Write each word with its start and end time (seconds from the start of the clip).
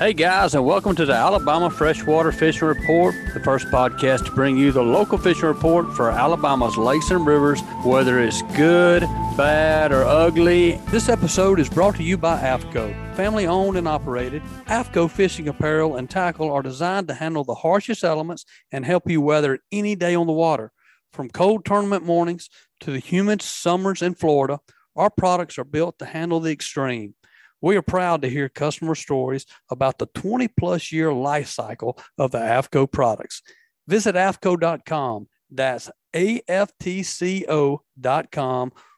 Hey 0.00 0.14
guys, 0.14 0.54
and 0.54 0.64
welcome 0.64 0.96
to 0.96 1.04
the 1.04 1.12
Alabama 1.12 1.68
Freshwater 1.68 2.32
Fishing 2.32 2.66
Report, 2.66 3.14
the 3.34 3.40
first 3.40 3.66
podcast 3.66 4.24
to 4.24 4.30
bring 4.30 4.56
you 4.56 4.72
the 4.72 4.82
local 4.82 5.18
fishing 5.18 5.44
report 5.44 5.94
for 5.94 6.10
Alabama's 6.10 6.78
lakes 6.78 7.10
and 7.10 7.26
rivers, 7.26 7.60
whether 7.84 8.18
it's 8.18 8.40
good, 8.56 9.02
bad, 9.36 9.92
or 9.92 10.04
ugly. 10.04 10.80
This 10.88 11.10
episode 11.10 11.60
is 11.60 11.68
brought 11.68 11.96
to 11.96 12.02
you 12.02 12.16
by 12.16 12.40
AFTCO. 12.40 13.14
Family 13.14 13.46
owned 13.46 13.76
and 13.76 13.86
operated, 13.86 14.40
AFTCO 14.68 15.10
fishing 15.10 15.48
apparel 15.48 15.96
and 15.96 16.08
tackle 16.08 16.50
are 16.50 16.62
designed 16.62 17.08
to 17.08 17.14
handle 17.14 17.44
the 17.44 17.56
harshest 17.56 18.02
elements 18.02 18.46
and 18.72 18.86
help 18.86 19.10
you 19.10 19.20
weather 19.20 19.58
any 19.70 19.96
day 19.96 20.14
on 20.14 20.26
the 20.26 20.32
water. 20.32 20.72
From 21.12 21.28
cold 21.28 21.66
tournament 21.66 22.06
mornings 22.06 22.48
to 22.80 22.90
the 22.90 23.00
humid 23.00 23.42
summers 23.42 24.00
in 24.00 24.14
Florida, 24.14 24.60
our 24.96 25.10
products 25.10 25.58
are 25.58 25.64
built 25.64 25.98
to 25.98 26.06
handle 26.06 26.40
the 26.40 26.52
extreme. 26.52 27.16
We 27.60 27.76
are 27.76 27.82
proud 27.82 28.22
to 28.22 28.30
hear 28.30 28.48
customer 28.48 28.94
stories 28.94 29.44
about 29.70 29.98
the 29.98 30.06
20 30.06 30.48
plus 30.48 30.90
year 30.92 31.12
life 31.12 31.48
cycle 31.48 31.98
of 32.18 32.30
the 32.30 32.38
AFTCO 32.38 32.90
products. 32.90 33.42
Visit 33.86 34.14
AFTCO.com. 34.14 35.28
That's 35.50 35.90
AFTCO.com 36.14 37.52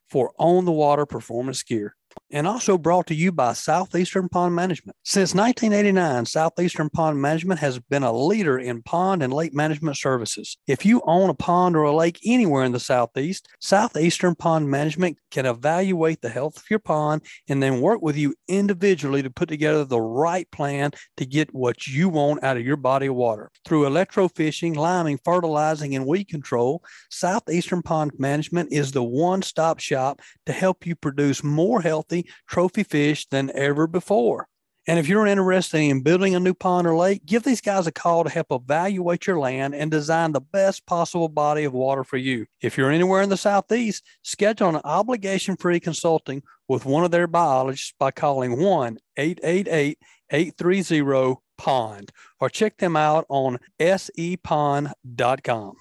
for 0.08 0.32
on 0.38 0.64
the 0.66 0.72
water 0.72 1.06
performance 1.06 1.62
gear 1.62 1.96
and 2.30 2.46
also 2.46 2.78
brought 2.78 3.06
to 3.08 3.14
you 3.14 3.30
by 3.30 3.52
Southeastern 3.52 4.28
Pond 4.28 4.54
Management. 4.54 4.96
Since 5.04 5.34
1989, 5.34 6.26
Southeastern 6.26 6.90
Pond 6.90 7.20
Management 7.20 7.60
has 7.60 7.78
been 7.78 8.02
a 8.02 8.12
leader 8.12 8.58
in 8.58 8.82
pond 8.82 9.22
and 9.22 9.32
lake 9.32 9.54
management 9.54 9.96
services. 9.96 10.56
If 10.66 10.86
you 10.86 11.02
own 11.04 11.30
a 11.30 11.34
pond 11.34 11.76
or 11.76 11.82
a 11.82 11.94
lake 11.94 12.18
anywhere 12.24 12.64
in 12.64 12.72
the 12.72 12.80
Southeast, 12.80 13.48
Southeastern 13.60 14.34
Pond 14.34 14.70
Management 14.70 15.18
can 15.30 15.46
evaluate 15.46 16.20
the 16.22 16.28
health 16.28 16.56
of 16.56 16.64
your 16.70 16.78
pond 16.78 17.22
and 17.48 17.62
then 17.62 17.80
work 17.80 18.00
with 18.02 18.16
you 18.16 18.34
individually 18.48 19.22
to 19.22 19.30
put 19.30 19.48
together 19.48 19.84
the 19.84 20.00
right 20.00 20.50
plan 20.50 20.90
to 21.16 21.26
get 21.26 21.52
what 21.54 21.86
you 21.86 22.08
want 22.08 22.42
out 22.42 22.56
of 22.56 22.64
your 22.64 22.76
body 22.76 23.06
of 23.06 23.14
water. 23.14 23.50
Through 23.66 23.84
electrofishing, 23.84 24.76
liming, 24.76 25.18
fertilizing, 25.24 25.94
and 25.94 26.06
weed 26.06 26.28
control, 26.28 26.82
Southeastern 27.10 27.82
Pond 27.82 28.12
Management 28.18 28.72
is 28.72 28.92
the 28.92 29.02
one 29.02 29.42
stop 29.42 29.78
shop 29.78 30.20
to 30.46 30.52
help 30.52 30.86
you 30.86 30.94
produce 30.96 31.42
more 31.42 31.80
healthy 32.02 32.28
trophy 32.48 32.82
fish 32.82 33.26
than 33.28 33.50
ever 33.54 33.86
before. 33.86 34.48
And 34.88 34.98
if 34.98 35.08
you're 35.08 35.28
interested 35.28 35.78
in 35.78 36.02
building 36.02 36.34
a 36.34 36.40
new 36.40 36.54
pond 36.54 36.88
or 36.88 36.96
lake, 36.96 37.24
give 37.24 37.44
these 37.44 37.60
guys 37.60 37.86
a 37.86 37.92
call 37.92 38.24
to 38.24 38.30
help 38.30 38.48
evaluate 38.50 39.28
your 39.28 39.38
land 39.38 39.76
and 39.76 39.92
design 39.92 40.32
the 40.32 40.40
best 40.40 40.84
possible 40.86 41.28
body 41.28 41.62
of 41.62 41.72
water 41.72 42.02
for 42.02 42.16
you. 42.16 42.46
If 42.60 42.76
you're 42.76 42.90
anywhere 42.90 43.22
in 43.22 43.28
the 43.28 43.36
Southeast, 43.36 44.04
schedule 44.22 44.70
an 44.70 44.80
obligation 44.82 45.56
free 45.56 45.78
consulting 45.78 46.42
with 46.66 46.84
one 46.84 47.04
of 47.04 47.12
their 47.12 47.28
biologists 47.28 47.94
by 47.96 48.10
calling 48.10 48.60
1 48.60 48.98
888 49.16 49.98
830 50.30 51.36
POND 51.58 52.10
or 52.40 52.50
check 52.50 52.78
them 52.78 52.96
out 52.96 53.24
on 53.28 53.60
sepond.com. 53.78 55.76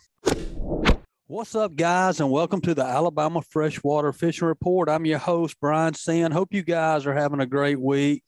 What's 1.32 1.56
up, 1.56 1.78
guys, 1.78 2.20
and 2.20 2.30
welcome 2.30 2.60
to 2.60 2.74
the 2.76 2.84
Alabama 2.84 3.42
Freshwater 3.42 4.12
Fishing 4.12 4.50
Report. 4.50 4.90
I'm 4.90 5.06
your 5.06 5.18
host, 5.18 5.58
Brian 5.62 5.94
Sand. 5.94 6.34
Hope 6.34 6.54
you 6.54 6.62
guys 6.62 7.06
are 7.06 7.14
having 7.14 7.40
a 7.40 7.46
great 7.46 7.80
week. 7.80 8.26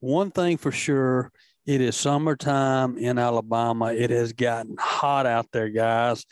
One 0.00 0.30
thing 0.30 0.56
for 0.56 0.72
sure, 0.72 1.30
it 1.66 1.82
is 1.82 1.94
summertime 1.94 2.96
in 2.96 3.18
Alabama. 3.18 3.92
It 3.92 4.08
has 4.08 4.32
gotten 4.32 4.76
hot 4.80 5.26
out 5.26 5.48
there, 5.52 5.68
guys. 5.68 6.24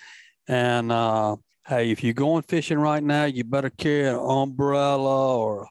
And 0.49 0.91
uh, 0.91 1.37
hey, 1.69 1.91
if 1.91 2.03
you're 2.03 2.15
going 2.15 2.45
fishing 2.45 2.79
right 2.79 3.03
now, 3.03 3.27
you 3.27 3.45
better 3.45 3.69
carry 3.69 4.09
an 4.09 4.17
umbrella 4.17 5.37
or 5.37 5.69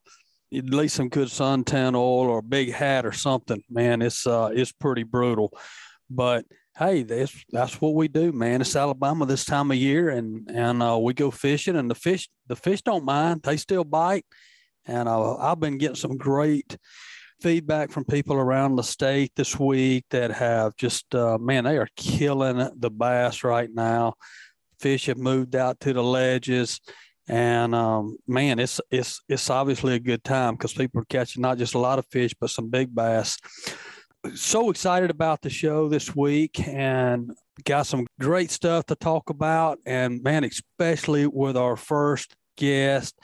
at 0.54 0.66
least 0.66 0.98
some 0.98 1.10
good 1.10 1.30
suntan 1.30 1.96
oil 1.96 2.30
or 2.30 2.38
a 2.38 2.44
big 2.44 2.72
hat 2.72 3.04
or 3.04 3.14
something. 3.14 3.64
Man, 3.68 4.04
it's 4.04 4.28
uh, 4.28 4.52
it's 4.54 4.72
pretty 4.72 5.02
brutal. 5.02 5.58
But 6.08 6.46
hey, 6.78 7.04
that's 7.04 7.46
that's 7.52 7.80
what 7.80 7.96
we 7.96 8.08
do, 8.08 8.32
man. 8.32 8.62
It's 8.62 8.76
Alabama 8.76 9.26
this 9.26 9.46
time 9.46 9.72
of 9.72 9.78
year, 9.78 10.10
and 10.10 10.50
and 10.52 10.84
uh, 10.84 10.98
we 10.98 11.14
go 11.14 11.32
fishing, 11.32 11.76
and 11.76 11.90
the 11.90 11.96
fish 11.96 12.30
the 12.48 12.56
fish 12.56 12.82
don't 12.82 13.06
mind; 13.06 13.42
they 13.44 13.58
still 13.58 13.84
bite. 13.84 14.26
And 14.86 15.10
uh, 15.10 15.38
I've 15.38 15.60
been 15.60 15.78
getting 15.78 15.96
some 15.96 16.18
great 16.18 16.78
feedback 17.42 17.92
from 17.92 18.06
people 18.06 18.36
around 18.36 18.76
the 18.76 18.84
state 18.84 19.32
this 19.36 19.60
week 19.60 20.06
that 20.12 20.32
have 20.32 20.76
just 20.78 21.14
uh, 21.16 21.38
man, 21.38 21.64
they 21.64 21.78
are 21.78 21.90
killing 21.96 22.70
the 22.78 22.92
bass 22.92 23.44
right 23.44 23.70
now. 23.74 24.14
Fish 24.80 25.08
have 25.08 25.18
moved 25.18 25.56
out 25.56 25.80
to 25.82 25.94
the 25.94 26.04
ledges. 26.04 26.82
And 27.28 27.74
um, 27.74 28.18
man, 28.28 28.60
it's 28.60 28.80
it's 28.92 29.20
it's 29.28 29.50
obviously 29.50 29.96
a 29.96 30.00
good 30.00 30.24
time 30.24 30.54
because 30.54 30.74
people 30.74 31.02
are 31.02 31.06
catching 31.06 31.42
not 31.42 31.58
just 31.58 31.74
a 31.74 31.80
lot 31.80 31.98
of 31.98 32.06
fish, 32.12 32.36
but 32.40 32.52
some 32.52 32.70
big 32.70 32.94
bass 32.94 33.40
so 34.34 34.70
excited 34.70 35.10
about 35.10 35.42
the 35.42 35.50
show 35.50 35.88
this 35.88 36.16
week 36.16 36.68
and 36.68 37.32
got 37.64 37.88
some 37.88 38.08
great 38.20 38.52
stuff 38.52 38.86
to 38.88 38.96
talk 38.96 39.30
about. 39.30 39.80
And 39.86 40.24
man, 40.24 40.44
especially 40.44 41.28
with 41.28 41.56
our 41.56 41.76
first 41.76 42.36
guest, 42.58 43.20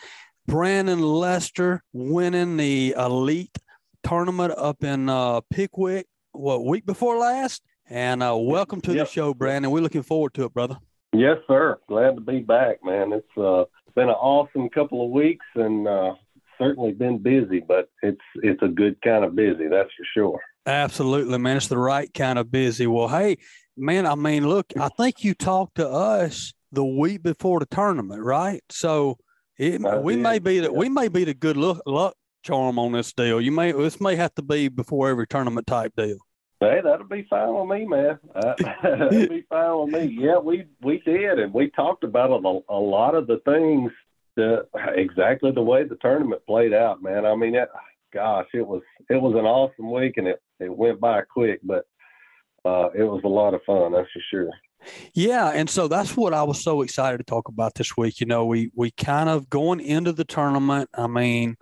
Brandon 0.48 1.02
Lester 1.02 1.84
winning 1.94 2.58
the 2.58 2.96
elite 2.98 3.58
tournament 4.04 4.54
up 4.58 4.84
in 4.84 5.10
uh, 5.10 5.42
Pickwick, 5.50 6.08
what 6.32 6.66
week 6.66 6.86
before 6.86 7.18
last? 7.18 7.62
And 7.90 8.24
uh, 8.24 8.36
welcome 8.38 8.82
to 8.82 8.94
yep. 8.94 9.08
the 9.08 9.12
show, 9.12 9.34
Brandon. 9.34 9.72
We're 9.72 9.82
looking 9.82 10.04
forward 10.04 10.34
to 10.36 10.46
it, 10.46 10.54
brother. 10.54 10.78
Yes, 11.14 11.38
sir. 11.48 11.80
Glad 11.88 12.16
to 12.16 12.22
be 12.22 12.40
back, 12.40 12.84
man. 12.84 13.12
It's 13.12 13.38
uh, 13.38 13.66
been 13.96 14.10
an 14.10 14.16
awesome 14.16 14.70
couple 14.70 15.04
of 15.04 15.12
weeks 15.12 15.46
and 15.56 15.88
uh, 15.88 16.14
certainly 16.58 16.94
been 16.94 17.18
busy, 17.18 17.60
but 17.60 17.90
it's 18.02 18.22
it's 18.36 18.62
a 18.62 18.68
good 18.68 19.02
kind 19.02 19.26
of 19.26 19.36
busy, 19.36 19.68
that's 19.68 19.90
for 19.98 20.06
sure. 20.14 20.42
Absolutely, 20.66 21.38
man. 21.38 21.58
It's 21.58 21.68
the 21.68 21.78
right 21.78 22.14
kind 22.14 22.38
of 22.38 22.52
busy. 22.52 22.88
Well, 22.88 23.08
hey, 23.08 23.38
man, 23.76 24.06
I 24.06 24.16
mean, 24.16 24.48
look, 24.48 24.74
I 24.80 24.90
think 24.90 25.24
you 25.24 25.34
talked 25.34 25.76
to 25.76 25.90
us 25.90 26.54
the 26.72 26.86
week 26.86 27.24
before 27.24 27.60
the 27.60 27.66
tournament, 27.66 28.22
right? 28.22 28.62
So 28.70 29.18
it, 29.58 29.82
we 30.04 30.16
may 30.16 30.40
be 30.40 30.60
the, 30.60 30.72
yeah. 30.72 30.78
we 30.78 30.90
may 30.90 31.08
be 31.08 31.24
the 31.24 31.34
good 31.34 31.58
luck, 31.58 31.82
luck 31.86 32.16
charm 32.44 32.80
on 32.80 32.92
this 32.92 33.14
deal. 33.14 33.42
You 33.42 33.52
may 33.52 33.72
this 33.72 34.00
may 34.00 34.16
have 34.16 34.34
to 34.36 34.42
be 34.42 34.68
before 34.70 35.10
every 35.10 35.28
tournament 35.28 35.68
type 35.68 35.94
deal. 35.96 36.18
Hey, 36.60 36.80
that'll 36.84 37.08
be 37.08 37.26
fine 37.28 37.54
with 37.56 37.80
me, 37.80 37.88
man. 37.88 38.20
Uh, 38.36 38.54
that'll 38.84 39.10
be 39.10 39.46
fine 39.50 39.80
with 39.80 39.90
me. 39.90 40.18
Yeah, 40.20 40.38
we 40.38 40.66
we 40.82 41.00
did, 41.00 41.40
and 41.40 41.54
we 41.54 41.72
talked 41.72 42.04
about 42.04 42.30
a, 42.30 42.74
a 42.74 42.80
lot 42.80 43.16
of 43.16 43.28
the 43.28 43.42
things 43.46 43.92
that 44.36 44.68
exactly 44.96 45.52
the 45.52 45.62
way 45.62 45.84
the 45.84 45.98
tournament 45.98 46.46
played 46.48 46.74
out, 46.74 47.02
man. 47.02 47.26
I 47.26 47.36
mean, 47.36 47.56
it, 47.56 47.70
gosh, 48.14 48.48
it 48.54 48.66
was 48.66 48.82
it 49.10 49.22
was 49.22 49.34
an 49.34 49.46
awesome 49.46 49.92
week, 49.92 50.18
and 50.18 50.28
it 50.28 50.42
it 50.62 50.76
went 50.76 51.00
by 51.00 51.22
quick, 51.22 51.60
but 51.64 51.86
uh, 52.64 52.90
it 52.96 53.04
was 53.04 53.22
a 53.24 53.30
lot 53.30 53.54
of 53.54 53.62
fun, 53.64 53.92
that's 53.92 54.10
for 54.12 54.22
sure. 54.30 54.52
Yeah, 55.14 55.50
and 55.50 55.70
so 55.70 55.88
that's 55.88 56.16
what 56.18 56.34
I 56.34 56.44
was 56.44 56.64
so 56.64 56.82
excited 56.82 57.18
to 57.18 57.24
talk 57.24 57.48
about 57.48 57.76
this 57.76 57.96
week. 57.98 58.20
You 58.20 58.26
know, 58.26 58.46
we 58.46 58.72
we 58.76 58.92
kind 58.92 59.30
of 59.30 59.50
going 59.50 59.80
into 59.80 60.12
the 60.12 60.26
tournament. 60.26 60.90
I 60.96 61.08
mean, 61.08 61.56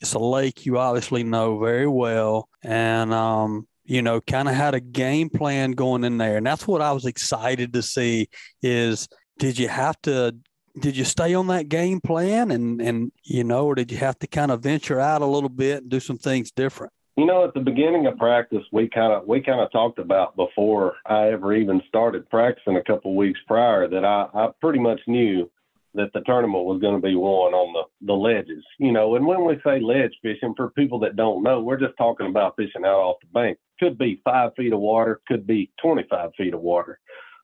it's 0.00 0.14
a 0.14 0.18
lake 0.18 0.66
you 0.66 0.78
obviously 0.78 1.24
know 1.24 1.58
very 1.58 1.86
well, 1.86 2.48
and 2.62 3.14
um, 3.14 3.66
you 3.84 4.02
know, 4.02 4.20
kind 4.20 4.48
of 4.48 4.54
had 4.54 4.74
a 4.74 4.80
game 4.80 5.30
plan 5.30 5.72
going 5.72 6.04
in 6.04 6.18
there, 6.18 6.36
and 6.36 6.46
that's 6.46 6.66
what 6.66 6.82
I 6.82 6.92
was 6.92 7.06
excited 7.06 7.72
to 7.72 7.82
see. 7.82 8.28
Is 8.62 9.08
did 9.38 9.58
you 9.58 9.68
have 9.68 10.00
to 10.02 10.36
did 10.78 10.96
you 10.96 11.04
stay 11.04 11.34
on 11.34 11.46
that 11.46 11.68
game 11.68 12.00
plan 12.00 12.50
and 12.50 12.80
and 12.82 13.12
you 13.24 13.44
know 13.44 13.66
or 13.66 13.74
did 13.74 13.90
you 13.90 13.98
have 13.98 14.18
to 14.18 14.26
kind 14.26 14.50
of 14.50 14.62
venture 14.62 15.00
out 15.00 15.22
a 15.22 15.26
little 15.26 15.48
bit 15.48 15.82
and 15.82 15.90
do 15.90 16.00
some 16.00 16.18
things 16.18 16.50
different 16.50 16.92
you 17.16 17.24
know 17.24 17.44
at 17.44 17.54
the 17.54 17.60
beginning 17.60 18.06
of 18.06 18.16
practice 18.18 18.62
we 18.72 18.88
kind 18.88 19.12
of 19.12 19.26
we 19.26 19.40
kind 19.40 19.60
of 19.60 19.70
talked 19.72 19.98
about 19.98 20.36
before 20.36 20.96
i 21.06 21.28
ever 21.28 21.54
even 21.54 21.82
started 21.88 22.28
practicing 22.30 22.76
a 22.76 22.84
couple 22.84 23.14
weeks 23.16 23.40
prior 23.46 23.88
that 23.88 24.04
i 24.04 24.26
i 24.34 24.48
pretty 24.60 24.78
much 24.78 25.00
knew 25.06 25.50
that 25.94 26.12
the 26.12 26.20
tournament 26.20 26.64
was 26.64 26.80
going 26.80 26.94
to 26.94 27.06
be 27.06 27.14
won 27.14 27.54
on 27.54 27.72
the 27.72 28.06
the 28.06 28.12
ledges 28.12 28.64
you 28.78 28.92
know 28.92 29.16
and 29.16 29.26
when 29.26 29.44
we 29.44 29.58
say 29.64 29.80
ledge 29.80 30.12
fishing 30.22 30.54
for 30.56 30.70
people 30.70 30.98
that 30.98 31.16
don't 31.16 31.42
know 31.42 31.60
we're 31.60 31.80
just 31.80 31.96
talking 31.96 32.28
about 32.28 32.54
fishing 32.56 32.84
out 32.84 33.00
off 33.00 33.16
the 33.20 33.28
bank 33.28 33.58
could 33.80 33.98
be 33.98 34.20
five 34.24 34.50
feet 34.56 34.72
of 34.72 34.80
water 34.80 35.20
could 35.26 35.46
be 35.46 35.70
25 35.82 36.30
feet 36.36 36.54
of 36.54 36.60
water 36.60 36.98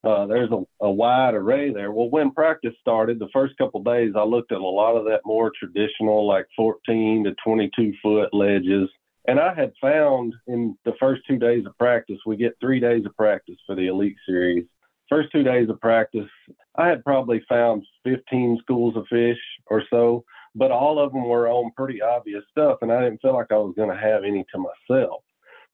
uh, 0.05 0.27
there's 0.27 0.51
a, 0.51 0.61
a, 0.85 0.91
wide 0.91 1.33
array 1.33 1.73
there. 1.73 1.93
Well, 1.93 2.11
when 2.11 2.33
practice 2.33 2.75
started, 2.81 3.21
the 3.21 3.29
first 3.33 3.57
couple 3.57 3.79
of 3.79 3.87
days, 3.87 4.15
I 4.17 4.25
looked 4.25 4.51
at 4.51 4.59
a 4.59 4.67
lot 4.67 4.97
of 4.97 5.05
that 5.05 5.21
more 5.25 5.53
traditional, 5.57 6.27
like 6.27 6.47
14 6.57 7.23
to 7.23 7.35
22 7.45 7.93
foot 8.03 8.35
ledges. 8.35 8.89
And 9.27 9.39
I 9.39 9.55
had 9.55 9.73
found 9.81 10.35
in 10.49 10.77
the 10.85 10.95
first 10.99 11.23
two 11.29 11.39
days 11.39 11.65
of 11.67 11.79
practice, 11.79 12.19
we 12.27 12.37
get 12.37 12.57
three 12.61 12.81
days 12.81 13.07
of 13.07 13.17
practice 13.17 13.57
for 13.67 13.77
the 13.77 13.87
Elite 13.87 14.17
Series. 14.27 14.65
First 15.09 15.31
two 15.31 15.43
days 15.43 15.69
of 15.69 15.81
practice, 15.81 16.29
I 16.77 16.89
had 16.89 17.05
probably 17.05 17.45
found 17.49 17.85
15 18.05 18.59
schools 18.63 18.97
of 18.97 19.07
fish 19.09 19.39
or 19.67 19.83
so, 19.91 20.25
but 20.55 20.71
all 20.71 20.99
of 20.99 21.13
them 21.13 21.29
were 21.29 21.49
on 21.49 21.71
pretty 21.77 22.01
obvious 22.01 22.43
stuff, 22.51 22.79
and 22.83 22.91
I 22.91 23.03
didn't 23.03 23.21
feel 23.21 23.35
like 23.35 23.53
I 23.53 23.59
was 23.59 23.75
going 23.77 23.91
to 23.91 24.03
have 24.03 24.25
any 24.25 24.45
to 24.53 24.59
myself. 24.59 25.23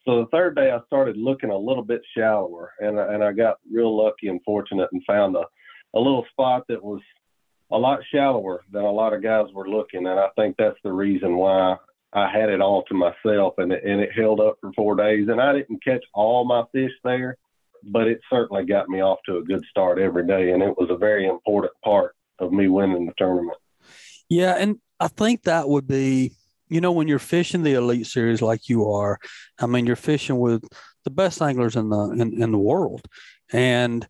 So 0.04 0.20
the 0.20 0.28
third 0.30 0.56
day, 0.56 0.70
I 0.70 0.78
started 0.86 1.16
looking 1.16 1.50
a 1.50 1.56
little 1.56 1.84
bit 1.84 2.00
shallower, 2.16 2.72
and 2.80 2.98
and 2.98 3.22
I 3.22 3.32
got 3.32 3.58
real 3.70 3.96
lucky 3.96 4.28
and 4.28 4.40
fortunate 4.44 4.88
and 4.92 5.02
found 5.06 5.36
a 5.36 5.44
a 5.94 5.98
little 5.98 6.24
spot 6.30 6.64
that 6.68 6.82
was 6.82 7.00
a 7.70 7.76
lot 7.76 8.00
shallower 8.12 8.62
than 8.72 8.84
a 8.84 8.90
lot 8.90 9.12
of 9.12 9.22
guys 9.22 9.46
were 9.52 9.68
looking, 9.68 10.06
and 10.06 10.18
I 10.18 10.28
think 10.36 10.56
that's 10.56 10.78
the 10.82 10.92
reason 10.92 11.36
why 11.36 11.76
I 12.12 12.30
had 12.30 12.48
it 12.48 12.60
all 12.60 12.84
to 12.84 12.94
myself, 12.94 13.54
and 13.58 13.72
it, 13.72 13.84
and 13.84 14.00
it 14.00 14.10
held 14.14 14.40
up 14.40 14.56
for 14.60 14.72
four 14.72 14.96
days. 14.96 15.28
And 15.28 15.40
I 15.40 15.52
didn't 15.52 15.84
catch 15.84 16.04
all 16.14 16.44
my 16.44 16.64
fish 16.72 16.92
there, 17.04 17.36
but 17.82 18.08
it 18.08 18.20
certainly 18.30 18.64
got 18.64 18.88
me 18.88 19.02
off 19.02 19.18
to 19.26 19.38
a 19.38 19.42
good 19.42 19.62
start 19.70 19.98
every 19.98 20.26
day, 20.26 20.52
and 20.52 20.62
it 20.62 20.76
was 20.76 20.90
a 20.90 20.96
very 20.96 21.26
important 21.26 21.72
part 21.84 22.14
of 22.38 22.52
me 22.52 22.68
winning 22.68 23.06
the 23.06 23.12
tournament. 23.18 23.58
Yeah, 24.28 24.56
and 24.58 24.78
I 25.00 25.08
think 25.08 25.42
that 25.42 25.68
would 25.68 25.86
be, 25.86 26.32
you 26.68 26.80
know, 26.80 26.92
when 26.92 27.08
you're 27.08 27.18
fishing 27.18 27.62
the 27.62 27.74
elite 27.74 28.06
series 28.06 28.42
like 28.42 28.68
you 28.68 28.90
are, 28.90 29.18
I 29.58 29.66
mean, 29.66 29.86
you're 29.86 29.96
fishing 29.96 30.38
with 30.38 30.64
the 31.04 31.10
best 31.10 31.40
anglers 31.40 31.76
in 31.76 31.88
the 31.88 32.10
in, 32.10 32.42
in 32.42 32.52
the 32.52 32.58
world, 32.58 33.06
and 33.52 34.06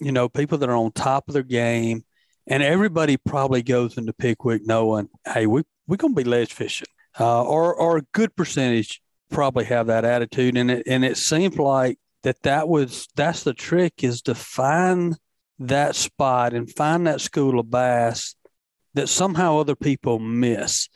you 0.00 0.12
know, 0.12 0.28
people 0.28 0.58
that 0.58 0.68
are 0.68 0.76
on 0.76 0.92
top 0.92 1.28
of 1.28 1.34
their 1.34 1.42
game, 1.42 2.04
and 2.46 2.62
everybody 2.62 3.16
probably 3.16 3.62
goes 3.62 3.96
into 3.96 4.12
Pickwick 4.12 4.62
knowing, 4.66 5.08
hey, 5.26 5.46
we 5.46 5.62
we're 5.86 5.96
gonna 5.96 6.14
be 6.14 6.24
ledge 6.24 6.52
fishing, 6.52 6.88
uh, 7.18 7.42
or 7.42 7.74
or 7.74 7.98
a 7.98 8.06
good 8.12 8.34
percentage 8.36 9.00
probably 9.30 9.64
have 9.64 9.86
that 9.86 10.04
attitude, 10.04 10.56
and 10.56 10.70
it 10.70 10.82
and 10.86 11.04
it 11.04 11.16
seems 11.16 11.56
like 11.58 11.98
that 12.22 12.42
that 12.42 12.68
was 12.68 13.08
that's 13.14 13.42
the 13.42 13.54
trick 13.54 14.02
is 14.02 14.22
to 14.22 14.34
find 14.34 15.16
that 15.58 15.94
spot 15.94 16.54
and 16.54 16.70
find 16.74 17.06
that 17.06 17.20
school 17.20 17.60
of 17.60 17.70
bass 17.70 18.34
that 18.94 19.08
somehow 19.08 19.58
other 19.58 19.76
people 19.76 20.18
miss. 20.18 20.88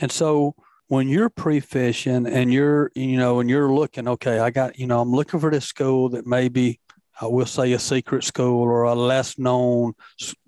And 0.00 0.10
so 0.10 0.54
when 0.86 1.08
you're 1.08 1.30
pre-fishing 1.30 2.26
and 2.26 2.52
you're, 2.52 2.90
you 2.94 3.16
know, 3.16 3.40
and 3.40 3.48
you're 3.48 3.72
looking, 3.72 4.08
okay, 4.08 4.38
I 4.38 4.50
got, 4.50 4.78
you 4.78 4.86
know, 4.86 5.00
I'm 5.00 5.12
looking 5.12 5.38
for 5.38 5.50
this 5.50 5.66
school 5.66 6.08
that 6.10 6.26
maybe 6.26 6.80
I 7.20 7.26
will 7.26 7.46
say 7.46 7.72
a 7.72 7.78
secret 7.78 8.24
school 8.24 8.62
or 8.62 8.82
a 8.84 8.94
less 8.94 9.38
known 9.38 9.92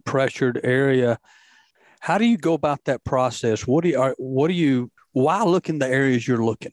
pressured 0.05 0.61
area. 0.65 1.19
How 2.01 2.19
do 2.19 2.25
you 2.25 2.37
go 2.37 2.55
about 2.55 2.85
that 2.87 3.05
process? 3.05 3.67
What 3.67 3.85
do 3.85 3.91
you, 3.91 4.15
what 4.19 4.49
do 4.49 4.55
you, 4.55 4.91
why 5.13 5.43
look 5.43 5.69
in 5.69 5.79
the 5.79 5.89
areas 5.89 6.27
you're 6.27 6.45
looking? 6.45 6.73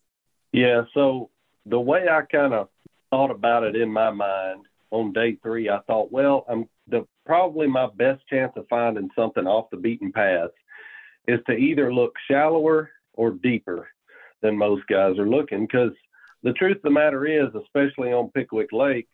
Yeah. 0.52 0.84
So 0.94 1.30
the 1.66 1.80
way 1.80 2.08
I 2.10 2.22
kind 2.22 2.54
of 2.54 2.70
thought 3.10 3.32
about 3.32 3.64
it 3.64 3.76
in 3.76 3.92
my 3.92 4.12
mind 4.12 4.66
on 4.92 5.14
day 5.14 5.38
three, 5.44 5.70
I 5.70 5.80
thought, 5.88 6.12
well, 6.12 6.46
I'm 6.50 6.68
the 6.88 7.06
probably 7.26 7.68
my 7.68 7.88
best 7.96 8.22
chance 8.28 8.52
of 8.56 8.66
finding 8.70 9.10
something 9.16 9.46
off 9.46 9.70
the 9.70 9.78
beaten 9.78 10.12
path 10.12 10.50
is 11.28 11.40
to 11.48 11.54
either 11.54 11.94
look 11.94 12.14
shallower 12.30 12.90
or 13.14 13.32
deeper 13.32 13.88
than 14.42 14.58
most 14.58 14.88
guys 14.88 15.20
are 15.20 15.30
looking. 15.30 15.62
Because 15.62 15.92
the 16.42 16.54
truth 16.54 16.78
of 16.78 16.84
the 16.84 16.90
matter 16.90 17.26
is, 17.26 17.54
especially 17.54 18.12
on 18.12 18.32
Pickwick 18.32 18.72
Lake, 18.72 19.08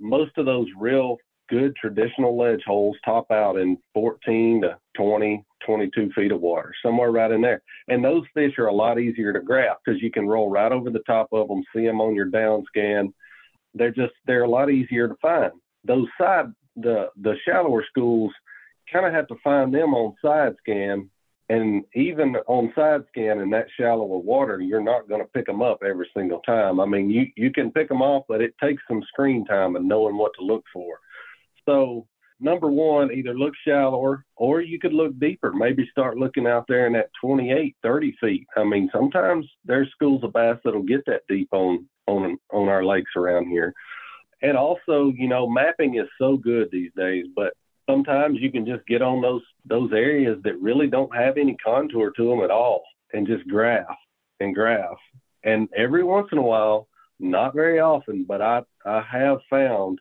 most 0.00 0.38
of 0.38 0.46
those 0.46 0.68
real 0.78 1.18
good 1.48 1.74
traditional 1.76 2.36
ledge 2.36 2.62
holes 2.66 2.96
top 3.04 3.30
out 3.30 3.56
in 3.56 3.78
14 3.94 4.62
to 4.62 4.78
20, 4.96 5.44
22 5.64 6.10
feet 6.14 6.32
of 6.32 6.40
water, 6.40 6.72
somewhere 6.84 7.10
right 7.10 7.30
in 7.30 7.40
there. 7.40 7.62
And 7.88 8.04
those 8.04 8.24
fish 8.34 8.58
are 8.58 8.66
a 8.66 8.74
lot 8.74 8.98
easier 8.98 9.32
to 9.32 9.40
grab 9.40 9.76
because 9.84 10.02
you 10.02 10.10
can 10.10 10.26
roll 10.26 10.50
right 10.50 10.72
over 10.72 10.90
the 10.90 11.00
top 11.00 11.28
of 11.32 11.48
them, 11.48 11.62
see 11.74 11.84
them 11.84 12.00
on 12.00 12.14
your 12.14 12.26
down 12.26 12.64
scan. 12.68 13.12
They're 13.74 13.90
just, 13.90 14.14
they're 14.26 14.44
a 14.44 14.50
lot 14.50 14.70
easier 14.70 15.08
to 15.08 15.14
find. 15.22 15.52
Those 15.84 16.08
side 16.20 16.52
the 16.82 17.08
the 17.20 17.34
shallower 17.44 17.84
schools 17.88 18.32
kind 18.92 19.06
of 19.06 19.12
have 19.12 19.28
to 19.28 19.36
find 19.42 19.74
them 19.74 19.94
on 19.94 20.14
side 20.24 20.54
scan 20.60 21.10
and 21.50 21.84
even 21.94 22.36
on 22.46 22.72
side 22.74 23.02
scan 23.08 23.40
in 23.40 23.50
that 23.50 23.66
shallower 23.78 24.18
water 24.18 24.60
you're 24.60 24.82
not 24.82 25.08
going 25.08 25.20
to 25.20 25.28
pick 25.28 25.46
them 25.46 25.62
up 25.62 25.82
every 25.84 26.08
single 26.16 26.40
time 26.40 26.80
i 26.80 26.86
mean 26.86 27.10
you 27.10 27.26
you 27.36 27.50
can 27.50 27.70
pick 27.70 27.88
them 27.88 28.02
off 28.02 28.24
but 28.28 28.40
it 28.40 28.54
takes 28.62 28.82
some 28.88 29.02
screen 29.08 29.44
time 29.44 29.76
and 29.76 29.88
knowing 29.88 30.16
what 30.16 30.32
to 30.38 30.44
look 30.44 30.64
for 30.72 30.98
so 31.68 32.06
number 32.40 32.70
one 32.70 33.12
either 33.12 33.34
look 33.34 33.52
shallower 33.66 34.24
or 34.36 34.60
you 34.60 34.78
could 34.78 34.92
look 34.92 35.18
deeper. 35.18 35.52
Maybe 35.52 35.88
start 35.90 36.16
looking 36.16 36.46
out 36.46 36.64
there 36.68 36.86
in 36.86 36.92
that 36.94 37.10
28 37.20 37.76
30 37.82 38.16
feet. 38.20 38.46
I 38.56 38.64
mean 38.64 38.88
sometimes 38.92 39.46
there's 39.64 39.90
schools 39.90 40.24
of 40.24 40.32
bass 40.32 40.56
that'll 40.64 40.82
get 40.82 41.04
that 41.06 41.22
deep 41.28 41.48
on 41.52 41.86
on 42.06 42.38
on 42.52 42.68
our 42.68 42.84
lakes 42.84 43.12
around 43.16 43.48
here. 43.48 43.74
And 44.40 44.56
also, 44.56 45.12
you 45.16 45.28
know, 45.28 45.48
mapping 45.48 45.96
is 45.96 46.06
so 46.18 46.36
good 46.36 46.68
these 46.70 46.92
days, 46.96 47.26
but 47.34 47.52
sometimes 47.90 48.38
you 48.40 48.52
can 48.52 48.64
just 48.64 48.86
get 48.86 49.02
on 49.02 49.20
those 49.20 49.42
those 49.64 49.92
areas 49.92 50.38
that 50.44 50.60
really 50.60 50.86
don't 50.86 51.14
have 51.14 51.36
any 51.36 51.56
contour 51.64 52.12
to 52.16 52.28
them 52.28 52.40
at 52.40 52.50
all 52.50 52.82
and 53.12 53.26
just 53.26 53.48
graph 53.48 53.96
and 54.40 54.54
graph. 54.54 54.98
And 55.44 55.68
every 55.76 56.04
once 56.04 56.28
in 56.32 56.38
a 56.38 56.42
while, 56.42 56.88
not 57.18 57.54
very 57.54 57.80
often, 57.80 58.24
but 58.28 58.40
I 58.40 58.62
I 58.86 59.02
have 59.10 59.38
found 59.50 59.98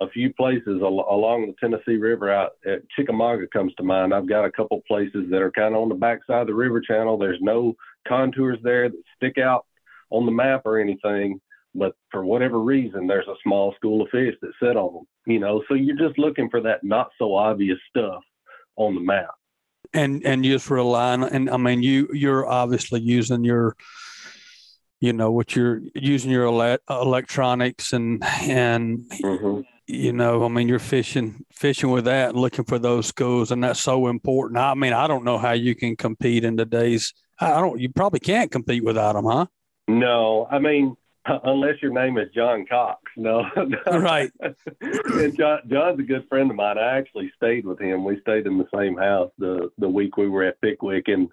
a 0.00 0.08
few 0.10 0.32
places 0.34 0.80
al- 0.82 1.06
along 1.10 1.46
the 1.46 1.54
Tennessee 1.58 1.96
River 1.96 2.30
out 2.30 2.52
at 2.66 2.88
Chickamauga 2.90 3.46
comes 3.52 3.72
to 3.74 3.82
mind. 3.82 4.12
I've 4.12 4.28
got 4.28 4.44
a 4.44 4.52
couple 4.52 4.80
places 4.86 5.26
that 5.30 5.40
are 5.40 5.50
kind 5.52 5.74
of 5.74 5.82
on 5.82 5.88
the 5.88 5.94
backside 5.94 6.42
of 6.42 6.46
the 6.46 6.54
river 6.54 6.80
channel. 6.80 7.16
There's 7.16 7.40
no 7.40 7.74
contours 8.06 8.58
there 8.62 8.88
that 8.88 9.02
stick 9.16 9.38
out 9.38 9.64
on 10.10 10.26
the 10.26 10.32
map 10.32 10.62
or 10.64 10.78
anything, 10.78 11.40
but 11.74 11.94
for 12.10 12.24
whatever 12.24 12.60
reason, 12.60 13.06
there's 13.06 13.26
a 13.26 13.34
small 13.42 13.74
school 13.74 14.02
of 14.02 14.08
fish 14.10 14.34
that 14.42 14.52
sit 14.62 14.76
on 14.76 14.94
them. 14.94 15.06
You 15.26 15.40
know, 15.40 15.62
so 15.66 15.74
you're 15.74 15.96
just 15.96 16.18
looking 16.18 16.50
for 16.50 16.60
that 16.62 16.84
not 16.84 17.08
so 17.18 17.34
obvious 17.34 17.78
stuff 17.88 18.22
on 18.76 18.94
the 18.94 19.00
map. 19.00 19.30
And 19.94 20.24
and 20.26 20.44
just 20.44 20.68
relying, 20.68 21.22
and 21.24 21.48
I 21.48 21.56
mean, 21.56 21.82
you 21.82 22.08
you're 22.12 22.46
obviously 22.46 23.00
using 23.00 23.44
your, 23.44 23.76
you 25.00 25.12
know, 25.12 25.32
what 25.32 25.56
you're 25.56 25.80
using 25.94 26.30
your 26.30 26.46
ele- 26.46 26.78
electronics 26.90 27.92
and 27.92 28.22
and. 28.24 28.98
Mm-hmm. 29.22 29.60
You 29.88 30.12
know, 30.12 30.44
I 30.44 30.48
mean, 30.48 30.66
you're 30.66 30.80
fishing, 30.80 31.44
fishing 31.52 31.90
with 31.90 32.06
that, 32.06 32.34
looking 32.34 32.64
for 32.64 32.78
those 32.78 33.06
schools, 33.06 33.52
and 33.52 33.62
that's 33.62 33.80
so 33.80 34.08
important. 34.08 34.58
I 34.58 34.74
mean, 34.74 34.92
I 34.92 35.06
don't 35.06 35.24
know 35.24 35.38
how 35.38 35.52
you 35.52 35.76
can 35.76 35.94
compete 35.94 36.44
in 36.44 36.56
today's. 36.56 37.14
I 37.38 37.60
don't. 37.60 37.78
You 37.78 37.90
probably 37.90 38.18
can't 38.18 38.50
compete 38.50 38.82
without 38.82 39.12
them, 39.12 39.26
huh? 39.26 39.46
No, 39.86 40.48
I 40.50 40.58
mean, 40.58 40.96
unless 41.44 41.80
your 41.82 41.92
name 41.92 42.18
is 42.18 42.28
John 42.34 42.66
Cox. 42.66 43.00
No, 43.16 43.48
right. 43.86 44.30
and 44.80 45.36
John, 45.36 45.60
John's 45.68 46.00
a 46.00 46.02
good 46.02 46.26
friend 46.28 46.50
of 46.50 46.56
mine. 46.56 46.78
I 46.78 46.98
actually 46.98 47.32
stayed 47.36 47.64
with 47.64 47.80
him. 47.80 48.04
We 48.04 48.20
stayed 48.20 48.46
in 48.46 48.58
the 48.58 48.68
same 48.74 48.96
house 48.96 49.30
the 49.38 49.70
the 49.78 49.88
week 49.88 50.16
we 50.16 50.28
were 50.28 50.44
at 50.44 50.60
Pickwick, 50.60 51.08
and 51.08 51.28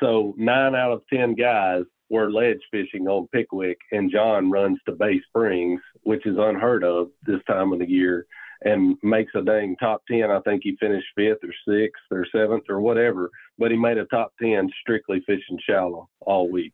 so 0.00 0.34
nine 0.36 0.74
out 0.74 0.92
of 0.92 1.02
ten 1.12 1.34
guys 1.34 1.84
were 2.08 2.30
ledge 2.30 2.60
fishing 2.70 3.08
on 3.08 3.28
Pickwick, 3.28 3.78
and 3.92 4.10
John 4.10 4.50
runs 4.50 4.78
to 4.86 4.92
Bay 4.92 5.20
Springs, 5.28 5.80
which 6.02 6.26
is 6.26 6.36
unheard 6.38 6.84
of 6.84 7.08
this 7.24 7.40
time 7.46 7.72
of 7.72 7.78
the 7.80 7.88
year, 7.88 8.26
and 8.62 8.96
makes 9.02 9.32
a 9.34 9.42
dang 9.42 9.76
top 9.76 10.02
ten. 10.10 10.30
I 10.30 10.40
think 10.40 10.62
he 10.64 10.76
finished 10.80 11.06
fifth 11.16 11.42
or 11.42 11.54
sixth 11.68 12.02
or 12.10 12.26
seventh 12.32 12.64
or 12.68 12.80
whatever, 12.80 13.30
but 13.58 13.70
he 13.70 13.76
made 13.76 13.98
a 13.98 14.06
top 14.06 14.32
ten 14.40 14.70
strictly 14.80 15.22
fishing 15.26 15.58
shallow 15.66 16.08
all 16.20 16.50
week 16.50 16.72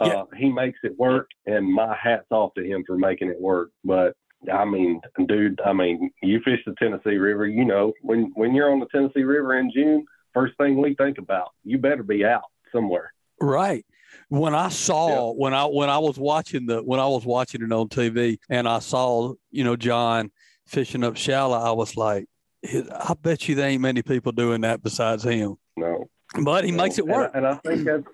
yeah. 0.00 0.06
uh, 0.06 0.24
he 0.36 0.50
makes 0.50 0.78
it 0.82 0.98
work, 0.98 1.28
and 1.46 1.72
my 1.72 1.96
hat's 2.00 2.26
off 2.30 2.54
to 2.54 2.64
him 2.64 2.84
for 2.86 2.96
making 2.98 3.28
it 3.28 3.40
work. 3.40 3.70
But 3.84 4.14
I 4.52 4.64
mean, 4.64 5.00
dude, 5.26 5.60
I 5.64 5.72
mean, 5.72 6.10
you 6.22 6.40
fish 6.44 6.60
the 6.66 6.74
Tennessee 6.78 7.16
River, 7.16 7.46
you 7.46 7.64
know, 7.64 7.92
when 8.02 8.32
when 8.34 8.54
you're 8.54 8.70
on 8.70 8.80
the 8.80 8.86
Tennessee 8.86 9.22
River 9.22 9.58
in 9.58 9.70
June, 9.74 10.04
first 10.34 10.56
thing 10.58 10.80
we 10.80 10.94
think 10.94 11.18
about, 11.18 11.50
you 11.64 11.78
better 11.78 12.02
be 12.02 12.24
out 12.24 12.44
somewhere. 12.72 13.12
Right. 13.40 13.84
When 14.28 14.54
I 14.54 14.68
saw 14.68 15.30
yeah. 15.30 15.38
when 15.38 15.54
I 15.54 15.64
when 15.64 15.88
I 15.88 15.98
was 15.98 16.18
watching 16.18 16.66
the 16.66 16.82
when 16.82 17.00
I 17.00 17.06
was 17.06 17.24
watching 17.24 17.62
it 17.62 17.72
on 17.72 17.88
TV 17.88 18.38
and 18.48 18.68
I 18.68 18.80
saw 18.80 19.34
you 19.50 19.64
know 19.64 19.76
John 19.76 20.30
fishing 20.66 21.04
up 21.04 21.16
shallow, 21.16 21.58
I 21.58 21.72
was 21.72 21.96
like, 21.96 22.26
I 22.64 23.14
bet 23.20 23.48
you 23.48 23.54
there 23.54 23.68
ain't 23.68 23.82
many 23.82 24.02
people 24.02 24.32
doing 24.32 24.62
that 24.62 24.82
besides 24.82 25.22
him. 25.22 25.56
No. 25.76 26.08
But 26.42 26.64
he 26.64 26.72
no. 26.72 26.82
makes 26.82 26.98
it 26.98 27.06
work. 27.06 27.30
And, 27.34 27.46
and 27.46 27.54
I 27.54 27.58
think 27.58 27.84
that's 27.84 28.04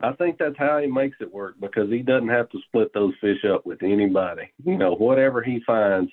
I 0.00 0.12
think 0.12 0.38
that's 0.38 0.56
how 0.56 0.78
he 0.78 0.86
makes 0.86 1.16
it 1.20 1.32
work 1.32 1.56
because 1.60 1.90
he 1.90 2.02
doesn't 2.02 2.28
have 2.28 2.48
to 2.50 2.58
split 2.66 2.92
those 2.94 3.14
fish 3.20 3.44
up 3.44 3.66
with 3.66 3.82
anybody. 3.82 4.52
You 4.64 4.78
know, 4.78 4.94
whatever 4.94 5.42
he 5.42 5.60
finds, 5.66 6.12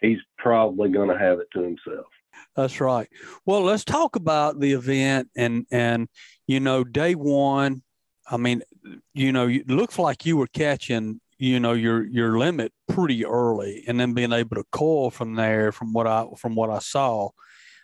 he's 0.00 0.18
probably 0.38 0.90
going 0.90 1.10
to 1.10 1.18
have 1.18 1.38
it 1.38 1.48
to 1.52 1.62
himself. 1.62 2.06
That's 2.56 2.80
right. 2.80 3.08
Well, 3.44 3.62
let's 3.62 3.84
talk 3.84 4.16
about 4.16 4.60
the 4.60 4.72
event 4.72 5.28
and 5.36 5.66
and 5.70 6.08
you 6.46 6.60
know, 6.60 6.84
day 6.84 7.14
one. 7.14 7.82
I 8.30 8.36
mean, 8.36 8.62
you 9.14 9.32
know, 9.32 9.48
it 9.48 9.68
looks 9.68 9.98
like 9.98 10.26
you 10.26 10.36
were 10.36 10.48
catching 10.48 11.20
you 11.38 11.60
know 11.60 11.72
your 11.72 12.04
your 12.04 12.38
limit 12.38 12.72
pretty 12.88 13.24
early, 13.24 13.84
and 13.86 13.98
then 13.98 14.14
being 14.14 14.32
able 14.32 14.56
to 14.56 14.64
coil 14.72 15.10
from 15.10 15.34
there. 15.34 15.72
From 15.72 15.92
what 15.92 16.06
I 16.06 16.26
from 16.36 16.54
what 16.54 16.70
I 16.70 16.80
saw, 16.80 17.30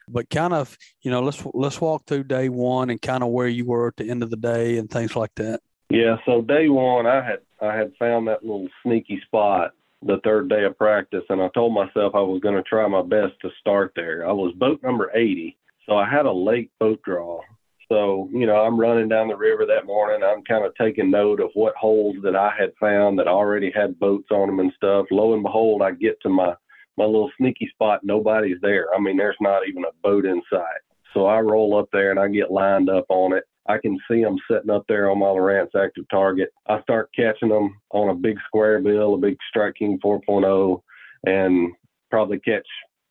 but 0.08 0.30
kind 0.30 0.52
of 0.52 0.76
you 1.02 1.10
know 1.10 1.22
let's 1.22 1.44
let's 1.54 1.80
walk 1.80 2.06
through 2.06 2.24
day 2.24 2.48
one 2.48 2.90
and 2.90 3.00
kind 3.00 3.22
of 3.22 3.30
where 3.30 3.48
you 3.48 3.64
were 3.64 3.88
at 3.88 3.96
the 3.96 4.10
end 4.10 4.22
of 4.22 4.30
the 4.30 4.36
day 4.36 4.78
and 4.78 4.90
things 4.90 5.16
like 5.16 5.34
that. 5.36 5.60
Yeah 5.90 6.16
so 6.26 6.40
day 6.42 6.68
one 6.68 7.06
i 7.06 7.22
had 7.22 7.40
i 7.60 7.74
had 7.74 7.92
found 7.98 8.26
that 8.26 8.42
little 8.42 8.68
sneaky 8.82 9.20
spot 9.26 9.72
the 10.02 10.18
third 10.24 10.48
day 10.48 10.64
of 10.64 10.76
practice 10.78 11.24
and 11.28 11.42
i 11.42 11.48
told 11.54 11.72
myself 11.72 12.14
i 12.14 12.20
was 12.20 12.40
going 12.42 12.54
to 12.54 12.62
try 12.62 12.86
my 12.88 13.02
best 13.02 13.32
to 13.42 13.50
start 13.60 13.92
there. 13.94 14.26
I 14.26 14.32
was 14.32 14.54
boat 14.56 14.82
number 14.82 15.10
80 15.14 15.56
so 15.86 15.96
i 15.96 16.08
had 16.08 16.26
a 16.26 16.32
late 16.32 16.70
boat 16.80 17.00
draw 17.04 17.40
so 17.88 18.28
you 18.32 18.46
know 18.46 18.56
i'm 18.56 18.78
running 18.78 19.08
down 19.08 19.28
the 19.28 19.36
river 19.36 19.66
that 19.66 19.86
morning 19.86 20.22
i'm 20.24 20.42
kind 20.44 20.64
of 20.64 20.74
taking 20.74 21.10
note 21.10 21.40
of 21.40 21.50
what 21.54 21.74
holes 21.76 22.16
that 22.22 22.36
i 22.36 22.52
had 22.58 22.72
found 22.80 23.18
that 23.18 23.28
already 23.28 23.70
had 23.74 23.98
boats 23.98 24.28
on 24.30 24.48
them 24.48 24.60
and 24.60 24.72
stuff 24.76 25.06
lo 25.10 25.34
and 25.34 25.42
behold 25.42 25.82
i 25.82 25.90
get 25.90 26.16
to 26.22 26.28
my 26.28 26.54
my 26.96 27.04
little 27.04 27.30
sneaky 27.38 27.68
spot, 27.68 28.00
nobody's 28.02 28.60
there. 28.62 28.86
I 28.94 29.00
mean, 29.00 29.16
there's 29.16 29.36
not 29.40 29.66
even 29.68 29.84
a 29.84 29.92
boat 30.02 30.24
in 30.24 30.40
sight. 30.50 30.80
So 31.12 31.26
I 31.26 31.40
roll 31.40 31.78
up 31.78 31.88
there 31.92 32.10
and 32.10 32.20
I 32.20 32.28
get 32.28 32.50
lined 32.50 32.90
up 32.90 33.06
on 33.08 33.32
it. 33.32 33.44
I 33.66 33.78
can 33.78 33.98
see 34.08 34.22
them 34.22 34.36
sitting 34.50 34.70
up 34.70 34.84
there 34.88 35.10
on 35.10 35.18
my 35.18 35.26
Lowrance 35.26 35.74
active 35.74 36.04
target. 36.10 36.50
I 36.66 36.82
start 36.82 37.10
catching 37.16 37.48
them 37.48 37.80
on 37.90 38.10
a 38.10 38.14
big 38.14 38.36
square 38.46 38.80
bill, 38.80 39.14
a 39.14 39.18
big 39.18 39.36
Strike 39.48 39.76
King 39.76 39.98
4.0, 40.04 40.80
and 41.26 41.72
probably 42.10 42.40
catch 42.40 42.66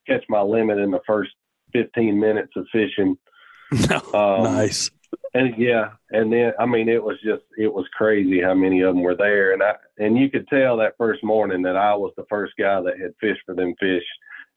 catch 0.08 0.24
my 0.30 0.42
limit 0.42 0.77
in 0.77 0.92
the 0.92 1.00
first 1.08 1.32
15 1.72 2.20
minutes 2.20 2.51
of 2.56 2.68
fishing. 2.72 3.18
Um, 4.13 4.44
nice. 4.44 4.92
And 5.36 5.56
yeah, 5.58 5.92
and 6.12 6.32
then 6.32 6.53
I 6.60 6.65
mean 6.65 6.89
it 6.89 7.03
was 7.03 7.18
just 7.24 7.44
it 7.58 7.72
was 7.72 7.88
crazy 7.94 8.42
how 8.42 8.53
many 8.53 8.82
of 8.82 8.94
them 8.94 9.03
were 9.03 9.15
there, 9.15 9.53
and 9.53 9.63
I 9.63 9.74
and 9.98 10.18
you 10.18 10.30
could 10.30 10.48
tell 10.48 10.77
that 10.77 10.96
first 10.98 11.24
morning 11.24 11.63
that 11.63 11.75
I 11.75 11.96
was 11.96 12.13
the 12.15 12.25
first 12.30 12.53
guy 12.58 12.82
that 12.82 13.00
had 13.00 13.13
fished 13.20 13.42
for 13.46 13.56
them 13.56 13.74
fish 13.80 14.03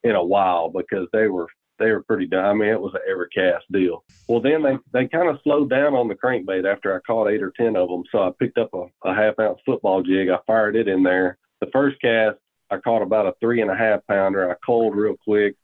in 0.04 0.14
a 0.14 0.24
while 0.24 0.68
because 0.68 1.08
they 1.12 1.28
were 1.28 1.48
they 1.78 1.90
were 1.90 2.02
pretty 2.02 2.26
done. 2.26 2.44
I 2.44 2.52
mean, 2.52 2.68
it 2.68 2.80
was 2.80 2.94
an 2.94 3.00
every 3.10 3.28
cast 3.30 3.64
deal. 3.72 4.04
Well, 4.28 4.40
then 4.40 4.62
they 4.62 4.76
they 4.92 5.08
kind 5.08 5.28
of 5.28 5.38
slowed 5.42 5.70
down 5.70 5.94
on 5.94 6.08
the 6.08 6.14
crankbait 6.14 6.70
after 6.70 6.94
I 6.94 7.00
caught 7.00 7.30
eight 7.30 7.42
or 7.42 7.52
ten 7.56 7.76
of 7.76 7.88
them. 7.88 8.04
So 8.12 8.22
I 8.22 8.30
picked 8.38 8.58
up 8.58 8.70
a, 8.74 8.86
a 9.08 9.14
half 9.14 9.38
ounce 9.38 9.60
football 9.64 10.02
jig. 10.02 10.28
I 10.28 10.38
fired 10.46 10.76
it 10.76 10.88
in 10.88 11.02
there. 11.02 11.38
The 11.60 11.68
first 11.72 12.00
cast, 12.00 12.36
I 12.70 12.78
caught 12.78 13.02
about 13.02 13.26
a 13.26 13.34
three 13.40 13.62
and 13.62 13.70
a 13.70 13.76
half 13.76 14.00
pounder. 14.06 14.50
I 14.50 14.54
cold 14.64 14.94
real 14.94 15.16
quick. 15.24 15.56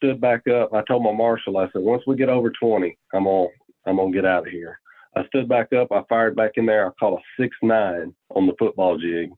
Stood 0.00 0.20
back 0.20 0.48
up. 0.48 0.72
I 0.72 0.82
told 0.88 1.02
my 1.02 1.12
marshal, 1.12 1.58
I 1.58 1.66
said, 1.72 1.82
once 1.82 2.02
we 2.06 2.16
get 2.16 2.30
over 2.30 2.50
20, 2.50 2.96
I'm 3.12 3.24
gonna 3.24 3.48
I'm 3.86 3.96
gonna 3.96 4.12
get 4.12 4.24
out 4.24 4.46
of 4.46 4.52
here. 4.52 4.78
I 5.16 5.26
stood 5.26 5.48
back 5.48 5.72
up. 5.72 5.92
I 5.92 6.02
fired 6.08 6.36
back 6.36 6.52
in 6.54 6.66
there. 6.66 6.86
I 6.86 6.90
caught 6.98 7.18
a 7.18 7.42
six 7.42 7.56
nine 7.62 8.14
on 8.30 8.46
the 8.46 8.54
football 8.58 8.96
jig. 8.96 9.30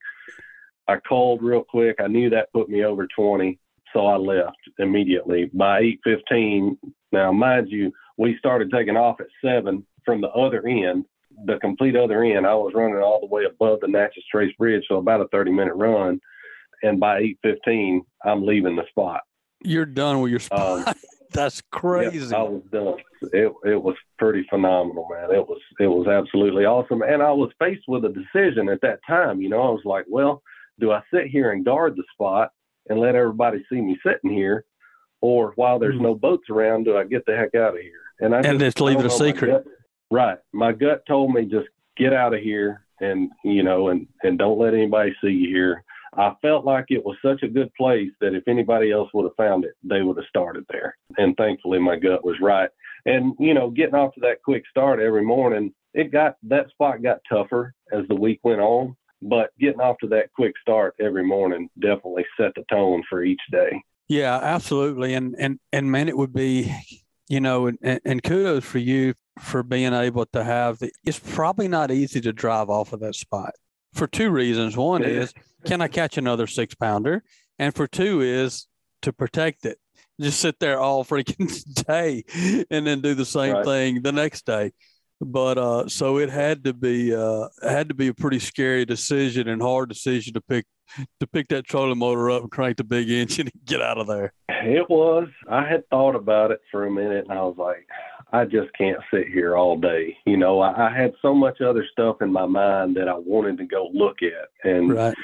I 0.86 0.96
called 0.96 1.42
real 1.42 1.64
quick. 1.64 1.96
I 2.00 2.06
knew 2.06 2.30
that 2.30 2.52
put 2.52 2.68
me 2.68 2.84
over 2.84 3.06
20 3.06 3.58
so 3.92 4.06
I 4.06 4.16
left 4.16 4.58
immediately 4.78 5.50
by 5.52 5.80
8:15. 6.06 6.78
Now, 7.12 7.32
mind 7.32 7.70
you, 7.70 7.92
we 8.16 8.36
started 8.38 8.70
taking 8.70 8.96
off 8.96 9.20
at 9.20 9.26
seven 9.44 9.86
from 10.04 10.20
the 10.20 10.30
other 10.30 10.66
end, 10.66 11.04
the 11.44 11.58
complete 11.58 11.96
other 11.96 12.24
end. 12.24 12.46
I 12.46 12.54
was 12.54 12.72
running 12.74 13.02
all 13.02 13.20
the 13.20 13.26
way 13.26 13.44
above 13.44 13.80
the 13.80 13.88
Natchez 13.88 14.24
Trace 14.30 14.54
Bridge, 14.56 14.84
so 14.88 14.96
about 14.96 15.20
a 15.20 15.26
30-minute 15.26 15.74
run. 15.74 16.20
And 16.82 16.98
by 16.98 17.20
8:15, 17.20 18.00
I'm 18.24 18.44
leaving 18.44 18.76
the 18.76 18.86
spot. 18.88 19.20
You're 19.64 19.86
done 19.86 20.20
with 20.20 20.30
your 20.30 20.40
spot. 20.40 20.88
Um, 20.88 20.94
That's 21.32 21.62
crazy. 21.70 22.18
Yeah, 22.18 22.36
I 22.36 22.42
was 22.42 22.62
done. 22.70 22.96
It 23.32 23.52
it 23.64 23.82
was 23.82 23.96
pretty 24.18 24.44
phenomenal, 24.50 25.08
man. 25.10 25.34
It 25.34 25.46
was 25.48 25.60
it 25.80 25.86
was 25.86 26.06
absolutely 26.06 26.66
awesome. 26.66 27.02
And 27.02 27.22
I 27.22 27.32
was 27.32 27.50
faced 27.58 27.84
with 27.88 28.04
a 28.04 28.10
decision 28.10 28.68
at 28.68 28.82
that 28.82 29.00
time. 29.06 29.40
You 29.40 29.48
know, 29.48 29.62
I 29.62 29.70
was 29.70 29.82
like, 29.84 30.04
well, 30.08 30.42
do 30.78 30.92
I 30.92 31.00
sit 31.12 31.28
here 31.28 31.52
and 31.52 31.64
guard 31.64 31.96
the 31.96 32.04
spot 32.12 32.50
and 32.88 33.00
let 33.00 33.14
everybody 33.14 33.64
see 33.70 33.80
me 33.80 33.98
sitting 34.04 34.30
here, 34.30 34.64
or 35.20 35.52
while 35.56 35.78
there's 35.78 35.94
mm-hmm. 35.94 36.04
no 36.04 36.14
boats 36.14 36.50
around, 36.50 36.84
do 36.84 36.98
I 36.98 37.04
get 37.04 37.24
the 37.26 37.36
heck 37.36 37.54
out 37.54 37.74
of 37.74 37.80
here? 37.80 38.00
And 38.20 38.34
I 38.34 38.38
and 38.38 38.58
just, 38.58 38.76
just 38.76 38.80
leave 38.80 38.98
it 38.98 39.06
a 39.06 39.10
secret. 39.10 39.48
My 39.50 39.56
gut, 39.56 39.64
right. 40.10 40.38
My 40.52 40.72
gut 40.72 41.02
told 41.06 41.32
me 41.32 41.46
just 41.46 41.68
get 41.96 42.12
out 42.12 42.34
of 42.34 42.40
here 42.40 42.84
and 43.00 43.30
you 43.44 43.62
know 43.62 43.88
and 43.88 44.06
and 44.22 44.38
don't 44.38 44.58
let 44.58 44.74
anybody 44.74 45.14
see 45.22 45.30
you 45.30 45.48
here. 45.48 45.84
I 46.14 46.34
felt 46.42 46.64
like 46.64 46.86
it 46.88 47.04
was 47.04 47.16
such 47.24 47.42
a 47.42 47.48
good 47.48 47.72
place 47.74 48.10
that 48.20 48.34
if 48.34 48.46
anybody 48.46 48.92
else 48.92 49.08
would 49.14 49.24
have 49.24 49.36
found 49.36 49.64
it, 49.64 49.74
they 49.82 50.02
would 50.02 50.18
have 50.18 50.26
started 50.28 50.64
there. 50.70 50.96
And 51.16 51.36
thankfully, 51.36 51.78
my 51.78 51.96
gut 51.96 52.24
was 52.24 52.36
right. 52.40 52.68
And 53.06 53.34
you 53.38 53.54
know, 53.54 53.70
getting 53.70 53.94
off 53.94 54.14
to 54.14 54.20
that 54.20 54.42
quick 54.44 54.64
start 54.70 55.00
every 55.00 55.24
morning, 55.24 55.72
it 55.94 56.12
got 56.12 56.36
that 56.44 56.70
spot 56.70 57.02
got 57.02 57.20
tougher 57.28 57.74
as 57.92 58.06
the 58.08 58.14
week 58.14 58.40
went 58.42 58.60
on 58.60 58.96
but 59.22 59.50
getting 59.58 59.80
off 59.80 59.96
to 60.00 60.08
that 60.08 60.32
quick 60.34 60.52
start 60.60 60.94
every 61.00 61.24
morning 61.24 61.68
definitely 61.78 62.24
set 62.36 62.52
the 62.56 62.64
tone 62.68 63.02
for 63.08 63.22
each 63.22 63.40
day. 63.50 63.82
Yeah, 64.08 64.38
absolutely. 64.42 65.14
And 65.14 65.34
and 65.38 65.58
and 65.72 65.90
man, 65.90 66.08
it 66.08 66.16
would 66.16 66.32
be, 66.32 66.74
you 67.28 67.40
know, 67.40 67.68
and, 67.68 68.00
and 68.04 68.22
kudos 68.22 68.64
for 68.64 68.78
you 68.78 69.14
for 69.38 69.62
being 69.62 69.94
able 69.94 70.26
to 70.26 70.44
have 70.44 70.80
the. 70.80 70.90
It's 71.04 71.20
probably 71.20 71.68
not 71.68 71.90
easy 71.90 72.20
to 72.22 72.32
drive 72.32 72.68
off 72.68 72.92
of 72.92 73.00
that 73.00 73.14
spot 73.14 73.52
for 73.94 74.06
two 74.06 74.30
reasons. 74.30 74.76
One 74.76 75.02
is, 75.04 75.32
can 75.64 75.80
I 75.80 75.88
catch 75.88 76.18
another 76.18 76.46
six 76.46 76.74
pounder? 76.74 77.22
And 77.58 77.74
for 77.74 77.86
two 77.86 78.20
is 78.20 78.66
to 79.02 79.12
protect 79.12 79.66
it. 79.66 79.78
Just 80.20 80.40
sit 80.40 80.58
there 80.60 80.78
all 80.78 81.04
freaking 81.04 81.84
day 81.86 82.24
and 82.70 82.86
then 82.86 83.00
do 83.00 83.14
the 83.14 83.24
same 83.24 83.54
right. 83.54 83.64
thing 83.64 84.02
the 84.02 84.12
next 84.12 84.46
day 84.46 84.72
but 85.24 85.58
uh, 85.58 85.88
so 85.88 86.18
it 86.18 86.30
had 86.30 86.64
to 86.64 86.72
be 86.72 87.14
uh, 87.14 87.48
had 87.62 87.88
to 87.88 87.94
be 87.94 88.08
a 88.08 88.14
pretty 88.14 88.38
scary 88.38 88.84
decision 88.84 89.48
and 89.48 89.62
hard 89.62 89.88
decision 89.88 90.34
to 90.34 90.40
pick 90.40 90.66
to 91.20 91.26
pick 91.26 91.48
that 91.48 91.66
trolling 91.66 91.98
motor 91.98 92.30
up 92.30 92.42
and 92.42 92.50
crank 92.50 92.76
the 92.76 92.84
big 92.84 93.08
engine 93.10 93.48
and 93.52 93.64
get 93.64 93.80
out 93.80 93.98
of 93.98 94.06
there. 94.06 94.32
It 94.48 94.88
was. 94.90 95.28
I 95.48 95.66
had 95.66 95.88
thought 95.88 96.14
about 96.14 96.50
it 96.50 96.60
for 96.70 96.86
a 96.86 96.90
minute, 96.90 97.26
and 97.28 97.38
I 97.38 97.42
was 97.42 97.56
like, 97.56 97.86
I 98.32 98.44
just 98.44 98.72
can't 98.76 99.00
sit 99.12 99.28
here 99.28 99.56
all 99.56 99.76
day. 99.76 100.16
You 100.24 100.36
know, 100.36 100.60
I, 100.60 100.88
I 100.88 100.96
had 100.96 101.12
so 101.20 101.34
much 101.34 101.60
other 101.60 101.86
stuff 101.92 102.22
in 102.22 102.32
my 102.32 102.46
mind 102.46 102.96
that 102.96 103.08
I 103.08 103.14
wanted 103.14 103.58
to 103.58 103.64
go 103.64 103.90
look 103.92 104.18
at, 104.22 104.68
and. 104.68 104.94
Right 104.94 105.14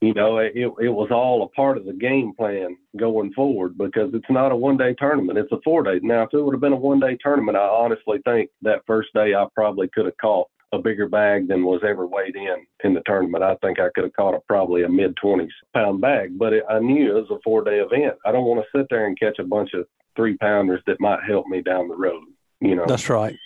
you 0.00 0.14
know, 0.14 0.38
it, 0.38 0.52
it 0.54 0.88
was 0.88 1.08
all 1.10 1.42
a 1.42 1.48
part 1.48 1.76
of 1.76 1.84
the 1.84 1.92
game 1.92 2.32
plan 2.34 2.76
going 2.96 3.32
forward 3.32 3.76
because 3.76 4.10
it's 4.14 4.30
not 4.30 4.52
a 4.52 4.56
one 4.56 4.76
day 4.76 4.94
tournament. 4.94 5.38
It's 5.38 5.50
a 5.50 5.60
four 5.64 5.82
day. 5.82 5.98
Now, 6.02 6.22
if 6.22 6.28
it 6.32 6.40
would 6.40 6.54
have 6.54 6.60
been 6.60 6.72
a 6.72 6.76
one 6.76 7.00
day 7.00 7.18
tournament, 7.20 7.56
I 7.56 7.66
honestly 7.66 8.18
think 8.24 8.50
that 8.62 8.86
first 8.86 9.12
day 9.12 9.34
I 9.34 9.46
probably 9.54 9.88
could 9.88 10.04
have 10.04 10.16
caught 10.20 10.48
a 10.72 10.78
bigger 10.78 11.08
bag 11.08 11.48
than 11.48 11.64
was 11.64 11.80
ever 11.82 12.06
weighed 12.06 12.36
in 12.36 12.64
in 12.84 12.94
the 12.94 13.02
tournament. 13.06 13.42
I 13.42 13.56
think 13.56 13.80
I 13.80 13.88
could 13.94 14.04
have 14.04 14.12
caught 14.12 14.34
a, 14.34 14.40
probably 14.46 14.84
a 14.84 14.88
mid 14.88 15.16
20s 15.16 15.48
pound 15.74 16.00
bag, 16.00 16.38
but 16.38 16.52
it, 16.52 16.64
I 16.70 16.78
knew 16.78 17.16
it 17.16 17.28
was 17.28 17.30
a 17.30 17.42
four 17.42 17.64
day 17.64 17.78
event. 17.78 18.18
I 18.24 18.30
don't 18.30 18.44
want 18.44 18.62
to 18.62 18.78
sit 18.78 18.86
there 18.90 19.06
and 19.06 19.18
catch 19.18 19.40
a 19.40 19.44
bunch 19.44 19.70
of 19.74 19.86
three 20.14 20.36
pounders 20.36 20.82
that 20.86 21.00
might 21.00 21.24
help 21.26 21.46
me 21.48 21.60
down 21.60 21.88
the 21.88 21.96
road. 21.96 22.22
You 22.60 22.74
know, 22.74 22.84
that's 22.86 23.08
right. 23.08 23.36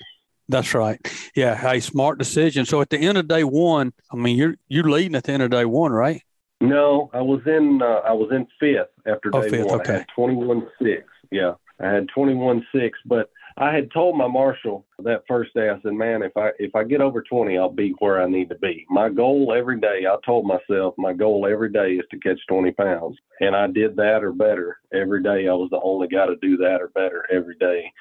That's 0.48 0.74
right. 0.74 0.98
Yeah. 1.34 1.54
Hey, 1.54 1.80
smart 1.80 2.18
decision. 2.18 2.66
So 2.66 2.80
at 2.80 2.90
the 2.90 2.98
end 2.98 3.18
of 3.18 3.28
day 3.28 3.44
one, 3.44 3.92
I 4.12 4.16
mean, 4.16 4.36
you're 4.36 4.56
you're 4.68 4.90
leading 4.90 5.14
at 5.14 5.24
the 5.24 5.32
end 5.32 5.42
of 5.42 5.50
day 5.50 5.64
one, 5.64 5.92
right? 5.92 6.22
No, 6.60 7.10
I 7.12 7.20
was 7.20 7.40
in 7.46 7.80
uh, 7.82 8.06
I 8.06 8.12
was 8.12 8.30
in 8.30 8.46
fifth 8.60 8.90
after 9.06 9.30
oh, 9.32 9.42
day 9.42 9.46
oh, 9.46 9.50
fifth, 9.50 9.66
one. 9.66 9.80
Okay. 9.80 9.94
I 9.94 9.98
had 9.98 10.06
twenty 10.14 10.34
one 10.34 10.68
six. 10.80 11.04
Yeah, 11.30 11.54
I 11.80 11.88
had 11.88 12.08
twenty 12.14 12.34
one 12.34 12.64
six, 12.74 12.98
but 13.04 13.30
I 13.56 13.74
had 13.74 13.90
told 13.90 14.16
my 14.16 14.28
marshal 14.28 14.86
that 15.00 15.24
first 15.26 15.54
day. 15.54 15.70
I 15.70 15.80
said, 15.82 15.92
"Man, 15.92 16.22
if 16.22 16.36
I 16.36 16.50
if 16.58 16.74
I 16.74 16.84
get 16.84 17.00
over 17.00 17.22
twenty, 17.22 17.58
I'll 17.58 17.68
be 17.68 17.94
where 17.98 18.22
I 18.22 18.28
need 18.28 18.48
to 18.50 18.54
be. 18.56 18.86
My 18.88 19.08
goal 19.08 19.52
every 19.56 19.80
day. 19.80 20.06
I 20.08 20.16
told 20.24 20.46
myself 20.46 20.94
my 20.98 21.12
goal 21.12 21.48
every 21.50 21.70
day 21.70 21.94
is 21.94 22.06
to 22.10 22.18
catch 22.18 22.38
twenty 22.48 22.70
pounds, 22.70 23.16
and 23.40 23.56
I 23.56 23.66
did 23.66 23.96
that 23.96 24.22
or 24.22 24.32
better 24.32 24.78
every 24.92 25.22
day. 25.22 25.48
I 25.48 25.54
was 25.54 25.70
the 25.70 25.80
only 25.82 26.08
guy 26.08 26.26
to 26.26 26.36
do 26.36 26.56
that 26.58 26.80
or 26.80 26.88
better 26.88 27.26
every 27.32 27.56
day." 27.56 27.92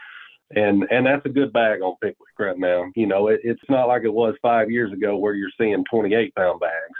And 0.56 0.84
and 0.92 1.06
that's 1.06 1.26
a 1.26 1.30
good 1.30 1.54
bag 1.54 1.82
on 1.82 1.96
Pickwick 2.02 2.38
right 2.40 2.58
now. 2.58 2.86
You 2.96 3.08
know, 3.08 3.28
it, 3.28 3.42
it's 3.44 3.62
not 3.70 3.88
like 3.88 4.04
it 4.04 4.14
was 4.14 4.36
five 4.42 4.70
years 4.70 4.92
ago 4.92 5.18
where 5.18 5.34
you're 5.34 5.50
seeing 5.58 5.84
28 5.90 6.36
pound 6.36 6.60
bags 6.60 6.98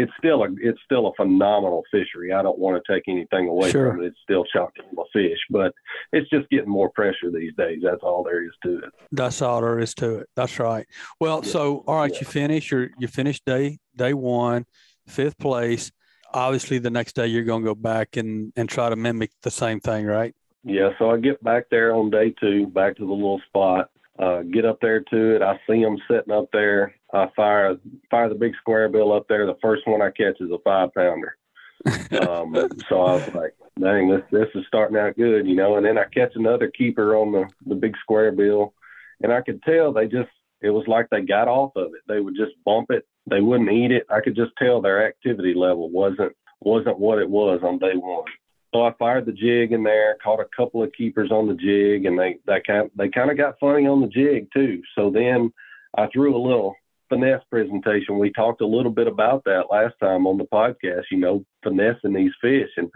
it's 0.00 0.12
still 0.18 0.42
a 0.44 0.48
it's 0.60 0.78
still 0.84 1.08
a 1.08 1.14
phenomenal 1.14 1.82
fishery. 1.90 2.32
I 2.32 2.42
don't 2.42 2.58
want 2.58 2.82
to 2.82 2.92
take 2.92 3.04
anything 3.08 3.48
away 3.48 3.70
sure. 3.70 3.90
from 3.90 4.02
it. 4.02 4.06
It's 4.06 4.18
still 4.22 4.44
shocking 4.52 4.84
a 4.96 5.02
fish, 5.12 5.38
but 5.50 5.74
it's 6.12 6.28
just 6.30 6.48
getting 6.48 6.70
more 6.70 6.90
pressure 6.90 7.30
these 7.32 7.52
days. 7.56 7.80
That's 7.82 8.02
all 8.02 8.24
there 8.24 8.44
is 8.44 8.52
to 8.62 8.78
it. 8.78 8.90
That's 9.12 9.42
all 9.42 9.60
there 9.60 9.78
is 9.78 9.94
to 9.94 10.20
it. 10.20 10.28
That's 10.36 10.58
right. 10.58 10.86
Well, 11.18 11.42
yeah. 11.44 11.50
so 11.50 11.84
all 11.86 11.96
right, 11.96 12.12
yeah. 12.12 12.20
you 12.20 12.26
finish 12.26 12.70
your 12.70 12.90
you 12.98 13.08
finish 13.08 13.40
day 13.40 13.78
day 13.96 14.14
one, 14.14 14.66
fifth 15.06 15.38
place. 15.38 15.90
Obviously, 16.32 16.78
the 16.78 16.90
next 16.90 17.16
day 17.16 17.26
you're 17.26 17.44
going 17.44 17.62
to 17.62 17.70
go 17.70 17.74
back 17.74 18.16
and 18.16 18.52
and 18.56 18.68
try 18.68 18.88
to 18.88 18.96
mimic 18.96 19.32
the 19.42 19.50
same 19.50 19.80
thing, 19.80 20.06
right? 20.06 20.34
Yeah. 20.64 20.90
So 20.98 21.10
I 21.10 21.18
get 21.18 21.42
back 21.42 21.64
there 21.70 21.94
on 21.94 22.10
day 22.10 22.34
two, 22.40 22.66
back 22.66 22.96
to 22.96 23.06
the 23.06 23.12
little 23.12 23.40
spot. 23.48 23.90
Uh, 24.18 24.42
get 24.42 24.66
up 24.66 24.78
there 24.82 25.00
to 25.00 25.36
it. 25.36 25.42
I 25.42 25.58
see 25.66 25.82
them 25.82 25.96
sitting 26.10 26.32
up 26.32 26.48
there. 26.52 26.94
I 27.12 27.28
fire 27.34 27.76
fire 28.10 28.28
the 28.28 28.34
big 28.34 28.52
square 28.60 28.88
bill 28.88 29.12
up 29.12 29.26
there. 29.28 29.46
The 29.46 29.56
first 29.62 29.86
one 29.86 30.02
I 30.02 30.10
catch 30.10 30.40
is 30.40 30.50
a 30.50 30.58
five 30.62 30.92
pounder. 30.94 31.36
um, 32.28 32.54
so 32.88 33.00
I 33.00 33.14
was 33.14 33.34
like, 33.34 33.54
dang, 33.80 34.10
this 34.10 34.22
this 34.30 34.48
is 34.54 34.66
starting 34.68 34.98
out 34.98 35.16
good, 35.16 35.46
you 35.46 35.54
know. 35.54 35.76
And 35.76 35.86
then 35.86 35.96
I 35.96 36.04
catch 36.04 36.32
another 36.34 36.68
keeper 36.68 37.16
on 37.16 37.32
the 37.32 37.48
the 37.66 37.74
big 37.74 37.96
square 38.02 38.32
bill, 38.32 38.74
and 39.22 39.32
I 39.32 39.40
could 39.40 39.62
tell 39.62 39.92
they 39.92 40.06
just 40.06 40.28
it 40.60 40.70
was 40.70 40.86
like 40.86 41.08
they 41.10 41.22
got 41.22 41.48
off 41.48 41.72
of 41.76 41.94
it. 41.94 42.02
They 42.06 42.20
would 42.20 42.36
just 42.36 42.52
bump 42.66 42.90
it. 42.90 43.06
They 43.28 43.40
wouldn't 43.40 43.72
eat 43.72 43.92
it. 43.92 44.06
I 44.10 44.20
could 44.20 44.36
just 44.36 44.52
tell 44.58 44.82
their 44.82 45.06
activity 45.06 45.54
level 45.54 45.88
wasn't 45.88 46.32
wasn't 46.60 46.98
what 46.98 47.18
it 47.18 47.30
was 47.30 47.60
on 47.62 47.78
day 47.78 47.94
one. 47.94 48.24
So 48.72 48.84
I 48.84 48.92
fired 48.98 49.26
the 49.26 49.32
jig 49.32 49.72
in 49.72 49.82
there, 49.82 50.16
caught 50.22 50.40
a 50.40 50.48
couple 50.56 50.82
of 50.82 50.92
keepers 50.92 51.32
on 51.32 51.48
the 51.48 51.54
jig, 51.54 52.04
and 52.04 52.18
they 52.18 52.38
they 52.46 52.60
kind 52.64 52.90
they 52.94 53.08
kind 53.08 53.30
of 53.30 53.36
got 53.36 53.58
funny 53.58 53.86
on 53.86 54.00
the 54.00 54.06
jig 54.06 54.48
too. 54.52 54.82
So 54.94 55.10
then 55.10 55.52
I 55.96 56.06
threw 56.06 56.36
a 56.36 56.46
little 56.46 56.76
finesse 57.08 57.42
presentation. 57.50 58.18
We 58.18 58.32
talked 58.32 58.60
a 58.62 58.66
little 58.66 58.92
bit 58.92 59.08
about 59.08 59.44
that 59.44 59.64
last 59.70 59.94
time 60.00 60.26
on 60.26 60.38
the 60.38 60.44
podcast, 60.44 61.04
you 61.10 61.18
know, 61.18 61.44
finessing 61.62 62.14
these 62.14 62.32
fish. 62.40 62.70
And 62.76 62.88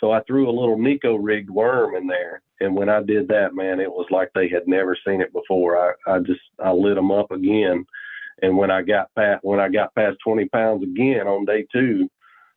so 0.00 0.10
I 0.10 0.22
threw 0.22 0.48
a 0.48 0.58
little 0.58 0.76
Neko 0.76 1.18
rigged 1.20 1.50
worm 1.50 1.94
in 1.94 2.06
there. 2.06 2.42
And 2.60 2.74
when 2.74 2.88
I 2.88 3.02
did 3.02 3.28
that, 3.28 3.54
man, 3.54 3.78
it 3.78 3.90
was 3.90 4.06
like 4.10 4.30
they 4.34 4.48
had 4.48 4.66
never 4.66 4.96
seen 5.06 5.20
it 5.20 5.32
before. 5.32 5.76
I, 5.76 6.10
I 6.10 6.18
just, 6.20 6.40
I 6.58 6.72
lit 6.72 6.96
them 6.96 7.12
up 7.12 7.30
again. 7.30 7.84
And 8.42 8.56
when 8.56 8.70
I 8.70 8.82
got 8.82 9.14
past, 9.14 9.44
when 9.44 9.60
I 9.60 9.68
got 9.68 9.94
past 9.94 10.16
20 10.24 10.48
pounds 10.48 10.82
again 10.82 11.26
on 11.26 11.44
day 11.44 11.66
two, 11.72 12.08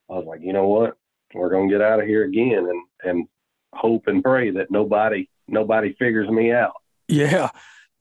I 0.10 0.14
was 0.14 0.26
like, 0.26 0.42
you 0.42 0.54
know 0.54 0.68
what? 0.68 0.98
We're 1.34 1.50
going 1.50 1.70
to 1.70 1.74
get 1.74 1.82
out 1.82 2.00
of 2.00 2.08
here 2.08 2.24
again 2.24 2.68
and, 2.70 2.84
and 3.04 3.28
hope 3.74 4.04
and 4.08 4.24
pray 4.24 4.52
that 4.52 4.72
nobody, 4.72 5.30
nobody 5.48 5.94
figures 5.94 6.30
me 6.30 6.52
out. 6.52 6.74
Yeah. 7.08 7.50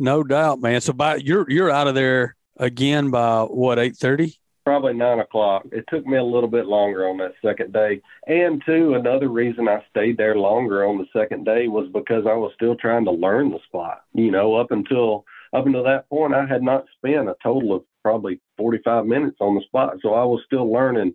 No 0.01 0.25
doubt, 0.25 0.61
man. 0.61 0.81
So 0.81 0.95
by 0.95 1.17
you're 1.17 1.45
you're 1.51 1.71
out 1.71 1.87
of 1.87 1.95
there 1.95 2.35
again 2.57 3.11
by 3.11 3.43
what 3.43 3.79
eight 3.79 3.97
thirty? 3.97 4.41
Probably 4.65 4.95
nine 4.95 5.19
o'clock. 5.19 5.67
It 5.73 5.85
took 5.91 6.07
me 6.07 6.17
a 6.17 6.25
little 6.25 6.49
bit 6.49 6.67
longer 6.67 7.07
on 7.07 7.19
that 7.19 7.35
second 7.45 7.75
day, 7.75 8.01
and 8.27 8.63
two, 8.65 8.95
another 8.95 9.29
reason 9.29 9.69
I 9.69 9.85
stayed 9.91 10.17
there 10.17 10.37
longer 10.37 10.87
on 10.87 10.97
the 10.97 11.07
second 11.13 11.45
day 11.45 11.69
was 11.69 11.87
because 11.93 12.25
I 12.27 12.33
was 12.33 12.51
still 12.55 12.77
trying 12.77 13.05
to 13.05 13.11
learn 13.11 13.51
the 13.51 13.59
spot. 13.67 14.05
You 14.15 14.31
know, 14.31 14.55
up 14.55 14.71
until 14.71 15.27
up 15.53 15.67
until 15.67 15.85
that 15.85 16.09
point, 16.09 16.35
I 16.35 16.47
had 16.47 16.63
not 16.63 16.87
spent 16.97 17.29
a 17.29 17.37
total 17.43 17.75
of 17.75 17.85
probably 18.03 18.41
45 18.57 19.05
minutes 19.05 19.37
on 19.41 19.55
the 19.55 19.63
spot, 19.63 19.97
so 20.01 20.15
I 20.15 20.25
was 20.25 20.41
still 20.47 20.73
learning 20.73 21.13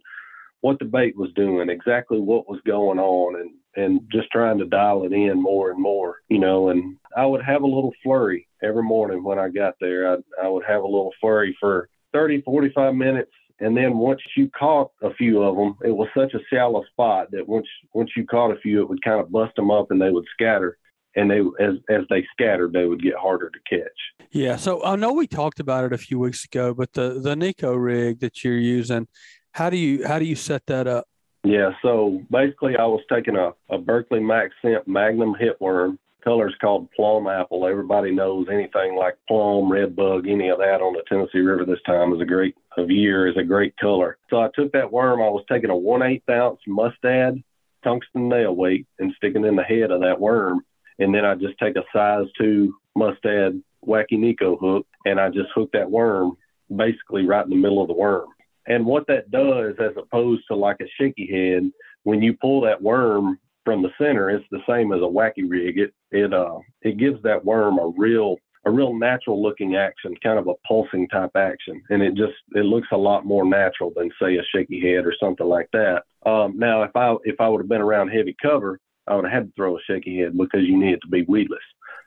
what 0.66 0.80
the 0.80 0.86
bait 0.86 1.16
was 1.16 1.32
doing, 1.36 1.70
exactly 1.70 2.20
what 2.20 2.50
was 2.50 2.60
going 2.66 2.98
on, 2.98 3.40
and 3.40 3.52
and 3.76 4.02
just 4.12 4.32
trying 4.32 4.58
to 4.58 4.66
dial 4.66 5.04
it 5.04 5.14
in 5.14 5.40
more 5.40 5.70
and 5.70 5.80
more, 5.80 6.22
you 6.28 6.40
know. 6.40 6.70
And 6.70 6.98
I 7.16 7.24
would 7.24 7.44
have 7.44 7.62
a 7.62 7.68
little 7.68 7.94
flurry 8.02 8.48
every 8.64 8.82
morning 8.82 9.24
when 9.24 9.38
I 9.38 9.50
got 9.50 9.76
there. 9.80 10.12
I 10.12 10.18
I 10.44 10.48
would 10.48 10.66
have 10.66 10.82
a 10.82 10.88
little 10.88 11.14
flurry 11.22 11.56
for 11.60 11.88
30, 12.14 12.42
45 12.42 12.96
minutes, 12.96 13.30
and 13.60 13.78
then 13.78 14.00
once 14.00 14.22
you 14.36 14.50
caught 14.58 14.90
a 15.04 15.14
few 15.14 15.44
of 15.44 15.56
them, 15.56 15.76
it 15.84 15.96
was 15.96 16.08
such 16.18 16.34
a 16.34 16.40
shallow 16.52 16.84
spot 16.92 17.30
that 17.30 17.48
once 17.48 17.68
once 17.94 18.10
you 18.18 18.26
caught 18.26 18.50
a 18.50 18.60
few, 18.60 18.82
it 18.82 18.90
would 18.90 19.04
kind 19.04 19.22
of 19.22 19.32
bust 19.32 19.56
them 19.56 19.70
up 19.70 19.92
and 19.92 20.02
they 20.02 20.10
would 20.10 20.26
scatter. 20.34 20.80
And 21.16 21.30
they, 21.30 21.42
as 21.64 21.76
as 21.90 22.02
they 22.10 22.26
scattered, 22.32 22.74
they 22.74 22.86
would 22.86 23.04
get 23.04 23.16
harder 23.16 23.52
to 23.52 23.60
catch. 23.70 24.30
Yeah. 24.32 24.56
So 24.56 24.84
I 24.84 24.96
know 24.96 25.14
we 25.14 25.28
talked 25.28 25.60
about 25.60 25.86
it 25.86 25.94
a 25.94 25.98
few 26.00 26.18
weeks 26.18 26.44
ago, 26.44 26.74
but 26.74 26.94
the 26.94 27.20
the 27.22 27.36
Neko 27.36 27.80
rig 27.80 28.20
that 28.22 28.44
you're 28.44 28.58
using, 28.58 29.08
how 29.56 29.70
do 29.70 29.78
you 29.78 30.06
how 30.06 30.20
do 30.20 30.26
you 30.26 30.36
set 30.36 30.66
that 30.68 30.86
up? 30.86 31.08
Yeah, 31.46 31.72
so 31.82 32.22
basically, 32.30 32.76
I 32.76 32.86
was 32.86 33.02
taking 33.10 33.38
a, 33.38 33.54
a 33.70 33.78
Berkley 33.78 34.20
Max 34.20 34.54
Scent 34.62 34.88
Magnum 34.88 35.34
hitworm. 35.34 35.98
Color's 36.24 36.56
called 36.60 36.90
plum 36.92 37.28
apple. 37.28 37.68
Everybody 37.68 38.12
knows 38.12 38.48
anything 38.52 38.96
like 38.96 39.16
plum, 39.28 39.72
red 39.72 39.96
bug, 39.96 40.28
any 40.28 40.50
of 40.50 40.58
that 40.58 40.82
on 40.82 40.94
the 40.94 41.04
Tennessee 41.08 41.40
River 41.40 41.66
this 41.66 41.82
time 41.86 42.14
is 42.14 42.20
a 42.20 42.26
great 42.26 42.56
of 42.78 42.92
year 42.92 43.28
is 43.28 43.38
a 43.38 43.44
great 43.44 43.78
color. 43.78 44.18
So 44.30 44.42
I 44.42 44.50
took 44.56 44.72
that 44.74 44.92
worm. 44.92 45.22
I 45.22 45.30
was 45.30 45.46
taking 45.50 45.70
a 45.70 45.76
one 45.76 46.02
eighth 46.02 46.28
ounce 46.30 46.60
mustad 46.68 47.42
tungsten 47.84 48.28
nail 48.28 48.56
weight 48.56 48.88
and 49.00 49.14
sticking 49.16 49.46
in 49.46 49.56
the 49.56 49.64
head 49.64 49.92
of 49.92 50.02
that 50.02 50.20
worm, 50.20 50.66
and 51.00 51.16
then 51.16 51.24
I 51.24 51.36
just 51.36 51.58
take 51.60 51.78
a 51.78 51.84
size 51.94 52.26
two 52.38 52.76
mustad 52.96 53.62
wacky 53.88 54.14
Neko 54.14 54.60
hook 54.60 54.88
and 55.06 55.20
I 55.20 55.30
just 55.30 55.50
hook 55.54 55.70
that 55.74 55.90
worm 55.90 56.36
basically 56.76 57.26
right 57.26 57.46
in 57.46 57.52
the 57.52 57.56
middle 57.56 57.82
of 57.82 57.88
the 57.88 57.94
worm. 57.94 58.30
And 58.68 58.86
what 58.86 59.08
that 59.08 59.32
does, 59.32 59.76
as 59.80 59.92
opposed 59.98 60.44
to 60.48 60.56
like 60.56 60.78
a 60.82 60.90
shaky 61.00 61.28
head, 61.28 61.70
when 62.04 62.22
you 62.22 62.36
pull 62.40 62.62
that 62.62 62.82
worm 62.82 63.40
from 63.64 63.82
the 63.82 63.90
center, 63.98 64.30
it's 64.30 64.46
the 64.52 64.62
same 64.68 64.92
as 64.92 65.00
a 65.00 65.04
wacky 65.04 65.48
rig. 65.48 65.78
It 65.78 65.94
it 66.12 66.34
uh 66.34 66.60
it 66.82 66.98
gives 66.98 67.22
that 67.24 67.44
worm 67.44 67.80
a 67.80 67.92
real 67.98 68.38
a 68.66 68.72
real 68.72 68.94
natural 68.96 69.42
looking 69.42 69.76
action, 69.76 70.16
kind 70.24 70.40
of 70.40 70.48
a 70.48 70.56
pulsing 70.68 71.08
type 71.10 71.32
action, 71.36 71.82
and 71.90 72.02
it 72.02 72.16
just 72.16 72.34
it 72.54 72.66
looks 72.66 72.88
a 72.92 72.98
lot 72.98 73.26
more 73.26 73.46
natural 73.46 73.92
than 73.96 74.10
say 74.22 74.38
a 74.38 74.44
shaky 74.54 74.80
head 74.82 75.06
or 75.06 75.14
something 75.20 75.48
like 75.48 75.70
that. 75.74 76.04
Um, 76.26 76.58
now, 76.58 76.84
if 76.84 76.96
I 76.96 77.16
if 77.24 77.40
I 77.40 77.48
would 77.48 77.62
have 77.62 77.70
been 77.70 77.82
around 77.82 78.10
heavy 78.10 78.36
cover, 78.42 78.80
I 79.08 79.16
would 79.16 79.26
have 79.26 79.34
had 79.34 79.48
to 79.48 79.54
throw 79.56 79.78
a 79.78 79.82
shaky 79.88 80.20
head 80.20 80.38
because 80.38 80.64
you 80.64 80.78
need 80.78 80.94
it 80.94 81.02
to 81.02 81.08
be 81.08 81.26
weedless. 81.28 81.60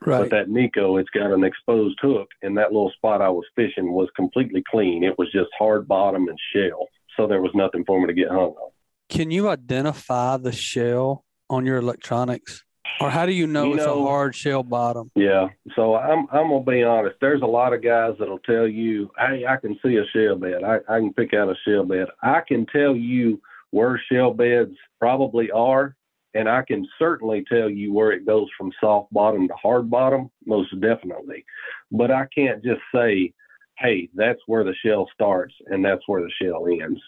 Right. 0.04 0.20
But 0.20 0.30
that 0.30 0.48
Neko, 0.48 1.00
it's 1.00 1.10
got 1.10 1.32
an 1.32 1.42
exposed 1.44 1.98
hook, 2.00 2.28
and 2.42 2.56
that 2.56 2.72
little 2.72 2.92
spot 2.96 3.20
I 3.20 3.28
was 3.30 3.44
fishing 3.56 3.92
was 3.92 4.08
completely 4.14 4.62
clean. 4.70 5.02
It 5.04 5.18
was 5.18 5.30
just 5.32 5.48
hard 5.58 5.88
bottom 5.88 6.28
and 6.28 6.38
shell, 6.54 6.86
so 7.16 7.26
there 7.26 7.42
was 7.42 7.50
nothing 7.54 7.84
for 7.84 8.00
me 8.00 8.06
to 8.06 8.12
get 8.14 8.28
hung 8.28 8.54
on. 8.54 8.70
Can 9.08 9.30
you 9.30 9.48
identify 9.48 10.36
the 10.36 10.52
shell 10.52 11.24
on 11.50 11.66
your 11.66 11.78
electronics, 11.78 12.62
or 13.00 13.10
how 13.10 13.26
do 13.26 13.32
you 13.32 13.46
know 13.46 13.64
You 13.64 13.74
it's 13.74 13.84
know- 13.86 14.04
a 14.04 14.06
hard 14.08 14.34
shell 14.36 14.62
bottom? 14.62 15.10
Yeah, 15.16 15.48
so 15.74 15.96
I'm 15.96 16.26
I'm 16.30 16.48
gonna 16.48 16.62
be 16.62 16.82
honest. 16.84 17.16
There's 17.20 17.42
a 17.42 17.46
lot 17.46 17.72
of 17.72 17.82
guys 17.82 18.14
that'll 18.18 18.38
tell 18.40 18.68
you, 18.68 19.10
"Hey, 19.18 19.44
I 19.48 19.56
can 19.56 19.78
see 19.84 19.96
a 19.96 20.04
shell 20.06 20.36
bed. 20.36 20.62
I, 20.62 20.76
I 20.88 21.00
can 21.00 21.12
pick 21.12 21.34
out 21.34 21.48
a 21.48 21.54
shell 21.66 21.84
bed. 21.84 22.06
I 22.22 22.42
can 22.46 22.66
tell 22.66 22.94
you 22.94 23.40
where 23.70 24.00
shell 24.10 24.32
beds 24.32 24.74
probably 25.00 25.50
are, 25.50 25.96
and 26.38 26.48
I 26.48 26.62
can 26.62 26.86
certainly 26.98 27.44
tell 27.52 27.68
you 27.68 27.92
where 27.92 28.12
it 28.12 28.24
goes 28.26 28.46
from 28.56 28.72
soft 28.80 29.12
bottom 29.12 29.48
to 29.48 29.54
hard 29.54 29.90
bottom, 29.90 30.30
most 30.46 30.70
definitely. 30.80 31.44
But 31.90 32.10
I 32.10 32.26
can't 32.34 32.62
just 32.62 32.80
say, 32.94 33.32
"Hey, 33.78 34.08
that's 34.14 34.40
where 34.46 34.64
the 34.64 34.74
shell 34.84 35.08
starts 35.12 35.54
and 35.66 35.84
that's 35.84 36.06
where 36.06 36.22
the 36.22 36.30
shell 36.40 36.66
ends." 36.66 37.00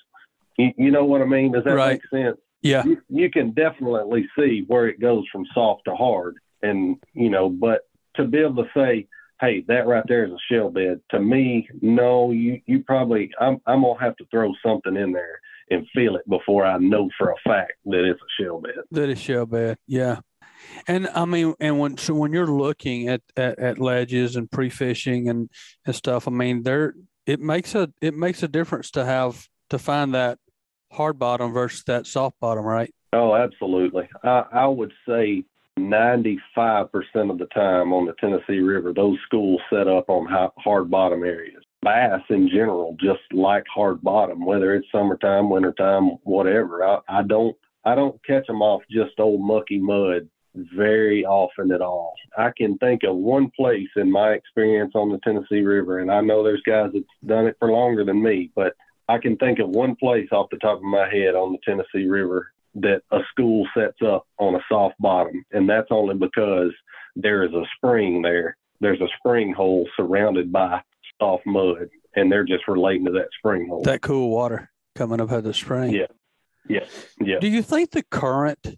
You, 0.59 0.73
you 0.77 0.91
know 0.91 1.05
what 1.05 1.23
I 1.23 1.27
mean? 1.27 1.53
Does 1.53 1.65
that 1.65 1.75
Right. 1.75 2.01
make 2.03 2.09
sense? 2.23 2.39
Yeah. 2.63 2.85
you, 2.85 3.01
you 3.09 3.31
can 3.31 3.53
definitely 3.53 4.29
see 4.39 4.65
where 4.67 4.87
it 4.87 5.01
goes 5.01 5.25
from 5.33 5.47
soft 5.55 5.83
to 5.87 5.95
hard 5.95 6.37
and 6.63 6.97
you 7.15 7.31
know 7.31 7.49
but 7.49 7.89
to 8.17 8.25
be 8.27 8.39
able 8.39 8.63
to 8.63 8.71
say 8.75 9.07
hey 9.41 9.65
that 9.69 9.87
right 9.87 10.05
there 10.09 10.27
is 10.27 10.33
a 10.33 10.39
shell 10.53 10.69
bed 10.69 11.01
to 11.11 11.19
me 11.21 11.67
no 11.81 12.33
you 12.33 12.61
you 12.67 12.81
probably 12.85 13.31
i'm 13.41 13.61
i'm 13.67 13.81
gonna 13.83 13.99
have 13.99 14.15
to 14.17 14.27
throw 14.31 14.53
something 14.63 14.95
in 14.97 15.11
there 15.11 15.41
and 15.71 15.87
feel 15.95 16.17
it 16.17 16.29
before 16.29 16.65
i 16.65 16.79
know 16.79 17.09
for 17.17 17.31
a 17.31 17.37
fact 17.45 17.73
that 17.85 18.05
it's 18.05 18.21
a 18.21 18.43
shell 18.43 18.61
bed 18.61 18.75
That 18.91 19.09
is 19.09 19.21
shell 19.21 19.47
bed. 19.47 19.77
Yeah. 19.87 20.21
And 20.87 21.09
I 21.09 21.25
mean, 21.25 21.55
and 21.59 21.79
when 21.79 21.97
so 21.97 22.13
when 22.15 22.35
you're 22.35 22.47
looking 22.47 23.09
at, 23.09 23.23
at, 23.35 23.59
at 23.59 23.79
ledges 23.79 24.37
and 24.37 24.51
pre-fishing 24.51 25.31
and, 25.31 25.49
and 25.87 25.95
stuff, 25.95 26.29
I 26.29 26.31
mean, 26.31 26.63
there 26.65 26.95
it 27.27 27.41
makes 27.41 27.75
a 27.75 27.91
it 28.03 28.15
makes 28.15 28.43
a 28.43 28.49
difference 28.49 28.91
to 28.93 29.05
have 29.05 29.49
to 29.71 29.79
find 29.79 30.15
that 30.15 30.39
hard 30.93 31.19
bottom 31.19 31.55
versus 31.55 31.83
that 31.85 32.07
soft 32.07 32.39
bottom, 32.41 32.65
right? 32.65 32.93
oh 33.13 33.35
absolutely 33.35 34.09
i 34.23 34.45
i 34.53 34.67
would 34.67 34.93
say 35.09 35.45
95% 35.79 36.79
of 37.31 37.39
the 37.39 37.47
time 37.55 37.93
on 37.93 38.05
the 38.07 38.13
Tennessee 38.21 38.61
River, 38.61 38.93
those 38.93 39.17
schools 39.25 39.61
set 39.73 39.89
up 39.89 40.09
on 40.09 40.27
high, 40.27 40.49
hard 40.59 40.91
bottom 40.91 41.25
areas. 41.25 41.63
Bass 41.83 42.21
in 42.29 42.49
general 42.49 42.97
just 43.01 43.21
like 43.33 43.65
hard 43.73 44.03
bottom, 44.03 44.45
whether 44.45 44.75
it's 44.75 44.87
summertime, 44.93 45.49
wintertime, 45.49 46.11
whatever. 46.25 46.85
I, 46.85 46.99
I 47.09 47.23
don't 47.23 47.57
I 47.85 47.95
don't 47.95 48.23
catch 48.25 48.47
them 48.47 48.61
off 48.61 48.83
just 48.91 49.19
old 49.19 49.41
mucky 49.41 49.79
mud 49.79 50.29
very 50.55 51.25
often 51.25 51.73
at 51.73 51.81
all. 51.81 52.15
I 52.37 52.51
can 52.57 52.77
think 52.79 53.03
of 53.05 53.17
one 53.17 53.51
place 53.57 53.89
in 53.97 54.11
my 54.11 54.31
experience 54.31 54.93
on 54.95 55.11
the 55.11 55.19
Tennessee 55.25 55.63
River, 55.63 56.01
and 56.01 56.11
I 56.11 56.21
know 56.21 56.43
there's 56.43 56.63
guys 56.67 56.91
that's 56.93 57.05
done 57.25 57.47
it 57.47 57.57
for 57.59 57.71
longer 57.71 58.05
than 58.05 58.23
me, 58.23 58.51
but 58.55 58.75
I 59.09 59.19
can 59.19 59.37
think 59.37 59.59
of 59.59 59.71
one 59.71 59.97
place 59.97 60.29
off 60.33 60.51
the 60.51 60.59
top 60.59 60.79
of 60.79 60.85
my 60.85 61.09
head 61.09 61.35
on 61.35 61.53
the 61.53 61.59
Tennessee 61.65 62.09
River 62.09 62.53
that 62.77 63.03
a 63.11 63.21
school 63.31 63.67
sets 63.75 63.99
up 64.07 64.27
on 64.39 64.55
a 64.55 64.65
soft 64.69 64.97
bottom, 65.01 65.45
and 65.53 65.69
that's 65.69 65.89
only 65.91 66.15
because 66.15 66.73
there 67.17 67.45
is 67.45 67.53
a 67.53 67.65
spring 67.77 68.23
there. 68.23 68.57
There's 68.81 69.01
a 69.01 69.09
spring 69.19 69.53
hole 69.53 69.89
surrounded 69.97 70.53
by 70.53 70.81
soft 71.21 71.47
mud, 71.47 71.89
and 72.17 72.31
they're 72.33 72.45
just 72.45 72.67
relating 72.67 73.05
to 73.05 73.13
that 73.13 73.29
spring 73.39 73.69
hole. 73.69 73.83
That 73.83 74.01
cool 74.03 74.31
water 74.31 74.71
coming 74.97 75.21
up 75.21 75.31
out 75.31 75.39
of 75.39 75.45
the 75.45 75.55
spring. 75.55 75.93
Yeah. 75.95 76.07
yeah, 76.69 76.85
yeah. 77.21 77.39
Do 77.39 77.47
you 77.49 77.63
think 77.63 77.93
the 77.93 78.03
current 78.11 78.77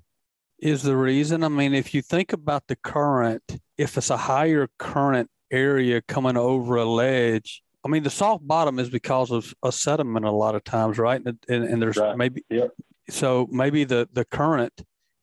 is 0.58 0.82
the 0.82 0.96
reason? 0.96 1.42
I 1.42 1.48
mean, 1.48 1.72
if 1.72 1.94
you 1.94 2.02
think 2.02 2.32
about 2.32 2.64
the 2.66 2.76
current, 2.76 3.42
if 3.78 3.96
it's 3.96 4.10
a 4.10 4.16
higher 4.16 4.68
current 4.78 5.30
area 5.50 6.02
coming 6.02 6.36
over 6.36 6.76
a 6.76 6.84
ledge, 6.84 7.62
I 7.84 7.88
mean, 7.88 8.02
the 8.02 8.10
soft 8.10 8.46
bottom 8.46 8.78
is 8.78 8.90
because 8.90 9.30
of 9.30 9.54
a 9.62 9.72
sediment 9.72 10.24
a 10.24 10.30
lot 10.30 10.54
of 10.54 10.62
times, 10.64 10.98
right? 10.98 11.20
And, 11.24 11.38
and, 11.48 11.64
and 11.64 11.82
there's 11.82 11.96
Right. 11.96 12.16
maybe 12.16 12.44
Yep. 12.50 12.70
so 13.08 13.48
maybe 13.50 13.84
the 13.84 14.08
the 14.12 14.24
current 14.24 14.72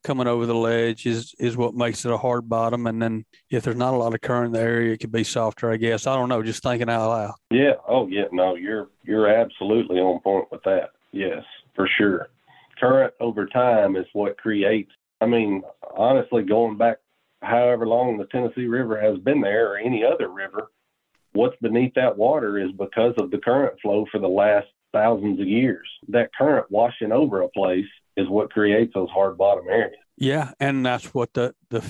coming 0.02 0.26
over 0.26 0.46
the 0.46 0.54
ledge 0.54 1.06
is 1.06 1.34
is 1.38 1.56
what 1.56 1.74
makes 1.74 2.04
it 2.04 2.12
a 2.12 2.16
hard 2.16 2.48
bottom, 2.48 2.86
and 2.86 3.00
then 3.00 3.24
if 3.50 3.62
there's 3.64 3.76
not 3.76 3.94
a 3.94 3.96
lot 3.96 4.14
of 4.14 4.20
current 4.20 4.46
in 4.46 4.52
the 4.52 4.60
area, 4.60 4.92
it 4.92 4.98
could 4.98 5.12
be 5.12 5.24
softer. 5.24 5.70
I 5.70 5.76
guess 5.76 6.06
I 6.06 6.16
don't 6.16 6.28
know. 6.28 6.42
Just 6.42 6.62
thinking 6.62 6.88
out 6.88 7.08
loud. 7.08 7.34
Yeah. 7.50 7.74
Oh, 7.86 8.06
yeah. 8.06 8.24
No, 8.32 8.54
you're 8.54 8.88
you're 9.04 9.28
absolutely 9.28 9.98
on 9.98 10.20
point 10.20 10.50
with 10.50 10.62
that. 10.64 10.90
Yes, 11.12 11.42
for 11.74 11.88
sure. 11.98 12.28
Current 12.78 13.12
over 13.20 13.46
time 13.46 13.96
is 13.96 14.06
what 14.12 14.38
creates. 14.38 14.92
I 15.20 15.26
mean, 15.26 15.62
honestly, 15.96 16.42
going 16.42 16.78
back 16.78 16.98
however 17.42 17.86
long 17.86 18.16
the 18.16 18.26
Tennessee 18.26 18.66
River 18.66 19.00
has 19.00 19.18
been 19.18 19.40
there, 19.40 19.72
or 19.72 19.78
any 19.78 20.04
other 20.04 20.28
river, 20.28 20.70
what's 21.32 21.56
beneath 21.60 21.94
that 21.94 22.16
water 22.16 22.58
is 22.58 22.72
because 22.72 23.14
of 23.18 23.30
the 23.30 23.38
current 23.38 23.78
flow 23.80 24.06
for 24.10 24.18
the 24.18 24.28
last 24.28 24.66
thousands 24.92 25.40
of 25.40 25.46
years. 25.46 25.86
That 26.08 26.30
current 26.36 26.70
washing 26.70 27.12
over 27.12 27.42
a 27.42 27.48
place 27.48 27.86
is 28.16 28.28
what 28.28 28.52
creates 28.52 28.92
those 28.94 29.10
hard 29.10 29.38
bottom 29.38 29.68
areas. 29.68 29.94
Yeah, 30.16 30.52
and 30.60 30.84
that's 30.84 31.14
what 31.14 31.32
the 31.32 31.54
the 31.70 31.82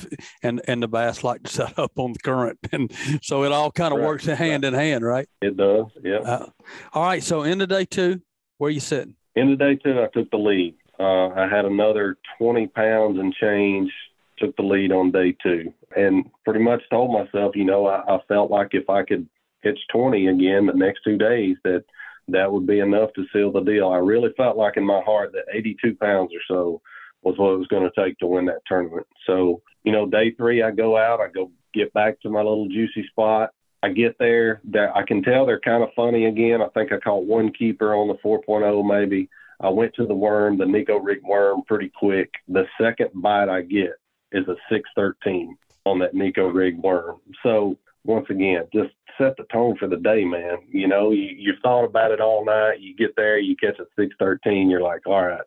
and 0.42 0.60
and 0.68 0.82
the 0.82 0.88
bass 0.88 1.24
like 1.24 1.42
to 1.42 1.50
set 1.52 1.78
up 1.78 1.98
on 1.98 2.12
the 2.12 2.18
current, 2.20 2.58
and 2.70 2.92
so 3.22 3.44
it 3.44 3.52
all 3.52 3.72
kind 3.72 3.92
of 3.92 3.98
Right, 3.98 4.06
works 4.06 4.24
hand 4.26 4.64
in 4.64 4.72
hand, 4.72 5.04
right? 5.04 5.28
It 5.42 5.56
does. 5.56 5.86
Yeah. 6.02 6.18
Uh, 6.18 6.46
all 6.92 7.04
right, 7.04 7.22
so 7.22 7.42
end 7.42 7.60
of 7.62 7.68
day 7.68 7.84
two, 7.84 8.20
where 8.58 8.70
you 8.70 8.80
sitting? 8.80 9.16
In 9.34 9.50
the 9.50 9.56
day 9.56 9.76
two, 9.76 10.00
I 10.00 10.06
took 10.16 10.30
the 10.30 10.36
lead. 10.36 10.76
Uh, 10.98 11.28
I 11.28 11.48
had 11.48 11.64
another 11.64 12.18
20 12.38 12.66
pounds 12.68 13.18
and 13.18 13.32
change, 13.34 13.90
took 14.38 14.54
the 14.56 14.62
lead 14.62 14.92
on 14.92 15.10
day 15.10 15.34
two, 15.42 15.72
and 15.96 16.26
pretty 16.44 16.60
much 16.60 16.82
told 16.90 17.12
myself, 17.12 17.56
you 17.56 17.64
know, 17.64 17.86
I, 17.86 18.02
I 18.16 18.18
felt 18.28 18.50
like 18.50 18.68
if 18.72 18.88
I 18.90 19.02
could 19.04 19.26
hitch 19.62 19.78
20 19.92 20.26
again 20.28 20.66
the 20.66 20.72
next 20.74 21.00
two 21.04 21.16
days, 21.16 21.56
that 21.64 21.84
that 22.32 22.50
would 22.50 22.66
be 22.66 22.80
enough 22.80 23.12
to 23.14 23.26
seal 23.32 23.52
the 23.52 23.60
deal. 23.60 23.88
I 23.88 23.98
really 23.98 24.30
felt 24.36 24.56
like 24.56 24.76
in 24.76 24.84
my 24.84 25.00
heart 25.02 25.32
that 25.32 25.52
82 25.52 25.96
pounds 25.96 26.30
or 26.34 26.40
so 26.48 26.82
was 27.22 27.36
what 27.38 27.52
it 27.52 27.58
was 27.58 27.66
going 27.68 27.88
to 27.88 28.02
take 28.02 28.18
to 28.18 28.26
win 28.26 28.46
that 28.46 28.62
tournament. 28.66 29.06
So, 29.26 29.62
you 29.84 29.92
know, 29.92 30.06
day 30.06 30.32
three, 30.32 30.62
I 30.62 30.70
go 30.70 30.96
out, 30.96 31.20
I 31.20 31.28
go 31.28 31.50
get 31.74 31.92
back 31.92 32.20
to 32.20 32.30
my 32.30 32.40
little 32.40 32.68
juicy 32.68 33.06
spot, 33.08 33.50
I 33.82 33.90
get 33.90 34.16
there, 34.18 34.60
That 34.70 34.94
I 34.94 35.02
can 35.02 35.22
tell 35.22 35.46
they're 35.46 35.60
kind 35.60 35.82
of 35.82 35.90
funny 35.94 36.26
again. 36.26 36.60
I 36.62 36.68
think 36.68 36.92
I 36.92 36.98
caught 36.98 37.24
one 37.24 37.52
keeper 37.52 37.94
on 37.94 38.08
the 38.08 38.14
4.0 38.14 38.86
maybe. 38.86 39.28
I 39.60 39.68
went 39.68 39.94
to 39.94 40.06
the 40.06 40.14
worm, 40.14 40.56
the 40.56 40.64
Neko 40.64 40.98
rig 41.02 41.22
worm, 41.22 41.62
pretty 41.66 41.90
quick. 41.94 42.30
The 42.48 42.66
second 42.80 43.10
bite 43.14 43.48
I 43.48 43.62
get 43.62 43.92
is 44.32 44.48
a 44.48 44.56
613 44.70 45.56
on 45.84 45.98
that 45.98 46.14
Neko 46.14 46.52
rig 46.52 46.78
worm. 46.78 47.20
So 47.42 47.76
once 48.04 48.26
again, 48.30 48.64
just 48.72 48.90
set 49.18 49.36
the 49.36 49.44
tone 49.52 49.76
for 49.78 49.88
the 49.88 49.96
day, 49.96 50.24
man. 50.24 50.58
You 50.68 50.88
know, 50.88 51.10
you, 51.10 51.28
you've 51.36 51.60
thought 51.62 51.84
about 51.84 52.10
it 52.10 52.20
all 52.20 52.44
night. 52.44 52.80
You 52.80 52.94
get 52.96 53.14
there, 53.16 53.38
you 53.38 53.56
catch 53.56 53.78
a 53.78 53.86
613, 53.96 54.70
you're 54.70 54.80
like, 54.80 55.06
all 55.06 55.26
right, 55.26 55.40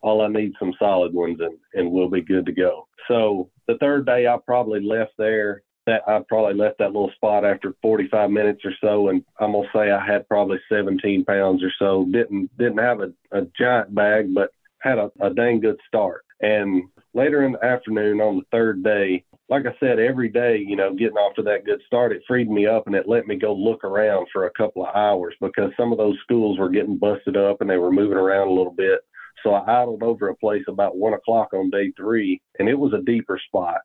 all 0.00 0.22
I 0.22 0.28
need 0.28 0.52
some 0.58 0.72
solid 0.78 1.12
ones 1.12 1.38
and, 1.40 1.58
and 1.74 1.90
we'll 1.90 2.08
be 2.08 2.22
good 2.22 2.46
to 2.46 2.52
go. 2.52 2.88
So 3.08 3.50
the 3.68 3.76
third 3.78 4.06
day, 4.06 4.26
I 4.26 4.36
probably 4.44 4.80
left 4.80 5.12
there. 5.18 5.62
That 5.86 6.02
I 6.06 6.20
probably 6.28 6.54
left 6.54 6.78
that 6.78 6.92
little 6.92 7.10
spot 7.16 7.44
after 7.44 7.74
45 7.80 8.30
minutes 8.30 8.60
or 8.66 8.72
so, 8.82 9.08
and 9.08 9.24
I'm 9.40 9.52
gonna 9.52 9.66
say 9.74 9.90
I 9.90 10.04
had 10.04 10.28
probably 10.28 10.58
17 10.70 11.24
pounds 11.24 11.64
or 11.64 11.72
so. 11.78 12.06
Didn't 12.12 12.50
didn't 12.58 12.78
have 12.78 13.00
a, 13.00 13.12
a 13.32 13.46
giant 13.58 13.94
bag, 13.94 14.34
but 14.34 14.50
had 14.82 14.98
a, 14.98 15.10
a 15.20 15.30
dang 15.30 15.58
good 15.58 15.80
start. 15.88 16.24
And 16.40 16.84
later 17.14 17.44
in 17.44 17.52
the 17.52 17.64
afternoon 17.64 18.20
on 18.20 18.36
the 18.36 18.44
third 18.52 18.84
day, 18.84 19.24
like 19.50 19.66
I 19.66 19.74
said, 19.80 19.98
every 19.98 20.28
day, 20.28 20.64
you 20.64 20.76
know, 20.76 20.94
getting 20.94 21.16
off 21.16 21.34
to 21.34 21.42
that 21.42 21.64
good 21.64 21.82
start, 21.84 22.12
it 22.12 22.22
freed 22.26 22.48
me 22.48 22.66
up 22.66 22.86
and 22.86 22.94
it 22.94 23.08
let 23.08 23.26
me 23.26 23.34
go 23.34 23.52
look 23.52 23.82
around 23.82 24.28
for 24.32 24.46
a 24.46 24.52
couple 24.52 24.86
of 24.86 24.94
hours 24.94 25.34
because 25.40 25.72
some 25.76 25.90
of 25.90 25.98
those 25.98 26.16
schools 26.22 26.56
were 26.56 26.68
getting 26.68 26.96
busted 26.96 27.36
up 27.36 27.60
and 27.60 27.68
they 27.68 27.76
were 27.76 27.90
moving 27.90 28.16
around 28.16 28.46
a 28.46 28.52
little 28.52 28.72
bit. 28.72 29.00
So 29.42 29.52
I 29.52 29.82
idled 29.82 30.04
over 30.04 30.28
a 30.28 30.36
place 30.36 30.62
about 30.68 30.96
one 30.96 31.14
o'clock 31.14 31.52
on 31.52 31.68
day 31.68 31.92
three, 31.96 32.40
and 32.58 32.68
it 32.68 32.78
was 32.78 32.92
a 32.92 33.02
deeper 33.02 33.40
spot 33.48 33.80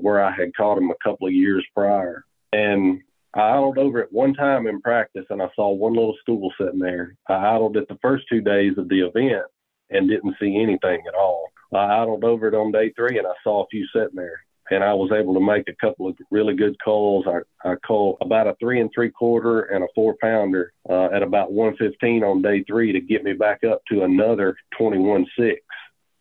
where 0.00 0.24
I 0.24 0.30
had 0.30 0.56
caught 0.56 0.78
him 0.78 0.90
a 0.90 1.04
couple 1.04 1.26
of 1.26 1.34
years 1.34 1.66
prior. 1.74 2.24
And 2.54 3.00
I 3.34 3.40
idled 3.50 3.76
over 3.76 4.00
it 4.00 4.12
one 4.12 4.32
time 4.32 4.66
in 4.66 4.80
practice, 4.80 5.26
and 5.28 5.42
I 5.42 5.48
saw 5.54 5.70
one 5.70 5.92
little 5.92 6.16
school 6.20 6.50
sitting 6.58 6.78
there. 6.78 7.14
I 7.28 7.34
idled 7.34 7.76
it 7.76 7.88
the 7.88 7.98
first 8.00 8.24
two 8.30 8.40
days 8.40 8.78
of 8.78 8.88
the 8.88 9.00
event 9.00 9.44
and 9.90 10.08
didn't 10.08 10.36
see 10.40 10.56
anything 10.56 11.02
at 11.06 11.14
all. 11.14 11.48
I 11.74 12.00
idled 12.00 12.24
over 12.24 12.48
it 12.48 12.54
on 12.54 12.72
day 12.72 12.92
three, 12.96 13.18
and 13.18 13.26
I 13.26 13.34
saw 13.44 13.64
a 13.64 13.68
few 13.68 13.86
sitting 13.92 14.16
there 14.16 14.40
and 14.70 14.84
I 14.84 14.94
was 14.94 15.10
able 15.12 15.34
to 15.34 15.40
make 15.40 15.68
a 15.68 15.74
couple 15.80 16.08
of 16.08 16.16
really 16.30 16.54
good 16.54 16.76
calls. 16.82 17.26
I, 17.26 17.68
I 17.68 17.74
called 17.76 18.18
about 18.20 18.46
a 18.46 18.56
three 18.60 18.80
and 18.80 18.90
three 18.94 19.10
quarter 19.10 19.62
and 19.62 19.84
a 19.84 19.88
four 19.94 20.16
pounder 20.20 20.72
uh, 20.88 21.06
at 21.06 21.22
about 21.22 21.52
115 21.52 22.24
on 22.24 22.42
day 22.42 22.64
three 22.64 22.92
to 22.92 23.00
get 23.00 23.24
me 23.24 23.32
back 23.32 23.64
up 23.64 23.82
to 23.90 24.04
another 24.04 24.56
21 24.78 25.26
six. 25.38 25.60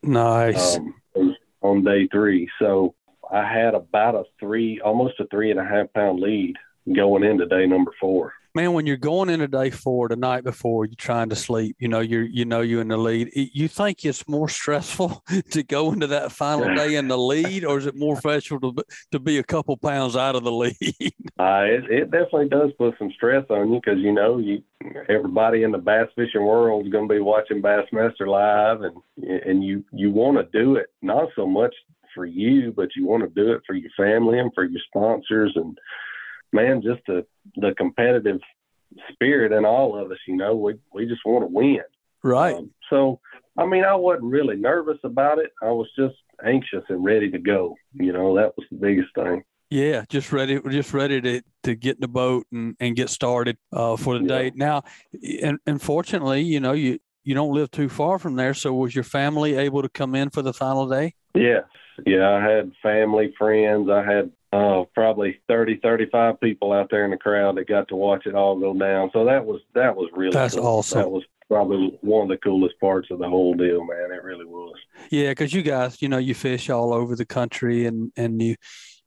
Nice. 0.02 0.78
Um, 0.78 1.36
on 1.62 1.84
day 1.84 2.08
three. 2.12 2.50
So 2.60 2.96
I 3.32 3.44
had 3.44 3.76
about 3.76 4.16
a 4.16 4.24
three, 4.40 4.80
almost 4.80 5.20
a 5.20 5.26
three 5.28 5.52
and 5.52 5.60
a 5.60 5.66
half 5.66 5.92
pound 5.94 6.20
lead 6.20 6.56
going 6.94 7.24
into 7.24 7.46
day 7.46 7.66
number 7.66 7.92
four 8.00 8.34
man, 8.56 8.74
when 8.74 8.86
you're 8.86 8.98
going 8.98 9.30
in 9.30 9.42
a 9.42 9.48
day 9.48 9.70
four 9.70 10.08
the 10.08 10.16
night 10.16 10.44
before, 10.44 10.86
you're 10.86 10.96
trying 10.96 11.30
to 11.30 11.36
sleep. 11.36 11.76
You 11.80 11.88
know, 11.88 12.00
you're 12.00 12.24
you 12.24 12.46
know 12.46 12.62
you're 12.62 12.82
in 12.82 12.88
the 12.88 12.98
lead. 12.98 13.30
You 13.34 13.68
think 13.68 14.04
it's 14.06 14.28
more 14.28 14.50
stressful 14.50 15.24
to 15.52 15.64
go 15.64 15.92
into 15.92 16.08
that 16.08 16.32
final 16.32 16.74
day 16.76 16.96
in 16.96 17.08
the 17.08 17.18
lead, 17.18 17.66
or 17.66 17.78
is 17.78 17.86
it 17.86 17.96
more 17.96 18.18
stressful 18.18 18.60
to 18.60 18.84
to 19.12 19.20
be 19.20 19.38
a 19.38 19.44
couple 19.44 19.78
pounds 19.78 20.16
out 20.16 20.36
of 20.36 20.44
the 20.44 20.52
lead? 20.52 20.76
Uh, 21.40 21.64
it, 21.64 21.90
it 21.90 22.12
definitely 22.12 22.50
does 22.50 22.70
put 22.78 22.94
some 23.00 23.10
stress 23.16 23.46
on 23.50 23.72
you 23.72 23.80
because 23.80 23.98
you 24.00 24.12
know 24.12 24.40
you 24.40 24.62
everybody 25.08 25.64
in 25.64 25.72
the 25.72 25.78
bass 25.78 26.08
fishing 26.14 26.46
world 26.46 26.86
is 26.86 26.92
going 26.92 27.08
to 27.08 27.14
be 27.14 27.22
watching 27.22 27.62
Bassmaster 27.62 28.28
live, 28.28 28.82
and 28.82 28.98
and 29.46 29.64
you 29.64 29.86
you 29.94 30.12
want 30.12 30.38
to 30.38 30.60
do 30.60 30.76
it 30.76 30.88
not 31.02 31.30
so 31.38 31.48
much 31.48 31.74
for 32.14 32.26
you, 32.26 32.74
but 32.76 32.90
you 32.96 33.06
want 33.06 33.24
to 33.24 33.30
do 33.30 33.54
it 33.54 33.62
for 33.66 33.74
your 33.74 33.92
family 33.96 34.40
and 34.40 34.52
for 34.54 34.66
your 34.66 34.82
sponsors 34.90 35.54
and 35.56 35.78
man, 36.52 36.82
just 36.82 37.02
the 37.08 37.26
the 37.56 37.74
competitive 37.78 38.40
spirit 39.12 39.52
in 39.52 39.66
all 39.66 39.98
of 39.98 40.12
us. 40.12 40.18
You 40.28 40.38
know, 40.38 40.56
we 40.56 40.76
we 40.94 41.06
just 41.06 41.22
want 41.26 41.44
to 41.44 41.54
win. 41.54 41.82
Right. 42.24 42.56
Um, 42.56 42.72
so, 42.90 43.20
I 43.58 43.66
mean, 43.66 43.84
I 43.84 43.96
wasn't 43.96 44.26
really 44.26 44.56
nervous 44.56 44.98
about 45.04 45.40
it. 45.40 45.52
I 45.62 45.72
was 45.72 45.88
just 45.98 46.16
anxious 46.46 46.84
and 46.90 47.04
ready 47.04 47.32
to 47.32 47.38
go. 47.38 47.76
You 47.94 48.12
know, 48.12 48.36
that 48.36 48.54
was 48.58 48.66
the 48.70 48.78
biggest 48.78 49.10
thing. 49.16 49.44
Yeah, 49.70 50.04
just 50.10 50.32
ready, 50.32 50.60
just 50.70 50.94
ready 50.94 51.22
to, 51.22 51.42
to 51.64 51.76
get 51.76 51.98
in 51.98 52.02
the 52.02 52.08
boat 52.08 52.48
and, 52.52 52.76
and 52.80 52.96
get 52.96 53.10
started 53.10 53.58
uh, 53.72 53.98
for 53.98 54.18
the 54.18 54.26
yeah. 54.26 54.38
day. 54.38 54.52
Now, 54.56 54.84
and 55.42 55.60
unfortunately, 55.68 56.42
you 56.42 56.60
know, 56.60 56.74
you 56.74 57.00
you 57.24 57.36
don't 57.36 57.54
live 57.54 57.70
too 57.70 57.90
far 57.90 58.18
from 58.18 58.36
there. 58.36 58.56
So, 58.56 58.74
was 58.74 58.96
your 58.96 59.04
family 59.04 59.56
able 59.56 59.84
to 59.84 59.90
come 59.90 60.16
in 60.16 60.32
for 60.32 60.42
the 60.42 60.54
final 60.54 60.88
day? 60.90 61.14
Yes. 61.36 61.66
Yeah, 62.06 62.30
I 62.30 62.44
had 62.44 62.72
family, 62.82 63.34
friends. 63.38 63.90
I 63.90 64.04
had 64.04 64.32
uh, 64.52 64.84
probably 64.96 65.40
30, 65.48 65.80
35 65.82 66.40
people 66.40 66.74
out 66.74 66.90
there 66.90 67.06
in 67.06 67.12
the 67.12 67.18
crowd 67.18 67.58
that 67.58 67.68
got 67.68 67.88
to 67.90 67.96
watch 67.96 68.26
it 68.26 68.36
all 68.36 68.60
go 68.60 68.74
down. 68.74 69.10
So 69.14 69.26
that 69.26 69.46
was 69.46 69.62
that 69.76 69.96
was 69.96 70.10
really 70.14 70.34
that's 70.34 70.56
cool. 70.56 70.66
awesome. 70.66 71.00
That 71.00 71.10
was 71.10 71.24
probably 71.48 71.98
one 72.02 72.24
of 72.24 72.30
the 72.30 72.38
coolest 72.38 72.80
parts 72.80 73.10
of 73.12 73.20
the 73.20 73.28
whole 73.30 73.54
deal, 73.54 73.84
man. 73.84 74.12
It 74.12 74.24
really 74.24 74.46
was. 74.46 74.76
Yeah, 75.10 75.30
because 75.30 75.54
you 75.54 75.62
guys, 75.62 76.02
you 76.02 76.10
know, 76.10 76.18
you 76.18 76.34
fish 76.34 76.70
all 76.70 76.94
over 76.94 77.16
the 77.16 77.26
country, 77.26 77.86
and 77.86 78.12
and 78.16 78.42
you, 78.42 78.56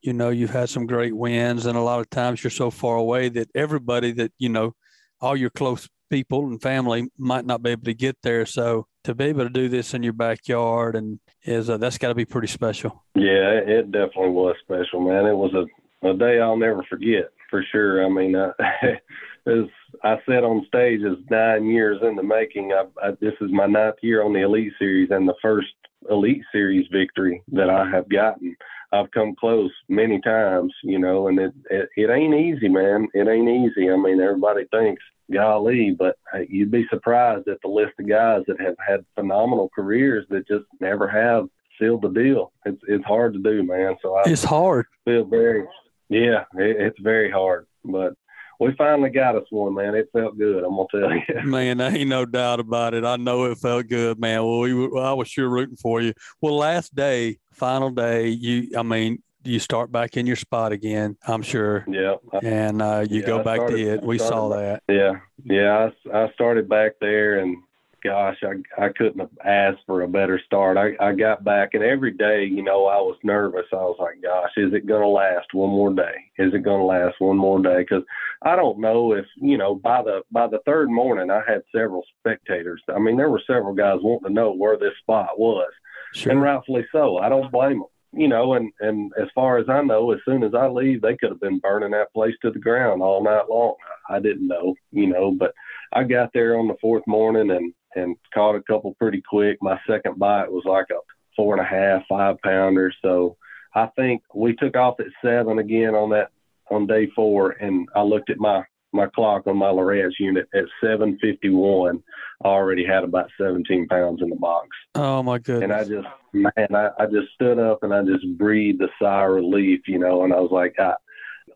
you 0.01 0.13
know, 0.13 0.29
you've 0.29 0.49
had 0.49 0.69
some 0.69 0.85
great 0.85 1.15
wins, 1.15 1.65
and 1.65 1.77
a 1.77 1.81
lot 1.81 1.99
of 1.99 2.09
times 2.09 2.43
you're 2.43 2.51
so 2.51 2.69
far 2.69 2.95
away 2.95 3.29
that 3.29 3.49
everybody 3.53 4.11
that 4.13 4.31
you 4.37 4.49
know, 4.49 4.73
all 5.19 5.35
your 5.35 5.49
close 5.49 5.89
people 6.13 6.45
and 6.45 6.61
family 6.61 7.09
might 7.17 7.43
not 7.43 7.63
be 7.63 7.71
able 7.71 7.85
to 7.85 7.93
get 7.95 8.15
there. 8.21 8.45
So 8.45 8.85
to 9.03 9.15
be 9.15 9.25
able 9.25 9.45
to 9.45 9.49
do 9.49 9.67
this 9.67 9.95
in 9.95 10.03
your 10.03 10.13
backyard 10.13 10.95
and 10.95 11.19
is 11.41 11.71
uh, 11.71 11.77
that's 11.77 11.97
got 11.97 12.09
to 12.09 12.15
be 12.15 12.23
pretty 12.23 12.47
special. 12.47 13.03
Yeah, 13.15 13.49
it 13.65 13.91
definitely 13.91 14.29
was 14.29 14.55
special, 14.61 15.01
man. 15.01 15.25
It 15.25 15.33
was 15.33 15.51
a, 15.55 16.07
a 16.07 16.15
day 16.15 16.39
I'll 16.39 16.55
never 16.55 16.85
forget 16.87 17.31
for 17.49 17.65
sure. 17.71 18.05
I 18.05 18.09
mean, 18.09 18.35
uh, 18.35 18.51
as 19.47 19.65
I 20.03 20.17
said 20.27 20.43
on 20.43 20.63
stage, 20.67 20.99
it's 21.01 21.19
nine 21.31 21.65
years 21.65 21.97
in 22.03 22.15
the 22.15 22.21
making. 22.21 22.73
I, 22.73 22.83
I, 23.03 23.11
this 23.19 23.33
is 23.41 23.49
my 23.51 23.65
ninth 23.65 23.95
year 24.03 24.23
on 24.23 24.33
the 24.33 24.41
Elite 24.41 24.73
Series 24.77 25.09
and 25.09 25.27
the 25.27 25.35
first 25.41 25.73
Elite 26.11 26.43
Series 26.51 26.85
victory 26.91 27.41
that 27.53 27.71
I 27.71 27.89
have 27.89 28.07
gotten. 28.07 28.55
I've 28.91 29.09
come 29.09 29.33
close 29.39 29.71
many 29.89 30.21
times, 30.21 30.71
you 30.83 30.99
know, 30.99 31.27
and 31.27 31.39
it, 31.39 31.53
it 31.71 31.89
it 31.97 32.09
ain't 32.11 32.35
easy, 32.35 32.69
man. 32.69 33.07
It 33.15 33.27
ain't 33.27 33.49
easy. 33.49 33.89
I 33.89 33.95
mean, 33.97 34.21
everybody 34.21 34.65
thinks 34.69 35.01
golly, 35.31 35.95
but 35.97 36.17
uh, 36.33 36.39
you'd 36.47 36.71
be 36.71 36.85
surprised 36.89 37.47
at 37.47 37.57
the 37.63 37.69
list 37.69 37.93
of 37.99 38.07
guys 38.07 38.43
that 38.47 38.59
have 38.59 38.75
had 38.85 39.05
phenomenal 39.15 39.69
careers 39.75 40.25
that 40.29 40.47
just 40.47 40.65
never 40.79 41.07
have 41.07 41.47
sealed 41.79 42.01
the 42.01 42.09
deal. 42.09 42.51
It's 42.65 42.81
it's 42.87 43.05
hard 43.05 43.33
to 43.33 43.39
do, 43.39 43.63
man. 43.63 43.95
So 44.01 44.15
I 44.15 44.23
it's 44.25 44.43
hard. 44.43 44.85
Feel 45.05 45.25
very, 45.25 45.65
yeah, 46.09 46.43
it, 46.55 46.77
it's 46.79 46.99
very 46.99 47.31
hard, 47.31 47.67
but 47.83 48.13
we 48.59 48.73
finally 48.77 49.09
got 49.09 49.35
us 49.35 49.45
one, 49.49 49.73
man. 49.73 49.95
It 49.95 50.09
felt 50.13 50.37
good. 50.37 50.63
I'm 50.63 50.75
gonna 50.75 50.87
tell 50.91 51.11
you. 51.11 51.43
Man, 51.49 51.81
ain't 51.81 52.09
no 52.09 52.25
doubt 52.25 52.59
about 52.59 52.93
it. 52.93 53.03
I 53.03 53.17
know 53.17 53.45
it 53.45 53.57
felt 53.57 53.87
good, 53.87 54.19
man. 54.19 54.43
Well, 54.43 54.59
we 54.59 54.87
well, 54.87 55.03
I 55.05 55.13
was 55.13 55.27
sure 55.27 55.49
rooting 55.49 55.75
for 55.75 56.01
you. 56.01 56.13
Well, 56.41 56.55
last 56.55 56.95
day, 56.95 57.39
final 57.51 57.89
day, 57.89 58.29
you. 58.29 58.77
I 58.77 58.83
mean, 58.83 59.21
you 59.43 59.59
start 59.59 59.91
back 59.91 60.17
in 60.17 60.25
your 60.25 60.35
spot 60.35 60.71
again. 60.71 61.17
I'm 61.27 61.41
sure. 61.41 61.85
Yeah. 61.87 62.15
And 62.41 62.81
uh, 62.81 63.05
you 63.09 63.21
yeah, 63.21 63.27
go 63.27 63.43
back 63.43 63.57
started, 63.57 63.77
to 63.77 63.93
it. 63.93 64.03
We 64.03 64.17
saw 64.17 64.49
that. 64.49 64.83
Yeah, 64.87 65.13
yeah. 65.43 65.89
I, 66.11 66.17
I 66.17 66.31
started 66.33 66.69
back 66.69 66.93
there, 67.01 67.39
and 67.39 67.57
gosh, 68.03 68.37
I 68.43 68.83
I 68.83 68.89
couldn't 68.89 69.19
have 69.19 69.29
asked 69.45 69.83
for 69.85 70.01
a 70.01 70.07
better 70.07 70.39
start. 70.45 70.77
I 70.77 70.93
I 70.99 71.13
got 71.13 71.43
back, 71.43 71.73
and 71.73 71.83
every 71.83 72.11
day, 72.11 72.45
you 72.45 72.63
know, 72.63 72.85
I 72.85 72.97
was 72.97 73.17
nervous. 73.23 73.65
I 73.71 73.77
was 73.77 73.97
like, 73.99 74.21
gosh, 74.21 74.51
is 74.57 74.73
it 74.73 74.87
going 74.87 75.01
to 75.01 75.07
last 75.07 75.47
one 75.53 75.69
more 75.69 75.93
day? 75.93 76.31
Is 76.37 76.53
it 76.53 76.63
going 76.63 76.79
to 76.79 76.85
last 76.85 77.15
one 77.19 77.37
more 77.37 77.61
day? 77.61 77.79
Because 77.79 78.03
I 78.41 78.55
don't 78.55 78.79
know 78.79 79.13
if 79.13 79.25
you 79.35 79.57
know 79.57 79.75
by 79.75 80.03
the 80.03 80.21
by 80.31 80.47
the 80.47 80.59
third 80.65 80.89
morning, 80.89 81.29
I 81.29 81.41
had 81.47 81.63
several 81.73 82.03
spectators. 82.19 82.81
I 82.93 82.99
mean, 82.99 83.17
there 83.17 83.29
were 83.29 83.41
several 83.45 83.73
guys 83.73 83.99
wanting 84.01 84.27
to 84.27 84.33
know 84.33 84.53
where 84.53 84.77
this 84.77 84.93
spot 85.01 85.39
was. 85.39 85.71
Sure. 86.13 86.31
And 86.31 86.41
rightfully 86.43 86.85
so. 86.91 87.17
I 87.17 87.27
don't 87.27 87.51
blame 87.51 87.79
them 87.79 87.87
you 88.13 88.27
know, 88.27 88.53
and 88.53 88.71
and 88.79 89.11
as 89.19 89.27
far 89.33 89.57
as 89.57 89.67
I 89.69 89.81
know, 89.81 90.11
as 90.11 90.19
soon 90.25 90.43
as 90.43 90.53
I 90.53 90.67
leave, 90.67 91.01
they 91.01 91.17
could 91.17 91.29
have 91.29 91.41
been 91.41 91.59
burning 91.59 91.91
that 91.91 92.13
place 92.13 92.35
to 92.41 92.51
the 92.51 92.59
ground 92.59 93.01
all 93.01 93.23
night 93.23 93.49
long. 93.49 93.75
I 94.09 94.19
didn't 94.19 94.47
know, 94.47 94.75
you 94.91 95.07
know, 95.07 95.31
but 95.31 95.53
I 95.91 96.03
got 96.03 96.31
there 96.33 96.57
on 96.57 96.67
the 96.67 96.77
fourth 96.79 97.05
morning 97.07 97.51
and 97.51 97.73
and 97.95 98.15
caught 98.33 98.55
a 98.55 98.63
couple 98.63 98.95
pretty 98.95 99.21
quick. 99.27 99.57
My 99.61 99.79
second 99.87 100.17
bite 100.19 100.51
was 100.51 100.63
like 100.65 100.87
a 100.91 100.99
four 101.35 101.55
and 101.55 101.61
a 101.61 101.69
half, 101.69 102.03
five 102.07 102.37
pounder. 102.43 102.91
So 103.01 103.37
I 103.73 103.87
think 103.95 104.21
we 104.33 104.55
took 104.55 104.75
off 104.77 104.99
at 104.99 105.07
seven 105.23 105.59
again 105.59 105.95
on 105.95 106.11
that 106.11 106.29
on 106.69 106.87
day 106.87 107.09
four, 107.15 107.51
and 107.51 107.87
I 107.95 108.01
looked 108.01 108.29
at 108.29 108.37
my 108.37 108.63
my 108.93 109.07
clock 109.07 109.47
on 109.47 109.57
my 109.57 109.67
Lowrance 109.67 110.13
unit 110.19 110.47
at 110.53 110.65
7:51. 110.83 112.01
I 112.43 112.47
already 112.47 112.85
had 112.85 113.03
about 113.03 113.29
17 113.39 113.87
pounds 113.87 114.21
in 114.21 114.29
the 114.29 114.35
box. 114.35 114.69
Oh 114.95 115.23
my 115.23 115.39
goodness! 115.39 115.63
And 115.63 115.73
I 115.73 115.83
just, 115.83 116.07
man, 116.33 116.75
I, 116.75 116.89
I 116.99 117.05
just 117.05 117.33
stood 117.33 117.59
up 117.59 117.83
and 117.83 117.93
I 117.93 118.03
just 118.03 118.25
breathed 118.37 118.81
a 118.81 118.89
sigh 119.01 119.25
of 119.25 119.31
relief, 119.31 119.81
you 119.87 119.99
know. 119.99 120.23
And 120.23 120.33
I 120.33 120.39
was 120.39 120.51
like, 120.51 120.75
I, 120.79 120.93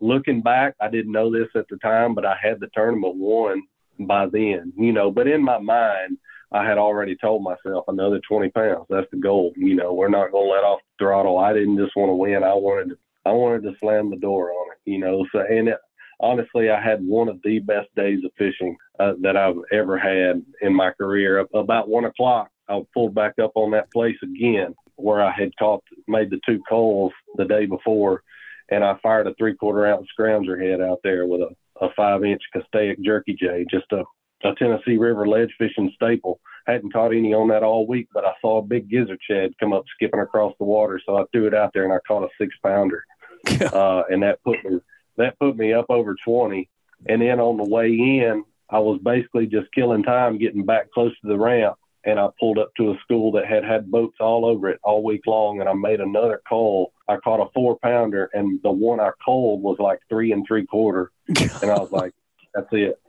looking 0.02 0.42
back, 0.42 0.76
I 0.80 0.90
didn't 0.90 1.12
know 1.12 1.32
this 1.32 1.50
at 1.56 1.68
the 1.70 1.78
time, 1.78 2.16
but 2.16 2.26
I 2.26 2.36
had 2.42 2.60
the 2.60 2.70
tournament 2.74 3.16
won 3.16 3.64
by 4.00 4.28
then, 4.28 4.74
you 4.78 4.92
know. 4.92 5.12
But 5.12 5.28
in 5.28 5.44
my 5.44 5.60
mind, 5.60 6.18
I 6.52 6.66
had 6.66 6.78
already 6.78 7.16
told 7.16 7.44
myself 7.44 7.86
another 7.88 8.22
20 8.28 8.50
pounds. 8.52 8.86
That's 8.90 9.10
the 9.12 9.18
goal. 9.18 9.54
You 9.58 9.76
know, 9.76 9.94
we're 9.94 10.10
not 10.10 10.32
going 10.32 10.48
to 10.48 10.52
let 10.52 10.64
off 10.64 10.80
the 10.80 11.06
throttle. 11.06 11.38
I 11.38 11.54
didn't 11.54 11.78
just 11.78 11.96
want 11.96 12.10
to 12.10 12.16
win. 12.16 12.44
I 12.44 12.54
wanted 12.54 12.90
to, 12.90 12.98
I 13.26 13.32
wanted 13.32 13.64
to 13.64 13.76
slam 13.80 14.10
the 14.10 14.16
door 14.16 14.52
on 14.52 14.72
it, 14.72 14.90
you 14.90 15.00
know. 15.00 15.26
So, 15.32 15.40
and 15.40 15.68
it, 15.70 15.78
honestly, 16.20 16.70
I 16.70 16.82
had 16.82 17.06
one 17.06 17.30
of 17.30 17.40
the 17.44 17.60
best 17.60 17.88
days 17.96 18.24
of 18.24 18.32
fishing 18.38 18.76
uh, 19.00 19.14
that 19.22 19.38
I've 19.38 19.58
ever 19.72 19.98
had 19.98 20.44
in 20.62 20.74
my 20.74 20.92
career. 20.92 21.46
About 21.54 21.90
one 21.90 22.06
o'clock, 22.06 22.50
I 22.70 22.82
pulled 22.94 23.16
back 23.16 23.34
up 23.42 23.52
on 23.56 23.72
that 23.72 23.92
place 23.92 24.18
again 24.24 24.76
where 24.96 25.22
I 25.22 25.32
had 25.32 25.56
caught, 25.58 25.84
made 26.08 26.32
the 26.32 26.40
two 26.46 26.62
coals 26.68 27.14
the 27.36 27.46
day 27.46 27.66
before, 27.66 28.24
and 28.70 28.84
I 28.84 28.98
fired 29.02 29.28
a 29.28 29.34
three 29.36 29.56
quarter 29.56 29.86
ounce 29.86 30.08
scrounger 30.18 30.60
head 30.60 30.82
out 30.82 31.00
there 31.04 31.26
with 31.28 31.42
a, 31.42 31.86
a 31.86 31.90
five 31.96 32.24
inch 32.24 32.42
Castaic 32.54 33.00
Jerky 33.04 33.36
J, 33.40 33.66
just 33.70 33.86
a, 33.92 34.04
a 34.44 34.56
Tennessee 34.56 34.98
River 34.98 35.28
ledge 35.28 35.54
fishing 35.58 35.92
staple. 35.96 36.40
Hadn't 36.66 36.92
caught 36.92 37.14
any 37.14 37.34
on 37.34 37.48
that 37.50 37.64
all 37.64 37.88
week, 37.88 38.10
but 38.14 38.26
I 38.26 38.34
saw 38.42 38.58
a 38.58 38.64
big 38.64 38.90
gizzard 38.90 39.20
shad 39.30 39.52
come 39.60 39.72
up 39.72 39.86
skipping 39.96 40.20
across 40.20 40.54
the 40.60 40.66
water, 40.66 41.00
so 41.06 41.16
I 41.16 41.24
threw 41.32 41.48
it 41.48 41.54
out 41.54 41.72
there 41.74 41.86
and 41.86 41.94
I 41.94 42.00
caught 42.06 42.24
a 42.24 42.30
six 42.42 42.54
pounder, 42.62 43.06
uh, 43.62 44.04
and 44.10 44.24
that 44.24 44.44
put 44.44 44.64
me 44.66 44.80
that 45.18 45.40
put 45.40 45.58
me 45.58 45.74
up 45.74 45.88
over 45.90 46.16
twenty. 46.24 46.70
And 47.08 47.22
then 47.22 47.40
on 47.40 47.58
the 47.58 47.70
way 47.70 47.90
in, 47.90 48.44
I 48.70 48.80
was 48.80 49.00
basically 49.04 49.46
just 49.46 49.72
killing 49.74 50.04
time 50.04 50.40
getting 50.40 50.66
back 50.66 50.92
close 50.92 51.14
to 51.22 51.28
the 51.28 51.38
ramp 51.38 51.78
and 52.08 52.20
I 52.20 52.30
pulled 52.40 52.58
up 52.58 52.74
to 52.78 52.92
a 52.92 53.00
school 53.04 53.34
that 53.34 53.46
had 53.46 53.66
had 53.66 53.92
boats 53.92 54.16
all 54.22 54.46
over 54.46 54.70
it 54.70 54.80
all 54.82 55.04
week 55.04 55.28
long, 55.28 55.60
and 55.60 55.68
I 55.68 55.74
made 55.74 56.00
another 56.00 56.42
call. 56.48 56.94
I 57.08 57.18
caught 57.18 57.46
a 57.46 57.52
four 57.54 57.78
pounder, 57.80 58.30
and 58.34 58.62
the 58.64 58.72
one 58.72 59.02
I 59.02 59.12
called 59.24 59.62
was 59.62 59.78
like 59.78 60.00
three 60.08 60.32
and 60.32 60.46
three 60.48 60.66
quarter, 60.66 61.12
and 61.28 61.70
I 61.70 61.78
was 61.78 61.92
like, 61.92 62.14
"That's 62.56 62.70
it." 62.72 63.00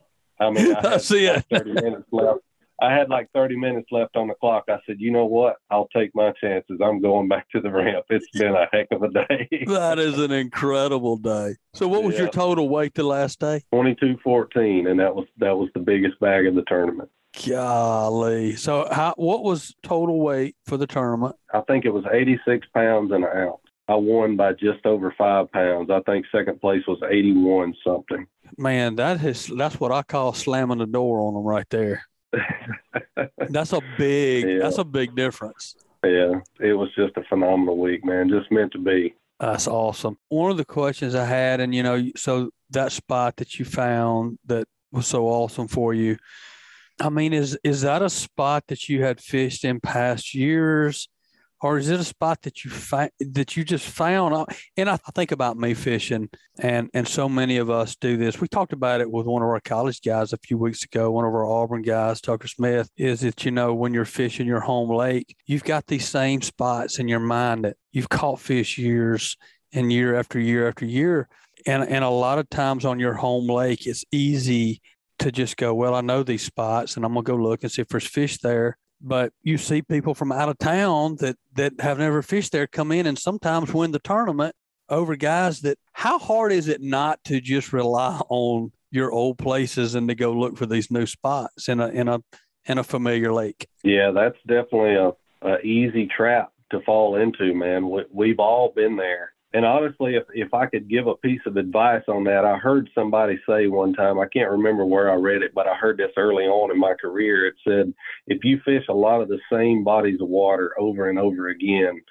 I 0.40 0.50
mean, 0.50 0.74
I 0.74 0.80
That's 0.82 1.10
it. 1.12 1.32
Like 1.32 1.48
Thirty 1.48 1.72
minutes 1.72 2.08
left. 2.10 2.40
I 2.80 2.92
had 2.94 3.08
like 3.08 3.28
30 3.34 3.56
minutes 3.56 3.88
left 3.90 4.16
on 4.16 4.28
the 4.28 4.34
clock. 4.34 4.64
I 4.68 4.78
said, 4.86 4.96
you 5.00 5.10
know 5.10 5.24
what? 5.26 5.56
I'll 5.70 5.88
take 5.88 6.14
my 6.14 6.32
chances. 6.40 6.78
I'm 6.82 7.00
going 7.00 7.26
back 7.26 7.48
to 7.50 7.60
the 7.60 7.70
ramp. 7.70 8.04
It's 8.08 8.28
been 8.38 8.54
a 8.54 8.66
heck 8.72 8.86
of 8.92 9.02
a 9.02 9.08
day. 9.08 9.48
that 9.66 9.98
is 9.98 10.18
an 10.18 10.30
incredible 10.30 11.16
day. 11.16 11.56
So, 11.74 11.88
what 11.88 12.04
was 12.04 12.14
Yeah. 12.14 12.22
your 12.22 12.30
total 12.30 12.68
weight 12.68 12.94
the 12.94 13.02
last 13.02 13.40
day? 13.40 13.62
22-14, 13.74 14.88
and 14.90 15.00
that 15.00 15.14
was 15.14 15.26
that 15.38 15.56
was 15.56 15.68
the 15.74 15.80
biggest 15.80 16.20
bag 16.20 16.46
of 16.46 16.54
the 16.54 16.62
tournament. 16.68 17.10
Golly. 17.46 18.56
So, 18.56 18.88
how 18.90 19.14
what 19.16 19.42
was 19.42 19.74
total 19.82 20.20
weight 20.20 20.56
for 20.66 20.76
the 20.76 20.86
tournament? 20.86 21.36
I 21.52 21.60
think 21.62 21.84
it 21.84 21.90
was 21.90 22.04
86 22.10 22.66
pounds 22.74 23.10
and 23.12 23.24
an 23.24 23.30
ounce. 23.36 23.60
I 23.88 23.94
won 23.94 24.36
by 24.36 24.52
just 24.52 24.84
over 24.84 25.14
five 25.16 25.50
pounds. 25.50 25.88
I 25.90 26.00
think 26.00 26.26
second 26.30 26.60
place 26.60 26.82
was 26.86 27.00
81 27.08 27.74
something. 27.86 28.26
Man, 28.58 28.96
that 28.96 29.22
is 29.24 29.50
that's 29.56 29.80
what 29.80 29.92
I 29.92 30.02
call 30.02 30.32
slamming 30.34 30.78
the 30.78 30.86
door 30.86 31.20
on 31.20 31.34
them 31.34 31.44
right 31.44 31.66
there. 31.70 32.02
That's 33.48 33.72
a 33.72 33.80
big 33.96 34.46
Yeah. 34.48 34.58
that's 34.60 34.78
a 34.78 34.84
big 34.84 35.14
difference. 35.14 35.74
yeah, 36.04 36.40
it 36.60 36.74
was 36.74 36.88
just 36.94 37.16
a 37.16 37.22
phenomenal 37.28 37.78
week, 37.78 38.04
man. 38.04 38.28
Just 38.28 38.50
meant 38.52 38.72
to 38.72 38.78
be. 38.78 39.14
That's 39.40 39.66
awesome. 39.68 40.18
One 40.28 40.50
of 40.50 40.56
the 40.56 40.64
questions 40.64 41.14
I 41.14 41.24
had, 41.24 41.60
and 41.60 41.74
you 41.74 41.82
know, 41.82 42.10
so 42.16 42.50
that 42.70 42.92
spot 42.92 43.36
that 43.36 43.58
you 43.58 43.64
found 43.64 44.38
that 44.46 44.66
was 44.92 45.06
so 45.06 45.26
awesome 45.26 45.68
for 45.68 45.94
you. 45.94 46.16
I 47.00 47.08
mean, 47.10 47.32
is 47.32 47.58
is 47.62 47.82
that 47.82 48.02
a 48.02 48.10
spot 48.10 48.64
that 48.68 48.88
you 48.88 49.02
had 49.02 49.20
fished 49.20 49.64
in 49.64 49.80
past 49.80 50.34
years, 50.34 51.08
or 51.60 51.78
is 51.78 51.88
it 51.88 51.98
a 51.98 52.04
spot 52.04 52.42
that 52.42 52.64
you 52.64 52.70
fi- 52.70 53.10
that 53.20 53.56
you 53.56 53.64
just 53.64 53.88
found? 53.88 54.46
And 54.76 54.88
I 54.88 54.96
think 55.14 55.32
about 55.32 55.56
me 55.56 55.74
fishing, 55.74 56.28
and 56.58 56.88
and 56.94 57.06
so 57.06 57.28
many 57.28 57.56
of 57.56 57.70
us 57.70 57.96
do 57.96 58.16
this. 58.16 58.40
We 58.40 58.48
talked 58.48 58.72
about 58.72 59.00
it 59.00 59.10
with 59.10 59.26
one 59.26 59.42
of 59.42 59.48
our 59.48 59.60
college 59.60 60.00
guys 60.02 60.32
a 60.32 60.38
few 60.38 60.58
weeks 60.58 60.84
ago. 60.84 61.10
One 61.10 61.24
of 61.24 61.34
our 61.34 61.44
Auburn 61.44 61.82
guys, 61.82 62.20
Tucker 62.20 62.48
Smith, 62.48 62.90
is 62.96 63.20
that 63.20 63.44
you 63.44 63.50
know 63.50 63.74
when 63.74 63.92
you're 63.92 64.04
fishing 64.04 64.46
your 64.46 64.60
home 64.60 64.90
lake, 64.90 65.36
you've 65.46 65.64
got 65.64 65.86
these 65.86 66.08
same 66.08 66.42
spots 66.42 66.98
in 66.98 67.08
your 67.08 67.20
mind 67.20 67.64
that 67.64 67.76
you've 67.92 68.08
caught 68.08 68.40
fish 68.40 68.78
years 68.78 69.36
and 69.72 69.92
year 69.92 70.14
after 70.14 70.38
year 70.38 70.68
after 70.68 70.84
year, 70.84 71.28
and 71.66 71.82
and 71.88 72.04
a 72.04 72.10
lot 72.10 72.38
of 72.38 72.48
times 72.50 72.84
on 72.84 73.00
your 73.00 73.14
home 73.14 73.48
lake, 73.48 73.86
it's 73.86 74.04
easy 74.12 74.80
to 75.18 75.32
just 75.32 75.56
go, 75.56 75.74
well, 75.74 75.96
I 75.96 76.00
know 76.00 76.22
these 76.22 76.44
spots, 76.44 76.96
and 76.96 77.04
I'm 77.04 77.14
gonna 77.14 77.24
go 77.24 77.34
look 77.34 77.64
and 77.64 77.72
see 77.72 77.82
if 77.82 77.88
there's 77.88 78.06
fish 78.06 78.38
there 78.38 78.76
but 79.00 79.32
you 79.42 79.58
see 79.58 79.82
people 79.82 80.14
from 80.14 80.32
out 80.32 80.48
of 80.48 80.58
town 80.58 81.16
that 81.20 81.36
that 81.54 81.80
have 81.80 81.98
never 81.98 82.22
fished 82.22 82.52
there 82.52 82.66
come 82.66 82.92
in 82.92 83.06
and 83.06 83.18
sometimes 83.18 83.72
win 83.72 83.92
the 83.92 83.98
tournament 83.98 84.54
over 84.88 85.16
guys 85.16 85.60
that 85.60 85.78
how 85.92 86.18
hard 86.18 86.52
is 86.52 86.68
it 86.68 86.80
not 86.80 87.22
to 87.24 87.40
just 87.40 87.72
rely 87.72 88.20
on 88.28 88.72
your 88.90 89.12
old 89.12 89.38
places 89.38 89.94
and 89.94 90.08
to 90.08 90.14
go 90.14 90.32
look 90.32 90.56
for 90.56 90.66
these 90.66 90.90
new 90.90 91.06
spots 91.06 91.68
in 91.68 91.80
a 91.80 91.88
in 91.88 92.08
a 92.08 92.18
in 92.66 92.78
a 92.78 92.84
familiar 92.84 93.32
lake 93.32 93.68
Yeah, 93.82 94.10
that's 94.10 94.36
definitely 94.46 94.94
a, 94.94 95.12
a 95.42 95.60
easy 95.60 96.06
trap 96.06 96.52
to 96.70 96.80
fall 96.80 97.16
into, 97.16 97.54
man. 97.54 97.88
We, 97.88 98.04
we've 98.12 98.38
all 98.38 98.72
been 98.74 98.96
there. 98.96 99.32
And 99.54 99.64
honestly, 99.64 100.16
if 100.16 100.24
if 100.34 100.52
I 100.52 100.66
could 100.66 100.90
give 100.90 101.06
a 101.06 101.16
piece 101.16 101.40
of 101.46 101.56
advice 101.56 102.02
on 102.06 102.24
that, 102.24 102.44
I 102.44 102.58
heard 102.58 102.90
somebody 102.94 103.38
say 103.48 103.66
one 103.66 103.94
time, 103.94 104.18
I 104.18 104.26
can't 104.26 104.50
remember 104.50 104.84
where 104.84 105.10
I 105.10 105.14
read 105.14 105.42
it, 105.42 105.54
but 105.54 105.66
I 105.66 105.74
heard 105.74 105.96
this 105.96 106.12
early 106.18 106.44
on 106.44 106.70
in 106.70 106.78
my 106.78 106.94
career. 107.00 107.46
It 107.46 107.54
said, 107.66 107.94
if 108.26 108.44
you 108.44 108.60
fish 108.64 108.84
a 108.88 108.94
lot 108.94 109.22
of 109.22 109.28
the 109.28 109.40
same 109.50 109.84
bodies 109.84 110.20
of 110.20 110.28
water 110.28 110.74
over 110.78 111.08
and 111.08 111.18
over 111.18 111.48
again, 111.48 112.02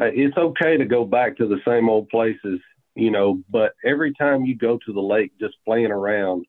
uh, 0.00 0.06
it's 0.12 0.36
okay 0.36 0.76
to 0.76 0.84
go 0.84 1.04
back 1.04 1.36
to 1.36 1.46
the 1.46 1.60
same 1.66 1.88
old 1.88 2.08
places, 2.08 2.60
you 2.96 3.12
know, 3.12 3.40
but 3.48 3.74
every 3.84 4.12
time 4.14 4.44
you 4.44 4.56
go 4.56 4.78
to 4.84 4.92
the 4.92 5.00
lake 5.00 5.32
just 5.40 5.54
playing 5.64 5.92
around, 5.92 6.44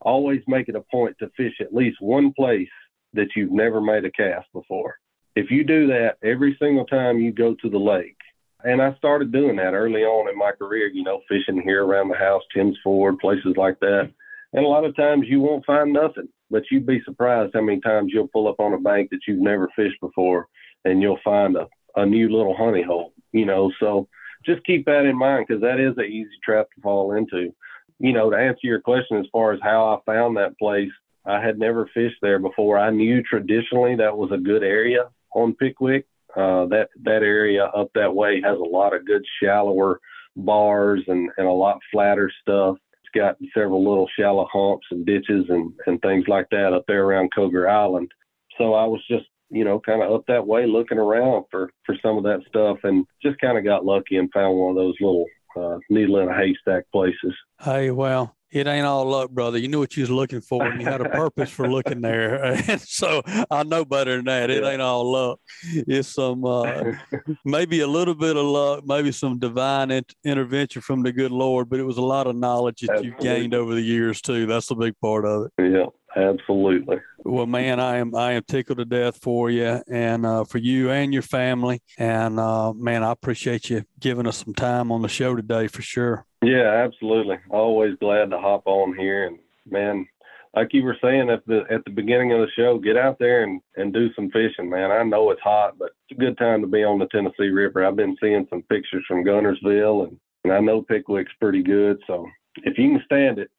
always 0.00 0.40
make 0.46 0.68
it 0.68 0.76
a 0.76 0.84
point 0.90 1.16
to 1.18 1.30
fish 1.36 1.54
at 1.60 1.74
least 1.74 1.96
one 2.00 2.32
place 2.32 2.68
that 3.12 3.28
you've 3.34 3.52
never 3.52 3.80
made 3.80 4.04
a 4.04 4.10
cast 4.12 4.46
before. 4.52 4.96
If 5.34 5.50
you 5.50 5.64
do 5.64 5.88
that 5.88 6.16
every 6.22 6.56
single 6.60 6.84
time 6.86 7.18
you 7.18 7.32
go 7.32 7.54
to 7.54 7.70
the 7.70 7.78
lake, 7.78 8.16
and 8.64 8.82
I 8.82 8.94
started 8.96 9.32
doing 9.32 9.56
that 9.56 9.74
early 9.74 10.02
on 10.02 10.28
in 10.28 10.36
my 10.36 10.52
career, 10.52 10.88
you 10.88 11.04
know, 11.04 11.20
fishing 11.28 11.62
here 11.62 11.84
around 11.84 12.08
the 12.08 12.16
house, 12.16 12.42
Tim's 12.52 12.76
Ford, 12.82 13.18
places 13.18 13.54
like 13.56 13.78
that. 13.80 14.10
And 14.52 14.64
a 14.64 14.68
lot 14.68 14.84
of 14.84 14.96
times 14.96 15.26
you 15.28 15.40
won't 15.40 15.64
find 15.64 15.92
nothing, 15.92 16.28
but 16.50 16.64
you'd 16.70 16.86
be 16.86 17.00
surprised 17.04 17.52
how 17.54 17.60
many 17.60 17.80
times 17.80 18.10
you'll 18.12 18.28
pull 18.28 18.48
up 18.48 18.58
on 18.58 18.72
a 18.72 18.78
bank 18.78 19.10
that 19.10 19.20
you've 19.28 19.40
never 19.40 19.68
fished 19.76 20.00
before 20.00 20.48
and 20.84 21.02
you'll 21.02 21.20
find 21.22 21.56
a, 21.56 21.68
a 21.96 22.04
new 22.04 22.28
little 22.28 22.56
honey 22.56 22.82
hole, 22.82 23.12
you 23.32 23.44
know. 23.44 23.70
So 23.78 24.08
just 24.44 24.64
keep 24.64 24.86
that 24.86 25.04
in 25.04 25.16
mind 25.16 25.46
because 25.46 25.62
that 25.62 25.78
is 25.78 25.94
an 25.96 26.06
easy 26.06 26.30
trap 26.42 26.66
to 26.74 26.80
fall 26.80 27.12
into. 27.12 27.54
You 28.00 28.12
know, 28.12 28.30
to 28.30 28.36
answer 28.36 28.60
your 28.62 28.80
question 28.80 29.18
as 29.18 29.26
far 29.32 29.52
as 29.52 29.60
how 29.62 29.86
I 29.86 30.10
found 30.10 30.36
that 30.36 30.58
place, 30.58 30.90
I 31.26 31.40
had 31.40 31.58
never 31.58 31.90
fished 31.92 32.16
there 32.22 32.38
before. 32.38 32.78
I 32.78 32.90
knew 32.90 33.22
traditionally 33.22 33.96
that 33.96 34.16
was 34.16 34.30
a 34.32 34.38
good 34.38 34.62
area 34.62 35.10
on 35.34 35.54
Pickwick. 35.54 36.06
Uh, 36.36 36.66
that 36.66 36.88
that 37.02 37.22
area 37.22 37.64
up 37.64 37.90
that 37.94 38.14
way 38.14 38.40
has 38.42 38.58
a 38.58 38.62
lot 38.62 38.94
of 38.94 39.06
good 39.06 39.24
shallower 39.42 39.98
bars 40.36 41.02
and, 41.08 41.30
and 41.36 41.46
a 41.46 41.52
lot 41.52 41.78
flatter 41.90 42.30
stuff. 42.42 42.76
It's 42.92 43.18
got 43.18 43.36
several 43.54 43.82
little 43.82 44.08
shallow 44.18 44.46
humps 44.52 44.86
and 44.90 45.06
ditches 45.06 45.46
and, 45.48 45.72
and 45.86 46.00
things 46.00 46.26
like 46.28 46.46
that 46.50 46.72
up 46.72 46.84
there 46.86 47.04
around 47.04 47.30
Koger 47.36 47.68
Island. 47.68 48.10
So 48.58 48.74
I 48.74 48.84
was 48.84 49.02
just, 49.08 49.26
you 49.50 49.64
know, 49.64 49.80
kind 49.80 50.02
of 50.02 50.12
up 50.12 50.24
that 50.28 50.46
way 50.46 50.66
looking 50.66 50.98
around 50.98 51.44
for, 51.50 51.70
for 51.86 51.96
some 52.02 52.18
of 52.18 52.24
that 52.24 52.40
stuff 52.48 52.78
and 52.82 53.06
just 53.22 53.40
kind 53.40 53.56
of 53.56 53.64
got 53.64 53.84
lucky 53.84 54.16
and 54.16 54.30
found 54.32 54.56
one 54.56 54.70
of 54.70 54.76
those 54.76 54.94
little 55.00 55.26
uh, 55.56 55.78
needle 55.88 56.18
in 56.18 56.28
a 56.28 56.36
haystack 56.36 56.84
places. 56.92 57.34
hey 57.62 57.90
well 57.90 58.36
it 58.50 58.66
ain't 58.66 58.86
all 58.86 59.04
luck 59.04 59.30
brother 59.30 59.58
you 59.58 59.68
knew 59.68 59.78
what 59.78 59.96
you 59.96 60.02
was 60.02 60.10
looking 60.10 60.40
for 60.40 60.64
and 60.64 60.80
you 60.80 60.86
had 60.86 61.00
a 61.00 61.08
purpose 61.10 61.50
for 61.50 61.68
looking 61.68 62.00
there 62.00 62.42
and 62.68 62.80
so 62.80 63.22
i 63.50 63.62
know 63.62 63.84
better 63.84 64.16
than 64.16 64.24
that 64.24 64.48
it 64.50 64.62
Yeah. 64.62 64.70
ain't 64.70 64.80
all 64.82 65.10
luck 65.10 65.38
it's 65.72 66.08
some 66.14 66.44
uh 66.44 66.92
maybe 67.44 67.80
a 67.80 67.86
little 67.86 68.14
bit 68.14 68.36
of 68.36 68.44
luck, 68.44 68.84
maybe 68.86 69.12
some 69.12 69.38
divine 69.38 69.90
in- 69.90 70.04
intervention 70.24 70.80
from 70.82 71.02
the 71.02 71.12
good 71.12 71.30
Lord, 71.32 71.68
but 71.68 71.78
it 71.78 71.84
was 71.84 71.98
a 71.98 72.02
lot 72.02 72.26
of 72.26 72.36
knowledge 72.36 72.80
that 72.86 73.04
you've 73.04 73.18
gained 73.18 73.54
over 73.54 73.74
the 73.74 73.80
years 73.82 74.20
too. 74.22 74.46
That's 74.46 74.66
the 74.66 74.74
big 74.74 74.94
part 75.00 75.24
of 75.24 75.46
it. 75.58 75.72
yeah, 75.72 75.86
absolutely. 76.16 76.98
Well, 77.18 77.46
man, 77.46 77.80
I 77.80 77.98
am 77.98 78.14
I 78.14 78.32
am 78.32 78.42
tickled 78.44 78.78
to 78.78 78.84
death 78.84 79.18
for 79.20 79.50
you 79.50 79.82
and 79.88 80.24
uh, 80.24 80.44
for 80.44 80.58
you 80.58 80.90
and 80.90 81.12
your 81.12 81.22
family. 81.22 81.82
And 81.98 82.38
uh, 82.38 82.72
man, 82.72 83.02
I 83.02 83.12
appreciate 83.12 83.70
you 83.70 83.84
giving 84.00 84.26
us 84.26 84.38
some 84.38 84.54
time 84.54 84.90
on 84.92 85.02
the 85.02 85.08
show 85.08 85.34
today 85.34 85.66
for 85.68 85.82
sure. 85.82 86.26
Yeah, 86.42 86.84
absolutely. 86.84 87.38
Always 87.50 87.96
glad 88.00 88.30
to 88.30 88.38
hop 88.38 88.62
on 88.66 88.96
here 88.96 89.26
and 89.26 89.38
man, 89.70 90.06
like 90.54 90.72
you 90.72 90.82
were 90.82 90.96
saying 91.02 91.30
at 91.30 91.44
the 91.46 91.64
at 91.70 91.84
the 91.84 91.90
beginning 91.90 92.32
of 92.32 92.40
the 92.40 92.50
show, 92.56 92.78
get 92.78 92.96
out 92.96 93.18
there 93.18 93.42
and, 93.44 93.60
and 93.76 93.92
do 93.92 94.12
some 94.14 94.30
fishing, 94.30 94.70
man. 94.70 94.90
I 94.90 95.02
know 95.02 95.30
it's 95.30 95.42
hot, 95.42 95.78
but 95.78 95.90
it's 96.08 96.18
a 96.18 96.20
good 96.20 96.38
time 96.38 96.62
to 96.62 96.66
be 96.66 96.84
on 96.84 96.98
the 96.98 97.06
Tennessee 97.06 97.48
River. 97.48 97.84
I've 97.84 97.96
been 97.96 98.16
seeing 98.20 98.46
some 98.50 98.62
pictures 98.62 99.04
from 99.06 99.24
Guntersville 99.24 100.08
and, 100.08 100.18
and 100.44 100.52
I 100.52 100.60
know 100.60 100.82
Pickwick's 100.82 101.32
pretty 101.40 101.62
good. 101.62 101.98
So 102.06 102.26
if 102.64 102.78
you 102.78 102.90
can 102.90 103.02
stand 103.04 103.38
it, 103.38 103.50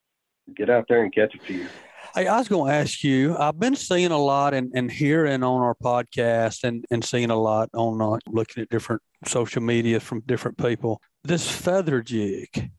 get 0.55 0.69
out 0.69 0.85
there 0.89 1.03
and 1.03 1.13
catch 1.13 1.35
a 1.35 1.39
few. 1.39 1.67
Hey, 2.15 2.27
I 2.27 2.39
was 2.39 2.47
going 2.47 2.71
to 2.71 2.77
ask 2.77 3.03
you. 3.03 3.37
I've 3.37 3.59
been 3.59 3.75
seeing 3.75 4.11
a 4.11 4.17
lot 4.17 4.53
and, 4.53 4.71
and 4.73 4.91
hearing 4.91 5.43
on 5.43 5.61
our 5.61 5.75
podcast 5.75 6.63
and, 6.63 6.83
and 6.89 7.03
seeing 7.03 7.29
a 7.29 7.35
lot 7.35 7.69
on 7.73 8.01
uh, 8.01 8.17
looking 8.27 8.63
at 8.63 8.69
different 8.69 9.01
social 9.25 9.61
media 9.61 9.99
from 9.99 10.21
different 10.21 10.57
people. 10.57 11.01
This 11.23 11.49
feather 11.49 12.01
jig, 12.01 12.71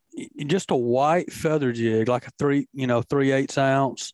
just 0.46 0.70
a 0.70 0.76
white 0.76 1.32
feather 1.32 1.72
jig, 1.72 2.08
like 2.08 2.26
a 2.26 2.30
three, 2.38 2.66
you 2.72 2.86
know, 2.86 3.02
three 3.02 3.30
eighths 3.30 3.56
ounce, 3.56 4.12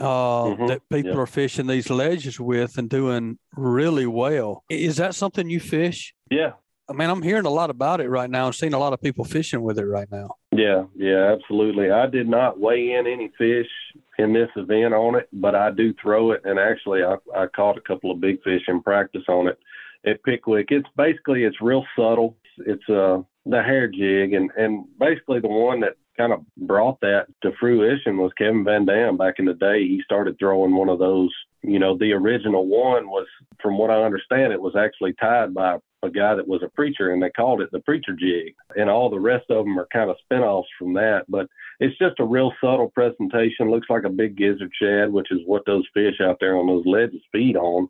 uh, 0.00 0.44
Mhm, 0.44 0.68
that 0.68 0.88
people 0.90 1.12
yeah. 1.12 1.18
are 1.20 1.26
fishing 1.26 1.68
these 1.68 1.88
ledges 1.88 2.40
with 2.40 2.78
and 2.78 2.90
doing 2.90 3.38
really 3.56 4.06
well. 4.06 4.64
Is 4.68 4.96
that 4.96 5.14
something 5.14 5.48
you 5.48 5.60
fish? 5.60 6.14
Yeah. 6.30 6.52
I 6.88 6.94
mean, 6.94 7.08
I'm 7.08 7.22
hearing 7.22 7.46
a 7.46 7.50
lot 7.50 7.70
about 7.70 8.00
it 8.00 8.08
right 8.08 8.28
now 8.28 8.46
and 8.46 8.54
seeing 8.54 8.74
a 8.74 8.78
lot 8.78 8.92
of 8.92 9.00
people 9.00 9.24
fishing 9.24 9.62
with 9.62 9.78
it 9.78 9.86
right 9.86 10.10
now. 10.10 10.30
Yeah, 10.50 10.84
yeah, 10.96 11.32
absolutely. 11.32 11.90
I 11.90 12.06
did 12.06 12.28
not 12.28 12.58
weigh 12.58 12.92
in 12.94 13.06
any 13.06 13.30
fish 13.38 13.70
in 14.18 14.32
this 14.32 14.50
event 14.56 14.94
on 14.94 15.16
it, 15.16 15.28
but 15.32 15.54
I 15.54 15.70
do 15.70 15.94
throw 16.00 16.32
it, 16.32 16.42
and 16.44 16.58
actually, 16.58 17.02
I, 17.02 17.16
I 17.36 17.46
caught 17.46 17.78
a 17.78 17.82
couple 17.82 18.10
of 18.10 18.20
big 18.20 18.42
fish 18.42 18.62
in 18.68 18.82
practice 18.82 19.24
on 19.28 19.48
it 19.48 19.58
at 20.06 20.22
Pickwick. 20.22 20.68
It's 20.70 20.88
basically 20.96 21.44
it's 21.44 21.60
real 21.60 21.84
subtle. 21.96 22.36
It's 22.58 22.88
uh 22.88 23.22
the 23.46 23.62
hair 23.62 23.88
jig, 23.88 24.34
and 24.34 24.50
and 24.56 24.84
basically 24.98 25.40
the 25.40 25.48
one 25.48 25.80
that 25.80 25.96
kind 26.16 26.32
of 26.32 26.44
brought 26.56 27.00
that 27.00 27.26
to 27.42 27.52
fruition 27.58 28.18
was 28.18 28.32
Kevin 28.36 28.64
Van 28.64 28.84
Dam 28.84 29.16
back 29.16 29.36
in 29.38 29.46
the 29.46 29.54
day. 29.54 29.80
He 29.80 30.02
started 30.04 30.38
throwing 30.38 30.74
one 30.74 30.88
of 30.88 30.98
those. 30.98 31.30
You 31.62 31.78
know, 31.78 31.96
the 31.96 32.12
original 32.12 32.66
one 32.66 33.08
was, 33.08 33.26
from 33.62 33.78
what 33.78 33.90
I 33.90 34.02
understand, 34.02 34.52
it 34.52 34.60
was 34.60 34.76
actually 34.76 35.14
tied 35.14 35.54
by 35.54 35.78
a 36.02 36.10
guy 36.10 36.34
that 36.34 36.46
was 36.46 36.62
a 36.62 36.68
preacher, 36.68 37.12
and 37.12 37.22
they 37.22 37.30
called 37.30 37.62
it 37.62 37.70
the 37.70 37.80
preacher 37.80 38.14
jig. 38.18 38.54
And 38.76 38.90
all 38.90 39.08
the 39.08 39.20
rest 39.20 39.50
of 39.50 39.64
them 39.64 39.78
are 39.78 39.86
kind 39.92 40.10
of 40.10 40.16
spinoffs 40.30 40.64
from 40.78 40.92
that. 40.94 41.24
But 41.28 41.46
it's 41.82 41.98
just 41.98 42.20
a 42.20 42.24
real 42.24 42.52
subtle 42.62 42.90
presentation. 42.90 43.68
Looks 43.68 43.90
like 43.90 44.04
a 44.04 44.08
big 44.08 44.36
gizzard 44.36 44.70
shad, 44.80 45.12
which 45.12 45.32
is 45.32 45.40
what 45.46 45.66
those 45.66 45.84
fish 45.92 46.20
out 46.22 46.36
there 46.38 46.56
on 46.56 46.68
those 46.68 46.86
ledges 46.86 47.20
feed 47.32 47.56
on. 47.56 47.88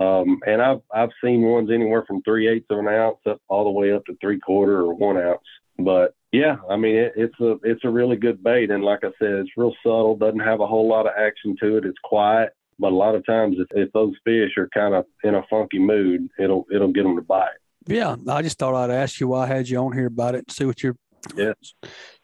Um, 0.00 0.40
and 0.46 0.62
I've 0.62 0.80
I've 0.92 1.10
seen 1.22 1.42
ones 1.42 1.70
anywhere 1.70 2.04
from 2.06 2.22
three 2.22 2.48
eighths 2.48 2.66
of 2.70 2.78
an 2.78 2.88
ounce 2.88 3.18
up 3.28 3.40
all 3.48 3.64
the 3.64 3.70
way 3.70 3.92
up 3.92 4.04
to 4.06 4.16
three 4.20 4.40
quarter 4.40 4.80
or 4.80 4.94
one 4.94 5.18
ounce. 5.18 5.42
But 5.78 6.14
yeah, 6.32 6.56
I 6.70 6.76
mean 6.76 6.96
it, 6.96 7.12
it's 7.16 7.38
a 7.38 7.56
it's 7.62 7.84
a 7.84 7.90
really 7.90 8.16
good 8.16 8.42
bait, 8.42 8.70
and 8.70 8.82
like 8.82 9.04
I 9.04 9.10
said, 9.18 9.32
it's 9.32 9.50
real 9.58 9.74
subtle. 9.84 10.16
Doesn't 10.16 10.40
have 10.40 10.60
a 10.60 10.66
whole 10.66 10.88
lot 10.88 11.06
of 11.06 11.12
action 11.16 11.54
to 11.60 11.76
it. 11.76 11.84
It's 11.84 11.98
quiet, 12.02 12.54
but 12.78 12.92
a 12.92 12.96
lot 12.96 13.14
of 13.14 13.26
times 13.26 13.56
if, 13.58 13.68
if 13.72 13.92
those 13.92 14.14
fish 14.24 14.52
are 14.56 14.70
kind 14.72 14.94
of 14.94 15.04
in 15.22 15.34
a 15.34 15.44
funky 15.50 15.78
mood, 15.78 16.28
it'll 16.38 16.64
it'll 16.74 16.92
get 16.92 17.02
them 17.02 17.16
to 17.16 17.22
bite. 17.22 17.50
Yeah, 17.86 18.16
I 18.26 18.40
just 18.40 18.58
thought 18.58 18.74
I'd 18.74 18.90
ask 18.90 19.20
you 19.20 19.28
why 19.28 19.44
I 19.44 19.46
had 19.46 19.68
you 19.68 19.78
on 19.78 19.92
here 19.92 20.06
about 20.06 20.34
it 20.34 20.44
and 20.48 20.50
see 20.50 20.64
what 20.64 20.82
your 20.82 20.96
yes. 21.36 21.54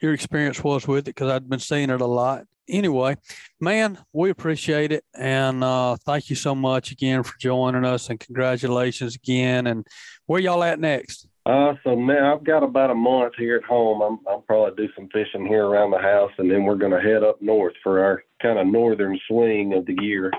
your 0.00 0.12
experience 0.12 0.62
was 0.62 0.86
with 0.86 1.08
it 1.08 1.14
because 1.14 1.30
I'd 1.30 1.48
been 1.48 1.58
seeing 1.58 1.90
it 1.90 2.00
a 2.00 2.06
lot. 2.06 2.44
Anyway, 2.68 3.16
man, 3.60 3.98
we 4.12 4.30
appreciate 4.30 4.92
it 4.92 5.04
and 5.14 5.64
uh, 5.64 5.96
thank 6.06 6.30
you 6.30 6.36
so 6.36 6.54
much 6.54 6.92
again 6.92 7.22
for 7.22 7.36
joining 7.38 7.84
us 7.84 8.10
and 8.10 8.20
congratulations 8.20 9.16
again. 9.16 9.66
And 9.66 9.86
where 10.26 10.40
y'all 10.40 10.62
at 10.62 10.78
next? 10.78 11.26
Uh, 11.46 11.74
so 11.82 11.94
now 11.94 12.34
I've 12.34 12.44
got 12.44 12.62
about 12.62 12.90
a 12.90 12.94
month 12.94 13.32
here 13.38 13.56
at 13.56 13.64
home. 13.64 14.02
I'm 14.02 14.18
I'll 14.28 14.42
probably 14.42 14.86
do 14.86 14.92
some 14.94 15.08
fishing 15.08 15.46
here 15.46 15.64
around 15.64 15.90
the 15.90 15.98
house, 15.98 16.30
and 16.38 16.50
then 16.50 16.64
we're 16.64 16.76
going 16.76 16.92
to 16.92 17.00
head 17.00 17.24
up 17.24 17.40
north 17.40 17.72
for 17.82 18.04
our 18.04 18.22
kind 18.42 18.58
of 18.58 18.66
northern 18.66 19.18
swing 19.26 19.72
of 19.72 19.86
the 19.86 19.96
year. 20.02 20.30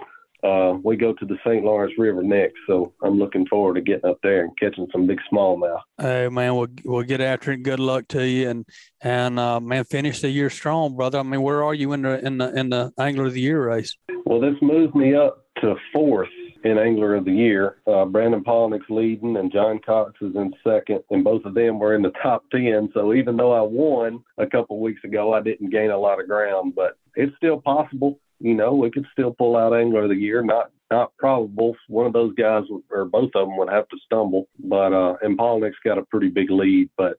Uh, 0.43 0.77
we 0.83 0.97
go 0.97 1.13
to 1.13 1.25
the 1.25 1.37
St. 1.45 1.63
Lawrence 1.63 1.93
River 1.97 2.23
next, 2.23 2.55
so 2.67 2.93
I'm 3.03 3.19
looking 3.19 3.45
forward 3.47 3.75
to 3.75 3.81
getting 3.81 4.09
up 4.09 4.17
there 4.23 4.43
and 4.43 4.57
catching 4.57 4.87
some 4.91 5.05
big 5.05 5.19
smallmouth. 5.31 5.81
Hey 5.99 6.29
man, 6.29 6.55
we'll 6.55 6.67
we'll 6.83 7.03
get 7.03 7.21
after 7.21 7.51
it. 7.51 7.63
Good 7.63 7.79
luck 7.79 8.07
to 8.09 8.27
you, 8.27 8.49
and 8.49 8.65
and 9.01 9.39
uh, 9.39 9.59
man, 9.59 9.83
finish 9.85 10.21
the 10.21 10.29
year 10.29 10.49
strong, 10.49 10.95
brother. 10.95 11.19
I 11.19 11.23
mean, 11.23 11.41
where 11.41 11.63
are 11.63 11.73
you 11.73 11.93
in 11.93 12.01
the 12.01 12.25
in 12.25 12.37
the 12.39 12.57
in 12.57 12.69
the 12.69 12.91
Angler 12.99 13.25
of 13.25 13.33
the 13.33 13.41
Year 13.41 13.67
race? 13.67 13.95
Well, 14.25 14.39
this 14.39 14.55
moves 14.61 14.93
me 14.95 15.13
up 15.15 15.45
to 15.61 15.75
fourth 15.93 16.29
in 16.63 16.77
Angler 16.77 17.15
of 17.15 17.25
the 17.25 17.31
Year. 17.31 17.77
Uh, 17.87 18.05
Brandon 18.05 18.43
Palaniuk's 18.43 18.89
leading, 18.89 19.37
and 19.37 19.51
John 19.51 19.79
Cox 19.85 20.13
is 20.21 20.35
in 20.35 20.53
second, 20.63 21.01
and 21.09 21.23
both 21.23 21.45
of 21.45 21.53
them 21.53 21.79
were 21.79 21.95
in 21.95 22.01
the 22.01 22.13
top 22.21 22.43
ten. 22.51 22.89
So 22.93 23.13
even 23.13 23.37
though 23.37 23.51
I 23.51 23.61
won 23.61 24.23
a 24.37 24.47
couple 24.47 24.79
weeks 24.79 25.03
ago, 25.03 25.33
I 25.33 25.41
didn't 25.41 25.69
gain 25.69 25.91
a 25.91 25.97
lot 25.97 26.19
of 26.19 26.27
ground, 26.27 26.73
but 26.75 26.97
it's 27.15 27.35
still 27.37 27.61
possible. 27.61 28.19
You 28.41 28.55
know, 28.55 28.73
we 28.73 28.91
could 28.91 29.05
still 29.11 29.33
pull 29.37 29.55
out 29.55 29.73
Angler 29.73 30.03
of 30.03 30.09
the 30.09 30.15
Year. 30.15 30.43
Not 30.43 30.71
not 30.89 31.15
probable. 31.17 31.75
One 31.87 32.05
of 32.05 32.13
those 32.13 32.33
guys 32.35 32.63
or 32.89 33.05
both 33.05 33.31
of 33.35 33.47
them 33.47 33.57
would 33.57 33.69
have 33.69 33.87
to 33.89 33.97
stumble, 34.05 34.47
but 34.59 34.93
uh, 34.93 35.15
and 35.21 35.37
Palaniuk's 35.37 35.77
got 35.83 35.97
a 35.97 36.05
pretty 36.05 36.29
big 36.29 36.51
lead, 36.51 36.89
but. 36.97 37.17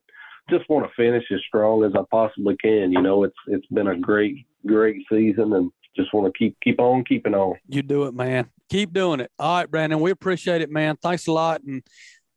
Just 0.51 0.69
want 0.69 0.85
to 0.85 0.93
finish 0.97 1.23
as 1.33 1.39
strong 1.47 1.85
as 1.85 1.93
I 1.95 2.03
possibly 2.11 2.57
can. 2.57 2.91
You 2.91 3.01
know, 3.01 3.23
it's 3.23 3.37
it's 3.47 3.67
been 3.69 3.87
a 3.87 3.97
great 3.97 4.45
great 4.67 4.97
season, 5.09 5.53
and 5.53 5.71
just 5.97 6.13
want 6.13 6.33
to 6.33 6.37
keep 6.37 6.57
keep 6.63 6.81
on 6.81 7.05
keeping 7.05 7.35
on. 7.35 7.55
You 7.69 7.83
do 7.83 8.05
it, 8.05 8.15
man. 8.15 8.51
Keep 8.69 8.93
doing 8.93 9.21
it. 9.21 9.31
All 9.39 9.59
right, 9.59 9.71
Brandon. 9.71 10.01
We 10.01 10.11
appreciate 10.11 10.63
it, 10.63 10.71
man. 10.71 10.97
Thanks 10.97 11.27
a 11.27 11.33
lot, 11.33 11.63
and 11.63 11.83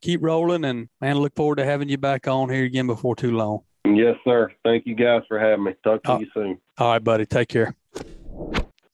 keep 0.02 0.22
rolling. 0.22 0.64
And 0.64 0.88
man, 1.00 1.18
look 1.18 1.34
forward 1.34 1.56
to 1.56 1.64
having 1.64 1.88
you 1.88 1.98
back 1.98 2.28
on 2.28 2.50
here 2.50 2.64
again 2.64 2.86
before 2.86 3.16
too 3.16 3.32
long. 3.32 3.60
Yes, 3.84 4.16
sir. 4.24 4.52
Thank 4.64 4.86
you 4.86 4.94
guys 4.94 5.22
for 5.28 5.38
having 5.38 5.64
me. 5.64 5.74
Talk 5.84 6.02
to 6.04 6.18
you 6.20 6.26
soon. 6.34 6.58
All 6.78 6.92
right, 6.92 7.02
buddy. 7.02 7.26
Take 7.26 7.48
care. 7.48 7.74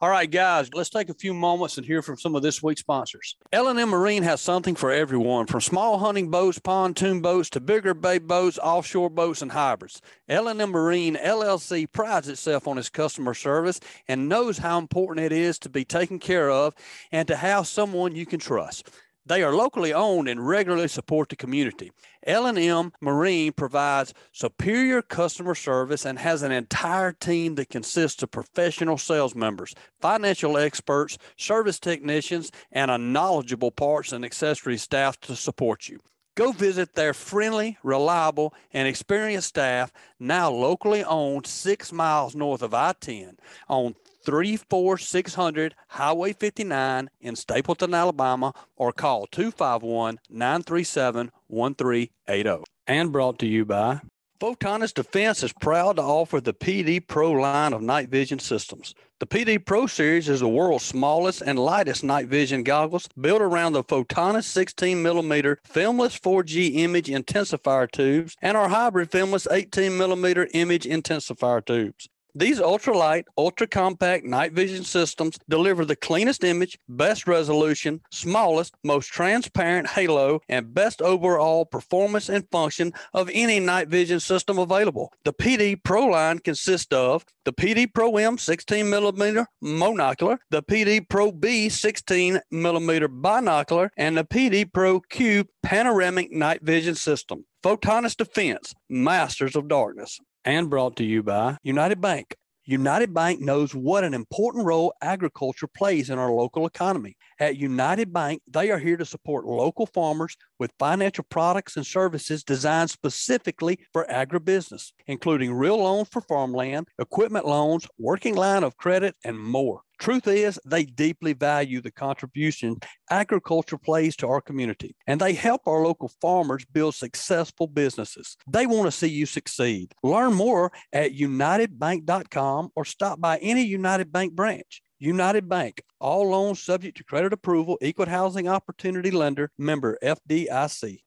All 0.03 0.11
right, 0.11 0.29
guys, 0.29 0.69
let's 0.75 0.91
take 0.91 1.11
a 1.11 1.15
few 1.15 1.33
moments 1.33 1.77
and 1.77 1.87
hear 1.87 2.03
from 2.03 2.19
some 2.19 2.35
of 2.35 2.43
this 2.43 2.61
week's 2.61 2.81
sponsors. 2.81 3.37
L&M 3.53 3.89
Marine 3.89 4.25
has 4.25 4.41
something 4.41 4.75
for 4.75 4.91
everyone, 4.91 5.47
from 5.47 5.61
small 5.61 5.97
hunting 5.99 6.29
boats, 6.29 6.59
pontoon 6.59 7.21
boats, 7.21 7.49
to 7.51 7.61
bigger 7.61 7.95
bay 7.95 8.19
boats, 8.19 8.59
offshore 8.61 9.11
boats, 9.11 9.43
and 9.43 9.53
hybrids. 9.53 10.03
L&M 10.29 10.71
Marine 10.73 11.15
LLC 11.15 11.87
prides 11.93 12.27
itself 12.27 12.67
on 12.67 12.79
its 12.79 12.91
customer 12.91 13.33
service 13.33 13.79
and 14.09 14.29
knows 14.29 14.59
how 14.59 14.77
important 14.77 15.25
it 15.25 15.31
is 15.31 15.57
to 15.61 15.69
be 15.69 15.85
taken 15.85 16.19
care 16.19 16.51
of 16.51 16.75
and 17.13 17.29
to 17.29 17.37
have 17.37 17.69
someone 17.69 18.17
you 18.17 18.27
can 18.27 18.41
trust. 18.41 18.91
They 19.25 19.45
are 19.45 19.55
locally 19.55 19.93
owned 19.93 20.29
and 20.29 20.47
regularly 20.47 20.89
support 20.89 21.29
the 21.29 21.37
community. 21.37 21.93
L&M 22.27 22.93
Marine 23.01 23.53
provides 23.53 24.13
superior 24.33 25.01
customer 25.01 25.55
service 25.55 26.05
and 26.05 26.19
has 26.19 26.43
an 26.43 26.51
entire 26.51 27.13
team 27.13 27.55
that 27.55 27.69
consists 27.71 28.23
of 28.23 28.33
professional 28.33 28.99
sales 28.99 29.35
members, 29.35 29.75
financial 30.01 30.59
experts, 30.59 31.19
service 31.37 31.79
technicians, 31.79 32.51
and 32.73 32.91
a 32.91 32.99
knowledgeable 32.99 33.71
parts 33.71 34.13
and 34.13 34.25
accessory 34.25 34.77
staff 34.77 35.21
to 35.21 35.37
support 35.37 35.89
you. 35.89 36.01
Go 36.35 36.51
visit 36.51 36.95
their 36.95 37.13
friendly, 37.13 37.77
reliable, 37.83 38.55
and 38.73 38.89
experienced 38.89 39.49
staff, 39.49 39.93
now 40.19 40.51
locally 40.51 41.05
owned 41.05 41.47
six 41.47 41.93
miles 41.93 42.35
north 42.35 42.63
of 42.63 42.73
I 42.73 42.95
10 42.99 43.37
on 43.69 43.95
34600 44.25 45.75
Highway 45.89 46.33
59 46.33 47.11
in 47.21 47.37
Stapleton, 47.37 47.95
Alabama, 47.95 48.53
or 48.77 48.93
call 48.93 49.27
251 49.27 50.21
937 50.31 51.31
1380. 51.49 52.65
And 52.87 53.13
brought 53.13 53.39
to 53.39 53.47
you 53.47 53.65
by 53.65 54.01
Photonis 54.43 54.93
Defense 54.93 55.45
is 55.45 55.53
proud 55.53 55.95
to 55.95 56.03
offer 56.03 56.41
the 56.41 56.53
PD 56.53 57.07
Pro 57.07 57.31
line 57.31 57.73
of 57.73 57.81
night 57.81 58.09
vision 58.09 58.41
systems. 58.41 58.93
The 59.21 59.27
PD 59.29 59.65
Pro 59.65 59.87
series 59.87 60.29
is 60.29 60.41
the 60.41 60.49
world's 60.49 60.83
smallest 60.83 61.43
and 61.43 61.61
lightest 61.61 62.03
night 62.03 62.27
vision 62.27 62.65
goggles 62.65 63.09
built 63.21 63.41
around 63.41 63.75
the 63.75 63.85
Photonis 63.85 64.51
16mm 64.51 65.59
filmless 65.65 66.19
4G 66.19 66.75
image 66.75 67.07
intensifier 67.07 67.89
tubes 67.89 68.35
and 68.43 68.57
our 68.57 68.69
hybrid 68.69 69.13
filmless 69.13 69.47
18mm 69.47 70.51
image 70.55 70.87
intensifier 70.87 71.65
tubes. 71.65 72.09
These 72.35 72.61
ultralight, 72.61 73.25
ultra 73.37 73.67
compact 73.67 74.25
night 74.25 74.53
vision 74.53 74.85
systems 74.85 75.39
deliver 75.51 75.85
the 75.85 75.97
cleanest 75.97 76.45
image, 76.45 76.79
best 76.89 77.27
resolution, 77.27 78.01
smallest, 78.11 78.75
most 78.83 79.09
transparent 79.09 79.89
halo, 79.89 80.41
and 80.49 80.73
best 80.73 81.03
overall 81.03 81.67
performance 81.67 82.31
and 82.31 82.49
function 82.51 82.95
of 83.13 83.29
any 83.35 83.61
night 83.61 83.89
vision 83.89 84.19
system 84.19 84.59
available. 84.59 85.13
The 85.25 85.35
PD 85.35 85.83
Pro 85.83 86.07
line 86.07 86.39
consists 86.39 86.95
of 86.95 87.27
the 87.45 87.53
PD 87.53 87.93
Pro 87.93 88.17
M 88.17 88.39
16 88.39 88.89
millimeter 88.89 89.47
monocular, 89.63 90.39
the 90.49 90.63
PD 90.63 91.07
Pro 91.07 91.33
B 91.33 91.69
16 91.69 92.41
millimeter 92.51 93.09
binocular, 93.09 93.91
and 93.99 94.17
the 94.17 94.25
PD 94.25 94.73
Pro 94.73 95.01
Q 95.01 95.45
panoramic 95.63 96.33
night 96.33 96.63
vision 96.63 96.95
system. 96.95 97.45
Photonis 97.63 98.17
Defense, 98.17 98.75
Masters 98.89 99.55
of 99.55 99.69
Darkness 99.69 100.19
and 100.45 100.71
brought 100.71 100.97
to 100.97 101.05
you 101.05 101.23
by 101.23 101.57
United 101.63 102.01
Bank. 102.01 102.35
United 102.65 103.13
Bank 103.13 103.41
knows 103.41 103.75
what 103.75 104.05
an 104.05 104.15
important 104.15 104.65
role 104.65 104.95
agriculture 105.03 105.67
plays 105.67 106.11
in 106.11 106.19
our 106.19 106.31
local 106.31 106.65
economy. 106.65 107.17
At 107.41 107.57
United 107.57 108.13
Bank, 108.13 108.41
they 108.47 108.71
are 108.71 108.79
here 108.79 108.97
to 108.97 109.05
support 109.05 109.47
local 109.47 109.87
farmers 109.87 110.37
with 110.61 110.73
financial 110.79 111.25
products 111.29 111.77
and 111.77 111.85
services 111.85 112.45
designed 112.45 112.91
specifically 112.91 113.81
for 113.93 114.07
agribusiness, 114.09 114.93
including 115.09 115.53
real 115.53 115.79
loans 115.79 116.09
for 116.09 116.21
farmland, 116.21 116.87
equipment 117.01 117.47
loans, 117.47 117.89
working 117.99 118.37
line 118.37 118.63
of 118.63 118.77
credit, 118.77 119.17
and 119.25 119.37
more. 119.37 119.81
Truth 120.03 120.27
is, 120.27 120.59
they 120.65 120.83
deeply 120.83 121.33
value 121.33 121.81
the 121.81 121.93
contribution 121.93 122.81
agriculture 123.09 123.79
plays 123.79 124.17
to 124.17 124.27
our 124.27 124.41
community, 124.41 124.97
and 125.07 125.21
they 125.21 125.33
help 125.33 125.69
our 125.69 125.81
local 125.81 126.11
farmers 126.21 126.65
build 126.65 126.97
successful 126.97 127.69
businesses. 127.69 128.37
They 128.49 128.67
want 128.67 128.87
to 128.87 128.91
see 128.91 129.07
you 129.07 129.27
succeed. 129.27 129.95
Learn 130.03 130.35
more 130.35 130.73
at 130.93 131.13
unitedbank.com 131.13 132.71
or 132.75 132.85
stop 132.85 133.21
by 133.21 133.39
any 133.39 133.63
United 133.63 134.11
Bank 134.11 134.33
branch. 134.33 134.83
United 134.99 135.49
Bank, 135.49 135.85
all 136.01 136.31
loans 136.31 136.61
subject 136.61 136.97
to 136.97 137.05
credit 137.05 137.33
approval, 137.33 137.79
equal 137.81 138.07
housing 138.07 138.49
opportunity 138.49 139.13
lender, 139.13 139.53
member 139.57 139.99
FDIC. 140.03 140.99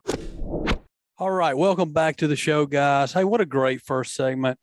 All 1.18 1.30
right, 1.30 1.54
welcome 1.54 1.92
back 1.92 2.16
to 2.16 2.26
the 2.26 2.36
show, 2.36 2.64
guys. 2.64 3.12
Hey, 3.12 3.24
what 3.24 3.42
a 3.42 3.46
great 3.46 3.82
first 3.82 4.14
segment. 4.14 4.58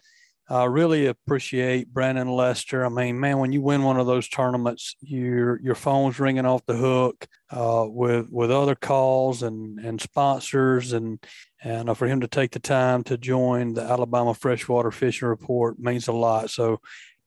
I 0.54 0.66
really 0.66 1.08
appreciate 1.08 1.92
Brandon 1.92 2.28
Lester. 2.28 2.86
I 2.86 2.90
mean, 2.90 3.20
man, 3.20 3.40
when 3.40 3.52
you 3.52 3.62
win 3.62 3.82
one 3.82 4.00
of 4.00 4.06
those 4.06 4.28
tournaments, 4.28 4.96
your 5.02 5.60
your 5.62 5.74
phone's 5.74 6.20
ringing 6.20 6.46
off 6.46 6.66
the 6.68 6.76
hook 6.76 7.28
uh, 7.50 7.86
with 7.88 8.28
with 8.30 8.52
other 8.52 8.76
calls 8.76 9.42
and 9.42 9.80
and 9.80 10.00
sponsors, 10.00 10.94
and 10.94 11.18
and 11.64 11.90
uh, 11.90 11.96
for 11.96 12.08
him 12.08 12.22
to 12.22 12.28
take 12.28 12.52
the 12.52 12.60
time 12.60 13.04
to 13.06 13.18
join 13.18 13.74
the 13.74 13.82
Alabama 13.82 14.36
Freshwater 14.36 14.92
Fishing 14.92 15.28
Report 15.28 15.80
means 15.80 16.08
a 16.08 16.14
lot. 16.14 16.52
So, 16.52 16.82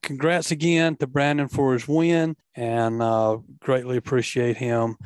congrats 0.05 0.53
again 0.53 0.95
to 0.97 1.09
Brandon 1.09 1.49
for 1.49 1.73
his 1.73 1.89
win, 1.89 2.37
and 2.55 3.03
uh, 3.03 3.39
greatly 3.59 3.97
appreciate 3.97 4.57
him 4.57 4.97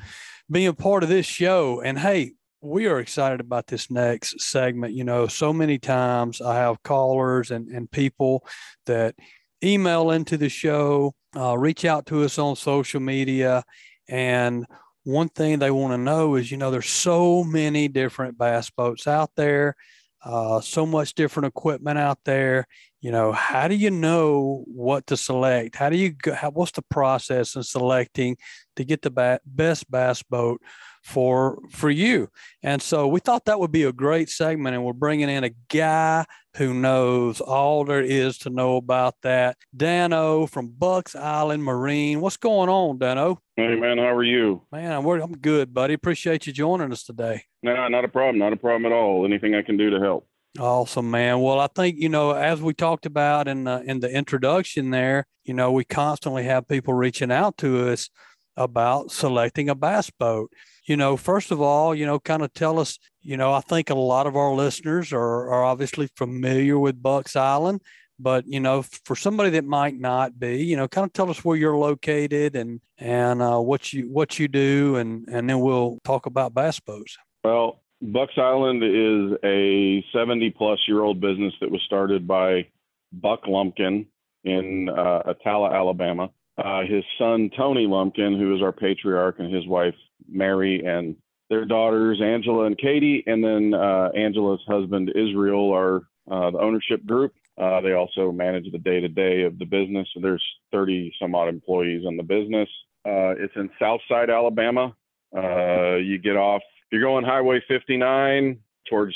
being 0.50 0.74
part 0.74 1.04
of 1.04 1.08
this 1.08 1.26
show. 1.26 1.80
And 1.80 1.98
hey, 1.98 2.32
we 2.62 2.86
are 2.86 3.00
excited 3.00 3.40
about 3.40 3.66
this 3.66 3.90
next 3.90 4.40
segment. 4.40 4.94
You 4.94 5.04
know, 5.04 5.26
so 5.26 5.52
many 5.52 5.78
times 5.78 6.40
I 6.40 6.56
have 6.56 6.82
callers 6.82 7.50
and, 7.50 7.68
and 7.68 7.90
people 7.90 8.46
that 8.86 9.14
email 9.62 10.10
into 10.10 10.36
the 10.36 10.48
show, 10.48 11.14
uh, 11.36 11.56
reach 11.56 11.84
out 11.84 12.06
to 12.06 12.24
us 12.24 12.38
on 12.38 12.56
social 12.56 13.00
media. 13.00 13.64
And 14.08 14.66
one 15.04 15.28
thing 15.28 15.58
they 15.58 15.70
want 15.70 15.92
to 15.92 15.98
know 15.98 16.34
is, 16.34 16.50
you 16.50 16.56
know, 16.56 16.70
there's 16.70 16.88
so 16.88 17.44
many 17.44 17.88
different 17.88 18.36
bass 18.36 18.70
boats 18.70 19.06
out 19.06 19.30
there, 19.36 19.76
uh, 20.24 20.60
so 20.60 20.84
much 20.84 21.14
different 21.14 21.46
equipment 21.46 21.98
out 21.98 22.18
there. 22.24 22.66
You 23.00 23.10
know, 23.10 23.32
how 23.32 23.66
do 23.66 23.74
you 23.74 23.90
know 23.90 24.64
what 24.66 25.06
to 25.06 25.16
select? 25.16 25.76
How 25.76 25.88
do 25.88 25.96
you, 25.96 26.10
go, 26.10 26.34
how, 26.34 26.50
what's 26.50 26.72
the 26.72 26.82
process 26.82 27.56
in 27.56 27.62
selecting 27.62 28.36
to 28.76 28.84
get 28.84 29.02
the 29.02 29.10
ba- 29.10 29.40
best 29.46 29.90
bass 29.90 30.22
boat 30.22 30.60
for 31.02 31.58
for 31.70 31.90
you. 31.90 32.28
And 32.62 32.80
so 32.80 33.08
we 33.08 33.20
thought 33.20 33.46
that 33.46 33.58
would 33.58 33.72
be 33.72 33.84
a 33.84 33.92
great 33.92 34.28
segment, 34.28 34.74
and 34.74 34.84
we're 34.84 34.92
bringing 34.92 35.28
in 35.28 35.44
a 35.44 35.50
guy 35.68 36.24
who 36.56 36.74
knows 36.74 37.40
all 37.40 37.84
there 37.84 38.02
is 38.02 38.38
to 38.38 38.50
know 38.50 38.76
about 38.76 39.14
that. 39.22 39.56
Dano 39.76 40.46
from 40.46 40.68
Bucks 40.68 41.14
Island 41.14 41.64
Marina. 41.64 42.20
What's 42.20 42.36
going 42.36 42.68
on, 42.68 42.98
Dano? 42.98 43.40
Hey 43.56 43.76
man, 43.76 43.98
how 43.98 44.14
are 44.14 44.24
you? 44.24 44.62
Man, 44.72 44.92
I'm, 44.92 45.06
I'm 45.06 45.32
good, 45.32 45.72
buddy. 45.72 45.94
Appreciate 45.94 46.46
you 46.46 46.52
joining 46.52 46.92
us 46.92 47.04
today. 47.04 47.44
No, 47.62 47.88
not 47.88 48.04
a 48.04 48.08
problem. 48.08 48.38
Not 48.38 48.52
a 48.52 48.56
problem 48.56 48.90
at 48.90 48.94
all. 48.94 49.24
Anything 49.24 49.54
I 49.54 49.62
can 49.62 49.76
do 49.76 49.90
to 49.90 50.00
help. 50.00 50.26
Awesome, 50.58 51.10
man. 51.10 51.40
Well, 51.40 51.60
I 51.60 51.68
think 51.68 51.96
you 51.98 52.08
know, 52.08 52.32
as 52.32 52.60
we 52.60 52.74
talked 52.74 53.06
about 53.06 53.46
in 53.46 53.64
the, 53.64 53.82
in 53.82 54.00
the 54.00 54.10
introduction, 54.10 54.90
there, 54.90 55.26
you 55.44 55.54
know, 55.54 55.70
we 55.70 55.84
constantly 55.84 56.44
have 56.44 56.66
people 56.66 56.92
reaching 56.94 57.30
out 57.30 57.56
to 57.58 57.88
us 57.90 58.10
about 58.56 59.10
selecting 59.10 59.68
a 59.68 59.74
bass 59.74 60.10
boat 60.10 60.50
you 60.90 60.96
know, 60.96 61.16
first 61.16 61.52
of 61.52 61.60
all, 61.60 61.94
you 61.94 62.04
know, 62.04 62.18
kind 62.18 62.42
of 62.42 62.52
tell 62.52 62.80
us, 62.80 62.98
you 63.22 63.36
know, 63.36 63.52
I 63.52 63.60
think 63.60 63.90
a 63.90 63.94
lot 63.94 64.26
of 64.26 64.34
our 64.34 64.52
listeners 64.52 65.12
are, 65.12 65.48
are 65.48 65.62
obviously 65.62 66.08
familiar 66.16 66.80
with 66.80 67.00
Bucks 67.00 67.36
Island, 67.36 67.82
but 68.18 68.44
you 68.48 68.58
know, 68.58 68.82
for 69.04 69.14
somebody 69.14 69.50
that 69.50 69.64
might 69.64 69.96
not 69.96 70.36
be, 70.40 70.64
you 70.64 70.76
know, 70.76 70.88
kind 70.88 71.04
of 71.04 71.12
tell 71.12 71.30
us 71.30 71.44
where 71.44 71.56
you're 71.56 71.76
located 71.76 72.56
and 72.56 72.80
and 72.98 73.40
uh, 73.40 73.60
what 73.60 73.92
you 73.92 74.10
what 74.10 74.40
you 74.40 74.48
do, 74.48 74.96
and 74.96 75.28
and 75.28 75.48
then 75.48 75.60
we'll 75.60 75.98
talk 76.02 76.26
about 76.26 76.54
bass 76.54 76.80
boats. 76.80 77.16
Well, 77.44 77.80
Bucks 78.02 78.34
Island 78.38 78.82
is 78.82 79.38
a 79.44 80.04
70 80.12 80.50
plus 80.50 80.78
year 80.88 81.02
old 81.02 81.20
business 81.20 81.52
that 81.60 81.70
was 81.70 81.82
started 81.84 82.26
by 82.26 82.66
Buck 83.12 83.46
Lumpkin 83.46 84.06
in 84.44 84.88
uh, 84.88 85.22
Attalla, 85.34 85.74
Alabama. 85.74 86.30
Uh, 86.56 86.82
his 86.82 87.04
son 87.18 87.50
Tony 87.56 87.86
Lumpkin, 87.86 88.38
who 88.38 88.54
is 88.54 88.62
our 88.62 88.72
patriarch, 88.72 89.38
and 89.38 89.54
his 89.54 89.66
wife 89.66 89.94
Mary, 90.28 90.84
and 90.84 91.16
their 91.50 91.64
daughters 91.64 92.20
Angela 92.22 92.64
and 92.64 92.78
Katie, 92.78 93.22
and 93.26 93.44
then 93.44 93.74
uh, 93.74 94.10
Angela's 94.16 94.62
husband 94.66 95.10
Israel 95.14 95.72
are 95.72 96.02
uh, 96.30 96.50
the 96.50 96.58
ownership 96.58 97.04
group. 97.04 97.34
Uh, 97.58 97.80
they 97.82 97.92
also 97.92 98.32
manage 98.32 98.70
the 98.72 98.78
day 98.78 99.00
to 99.00 99.08
day 99.08 99.42
of 99.42 99.58
the 99.58 99.64
business. 99.66 100.08
So 100.14 100.20
there's 100.20 100.44
30 100.72 101.12
some 101.20 101.34
odd 101.34 101.48
employees 101.48 102.04
in 102.06 102.16
the 102.16 102.22
business. 102.22 102.68
Uh, 103.04 103.36
it's 103.36 103.52
in 103.56 103.68
Southside, 103.78 104.30
Alabama. 104.30 104.94
You 105.34 106.18
get 106.18 106.36
off. 106.36 106.62
You're 106.90 107.02
going 107.02 107.24
Highway 107.24 107.62
59 107.68 108.58
towards 108.88 109.14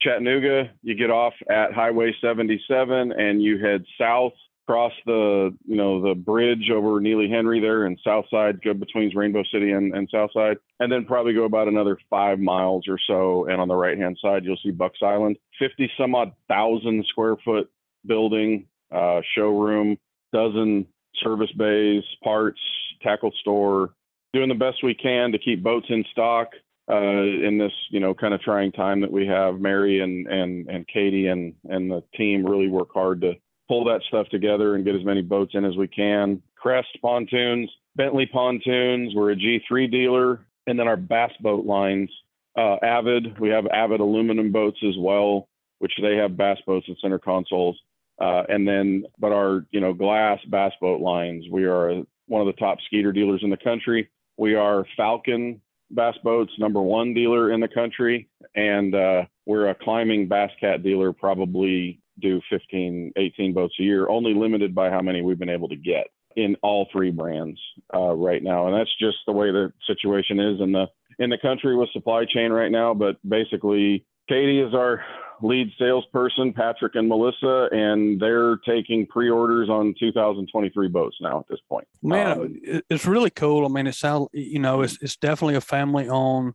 Chattanooga. 0.00 0.70
You 0.82 0.96
get 0.96 1.10
off 1.10 1.34
at 1.48 1.72
Highway 1.72 2.12
77 2.20 3.12
and 3.12 3.42
you 3.42 3.58
head 3.58 3.84
south 3.98 4.32
across 4.66 4.92
the 5.06 5.50
you 5.66 5.76
know 5.76 6.02
the 6.02 6.14
bridge 6.14 6.70
over 6.72 7.00
Neely 7.00 7.28
Henry 7.28 7.60
there 7.60 7.86
in 7.86 7.96
Southside, 8.04 8.62
go 8.62 8.74
between 8.74 9.14
Rainbow 9.14 9.42
City 9.52 9.72
and, 9.72 9.94
and 9.94 10.08
Southside, 10.10 10.56
and 10.80 10.90
then 10.90 11.04
probably 11.04 11.34
go 11.34 11.44
about 11.44 11.68
another 11.68 11.98
five 12.08 12.38
miles 12.38 12.84
or 12.88 12.98
so. 13.06 13.46
And 13.48 13.60
on 13.60 13.68
the 13.68 13.74
right 13.74 13.98
hand 13.98 14.18
side, 14.20 14.44
you'll 14.44 14.58
see 14.62 14.70
Bucks 14.70 15.00
Island, 15.02 15.36
50 15.58 15.90
some 15.98 16.14
odd 16.14 16.32
thousand 16.48 17.04
square 17.08 17.36
foot 17.44 17.70
building, 18.06 18.66
uh, 18.90 19.20
showroom, 19.36 19.98
dozen 20.32 20.86
service 21.22 21.52
bays, 21.56 22.02
parts, 22.22 22.60
tackle 23.02 23.32
store, 23.40 23.90
doing 24.32 24.48
the 24.48 24.54
best 24.54 24.82
we 24.82 24.94
can 24.94 25.32
to 25.32 25.38
keep 25.38 25.62
boats 25.62 25.86
in 25.88 26.04
stock. 26.12 26.48
Uh, 26.90 27.22
in 27.22 27.58
this, 27.58 27.72
you 27.90 28.00
know, 28.00 28.12
kind 28.12 28.34
of 28.34 28.40
trying 28.40 28.72
time 28.72 29.00
that 29.00 29.12
we 29.12 29.24
have, 29.26 29.60
Mary 29.60 30.00
and 30.00 30.26
and 30.26 30.68
and 30.68 30.86
Katie 30.88 31.28
and 31.28 31.54
and 31.68 31.90
the 31.90 32.02
team 32.16 32.44
really 32.44 32.68
work 32.68 32.88
hard 32.92 33.20
to 33.20 33.34
pull 33.68 33.84
that 33.84 34.02
stuff 34.08 34.28
together 34.28 34.74
and 34.74 34.84
get 34.84 34.96
as 34.96 35.04
many 35.04 35.22
boats 35.22 35.52
in 35.54 35.64
as 35.64 35.76
we 35.76 35.86
can. 35.86 36.42
Crest 36.56 36.88
pontoons, 37.00 37.70
Bentley 37.94 38.26
pontoons. 38.26 39.14
We're 39.14 39.32
a 39.32 39.36
G3 39.36 39.90
dealer, 39.90 40.44
and 40.66 40.78
then 40.78 40.88
our 40.88 40.96
bass 40.96 41.30
boat 41.40 41.64
lines. 41.64 42.10
Uh, 42.58 42.76
Avid, 42.82 43.38
we 43.38 43.48
have 43.48 43.66
Avid 43.68 44.00
aluminum 44.00 44.52
boats 44.52 44.78
as 44.86 44.94
well, 44.98 45.48
which 45.78 45.92
they 46.02 46.16
have 46.16 46.36
bass 46.36 46.58
boats 46.66 46.86
and 46.88 46.96
center 47.00 47.18
consoles. 47.18 47.78
Uh, 48.20 48.42
and 48.48 48.68
then, 48.68 49.04
but 49.18 49.32
our 49.32 49.64
you 49.70 49.80
know 49.80 49.94
glass 49.94 50.38
bass 50.50 50.72
boat 50.80 51.00
lines, 51.00 51.44
we 51.50 51.64
are 51.64 52.02
one 52.26 52.40
of 52.40 52.46
the 52.46 52.60
top 52.60 52.78
Skeeter 52.86 53.12
dealers 53.12 53.40
in 53.42 53.50
the 53.50 53.56
country. 53.56 54.10
We 54.36 54.54
are 54.54 54.84
Falcon 54.96 55.60
Bass 55.92 56.16
Boats 56.24 56.52
number 56.58 56.80
one 56.80 57.14
dealer 57.14 57.52
in 57.52 57.60
the 57.60 57.68
country, 57.68 58.28
and 58.54 58.94
uh, 58.94 59.22
we're 59.46 59.68
a 59.68 59.74
climbing 59.74 60.28
bass 60.28 60.50
cat 60.60 60.82
dealer, 60.82 61.12
probably 61.12 62.00
do 62.20 62.40
15, 62.50 63.12
18 63.16 63.52
boats 63.52 63.74
a 63.80 63.82
year, 63.82 64.08
only 64.08 64.34
limited 64.34 64.74
by 64.74 64.90
how 64.90 65.00
many 65.00 65.22
we've 65.22 65.38
been 65.38 65.48
able 65.48 65.68
to 65.68 65.76
get 65.76 66.08
in 66.36 66.56
all 66.62 66.88
three 66.92 67.10
brands 67.10 67.60
uh, 67.94 68.12
right 68.12 68.42
now. 68.42 68.66
And 68.66 68.76
that's 68.76 68.94
just 68.98 69.18
the 69.26 69.32
way 69.32 69.50
the 69.50 69.72
situation 69.86 70.40
is 70.40 70.60
in 70.60 70.72
the 70.72 70.86
in 71.18 71.28
the 71.30 71.38
country 71.38 71.76
with 71.76 71.90
supply 71.92 72.24
chain 72.24 72.50
right 72.50 72.70
now. 72.70 72.94
But 72.94 73.16
basically, 73.28 74.06
Katie 74.28 74.60
is 74.60 74.74
our 74.74 75.04
lead 75.42 75.72
salesperson, 75.78 76.52
Patrick 76.52 76.94
and 76.94 77.08
Melissa, 77.08 77.68
and 77.72 78.20
they're 78.20 78.56
taking 78.58 79.06
pre-orders 79.06 79.68
on 79.68 79.94
2023 79.98 80.88
boats 80.88 81.16
now 81.20 81.40
at 81.40 81.48
this 81.48 81.60
point. 81.68 81.86
Man, 82.02 82.40
um, 82.40 82.60
it's 82.88 83.06
really 83.06 83.30
cool. 83.30 83.66
I 83.66 83.68
mean, 83.68 83.86
it 83.86 83.94
sounds 83.94 84.28
you 84.32 84.58
know 84.58 84.82
it's 84.82 84.98
it's 85.02 85.16
definitely 85.16 85.56
a 85.56 85.60
family-owned 85.60 86.54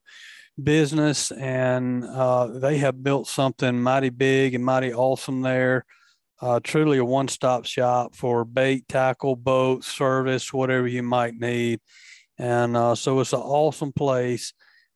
business 0.62 1.32
and 1.32 2.04
uh, 2.04 2.48
they 2.48 2.78
have 2.78 3.04
built 3.04 3.28
something 3.28 3.80
mighty 3.80 4.10
big 4.10 4.56
and 4.56 4.66
mighty 4.66 4.94
awesome 4.94 5.42
there. 5.42 5.86
Uh, 6.40 6.60
truly 6.64 7.00
a 7.00 7.06
one 7.06 7.28
stop 7.28 7.66
shop 7.66 8.16
for 8.16 8.46
bait, 8.46 8.88
tackle, 8.88 9.36
boat, 9.36 9.84
service, 9.84 10.54
whatever 10.54 10.88
you 10.88 11.02
might 11.02 11.34
need. 11.36 11.80
And 12.38 12.78
uh, 12.78 12.94
so 12.94 13.20
it's 13.20 13.34
an 13.34 13.40
awesome 13.40 13.92
place. 13.92 14.54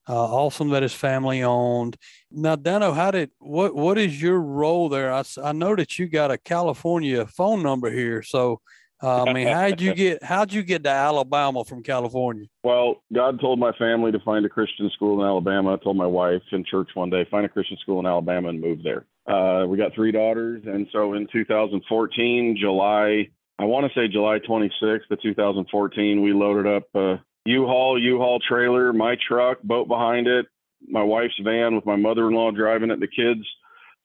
Uh, 0.09 0.13
awesome 0.15 0.69
that 0.69 0.83
it's 0.83 0.93
family 0.93 1.43
owned. 1.43 1.95
Now, 2.31 2.55
Dano, 2.55 2.91
how 2.91 3.11
did 3.11 3.31
what 3.39 3.75
what 3.75 3.97
is 3.97 4.21
your 4.21 4.39
role 4.41 4.89
there? 4.89 5.13
I, 5.13 5.23
I 5.43 5.51
know 5.51 5.75
that 5.75 5.99
you 5.99 6.07
got 6.07 6.31
a 6.31 6.37
California 6.37 7.25
phone 7.27 7.61
number 7.61 7.91
here. 7.91 8.23
So 8.23 8.61
uh, 9.03 9.23
I 9.23 9.33
mean, 9.33 9.47
how'd 9.47 9.81
you 9.81 9.95
get 9.95 10.23
how'd 10.23 10.53
you 10.53 10.61
get 10.61 10.83
to 10.83 10.89
Alabama 10.89 11.65
from 11.65 11.81
California? 11.81 12.45
Well, 12.63 13.03
God 13.11 13.39
told 13.41 13.57
my 13.57 13.71
family 13.73 14.11
to 14.11 14.19
find 14.19 14.45
a 14.45 14.49
Christian 14.49 14.91
school 14.93 15.21
in 15.21 15.27
Alabama. 15.27 15.73
I 15.73 15.77
told 15.77 15.97
my 15.97 16.05
wife 16.05 16.43
in 16.51 16.63
church 16.63 16.89
one 16.93 17.09
day, 17.09 17.25
find 17.31 17.45
a 17.45 17.49
Christian 17.49 17.77
school 17.77 17.99
in 17.99 18.05
Alabama 18.05 18.49
and 18.49 18.61
move 18.61 18.79
there. 18.83 19.05
Uh, 19.25 19.65
we 19.65 19.77
got 19.77 19.93
three 19.95 20.11
daughters, 20.11 20.63
and 20.65 20.87
so 20.91 21.13
in 21.13 21.27
2014, 21.31 22.57
July, 22.59 23.29
I 23.57 23.65
want 23.65 23.91
to 23.91 23.99
say 23.99 24.07
July 24.07 24.39
26th 24.39 25.09
of 25.09 25.21
2014, 25.21 26.21
we 26.21 26.33
loaded 26.33 26.67
up 26.67 26.83
a 26.95 27.21
U-Haul, 27.45 28.01
U-Haul 28.01 28.39
trailer, 28.39 28.93
my 28.93 29.15
truck, 29.27 29.61
boat 29.63 29.87
behind 29.87 30.27
it, 30.27 30.45
my 30.87 31.03
wife's 31.03 31.39
van 31.43 31.75
with 31.75 31.85
my 31.85 31.95
mother-in-law 31.95 32.51
driving 32.51 32.91
it, 32.91 32.99
the 32.99 33.07
kids, 33.07 33.45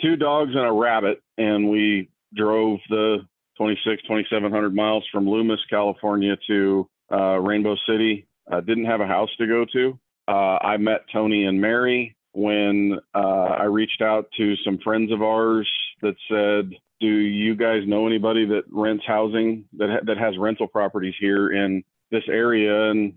two 0.01 0.17
dogs 0.17 0.53
and 0.55 0.67
a 0.67 0.73
rabbit, 0.73 1.23
and 1.39 1.71
we 1.71 2.11
drove 2.35 2.79
the 2.89 3.19
26, 3.57 4.03
2,700 4.03 4.75
miles 4.75 5.05
from 5.11 5.29
Loomis, 5.29 5.61
California 5.71 6.37
to 6.47 6.89
uh, 7.13 7.39
Rainbow 7.39 7.77
City. 7.89 8.27
Uh, 8.51 8.61
didn't 8.61 8.85
have 8.85 9.01
a 9.01 9.07
house 9.07 9.31
to 9.39 9.47
go 9.47 9.65
to. 9.73 9.99
Uh, 10.29 10.59
I 10.63 10.77
met 10.77 11.05
Tony 11.13 11.47
and 11.47 11.61
Mary 11.61 12.17
when 12.33 12.99
uh, 13.15 13.19
I 13.19 13.65
reached 13.65 14.03
out 14.03 14.29
to 14.37 14.55
some 14.65 14.79
friends 14.79 15.13
of 15.13 15.23
ours 15.23 15.69
that 16.03 16.15
said, 16.29 16.79
"Do 17.01 17.07
you 17.07 17.57
guys 17.57 17.83
know 17.87 18.07
anybody 18.07 18.45
that 18.47 18.65
rents 18.71 19.05
housing 19.07 19.65
that 19.79 19.89
ha- 19.89 20.05
that 20.05 20.19
has 20.19 20.37
rental 20.39 20.67
properties 20.69 21.15
here 21.19 21.51
in 21.51 21.83
this 22.11 22.25
area?" 22.29 22.91
And 22.91 23.15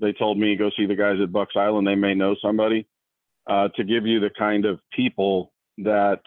they 0.00 0.12
told 0.12 0.38
me, 0.38 0.56
"Go 0.56 0.70
see 0.76 0.86
the 0.86 0.96
guys 0.96 1.20
at 1.22 1.32
Bucks 1.32 1.54
Island. 1.56 1.86
They 1.86 1.94
may 1.94 2.14
know 2.14 2.36
somebody." 2.40 2.86
Uh, 3.46 3.68
to 3.76 3.84
give 3.84 4.06
you 4.06 4.18
the 4.18 4.30
kind 4.36 4.64
of 4.64 4.80
people 4.92 5.52
that 5.78 6.20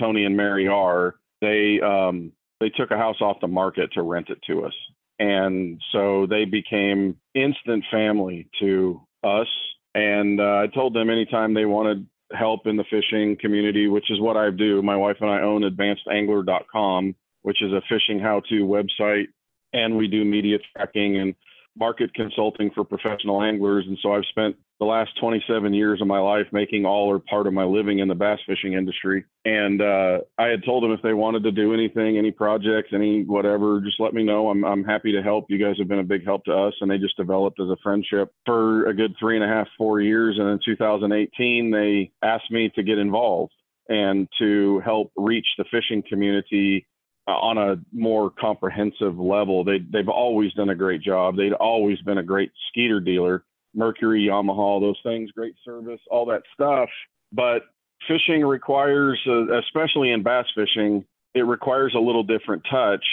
Tony 0.00 0.24
and 0.24 0.36
Mary 0.36 0.66
are, 0.66 1.16
they 1.42 1.80
um, 1.80 2.32
they 2.60 2.70
took 2.70 2.90
a 2.90 2.96
house 2.96 3.20
off 3.20 3.40
the 3.40 3.48
market 3.48 3.92
to 3.92 4.02
rent 4.02 4.30
it 4.30 4.38
to 4.46 4.64
us. 4.64 4.72
And 5.18 5.80
so 5.92 6.26
they 6.26 6.44
became 6.44 7.16
instant 7.34 7.84
family 7.90 8.48
to 8.60 9.00
us. 9.22 9.48
And 9.94 10.40
uh, 10.40 10.62
I 10.62 10.68
told 10.72 10.94
them 10.94 11.10
anytime 11.10 11.54
they 11.54 11.66
wanted 11.66 12.06
help 12.32 12.66
in 12.66 12.76
the 12.76 12.84
fishing 12.84 13.36
community, 13.40 13.88
which 13.88 14.10
is 14.10 14.20
what 14.20 14.36
I 14.36 14.50
do. 14.50 14.80
My 14.80 14.96
wife 14.96 15.16
and 15.20 15.30
I 15.30 15.40
own 15.40 15.62
advancedangler.com, 15.62 17.14
which 17.42 17.62
is 17.62 17.72
a 17.72 17.82
fishing 17.88 18.18
how 18.18 18.40
to 18.48 18.64
website. 18.64 19.26
And 19.72 19.96
we 19.96 20.06
do 20.06 20.24
media 20.24 20.58
tracking 20.74 21.18
and 21.18 21.34
market 21.76 22.12
consulting 22.14 22.70
for 22.74 22.84
professional 22.84 23.42
anglers. 23.42 23.84
And 23.86 23.98
so 24.02 24.12
I've 24.12 24.26
spent 24.30 24.56
the 24.78 24.84
last 24.84 25.10
27 25.20 25.72
years 25.72 26.00
of 26.00 26.06
my 26.06 26.18
life 26.18 26.46
making 26.52 26.84
all 26.84 27.08
or 27.08 27.18
part 27.18 27.46
of 27.46 27.52
my 27.52 27.64
living 27.64 28.00
in 28.00 28.08
the 28.08 28.14
bass 28.14 28.38
fishing 28.46 28.74
industry. 28.74 29.24
And 29.44 29.80
uh, 29.80 30.18
I 30.38 30.48
had 30.48 30.64
told 30.64 30.82
them 30.82 30.92
if 30.92 31.00
they 31.02 31.14
wanted 31.14 31.44
to 31.44 31.52
do 31.52 31.72
anything, 31.72 32.18
any 32.18 32.30
projects, 32.30 32.90
any 32.92 33.24
whatever, 33.24 33.80
just 33.80 34.00
let 34.00 34.12
me 34.12 34.22
know. 34.22 34.50
I'm, 34.50 34.64
I'm 34.64 34.84
happy 34.84 35.12
to 35.12 35.22
help. 35.22 35.46
You 35.48 35.58
guys 35.58 35.76
have 35.78 35.88
been 35.88 36.00
a 36.00 36.04
big 36.04 36.24
help 36.24 36.44
to 36.44 36.52
us. 36.52 36.74
And 36.80 36.90
they 36.90 36.98
just 36.98 37.16
developed 37.16 37.60
as 37.60 37.68
a 37.68 37.76
friendship 37.82 38.32
for 38.44 38.86
a 38.86 38.94
good 38.94 39.14
three 39.18 39.36
and 39.36 39.44
a 39.44 39.48
half, 39.48 39.68
four 39.78 40.00
years. 40.00 40.36
And 40.38 40.48
in 40.48 40.58
2018, 40.64 41.70
they 41.70 42.12
asked 42.22 42.50
me 42.50 42.70
to 42.74 42.82
get 42.82 42.98
involved 42.98 43.52
and 43.88 44.28
to 44.38 44.80
help 44.84 45.12
reach 45.16 45.46
the 45.58 45.64
fishing 45.70 46.02
community 46.08 46.86
on 47.26 47.58
a 47.58 47.76
more 47.92 48.30
comprehensive 48.30 49.18
level. 49.18 49.64
They 49.64 49.78
they've 49.78 50.08
always 50.08 50.52
done 50.54 50.70
a 50.70 50.74
great 50.74 51.02
job. 51.02 51.36
They'd 51.36 51.52
always 51.52 52.00
been 52.00 52.18
a 52.18 52.22
great 52.22 52.50
skeeter 52.68 53.00
dealer, 53.00 53.44
Mercury, 53.74 54.26
Yamaha, 54.28 54.80
those 54.80 54.98
things, 55.02 55.30
great 55.32 55.54
service, 55.64 56.00
all 56.10 56.26
that 56.26 56.42
stuff. 56.54 56.88
But 57.32 57.62
fishing 58.08 58.44
requires, 58.44 59.20
uh, 59.26 59.58
especially 59.58 60.10
in 60.10 60.22
bass 60.22 60.46
fishing, 60.54 61.04
it 61.34 61.42
requires 61.42 61.94
a 61.96 62.00
little 62.00 62.24
different 62.24 62.64
touch. 62.70 63.04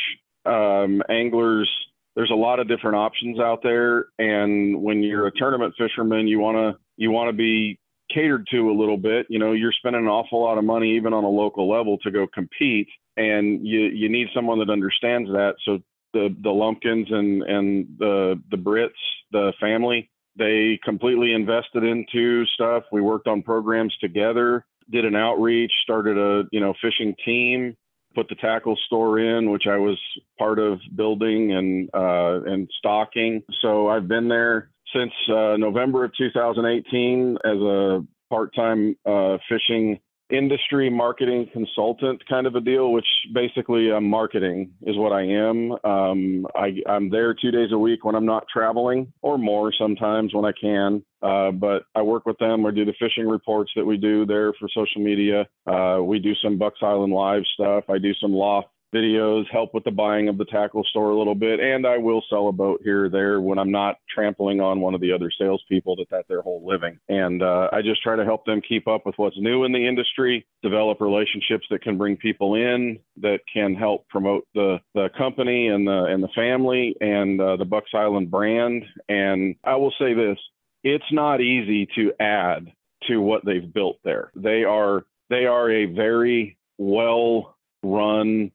Um, 0.46 1.02
anglers, 1.10 1.70
there's 2.16 2.32
a 2.32 2.36
lot 2.36 2.60
of 2.60 2.68
different 2.68 2.98
options 2.98 3.40
out 3.40 3.62
there, 3.64 4.08
and 4.18 4.82
when 4.82 5.04
you're 5.04 5.28
a 5.28 5.32
tournament 5.32 5.76
fisherman, 5.78 6.28
you 6.28 6.40
wanna 6.40 6.78
you 6.98 7.12
wanna 7.12 7.34
be 7.34 7.80
catered 8.14 8.48
to 8.52 8.70
a 8.70 8.76
little 8.78 8.98
bit. 8.98 9.28
You 9.30 9.40
know, 9.40 9.54
you're 9.54 9.72
spending 9.72 10.04
an 10.04 10.08
awful 10.08 10.42
lot 10.42 10.58
of 10.58 10.64
money 10.64 10.96
even 10.96 11.14
on 11.14 11.24
a 11.24 11.30
local 11.30 11.70
level 11.70 11.98
to 12.00 12.12
go 12.12 12.28
compete, 12.28 12.88
and 13.20 13.68
you 13.68 13.82
you 13.82 14.10
need 14.10 14.28
someone 14.34 14.60
that 14.60 14.70
understands 14.70 15.30
that. 15.30 15.56
So 15.66 15.80
the 16.14 16.36
the 16.42 16.50
Lumpkins 16.50 17.08
and 17.12 17.44
and 17.44 17.88
the 18.00 18.42
the 18.50 18.58
Brits, 18.58 18.90
the 19.32 19.54
family, 19.60 20.10
they 20.38 20.80
completely 20.84 21.34
invested 21.34 21.84
into 21.84 22.46
stuff. 22.48 22.84
We 22.92 23.02
worked 23.02 23.28
on 23.28 23.44
programs 23.44 23.96
together, 23.98 24.66
did 24.90 25.06
an 25.06 25.16
outreach, 25.16 25.72
started 25.84 26.18
a 26.18 26.44
you 26.52 26.62
know 26.62 26.74
fishing 26.82 27.14
team, 27.26 27.76
put 28.16 28.30
the 28.30 28.36
tackle 28.36 28.78
store 28.86 29.20
in, 29.20 29.52
which 29.52 29.68
I 29.70 29.78
was 29.78 30.00
part 30.38 30.60
of 30.60 30.80
building 30.96 31.52
and 31.52 31.90
uh, 31.94 32.42
and 32.46 32.70
stocking. 32.80 33.44
So 33.62 33.90
I've 33.90 34.08
been 34.08 34.30
there 34.30 34.72
since 34.96 35.12
uh, 35.30 35.58
November 35.58 36.06
of 36.06 36.12
2018 36.18 37.38
as 37.44 37.58
a 37.58 38.00
part-time 38.30 38.96
uh, 39.06 39.38
fishing 39.48 40.00
industry 40.30 40.90
marketing 40.90 41.48
consultant 41.52 42.22
kind 42.28 42.46
of 42.46 42.56
a 42.56 42.62
deal, 42.62 42.92
which 42.92 43.08
basically 43.34 43.92
uh, 43.92 44.00
marketing 44.00 44.72
is 44.84 44.96
what 44.98 45.12
I 45.12 45.24
am. 45.24 45.72
Um, 45.84 46.48
I, 46.56 46.76
am 46.88 47.10
there 47.10 47.34
two 47.34 47.52
days 47.52 47.72
a 47.72 47.78
week 47.78 48.06
when 48.06 48.16
I'm 48.16 48.26
not 48.26 48.46
traveling 48.52 49.12
or 49.22 49.38
more 49.38 49.74
sometimes 49.78 50.34
when 50.34 50.46
I 50.46 50.52
can. 50.60 51.04
Uh, 51.22 51.52
but 51.52 51.84
I 51.96 52.02
work 52.02 52.26
with 52.26 52.38
them. 52.38 52.66
I 52.66 52.72
do 52.72 52.86
the 52.86 52.94
fishing 53.00 53.28
reports 53.28 53.72
that 53.76 53.86
we 53.86 53.98
do 53.98 54.26
there 54.26 54.54
for 54.54 54.70
social 54.70 55.02
media. 55.02 55.48
Uh, 55.68 56.00
we 56.02 56.20
do 56.20 56.34
some 56.36 56.58
Bucks 56.58 56.80
Island 56.82 57.12
live 57.12 57.44
stuff. 57.54 57.84
I 57.90 57.98
do 57.98 58.14
some 58.22 58.32
loft 58.32 58.70
videos, 58.94 59.46
help 59.52 59.74
with 59.74 59.84
the 59.84 59.92
buying 59.92 60.30
of 60.30 60.38
the 60.38 60.46
tackle 60.46 60.84
store 60.90 61.12
a 61.12 61.18
little 61.18 61.36
bit, 61.36 61.60
and 61.60 61.86
I 61.86 61.98
will 61.98 62.24
sell 62.30 62.48
a 62.48 62.52
boat 62.52 62.82
here 62.84 63.06
or 63.06 63.10
there 63.10 63.42
when 63.42 63.60
I'm 63.60 63.72
not 63.72 63.98
trampling 64.14 64.62
on 64.62 64.82
one 64.82 64.96
of 64.96 65.02
the 65.02 65.12
other 65.12 65.32
salespeople 65.38 65.96
that 65.98 66.08
that's 66.10 66.28
their 66.28 66.42
whole 66.42 66.66
living. 66.66 67.00
And 67.08 67.44
uh, 67.44 67.70
I 67.72 67.82
just 67.82 68.02
try 68.02 68.16
to 68.16 68.26
help 68.26 68.46
them 68.46 68.62
keep 68.68 68.88
up 68.88 69.06
with 69.06 69.16
what's 69.18 69.38
new 69.38 69.64
in 69.64 69.72
the 69.72 69.88
industry, 69.88 70.46
develop 70.64 71.02
relationships 71.02 71.66
that 71.70 71.82
can 71.82 71.98
bring 71.98 72.18
people 72.18 72.56
in 72.56 73.00
that 73.22 73.40
can 73.52 73.76
help 73.76 74.08
promote 74.10 74.48
the 74.54 74.78
the 74.94 75.10
company 75.18 75.68
and 75.68 75.88
the 75.88 76.06
and 76.06 76.24
the 76.24 76.30
family 76.36 76.96
and 77.02 77.40
uh, 77.40 77.56
the 77.58 77.66
Bucks 77.66 77.92
Island 77.94 78.32
brand. 78.32 78.84
And 79.08 79.56
I 79.64 79.76
will 79.76 79.94
say 80.00 80.14
this: 80.14 80.38
it's 80.84 81.12
not 81.12 81.42
easy 81.42 81.88
to 81.96 82.14
add 82.20 82.72
to 83.08 83.18
what 83.18 83.46
they've 83.46 83.74
built 83.74 83.98
there. 84.04 84.32
They 84.36 84.64
are 84.64 85.06
they 85.30 85.46
are 85.46 85.70
a 85.70 85.86
very 85.86 86.58
well 86.78 87.56
run 87.84 88.52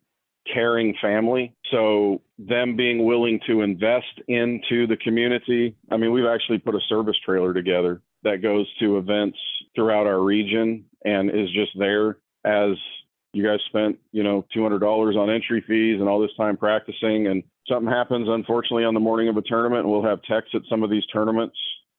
caring 0.52 0.94
family. 1.00 1.54
So 1.70 2.20
them 2.38 2.76
being 2.76 3.04
willing 3.04 3.40
to 3.46 3.62
invest 3.62 4.20
into 4.28 4.86
the 4.86 4.96
community. 5.02 5.76
I 5.90 5.96
mean, 5.96 6.12
we've 6.12 6.26
actually 6.26 6.58
put 6.58 6.74
a 6.74 6.80
service 6.88 7.16
trailer 7.24 7.54
together 7.54 8.02
that 8.22 8.42
goes 8.42 8.66
to 8.80 8.98
events 8.98 9.38
throughout 9.74 10.06
our 10.06 10.20
region 10.20 10.84
and 11.04 11.30
is 11.30 11.50
just 11.52 11.72
there 11.78 12.18
as 12.44 12.76
you 13.32 13.44
guys 13.44 13.58
spent, 13.66 13.98
you 14.12 14.22
know, 14.22 14.44
$200 14.56 15.16
on 15.16 15.30
entry 15.30 15.62
fees 15.66 16.00
and 16.00 16.08
all 16.08 16.20
this 16.20 16.34
time 16.36 16.56
practicing 16.56 17.26
and 17.26 17.42
something 17.68 17.90
happens 17.90 18.28
unfortunately 18.28 18.84
on 18.84 18.94
the 18.94 19.00
morning 19.00 19.28
of 19.28 19.36
a 19.36 19.42
tournament 19.42 19.88
we'll 19.88 20.04
have 20.04 20.22
techs 20.22 20.48
at 20.54 20.62
some 20.68 20.82
of 20.82 20.90
these 20.90 21.04
tournaments 21.06 21.56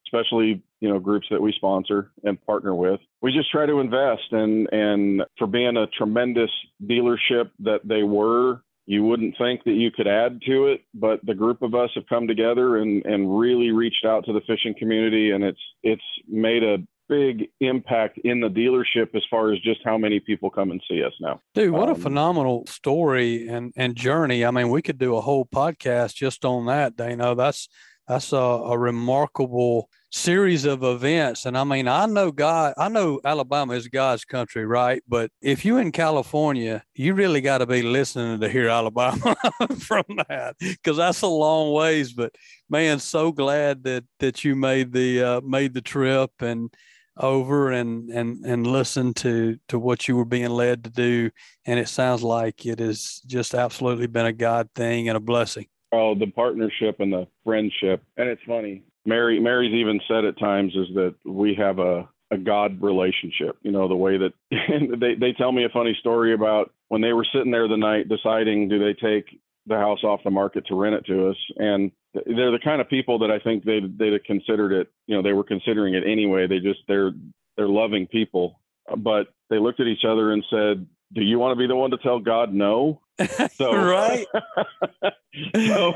especially 0.07 0.63
you 0.79 0.89
know 0.89 0.99
groups 0.99 1.27
that 1.29 1.41
we 1.41 1.51
sponsor 1.53 2.11
and 2.23 2.43
partner 2.45 2.75
with 2.75 2.99
we 3.21 3.31
just 3.31 3.51
try 3.51 3.65
to 3.65 3.79
invest 3.79 4.31
and 4.31 4.67
and 4.71 5.23
for 5.37 5.47
being 5.47 5.77
a 5.77 5.87
tremendous 5.87 6.51
dealership 6.83 7.49
that 7.59 7.81
they 7.83 8.03
were 8.03 8.61
you 8.87 9.03
wouldn't 9.03 9.35
think 9.37 9.63
that 9.63 9.73
you 9.73 9.89
could 9.91 10.07
add 10.07 10.39
to 10.45 10.67
it 10.67 10.81
but 10.93 11.19
the 11.25 11.33
group 11.33 11.61
of 11.61 11.73
us 11.73 11.89
have 11.95 12.07
come 12.07 12.27
together 12.27 12.77
and 12.77 13.05
and 13.05 13.39
really 13.39 13.71
reached 13.71 14.05
out 14.05 14.25
to 14.25 14.33
the 14.33 14.41
fishing 14.47 14.75
community 14.77 15.31
and 15.31 15.43
it's 15.43 15.61
it's 15.83 16.03
made 16.27 16.63
a 16.63 16.77
big 17.07 17.49
impact 17.59 18.17
in 18.23 18.39
the 18.39 18.47
dealership 18.47 19.15
as 19.15 19.23
far 19.29 19.51
as 19.53 19.59
just 19.59 19.79
how 19.83 19.97
many 19.97 20.19
people 20.19 20.49
come 20.49 20.71
and 20.71 20.81
see 20.89 21.03
us 21.03 21.13
now. 21.19 21.39
Dude, 21.53 21.71
what 21.71 21.89
um, 21.89 21.95
a 21.95 21.95
phenomenal 21.95 22.65
story 22.67 23.47
and 23.47 23.73
and 23.75 23.95
journey. 23.95 24.43
I 24.45 24.51
mean, 24.51 24.69
we 24.69 24.81
could 24.81 24.97
do 24.97 25.15
a 25.15 25.21
whole 25.21 25.45
podcast 25.45 26.15
just 26.15 26.45
on 26.45 26.65
that, 26.65 26.95
Dano. 26.95 27.35
That's 27.35 27.69
that's 28.07 28.31
a, 28.33 28.37
a 28.37 28.77
remarkable 28.77 29.89
series 30.11 30.63
of 30.65 30.83
events. 30.83 31.45
And 31.45 31.57
I 31.57 31.63
mean, 31.63 31.87
I 31.87 32.05
know 32.05 32.31
God, 32.31 32.73
I 32.77 32.87
know 32.87 33.19
Alabama 33.25 33.73
is 33.73 33.87
God's 33.87 34.23
country, 34.23 34.65
right? 34.65 35.03
But 35.07 35.31
if 35.41 35.65
you're 35.65 35.81
in 35.81 35.91
California, 35.91 36.83
you 36.93 37.13
really 37.13 37.41
got 37.41 37.57
to 37.57 37.65
be 37.65 37.81
listening 37.81 38.39
to 38.39 38.49
hear 38.49 38.69
Alabama 38.69 39.35
from 39.79 40.05
that 40.29 40.55
because 40.59 40.97
that's 40.97 41.21
a 41.21 41.27
long 41.27 41.73
ways. 41.73 42.13
But 42.13 42.33
man, 42.69 42.99
so 42.99 43.31
glad 43.31 43.83
that 43.83 44.05
that 44.19 44.43
you 44.43 44.55
made 44.55 44.93
the 44.93 45.21
uh, 45.21 45.41
made 45.41 45.73
the 45.73 45.81
trip 45.81 46.31
and 46.39 46.73
over 47.17 47.71
and 47.71 48.09
and 48.09 48.45
and 48.45 48.67
listen 48.67 49.13
to 49.13 49.57
to 49.69 49.79
what 49.79 50.07
you 50.07 50.17
were 50.17 50.25
being 50.25 50.49
led 50.49 50.83
to 50.83 50.89
do 50.89 51.31
and 51.65 51.79
it 51.79 51.87
sounds 51.87 52.21
like 52.21 52.65
it 52.65 52.79
has 52.79 53.21
just 53.25 53.55
absolutely 53.55 54.05
been 54.05 54.25
a 54.25 54.33
god 54.33 54.67
thing 54.75 55.07
and 55.07 55.15
a 55.15 55.21
blessing 55.21 55.65
Oh, 55.95 56.15
the 56.15 56.27
partnership 56.27 56.99
and 56.99 57.11
the 57.11 57.27
friendship. 57.43 58.03
And 58.17 58.29
it's 58.29 58.41
funny. 58.47 58.83
Mary 59.05 59.39
Mary's 59.39 59.73
even 59.73 59.99
said 60.07 60.25
at 60.25 60.39
times 60.39 60.73
is 60.75 60.87
that 60.95 61.15
we 61.25 61.55
have 61.55 61.79
a 61.79 62.09
a 62.31 62.37
God 62.37 62.81
relationship. 62.81 63.57
You 63.61 63.71
know, 63.71 63.87
the 63.87 63.95
way 63.95 64.17
that 64.17 64.33
they 64.99 65.15
they 65.15 65.33
tell 65.33 65.51
me 65.51 65.63
a 65.65 65.69
funny 65.69 65.95
story 65.99 66.33
about 66.33 66.71
when 66.89 67.01
they 67.01 67.13
were 67.13 67.27
sitting 67.33 67.51
there 67.51 67.67
the 67.67 67.77
night 67.77 68.09
deciding 68.09 68.69
do 68.69 68.79
they 68.79 68.93
take 68.93 69.39
the 69.67 69.75
house 69.75 70.03
off 70.03 70.21
the 70.23 70.29
market 70.29 70.65
to 70.67 70.75
rent 70.75 70.95
it 70.95 71.05
to 71.07 71.27
us 71.29 71.37
and 71.57 71.91
they're 72.25 72.51
the 72.51 72.59
kind 72.63 72.81
of 72.81 72.89
people 72.89 73.19
that 73.19 73.31
I 73.31 73.39
think 73.39 73.63
they 73.63 73.79
they'd 73.79 74.13
have 74.13 74.23
considered 74.23 74.71
it, 74.71 74.91
you 75.07 75.15
know, 75.15 75.21
they 75.21 75.33
were 75.33 75.43
considering 75.43 75.95
it 75.95 76.03
anyway. 76.05 76.47
They 76.47 76.59
just 76.59 76.79
they're 76.87 77.11
they're 77.57 77.67
loving 77.67 78.07
people. 78.07 78.59
But 78.97 79.27
they 79.49 79.57
looked 79.57 79.79
at 79.79 79.87
each 79.87 80.05
other 80.07 80.31
and 80.31 80.43
said, 80.49 80.85
"Do 81.13 81.21
you 81.21 81.39
want 81.39 81.53
to 81.53 81.59
be 81.61 81.67
the 81.67 81.75
one 81.75 81.91
to 81.91 81.97
tell 81.97 82.19
God 82.19 82.53
no?" 82.53 83.01
So 83.55 83.73
right. 83.73 84.25
so, 85.55 85.93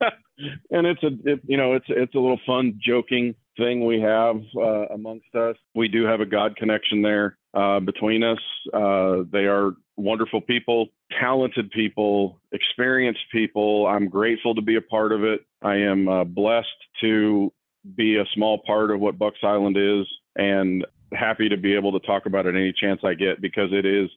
and 0.70 0.86
it's 0.86 1.02
a 1.02 1.10
it, 1.24 1.40
you 1.46 1.56
know 1.56 1.74
it's 1.74 1.86
it's 1.88 2.14
a 2.14 2.18
little 2.18 2.40
fun 2.46 2.80
joking 2.84 3.34
thing 3.56 3.86
we 3.86 4.00
have 4.00 4.40
uh, 4.56 4.86
amongst 4.92 5.34
us. 5.34 5.56
We 5.74 5.88
do 5.88 6.04
have 6.04 6.20
a 6.20 6.26
God 6.26 6.56
connection 6.56 7.02
there 7.02 7.38
uh, 7.54 7.80
between 7.80 8.22
us. 8.22 8.40
Uh, 8.74 9.22
they 9.30 9.46
are 9.46 9.72
wonderful 9.96 10.40
people, 10.40 10.88
talented 11.20 11.70
people, 11.70 12.40
experienced 12.52 13.24
people. 13.32 13.86
I'm 13.86 14.08
grateful 14.08 14.54
to 14.54 14.62
be 14.62 14.76
a 14.76 14.82
part 14.82 15.12
of 15.12 15.24
it. 15.24 15.40
I 15.62 15.76
am 15.76 16.08
uh, 16.08 16.24
blessed 16.24 16.66
to 17.00 17.52
be 17.96 18.16
a 18.16 18.24
small 18.34 18.60
part 18.66 18.90
of 18.90 19.00
what 19.00 19.18
Bucks 19.18 19.38
Island 19.42 19.76
is, 19.78 20.06
and 20.34 20.84
happy 21.12 21.48
to 21.48 21.56
be 21.56 21.74
able 21.74 21.98
to 21.98 22.06
talk 22.06 22.26
about 22.26 22.46
it 22.46 22.56
any 22.56 22.72
chance 22.72 23.00
I 23.04 23.14
get 23.14 23.40
because 23.40 23.70
it 23.72 23.86
is 23.86 24.10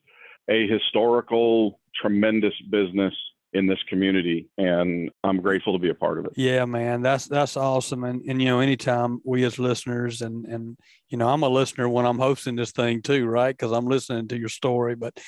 a 0.49 0.67
historical, 0.67 1.79
tremendous 2.01 2.53
business 2.69 3.13
in 3.53 3.65
this 3.65 3.79
community 3.89 4.47
and 4.59 5.09
I'm 5.23 5.41
grateful 5.41 5.73
to 5.73 5.79
be 5.79 5.89
a 5.89 5.95
part 5.95 6.19
of 6.19 6.25
it. 6.25 6.33
Yeah, 6.35 6.65
man, 6.65 7.01
that's 7.01 7.25
that's 7.25 7.57
awesome. 7.57 8.03
And 8.03 8.21
and 8.27 8.39
you 8.39 8.47
know, 8.47 8.59
anytime 8.59 9.21
we 9.23 9.43
as 9.43 9.57
listeners 9.57 10.21
and 10.21 10.45
and 10.45 10.77
you 11.09 11.17
know, 11.17 11.27
I'm 11.27 11.43
a 11.43 11.49
listener 11.49 11.89
when 11.89 12.05
I'm 12.05 12.19
hosting 12.19 12.55
this 12.55 12.71
thing 12.71 13.01
too, 13.01 13.25
right? 13.25 13.55
Because 13.55 13.71
I'm 13.71 13.87
listening 13.87 14.27
to 14.27 14.37
your 14.37 14.49
story. 14.49 14.95
But 14.95 15.19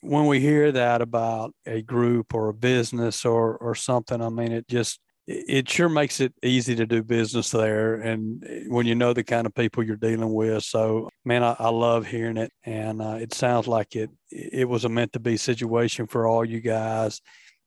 when 0.00 0.26
we 0.26 0.40
hear 0.40 0.72
that 0.72 1.02
about 1.02 1.54
a 1.64 1.82
group 1.82 2.34
or 2.34 2.48
a 2.48 2.54
business 2.54 3.24
or 3.24 3.56
or 3.58 3.76
something, 3.76 4.20
I 4.20 4.28
mean, 4.28 4.50
it 4.50 4.66
just 4.66 4.98
it 5.26 5.68
sure 5.68 5.88
makes 5.88 6.20
it 6.20 6.34
easy 6.42 6.74
to 6.74 6.86
do 6.86 7.02
business 7.02 7.50
there 7.50 7.94
and 7.94 8.44
when 8.68 8.86
you 8.86 8.94
know 8.94 9.12
the 9.12 9.22
kind 9.22 9.46
of 9.46 9.54
people 9.54 9.82
you're 9.82 9.96
dealing 9.96 10.32
with. 10.32 10.64
So 10.64 11.08
man 11.24 11.44
i, 11.44 11.54
I 11.58 11.68
love 11.68 12.06
hearing 12.06 12.36
it 12.36 12.52
and 12.64 13.00
uh, 13.00 13.18
it 13.20 13.32
sounds 13.32 13.68
like 13.68 13.94
it 13.94 14.10
it 14.30 14.68
was 14.68 14.84
a 14.84 14.88
meant 14.88 15.12
to 15.12 15.20
be 15.20 15.36
situation 15.36 16.06
for 16.06 16.26
all 16.26 16.44
you 16.44 16.60
guys 16.60 17.20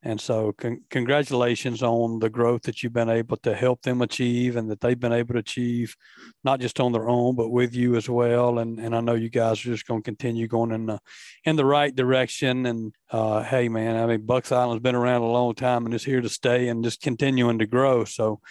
and 0.06 0.22
so, 0.22 0.54
con- 0.54 0.84
congratulations 0.92 1.82
on 1.82 2.20
the 2.20 2.30
growth 2.30 2.62
that 2.64 2.84
you've 2.84 2.94
been 2.94 3.10
able 3.10 3.38
to 3.38 3.56
help 3.56 3.82
them 3.82 4.04
achieve 4.04 4.56
and 4.56 4.70
that 4.70 4.80
they've 4.80 5.00
been 5.00 5.12
able 5.12 5.34
to 5.34 5.40
achieve, 5.40 5.96
not 6.44 6.60
just 6.60 6.80
on 6.80 6.92
their 6.92 7.10
own, 7.10 7.36
but 7.36 7.50
with 7.50 7.74
you 7.74 7.96
as 7.96 8.08
well. 8.08 8.60
And, 8.60 8.80
and 8.80 8.96
I 8.96 9.02
know 9.02 9.16
you 9.16 9.32
guys 9.32 9.60
are 9.62 9.72
just 9.72 9.88
going 9.88 10.04
to 10.04 10.06
continue 10.06 10.48
going 10.48 10.72
in 10.72 10.86
the, 10.86 11.00
in 11.44 11.56
the 11.56 11.66
right 11.66 11.94
direction. 11.94 12.68
And 12.68 12.94
uh, 13.10 13.42
hey, 13.42 13.68
man, 13.68 13.96
I 13.96 14.06
mean, 14.06 14.28
Bucks 14.28 14.52
Island's 14.52 14.84
been 14.84 14.94
around 14.94 15.24
a 15.24 15.26
long 15.26 15.56
time 15.56 15.86
and 15.86 15.96
is 15.96 16.06
here 16.06 16.22
to 16.22 16.30
stay 16.30 16.68
and 16.68 16.84
just 16.84 17.02
continuing 17.02 17.58
to 17.58 17.66
grow. 17.66 18.06
So, 18.06 18.42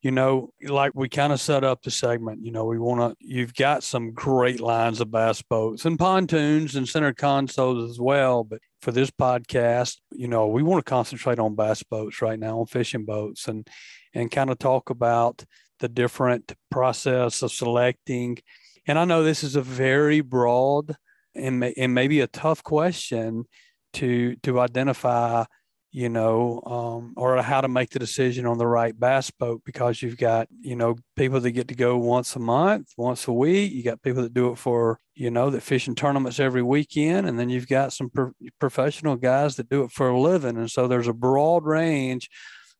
you 0.00 0.12
know, 0.12 0.50
like 0.62 0.92
we 0.94 1.08
kind 1.08 1.32
of 1.32 1.40
set 1.40 1.64
up 1.64 1.82
the 1.82 1.90
segment, 1.90 2.44
you 2.44 2.52
know, 2.52 2.64
we 2.64 2.78
want 2.78 3.00
to, 3.00 3.16
you've 3.26 3.54
got 3.54 3.82
some 3.82 4.12
great 4.12 4.60
lines 4.60 5.00
of 5.00 5.10
bass 5.10 5.42
boats 5.42 5.84
and 5.84 5.98
pontoons 5.98 6.76
and 6.76 6.88
center 6.88 7.12
consoles 7.12 7.90
as 7.90 7.98
well. 7.98 8.44
But 8.44 8.60
for 8.80 8.92
this 8.92 9.10
podcast, 9.10 9.96
you 10.12 10.28
know, 10.28 10.46
we 10.46 10.62
want 10.62 10.84
to 10.84 10.88
concentrate 10.88 11.40
on 11.40 11.56
bass 11.56 11.82
boats 11.82 12.22
right 12.22 12.38
now, 12.38 12.60
on 12.60 12.66
fishing 12.66 13.04
boats 13.04 13.48
and, 13.48 13.66
and 14.14 14.30
kind 14.30 14.50
of 14.50 14.58
talk 14.58 14.90
about 14.90 15.44
the 15.80 15.88
different 15.88 16.52
process 16.70 17.42
of 17.42 17.50
selecting. 17.50 18.38
And 18.86 18.98
I 18.98 19.04
know 19.04 19.24
this 19.24 19.42
is 19.42 19.56
a 19.56 19.62
very 19.62 20.20
broad 20.20 20.94
and, 21.34 21.64
and 21.64 21.92
maybe 21.92 22.20
a 22.20 22.28
tough 22.28 22.62
question 22.62 23.46
to, 23.94 24.36
to 24.44 24.60
identify 24.60 25.44
you 25.90 26.08
know, 26.08 26.62
um, 26.66 27.14
or 27.16 27.40
how 27.42 27.60
to 27.60 27.68
make 27.68 27.90
the 27.90 27.98
decision 27.98 28.44
on 28.44 28.58
the 28.58 28.66
right 28.66 28.98
bass 28.98 29.30
boat 29.30 29.62
because 29.64 30.02
you've 30.02 30.18
got, 30.18 30.48
you 30.60 30.76
know, 30.76 30.96
people 31.16 31.40
that 31.40 31.52
get 31.52 31.68
to 31.68 31.74
go 31.74 31.96
once 31.96 32.36
a 32.36 32.38
month, 32.38 32.92
once 32.96 33.26
a 33.26 33.32
week. 33.32 33.72
You 33.72 33.82
got 33.82 34.02
people 34.02 34.22
that 34.22 34.34
do 34.34 34.52
it 34.52 34.58
for, 34.58 34.98
you 35.14 35.30
know, 35.30 35.48
that 35.50 35.62
fish 35.62 35.88
in 35.88 35.94
tournaments 35.94 36.38
every 36.38 36.62
weekend. 36.62 37.26
And 37.26 37.38
then 37.38 37.48
you've 37.48 37.68
got 37.68 37.92
some 37.92 38.10
pro- 38.10 38.32
professional 38.58 39.16
guys 39.16 39.56
that 39.56 39.70
do 39.70 39.82
it 39.82 39.90
for 39.90 40.08
a 40.10 40.20
living. 40.20 40.58
And 40.58 40.70
so 40.70 40.88
there's 40.88 41.08
a 41.08 41.14
broad 41.14 41.64
range 41.64 42.28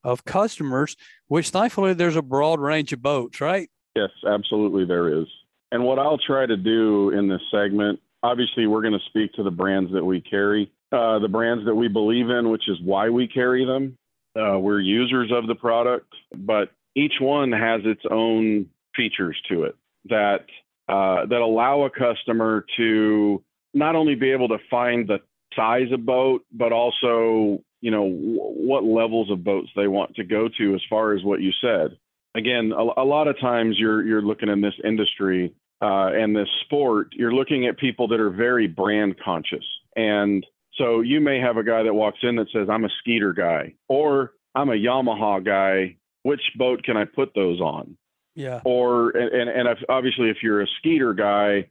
of 0.05 0.25
customers, 0.25 0.95
which 1.29 1.51
thankfully 1.51 1.95
there's 1.95 2.17
a 2.17 2.23
broad 2.23 2.61
range 2.61 2.93
of 2.93 3.03
boats, 3.03 3.41
right? 3.41 3.71
Yes, 3.97 4.11
absolutely 4.27 4.85
there 4.85 5.21
is. 5.21 5.27
And 5.73 5.83
what 5.83 5.99
I'll 5.99 6.19
try 6.19 6.47
to 6.47 6.57
do 6.57 7.11
in 7.11 7.29
this 7.29 7.43
segment, 7.51 8.01
obviously, 8.23 8.67
we're 8.67 8.83
going 8.83 8.99
to 8.99 9.07
speak 9.07 9.33
to 9.35 9.43
the 9.43 9.51
brands 9.51 9.93
that 9.93 10.05
we 10.05 10.21
carry 10.21 10.71
uh, 10.93 11.19
the 11.19 11.29
brands 11.29 11.65
that 11.67 11.75
we 11.75 11.89
believe 11.89 12.31
in, 12.31 12.51
which 12.51 12.69
is 12.69 12.79
why 12.83 13.09
we 13.11 13.29
carry 13.29 13.65
them. 13.65 13.97
Uh, 14.37 14.59
we're 14.59 14.81
users 14.81 15.31
of 15.33 15.47
the 15.47 15.55
product, 15.55 16.13
but 16.37 16.71
each 16.95 17.15
one 17.21 17.53
has 17.53 17.81
its 17.85 18.03
own 18.11 18.67
features 18.95 19.37
to 19.49 19.65
it 19.65 19.77
that 20.09 20.47
uh, 20.89 21.27
that 21.27 21.41
allow 21.41 21.83
a 21.83 21.91
customer 21.91 22.65
to 22.77 23.43
not 23.75 23.95
only 23.95 24.15
be 24.15 24.31
able 24.31 24.49
to 24.49 24.59
find 24.71 25.07
the 25.07 25.19
size 25.55 25.93
of 25.93 26.07
boat, 26.07 26.45
but 26.53 26.73
also 26.73 27.63
you 27.81 27.91
know 27.91 28.09
w- 28.09 28.39
what 28.39 28.85
levels 28.85 29.31
of 29.31 29.45
boats 29.45 29.69
they 29.77 29.89
want 29.89 30.15
to 30.17 30.25
go 30.25 30.49
to 30.59 30.75
as 30.75 30.81
far 30.89 31.15
as 31.15 31.23
what 31.23 31.41
you 31.41 31.51
said. 31.61 31.99
Again, 32.35 32.73
a, 32.73 33.03
a 33.03 33.05
lot 33.05 33.29
of 33.29 33.39
times 33.41 33.77
you're 33.79 34.05
you're 34.07 34.23
looking 34.23 34.49
in 34.49 34.61
this 34.61 34.75
industry 34.85 35.55
uh, 35.81 36.11
and 36.13 36.35
this 36.35 36.49
sport, 36.65 37.09
you're 37.13 37.33
looking 37.33 37.67
at 37.67 37.79
people 37.79 38.09
that 38.09 38.21
are 38.21 38.31
very 38.31 38.67
brand 38.67 39.17
conscious 39.25 39.65
and 39.95 40.45
so 40.79 41.01
you 41.01 41.21
may 41.21 41.41
have 41.41 41.57
a 41.57 41.65
guy 41.65 41.83
that 41.83 41.93
walks 41.93 42.19
in 42.23 42.37
that 42.37 42.47
says, 42.53 42.69
I'm 42.71 42.85
a 42.85 42.91
Skeeter 43.01 43.33
guy, 43.33 43.75
or 43.89 44.33
I'm 44.55 44.71
a 44.71 44.75
Yamaha 44.75 45.45
guy. 45.45 45.97
Which 46.23 46.41
boat 46.57 46.83
can 46.83 46.97
I 46.97 47.05
put 47.05 47.35
those 47.35 47.61
on? 47.61 47.97
Yeah. 48.35 48.61
Or, 48.65 49.11
and, 49.11 49.51
and 49.51 49.69
if, 49.69 49.79
obviously, 49.89 50.31
if 50.31 50.39
you're 50.43 50.63
a 50.63 50.67
Skeeter 50.79 51.15
guy, 51.15 51.69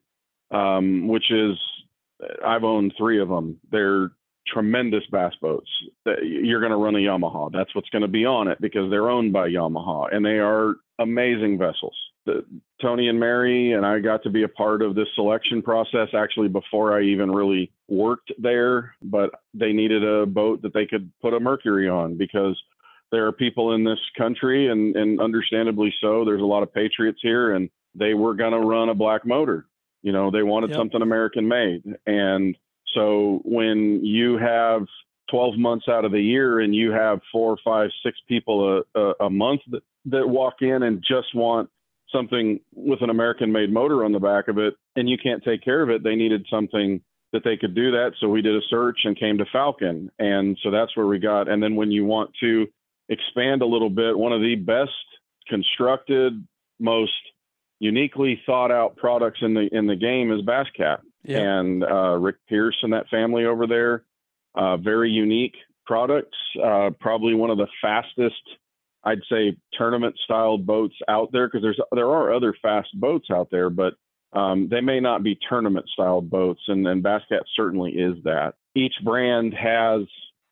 um, 0.51 1.07
which 1.07 1.31
is, 1.31 1.57
I've 2.45 2.63
owned 2.63 2.93
three 2.97 3.21
of 3.21 3.29
them, 3.29 3.59
they're 3.71 4.11
tremendous 4.47 5.03
bass 5.11 5.33
boats. 5.41 5.69
You're 6.23 6.59
going 6.59 6.71
to 6.71 6.77
run 6.77 6.95
a 6.95 6.99
Yamaha. 6.99 7.51
That's 7.51 7.73
what's 7.75 7.89
going 7.89 8.01
to 8.01 8.07
be 8.07 8.25
on 8.25 8.47
it 8.47 8.59
because 8.61 8.89
they're 8.89 9.09
owned 9.09 9.33
by 9.33 9.49
Yamaha 9.49 10.13
and 10.13 10.25
they 10.25 10.39
are 10.39 10.75
amazing 10.99 11.57
vessels 11.57 11.95
the, 12.27 12.45
Tony 12.79 13.07
and 13.07 13.19
Mary 13.19 13.73
and 13.73 13.85
I 13.85 13.99
got 13.99 14.21
to 14.23 14.29
be 14.29 14.43
a 14.43 14.47
part 14.47 14.83
of 14.83 14.93
this 14.93 15.07
selection 15.15 15.63
process 15.63 16.09
actually 16.15 16.49
before 16.49 16.95
I 16.95 17.03
even 17.03 17.31
really 17.31 17.71
worked 17.87 18.31
there. 18.37 18.93
But 19.01 19.31
they 19.53 19.73
needed 19.73 20.03
a 20.03 20.25
boat 20.27 20.61
that 20.61 20.73
they 20.73 20.85
could 20.85 21.11
put 21.21 21.33
a 21.33 21.39
Mercury 21.39 21.89
on 21.89 22.17
because 22.17 22.61
there 23.11 23.25
are 23.25 23.31
people 23.31 23.73
in 23.73 23.83
this 23.83 23.99
country, 24.17 24.67
and, 24.69 24.95
and 24.95 25.19
understandably 25.19 25.93
so. 26.01 26.25
There's 26.25 26.41
a 26.41 26.45
lot 26.45 26.63
of 26.63 26.73
patriots 26.73 27.19
here, 27.21 27.55
and 27.55 27.69
they 27.95 28.13
were 28.13 28.35
going 28.35 28.51
to 28.51 28.59
run 28.59 28.89
a 28.89 28.93
black 28.93 29.25
motor. 29.25 29.65
You 30.03 30.11
know, 30.11 30.29
they 30.29 30.43
wanted 30.43 30.71
yep. 30.71 30.77
something 30.77 31.01
American 31.01 31.47
made. 31.47 31.83
And 32.05 32.55
so 32.93 33.41
when 33.43 34.03
you 34.03 34.37
have 34.37 34.85
12 35.29 35.57
months 35.57 35.87
out 35.89 36.05
of 36.05 36.11
the 36.11 36.21
year 36.21 36.59
and 36.59 36.75
you 36.75 36.91
have 36.91 37.19
four, 37.31 37.57
five, 37.63 37.89
six 38.03 38.17
people 38.27 38.83
a, 38.95 38.99
a, 38.99 39.13
a 39.25 39.29
month 39.29 39.61
that, 39.71 39.83
that 40.05 40.27
walk 40.27 40.55
in 40.61 40.83
and 40.83 41.03
just 41.05 41.33
want 41.35 41.69
something 42.11 42.59
with 42.73 43.01
an 43.01 43.09
American 43.09 43.51
made 43.51 43.71
motor 43.71 44.03
on 44.03 44.11
the 44.11 44.19
back 44.19 44.47
of 44.47 44.57
it 44.57 44.75
and 44.95 45.09
you 45.09 45.17
can't 45.21 45.43
take 45.43 45.63
care 45.63 45.81
of 45.81 45.89
it, 45.89 46.03
they 46.03 46.15
needed 46.15 46.45
something 46.49 47.01
that 47.33 47.43
they 47.43 47.57
could 47.57 47.75
do 47.75 47.91
that. 47.91 48.11
So 48.19 48.29
we 48.29 48.41
did 48.41 48.55
a 48.55 48.65
search 48.69 48.99
and 49.03 49.19
came 49.19 49.37
to 49.39 49.45
Falcon. 49.51 50.09
And 50.17 50.57
so 50.63 50.71
that's 50.71 50.95
where 50.95 51.07
we 51.07 51.19
got. 51.19 51.49
And 51.49 51.61
then 51.61 51.75
when 51.75 51.91
you 51.91 52.05
want 52.05 52.31
to 52.41 52.67
expand 53.09 53.61
a 53.61 53.65
little 53.65 53.89
bit, 53.89 54.17
one 54.17 54.31
of 54.31 54.41
the 54.41 54.55
best 54.55 54.91
constructed, 55.47 56.45
most 56.79 57.11
uniquely 57.79 58.41
thought 58.45 58.71
out 58.71 58.95
products 58.95 59.39
in 59.41 59.53
the 59.53 59.67
in 59.71 59.87
the 59.87 59.95
game 59.95 60.31
is 60.31 60.41
Basscat. 60.41 60.99
Yeah. 61.23 61.39
And 61.39 61.83
uh, 61.83 62.15
Rick 62.15 62.37
Pierce 62.47 62.77
and 62.81 62.93
that 62.93 63.09
family 63.09 63.45
over 63.45 63.67
there, 63.67 64.03
uh, 64.55 64.77
very 64.77 65.09
unique 65.09 65.55
products. 65.85 66.37
Uh, 66.63 66.91
probably 66.99 67.33
one 67.33 67.49
of 67.49 67.57
the 67.57 67.67
fastest 67.81 68.41
I'd 69.07 69.21
say 69.31 69.55
tournament 69.71 70.17
style 70.25 70.57
boats 70.57 70.95
out 71.07 71.31
there 71.31 71.47
because 71.47 71.61
there's 71.61 71.79
there 71.93 72.09
are 72.09 72.33
other 72.33 72.53
fast 72.61 72.89
boats 72.93 73.29
out 73.31 73.47
there, 73.49 73.69
but 73.69 73.93
um, 74.33 74.67
they 74.69 74.81
may 74.81 74.99
not 74.99 75.23
be 75.23 75.39
tournament 75.47 75.87
style 75.87 76.19
boats, 76.19 76.59
and, 76.67 76.85
and 76.85 77.01
Basscat 77.01 77.43
certainly 77.55 77.91
is 77.91 78.21
that. 78.25 78.55
Each 78.75 78.93
brand 79.05 79.53
has 79.53 80.01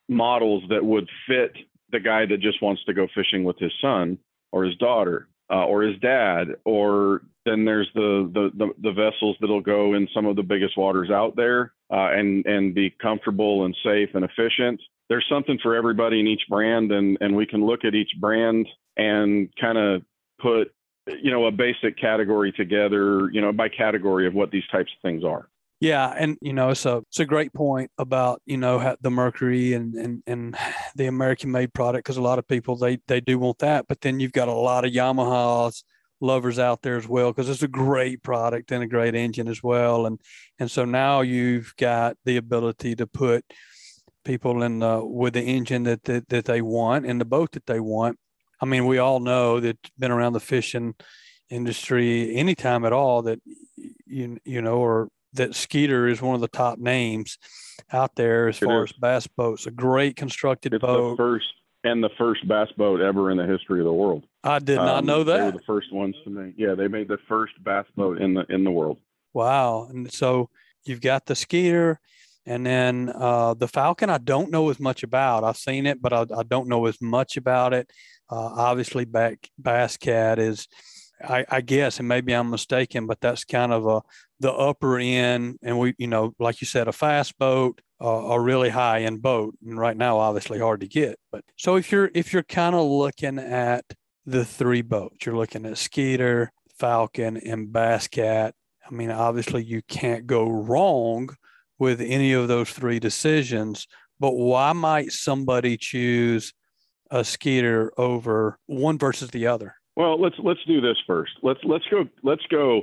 models 0.07 0.63
that 0.69 0.85
would 0.85 1.09
fit 1.27 1.51
the 1.91 1.99
guy 1.99 2.25
that 2.25 2.39
just 2.39 2.61
wants 2.61 2.81
to 2.85 2.93
go 2.93 3.07
fishing 3.13 3.43
with 3.43 3.59
his 3.59 3.73
son 3.81 4.17
or 4.53 4.63
his 4.63 4.77
daughter 4.77 5.27
uh, 5.51 5.65
or 5.65 5.81
his 5.81 5.99
dad, 5.99 6.55
or 6.63 7.23
then 7.45 7.65
there's 7.65 7.89
the, 7.93 8.31
the, 8.33 8.51
the 8.57 8.73
the 8.81 8.93
vessels 8.93 9.35
that'll 9.41 9.59
go 9.59 9.95
in 9.95 10.07
some 10.13 10.25
of 10.25 10.37
the 10.37 10.43
biggest 10.43 10.77
waters 10.77 11.11
out 11.11 11.35
there 11.35 11.73
uh, 11.91 12.11
and 12.13 12.45
and 12.45 12.73
be 12.73 12.89
comfortable 13.01 13.65
and 13.65 13.75
safe 13.83 14.09
and 14.13 14.23
efficient 14.23 14.79
there's 15.09 15.25
something 15.29 15.59
for 15.61 15.75
everybody 15.75 16.19
in 16.19 16.27
each 16.27 16.43
brand 16.49 16.91
and 16.91 17.17
and 17.21 17.35
we 17.35 17.45
can 17.45 17.65
look 17.65 17.85
at 17.85 17.95
each 17.95 18.11
brand 18.19 18.67
and 18.97 19.49
kind 19.59 19.77
of 19.77 20.01
put 20.39 20.71
you 21.07 21.31
know 21.31 21.45
a 21.45 21.51
basic 21.51 21.99
category 21.99 22.51
together 22.51 23.29
you 23.31 23.41
know 23.41 23.51
by 23.51 23.69
category 23.69 24.27
of 24.27 24.33
what 24.33 24.51
these 24.51 24.67
types 24.71 24.91
of 24.95 25.01
things 25.01 25.23
are. 25.23 25.47
Yeah 25.81 26.13
and 26.17 26.37
you 26.41 26.53
know 26.53 26.73
so 26.73 27.03
it's 27.09 27.19
a 27.19 27.25
great 27.25 27.53
point 27.53 27.91
about 27.97 28.41
you 28.45 28.57
know 28.57 28.95
the 29.01 29.11
mercury 29.11 29.73
and 29.73 29.93
and, 29.95 30.23
and 30.25 30.57
the 30.95 31.07
american 31.07 31.51
made 31.51 31.73
product 31.73 32.05
because 32.05 32.17
a 32.17 32.21
lot 32.21 32.39
of 32.39 32.47
people 32.47 32.77
they 32.77 32.97
they 33.07 33.19
do 33.19 33.37
want 33.37 33.59
that 33.59 33.85
but 33.87 33.99
then 34.01 34.19
you've 34.19 34.31
got 34.31 34.47
a 34.47 34.53
lot 34.53 34.85
of 34.85 34.93
yamahas 34.93 35.83
lovers 36.21 36.59
out 36.59 36.81
there 36.81 36.95
as 36.95 37.07
well 37.07 37.31
because 37.31 37.49
it's 37.49 37.61
a 37.61 37.67
great 37.67 38.23
product 38.23 38.71
and 38.71 38.83
a 38.83 38.87
great 38.87 39.15
engine 39.15 39.49
as 39.49 39.61
well 39.61 40.05
and 40.05 40.21
and 40.59 40.71
so 40.71 40.85
now 40.85 41.19
you've 41.19 41.73
got 41.77 42.15
the 42.23 42.37
ability 42.37 42.95
to 42.95 43.05
put 43.05 43.43
people 44.25 44.63
in 44.63 44.79
the, 44.79 45.05
with 45.05 45.33
the 45.33 45.43
engine 45.43 45.83
that, 45.83 46.03
that 46.03 46.27
that 46.29 46.45
they 46.45 46.61
want 46.61 47.05
and 47.05 47.21
the 47.21 47.25
boat 47.25 47.53
that 47.53 47.65
they 47.65 47.79
want. 47.79 48.17
I 48.61 48.65
mean, 48.65 48.85
we 48.85 48.97
all 48.97 49.19
know 49.19 49.59
that 49.59 49.77
been 49.97 50.11
around 50.11 50.33
the 50.33 50.39
fishing 50.39 50.95
industry 51.49 52.35
anytime 52.35 52.83
at 52.85 52.91
all 52.93 53.21
that 53.21 53.39
you 54.05 54.37
you 54.43 54.61
know 54.61 54.77
or 54.77 55.09
that 55.33 55.55
Skeeter 55.55 56.07
is 56.07 56.21
one 56.21 56.35
of 56.35 56.41
the 56.41 56.47
top 56.47 56.79
names 56.79 57.37
out 57.91 58.15
there 58.15 58.47
as 58.47 58.61
it 58.61 58.65
far 58.65 58.85
is. 58.85 58.91
as 58.91 58.97
bass 58.97 59.27
boats. 59.27 59.67
A 59.67 59.71
great 59.71 60.15
constructed 60.15 60.73
it's 60.73 60.81
boat. 60.81 61.11
The 61.11 61.17
first 61.17 61.45
and 61.83 62.03
the 62.03 62.09
first 62.17 62.47
bass 62.47 62.69
boat 62.77 62.99
ever 62.99 63.31
in 63.31 63.37
the 63.37 63.45
history 63.45 63.79
of 63.79 63.85
the 63.85 63.93
world. 63.93 64.25
I 64.43 64.59
did 64.59 64.77
not 64.77 64.99
um, 64.99 65.05
know 65.05 65.23
that. 65.23 65.37
They 65.37 65.45
were 65.45 65.51
the 65.51 65.59
first 65.65 65.93
ones 65.93 66.15
to 66.23 66.29
make. 66.29 66.55
Yeah, 66.57 66.73
they 66.75 66.87
made 66.87 67.07
the 67.07 67.19
first 67.27 67.53
bass 67.63 67.85
boat 67.95 68.19
in 68.19 68.33
the 68.33 68.45
in 68.49 68.63
the 68.63 68.71
world. 68.71 68.97
Wow! 69.33 69.87
And 69.89 70.11
so 70.11 70.49
you've 70.83 71.01
got 71.01 71.25
the 71.25 71.35
Skeeter, 71.35 71.99
and 72.45 72.65
then 72.65 73.11
uh, 73.13 73.53
the 73.53 73.67
Falcon, 73.67 74.09
I 74.09 74.19
don't 74.19 74.51
know 74.51 74.69
as 74.69 74.79
much 74.79 75.03
about. 75.03 75.43
I've 75.43 75.57
seen 75.57 75.85
it, 75.85 76.01
but 76.01 76.13
I, 76.13 76.25
I 76.37 76.43
don't 76.43 76.67
know 76.67 76.85
as 76.85 77.01
much 77.01 77.37
about 77.37 77.73
it. 77.73 77.89
Uh, 78.29 78.35
obviously, 78.37 79.05
back 79.05 79.49
Basscat 79.61 80.37
is 80.37 80.67
I, 81.23 81.45
I, 81.49 81.61
guess, 81.61 81.99
and 81.99 82.07
maybe 82.07 82.33
I'm 82.33 82.49
mistaken, 82.49 83.07
but 83.07 83.21
that's 83.21 83.45
kind 83.45 83.71
of 83.71 83.87
a 83.87 84.01
the 84.39 84.51
upper 84.51 84.99
end, 84.99 85.59
and 85.63 85.79
we, 85.79 85.95
you 85.97 86.07
know, 86.07 86.33
like 86.39 86.59
you 86.61 86.67
said, 86.67 86.87
a 86.87 86.91
fast 86.91 87.37
boat, 87.37 87.81
uh, 88.01 88.07
a 88.07 88.39
really 88.39 88.69
high 88.69 89.03
end 89.03 89.21
boat, 89.21 89.55
and 89.65 89.79
right 89.79 89.95
now, 89.95 90.17
obviously, 90.17 90.59
hard 90.59 90.81
to 90.81 90.87
get. 90.87 91.17
But 91.31 91.43
so 91.57 91.77
if 91.77 91.91
you're 91.91 92.11
if 92.13 92.33
you're 92.33 92.43
kind 92.43 92.75
of 92.75 92.85
looking 92.85 93.39
at 93.39 93.85
the 94.25 94.43
three 94.43 94.81
boats, 94.81 95.25
you're 95.25 95.37
looking 95.37 95.65
at 95.65 95.77
Skeeter, 95.77 96.51
Falcon, 96.77 97.37
and 97.37 97.71
Bass 97.71 98.07
Cat. 98.07 98.53
I 98.85 98.93
mean, 98.93 99.09
obviously, 99.09 99.63
you 99.63 99.81
can't 99.87 100.27
go 100.27 100.47
wrong 100.47 101.29
with 101.79 102.01
any 102.01 102.33
of 102.33 102.47
those 102.47 102.69
three 102.69 102.99
decisions. 102.99 103.87
But 104.19 104.31
why 104.31 104.73
might 104.73 105.11
somebody 105.11 105.77
choose 105.77 106.53
a 107.11 107.23
Skeeter 107.23 107.91
over 107.97 108.57
one 108.67 108.97
versus 108.97 109.29
the 109.29 109.47
other? 109.47 109.75
Well, 109.95 110.19
let's 110.19 110.35
let's 110.39 110.63
do 110.65 110.81
this 110.81 110.97
first. 111.07 111.31
Let's 111.41 111.59
let's 111.63 111.85
go 111.89 112.05
let's 112.23 112.45
go 112.49 112.81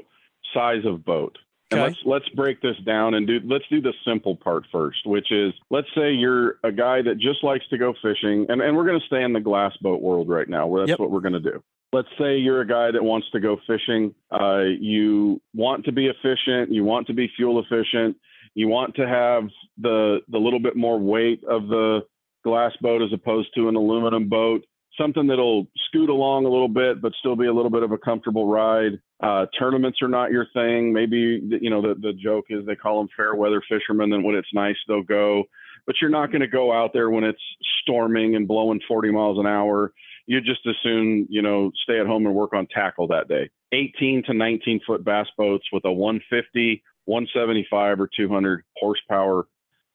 size 0.54 0.84
of 0.84 1.04
boat. 1.04 1.36
And 1.70 1.80
okay. 1.80 1.88
let's 1.88 2.00
let's 2.04 2.28
break 2.30 2.60
this 2.60 2.76
down 2.84 3.14
and 3.14 3.26
do 3.26 3.40
let's 3.44 3.64
do 3.70 3.80
the 3.80 3.94
simple 4.06 4.36
part 4.36 4.64
first, 4.70 5.06
which 5.06 5.32
is 5.32 5.52
let's 5.70 5.88
say 5.94 6.12
you're 6.12 6.56
a 6.64 6.72
guy 6.72 7.02
that 7.02 7.18
just 7.18 7.42
likes 7.42 7.66
to 7.68 7.78
go 7.78 7.94
fishing, 8.02 8.46
and, 8.48 8.60
and 8.60 8.76
we're 8.76 8.84
gonna 8.86 9.00
stay 9.06 9.22
in 9.22 9.32
the 9.32 9.40
glass 9.40 9.76
boat 9.80 10.02
world 10.02 10.28
right 10.28 10.48
now, 10.48 10.66
where 10.66 10.82
that's 10.82 10.90
yep. 10.90 10.98
what 10.98 11.10
we're 11.10 11.20
gonna 11.20 11.40
do. 11.40 11.62
Let's 11.92 12.08
say 12.18 12.38
you're 12.38 12.62
a 12.62 12.66
guy 12.66 12.90
that 12.90 13.02
wants 13.02 13.30
to 13.32 13.40
go 13.40 13.58
fishing. 13.66 14.14
Uh, 14.30 14.64
you 14.80 15.40
want 15.54 15.84
to 15.84 15.92
be 15.92 16.08
efficient, 16.08 16.72
you 16.72 16.84
want 16.84 17.06
to 17.08 17.14
be 17.14 17.30
fuel 17.36 17.60
efficient, 17.60 18.16
you 18.54 18.68
want 18.68 18.94
to 18.96 19.06
have 19.06 19.44
the 19.78 20.20
the 20.28 20.38
little 20.38 20.60
bit 20.60 20.76
more 20.76 20.98
weight 20.98 21.42
of 21.44 21.68
the 21.68 22.00
glass 22.44 22.72
boat 22.80 23.02
as 23.02 23.12
opposed 23.12 23.48
to 23.54 23.68
an 23.68 23.76
aluminum 23.76 24.28
boat 24.28 24.64
something 24.98 25.26
that'll 25.26 25.66
scoot 25.88 26.10
along 26.10 26.44
a 26.44 26.50
little 26.50 26.68
bit, 26.68 27.00
but 27.00 27.12
still 27.18 27.36
be 27.36 27.46
a 27.46 27.52
little 27.52 27.70
bit 27.70 27.82
of 27.82 27.92
a 27.92 27.98
comfortable 27.98 28.46
ride. 28.46 28.92
Uh, 29.22 29.46
tournaments 29.58 29.98
are 30.02 30.08
not 30.08 30.30
your 30.30 30.46
thing. 30.52 30.92
Maybe 30.92 31.40
you 31.60 31.70
know 31.70 31.80
the 31.80 31.94
the 31.94 32.12
joke 32.12 32.46
is 32.50 32.66
they 32.66 32.76
call 32.76 32.98
them 32.98 33.08
fair 33.16 33.34
weather 33.34 33.62
fishermen, 33.68 34.12
and 34.12 34.24
when 34.24 34.34
it's 34.34 34.48
nice 34.52 34.76
they'll 34.88 35.02
go. 35.02 35.44
But 35.86 35.96
you're 36.00 36.10
not 36.10 36.30
going 36.30 36.42
to 36.42 36.48
go 36.48 36.72
out 36.72 36.92
there 36.92 37.10
when 37.10 37.24
it's 37.24 37.42
storming 37.82 38.36
and 38.36 38.46
blowing 38.46 38.80
40 38.86 39.10
miles 39.10 39.38
an 39.38 39.46
hour. 39.46 39.92
You 40.26 40.40
just 40.40 40.60
as 40.68 40.76
soon 40.82 41.26
you 41.30 41.42
know 41.42 41.70
stay 41.82 41.98
at 41.98 42.06
home 42.06 42.26
and 42.26 42.34
work 42.34 42.52
on 42.52 42.66
tackle 42.66 43.08
that 43.08 43.28
day. 43.28 43.50
18 43.72 44.24
to 44.26 44.34
19 44.34 44.80
foot 44.86 45.04
bass 45.04 45.26
boats 45.36 45.66
with 45.72 45.84
a 45.86 45.92
150, 45.92 46.82
175, 47.04 48.00
or 48.00 48.08
200 48.16 48.64
horsepower 48.76 49.46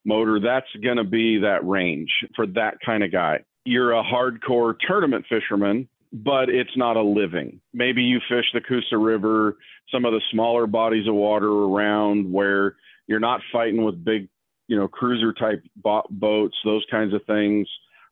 motor. 0.06 0.40
That's 0.40 0.68
going 0.84 0.98
to 0.98 1.04
be 1.04 1.40
that 1.40 1.68
range 1.68 2.10
for 2.36 2.48
that 2.48 2.78
kind 2.86 3.04
of 3.04 3.12
guy 3.12 3.40
you're 3.68 3.92
a 3.92 4.04
hardcore 4.04 4.76
tournament 4.88 5.26
fisherman, 5.28 5.90
but 6.14 6.50
it's 6.50 6.76
not 6.78 6.96
a 6.96 7.02
living. 7.02 7.60
Maybe 7.74 8.02
you 8.02 8.20
fish 8.30 8.46
the 8.54 8.62
Coosa 8.62 8.98
River, 8.98 9.58
some 9.92 10.06
of 10.06 10.14
the 10.14 10.22
smaller 10.32 10.68
bodies 10.68 11.06
of 11.06 11.14
water 11.14 11.50
around 11.50 12.32
where 12.32 12.78
you're 13.08 13.20
not 13.20 13.42
fighting 13.52 13.84
with 13.84 14.04
big, 14.04 14.30
you 14.70 14.78
know, 14.78 14.88
cruiser 14.88 15.34
type 15.34 15.64
boats, 16.10 16.56
those 16.64 16.86
kinds 16.90 17.14
of 17.14 17.26
things 17.26 17.68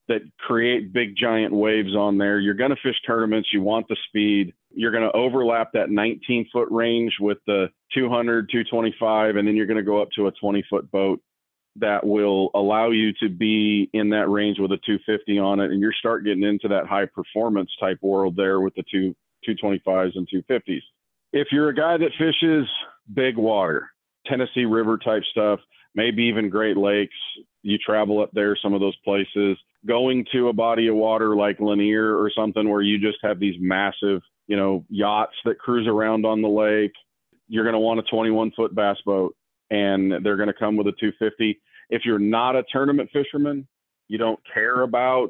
that 0.08 0.22
create 0.40 0.94
big 0.94 1.16
giant 1.16 1.54
waves 1.54 1.96
on 1.96 2.18
there. 2.18 2.40
You're 2.40 2.54
going 2.54 2.70
to 2.70 2.78
fish 2.82 2.96
tournaments. 3.06 3.50
You 3.52 3.62
want 3.62 3.88
the 3.88 3.98
speed. 4.08 4.54
You're 4.72 4.92
going 4.92 5.10
to 5.10 5.16
overlap 5.16 5.72
that 5.74 5.90
19 5.90 6.50
foot 6.52 6.68
range 6.70 7.14
with 7.20 7.40
the 7.48 7.70
200, 7.94 8.50
225, 8.52 9.36
and 9.36 9.48
then 9.48 9.56
you're 9.56 9.66
going 9.66 9.78
to 9.78 9.84
go 9.84 10.02
up 10.02 10.10
to 10.16 10.28
a 10.28 10.32
20 10.32 10.64
foot 10.70 10.92
boat 10.92 11.22
that 11.78 12.06
will 12.06 12.52
allow 12.54 12.92
you 12.92 13.12
to 13.22 13.30
be 13.30 13.90
in 13.94 14.10
that 14.10 14.30
range 14.30 14.60
with 14.60 14.72
a 14.72 14.78
250 14.86 15.40
on 15.40 15.60
it, 15.60 15.72
and 15.72 15.82
you 15.82 15.92
start 15.94 16.24
getting 16.24 16.44
into 16.44 16.68
that 16.70 16.88
high 16.88 17.06
performance 17.06 17.70
type 17.80 17.98
world 18.02 18.36
there 18.36 18.62
with 18.62 18.74
the 18.76 18.84
two 18.90 19.16
225s 19.48 20.12
and 20.16 20.28
250s. 20.28 20.82
If 21.34 21.50
you're 21.52 21.70
a 21.70 21.76
guy 21.76 21.98
that 21.98 22.12
fishes 22.18 22.68
big 23.14 23.38
water, 23.38 23.90
Tennessee 24.26 24.66
River 24.66 24.98
type 24.98 25.24
stuff, 25.30 25.60
maybe 25.94 26.24
even 26.24 26.50
Great 26.50 26.78
Lakes, 26.78 27.16
you 27.62 27.78
travel 27.78 28.22
up 28.22 28.32
there, 28.34 28.58
some 28.62 28.74
of 28.74 28.80
those 28.80 28.96
places, 29.04 29.58
going 29.86 30.26
to 30.32 30.50
a 30.50 30.54
body 30.54 30.88
of 30.88 30.96
water 30.96 31.36
like 31.36 31.60
Lanier 31.60 32.16
or 32.18 32.32
something 32.36 32.70
where 32.70 32.82
you 32.82 33.00
just 33.00 33.18
have 33.24 33.40
these 33.40 33.56
massive, 33.60 34.22
you 34.48 34.58
know, 34.58 34.86
yachts 34.90 35.36
that 35.46 35.60
cruise 35.60 35.88
around 35.88 36.26
on 36.26 36.42
the 36.42 36.48
lake, 36.48 36.94
you're 37.48 37.64
going 37.64 37.74
to 37.74 37.80
want 37.80 38.00
a 38.00 38.04
21 38.04 38.52
foot 38.56 38.74
bass 38.74 38.98
boat 39.06 39.36
and 39.70 40.12
they're 40.24 40.38
going 40.38 40.48
to 40.48 40.54
come 40.54 40.76
with 40.76 40.88
a 40.88 40.94
250. 41.00 41.60
If 41.90 42.04
you're 42.06 42.20
not 42.20 42.56
a 42.56 42.64
tournament 42.72 43.10
fisherman, 43.14 43.68
you 44.08 44.18
don't 44.18 44.40
care 44.54 44.82
about 44.82 45.30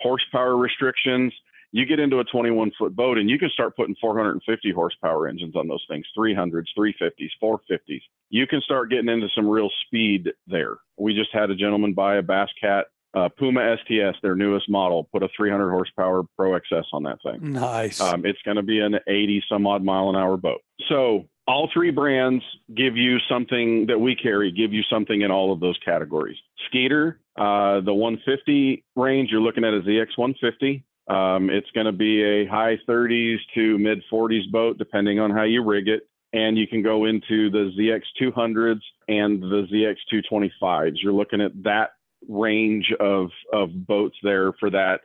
horsepower 0.00 0.56
restrictions, 0.56 1.32
you 1.72 1.86
get 1.86 2.00
into 2.00 2.18
a 2.18 2.24
21 2.24 2.72
foot 2.78 2.96
boat 2.96 3.18
and 3.18 3.30
you 3.30 3.38
can 3.38 3.50
start 3.50 3.76
putting 3.76 3.94
450 4.00 4.72
horsepower 4.72 5.28
engines 5.28 5.54
on 5.56 5.68
those 5.68 5.84
things 5.88 6.06
300s 6.16 6.64
350s 6.76 7.30
450s 7.42 8.00
you 8.28 8.46
can 8.46 8.60
start 8.60 8.90
getting 8.90 9.08
into 9.08 9.28
some 9.34 9.48
real 9.48 9.70
speed 9.86 10.30
there 10.46 10.78
we 10.98 11.14
just 11.14 11.30
had 11.32 11.50
a 11.50 11.56
gentleman 11.56 11.94
buy 11.94 12.16
a 12.16 12.22
bass 12.22 12.48
cat 12.60 12.86
uh, 13.14 13.28
puma 13.38 13.76
sts 13.78 14.18
their 14.22 14.34
newest 14.34 14.68
model 14.68 15.08
put 15.12 15.22
a 15.22 15.28
300 15.36 15.70
horsepower 15.70 16.22
pro 16.36 16.58
xs 16.58 16.84
on 16.92 17.02
that 17.02 17.18
thing 17.22 17.52
nice 17.52 18.00
um, 18.00 18.24
it's 18.24 18.40
going 18.44 18.56
to 18.56 18.62
be 18.62 18.80
an 18.80 18.96
80 19.06 19.44
some 19.48 19.66
odd 19.66 19.82
mile 19.82 20.10
an 20.10 20.16
hour 20.16 20.36
boat 20.36 20.60
so 20.88 21.26
all 21.50 21.68
three 21.72 21.90
brands 21.90 22.44
give 22.76 22.96
you 22.96 23.18
something 23.28 23.86
that 23.86 23.98
we 23.98 24.14
carry, 24.14 24.52
give 24.52 24.72
you 24.72 24.82
something 24.88 25.22
in 25.22 25.32
all 25.32 25.52
of 25.52 25.58
those 25.58 25.76
categories. 25.84 26.36
Skeeter, 26.68 27.18
uh, 27.36 27.80
the 27.80 27.92
150 27.92 28.84
range, 28.94 29.30
you're 29.32 29.40
looking 29.40 29.64
at 29.64 29.74
a 29.74 29.80
ZX 29.80 30.16
150. 30.16 30.84
Um, 31.08 31.50
it's 31.50 31.70
going 31.72 31.86
to 31.86 31.92
be 31.92 32.22
a 32.22 32.46
high 32.46 32.78
30s 32.88 33.38
to 33.54 33.78
mid 33.78 34.02
40s 34.12 34.48
boat, 34.52 34.78
depending 34.78 35.18
on 35.18 35.32
how 35.32 35.42
you 35.42 35.64
rig 35.64 35.88
it. 35.88 36.02
And 36.32 36.56
you 36.56 36.68
can 36.68 36.82
go 36.82 37.06
into 37.06 37.50
the 37.50 37.72
ZX 37.76 38.02
200s 38.22 38.80
and 39.08 39.42
the 39.42 39.66
ZX 39.72 39.96
225s. 40.12 40.98
You're 41.02 41.12
looking 41.12 41.40
at 41.40 41.50
that 41.64 41.90
range 42.28 42.92
of, 42.98 43.30
of 43.52 43.86
boats 43.86 44.16
there 44.22 44.52
for 44.60 44.70
that, 44.70 45.00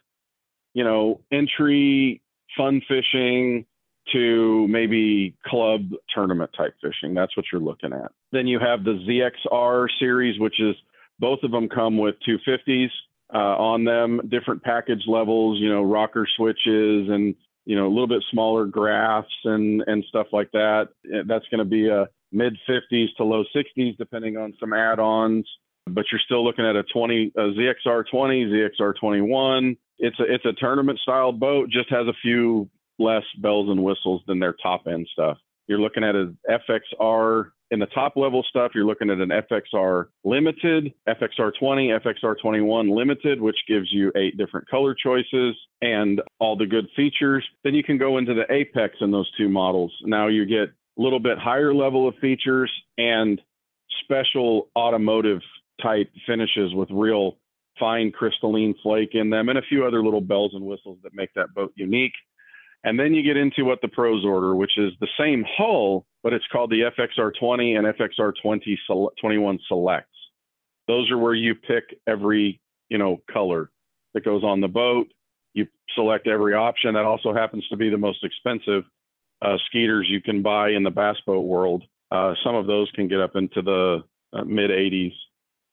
you 0.73 0.83
know, 0.83 1.21
entry 1.31 2.21
fun 2.57 2.81
fishing, 2.87 3.65
to 4.13 4.67
maybe 4.67 5.35
club 5.45 5.89
tournament 6.13 6.51
type 6.55 6.75
fishing. 6.81 7.13
That's 7.13 7.35
what 7.35 7.45
you're 7.51 7.61
looking 7.61 7.93
at. 7.93 8.11
Then 8.31 8.47
you 8.47 8.59
have 8.59 8.83
the 8.83 8.99
ZXR 9.07 9.87
series, 9.99 10.39
which 10.39 10.59
is 10.59 10.75
both 11.19 11.39
of 11.43 11.51
them 11.51 11.69
come 11.69 11.97
with 11.97 12.15
250s 12.27 12.89
uh, 13.33 13.37
on 13.37 13.83
them, 13.83 14.21
different 14.29 14.63
package 14.63 15.03
levels, 15.07 15.59
you 15.59 15.69
know, 15.69 15.81
rocker 15.81 16.27
switches 16.35 17.09
and, 17.09 17.35
you 17.65 17.75
know, 17.75 17.87
a 17.87 17.89
little 17.89 18.07
bit 18.07 18.23
smaller 18.31 18.65
graphs 18.65 19.33
and, 19.43 19.83
and 19.87 20.03
stuff 20.07 20.27
like 20.31 20.51
that. 20.51 20.89
That's 21.03 21.45
going 21.49 21.59
to 21.59 21.65
be 21.65 21.87
a 21.89 22.07
mid 22.31 22.57
50s 22.69 23.07
to 23.17 23.23
low 23.23 23.43
60s, 23.55 23.97
depending 23.97 24.37
on 24.37 24.53
some 24.59 24.73
add 24.73 24.99
ons. 24.99 25.47
But 25.87 26.05
you're 26.11 26.21
still 26.25 26.43
looking 26.43 26.65
at 26.65 26.75
a 26.75 26.83
20, 26.83 27.33
a 27.35 27.39
ZXR 27.39 28.03
20, 28.09 28.45
ZXR 28.45 28.93
21. 28.99 29.77
It's 29.99 30.19
a, 30.19 30.23
it's 30.23 30.45
a 30.45 30.53
tournament 30.53 30.99
style 30.99 31.31
boat, 31.31 31.69
just 31.69 31.89
has 31.89 32.07
a 32.07 32.13
few 32.21 32.69
less 32.99 33.23
bells 33.41 33.69
and 33.69 33.83
whistles 33.83 34.21
than 34.27 34.39
their 34.39 34.55
top 34.61 34.87
end 34.87 35.07
stuff. 35.13 35.37
You're 35.67 35.79
looking 35.79 36.03
at 36.03 36.15
an 36.15 36.37
FXR 36.49 37.51
in 37.71 37.79
the 37.79 37.87
top 37.87 38.15
level 38.15 38.43
stuff, 38.47 38.71
you're 38.75 38.85
looking 38.85 39.09
at 39.09 39.17
an 39.17 39.29
FXR 39.29 40.05
limited, 40.23 40.93
FXR 41.07 41.51
20, 41.59 41.89
FXR 41.89 42.35
21 42.39 42.89
limited, 42.89 43.41
which 43.41 43.57
gives 43.67 43.91
you 43.91 44.11
eight 44.15 44.37
different 44.37 44.69
color 44.69 44.95
choices 44.95 45.55
and 45.81 46.21
all 46.39 46.55
the 46.55 46.67
good 46.67 46.85
features. 46.95 47.43
Then 47.63 47.73
you 47.73 47.83
can 47.83 47.97
go 47.97 48.17
into 48.17 48.35
the 48.35 48.51
Apex 48.53 48.95
in 49.01 49.11
those 49.11 49.29
two 49.35 49.49
models. 49.49 49.91
Now 50.03 50.27
you 50.27 50.45
get 50.45 50.69
a 50.69 51.01
little 51.01 51.19
bit 51.19 51.39
higher 51.39 51.73
level 51.73 52.07
of 52.07 52.15
features 52.21 52.71
and 52.97 53.41
special 54.03 54.69
automotive 54.75 55.41
type 55.81 56.09
finishes 56.25 56.73
with 56.73 56.89
real 56.91 57.37
fine 57.79 58.11
crystalline 58.11 58.75
flake 58.81 59.13
in 59.13 59.29
them 59.29 59.49
and 59.49 59.57
a 59.57 59.63
few 59.63 59.85
other 59.85 60.03
little 60.03 60.21
bells 60.21 60.51
and 60.53 60.65
whistles 60.65 60.97
that 61.03 61.13
make 61.13 61.33
that 61.35 61.53
boat 61.53 61.73
unique. 61.75 62.13
And 62.83 62.99
then 62.99 63.13
you 63.13 63.23
get 63.23 63.35
into 63.35 63.65
what 63.65 63.81
the 63.81 63.87
pros 63.87 64.23
order, 64.23 64.55
which 64.55 64.77
is 64.77 64.93
the 64.99 65.07
same 65.19 65.43
hull, 65.57 66.05
but 66.23 66.33
it's 66.33 66.45
called 66.51 66.69
the 66.69 66.91
FXR20 66.97 67.77
and 67.77 67.87
FXR20 67.87 69.07
21 69.19 69.59
selects. 69.67 70.09
Those 70.87 71.09
are 71.09 71.17
where 71.17 71.33
you 71.33 71.55
pick 71.55 71.83
every, 72.07 72.61
you 72.89 72.99
know, 72.99 73.21
color 73.31 73.71
that 74.13 74.23
goes 74.23 74.43
on 74.43 74.61
the 74.61 74.67
boat. 74.67 75.07
You 75.53 75.67
select 75.95 76.27
every 76.27 76.53
option. 76.53 76.93
That 76.93 77.05
also 77.05 77.33
happens 77.33 77.67
to 77.69 77.77
be 77.77 77.89
the 77.89 77.97
most 77.97 78.23
expensive 78.23 78.83
uh, 79.41 79.57
skeeters 79.65 80.07
you 80.07 80.21
can 80.21 80.43
buy 80.43 80.69
in 80.69 80.83
the 80.83 80.91
bass 80.91 81.17
boat 81.25 81.41
world. 81.41 81.83
Uh, 82.11 82.33
some 82.43 82.55
of 82.55 82.67
those 82.67 82.89
can 82.91 83.07
get 83.07 83.19
up 83.19 83.35
into 83.35 83.63
the 83.63 84.03
uh, 84.31 84.43
mid 84.43 84.69
80s 84.69 85.13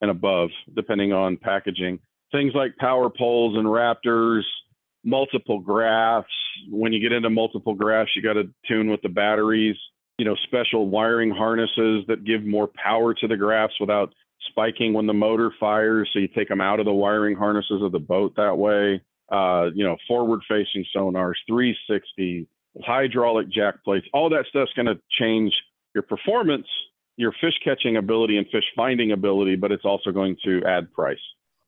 and 0.02 0.10
above, 0.10 0.50
depending 0.74 1.12
on 1.12 1.38
packaging. 1.38 2.00
Things 2.32 2.52
like 2.54 2.76
power 2.76 3.08
poles 3.08 3.56
and 3.56 3.66
Raptors, 3.66 4.42
multiple 5.04 5.60
graphs. 5.60 6.28
When 6.68 6.92
you 6.92 7.00
get 7.00 7.12
into 7.12 7.30
multiple 7.30 7.74
graphs, 7.74 8.10
you 8.14 8.22
got 8.22 8.34
to 8.34 8.50
tune 8.68 8.90
with 8.90 9.00
the 9.02 9.08
batteries, 9.08 9.76
you 10.18 10.24
know, 10.24 10.36
special 10.44 10.88
wiring 10.88 11.30
harnesses 11.30 12.04
that 12.08 12.24
give 12.24 12.44
more 12.44 12.68
power 12.68 13.14
to 13.14 13.28
the 13.28 13.36
graphs 13.36 13.74
without 13.80 14.12
spiking 14.50 14.92
when 14.92 15.06
the 15.06 15.14
motor 15.14 15.52
fires. 15.58 16.10
So 16.12 16.18
you 16.18 16.28
take 16.28 16.48
them 16.48 16.60
out 16.60 16.80
of 16.80 16.86
the 16.86 16.92
wiring 16.92 17.36
harnesses 17.36 17.80
of 17.82 17.92
the 17.92 17.98
boat 17.98 18.34
that 18.36 18.58
way. 18.58 19.00
Uh, 19.30 19.70
you 19.74 19.84
know, 19.84 19.96
forward 20.06 20.40
facing 20.46 20.84
sonars, 20.94 21.34
360, 21.48 22.46
hydraulic 22.84 23.48
jack 23.50 23.82
plates. 23.84 24.06
All 24.12 24.28
that 24.30 24.44
stuff's 24.50 24.72
going 24.74 24.86
to 24.86 25.00
change 25.18 25.52
your 25.94 26.02
performance, 26.02 26.66
your 27.16 27.32
fish 27.40 27.54
catching 27.64 27.96
ability, 27.96 28.38
and 28.38 28.46
fish 28.48 28.64
finding 28.74 29.12
ability, 29.12 29.56
but 29.56 29.72
it's 29.72 29.84
also 29.84 30.10
going 30.10 30.36
to 30.44 30.62
add 30.66 30.92
price. 30.92 31.18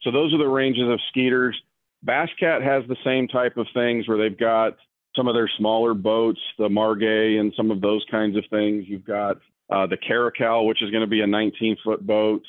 So 0.03 0.11
those 0.11 0.33
are 0.35 0.39
the 0.39 0.49
ranges 0.49 0.89
of 0.89 1.01
Skeeters. 1.11 1.61
Basscat 2.07 2.63
has 2.63 2.87
the 2.89 2.97
same 3.05 3.29
type 3.29 3.57
of 3.57 3.67
things 3.75 4.07
where 4.07 4.19
they've 4.19 4.39
got 4.39 4.77
some 5.17 5.29
of 5.29 5.35
their 5.35 5.51
smaller 5.59 5.95
boats, 5.95 6.41
the 6.59 6.69
Margay 6.69 7.39
and 7.39 7.53
some 7.57 7.71
of 7.71 7.81
those 7.81 8.05
kinds 8.11 8.37
of 8.37 8.45
things. 8.51 8.85
You've 8.87 9.05
got 9.05 9.39
uh, 9.71 9.87
the 9.87 9.97
Caracal, 9.97 10.67
which 10.67 10.83
is 10.83 10.91
going 10.91 11.03
to 11.03 11.09
be 11.09 11.21
a 11.21 11.27
19 11.27 11.77
foot 11.85 12.07
boat. 12.07 12.43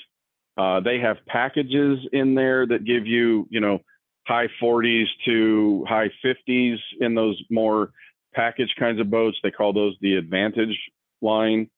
Uh, 0.57 0.79
they 0.79 0.99
have 0.99 1.17
packages 1.27 1.99
in 2.11 2.33
there 2.35 2.65
that 2.65 2.85
give 2.85 3.05
you, 3.05 3.47
you 3.49 3.59
know, 3.59 3.79
high 4.25 4.47
40s 4.61 5.05
to 5.25 5.85
high 5.87 6.09
50s 6.23 6.77
in 6.99 7.13
those 7.13 7.41
more 7.49 7.91
package 8.33 8.73
kinds 8.79 8.99
of 8.99 9.09
boats. 9.09 9.37
They 9.43 9.51
call 9.51 9.73
those 9.73 9.95
the 10.01 10.15
Advantage 10.15 10.77
line. 11.21 11.69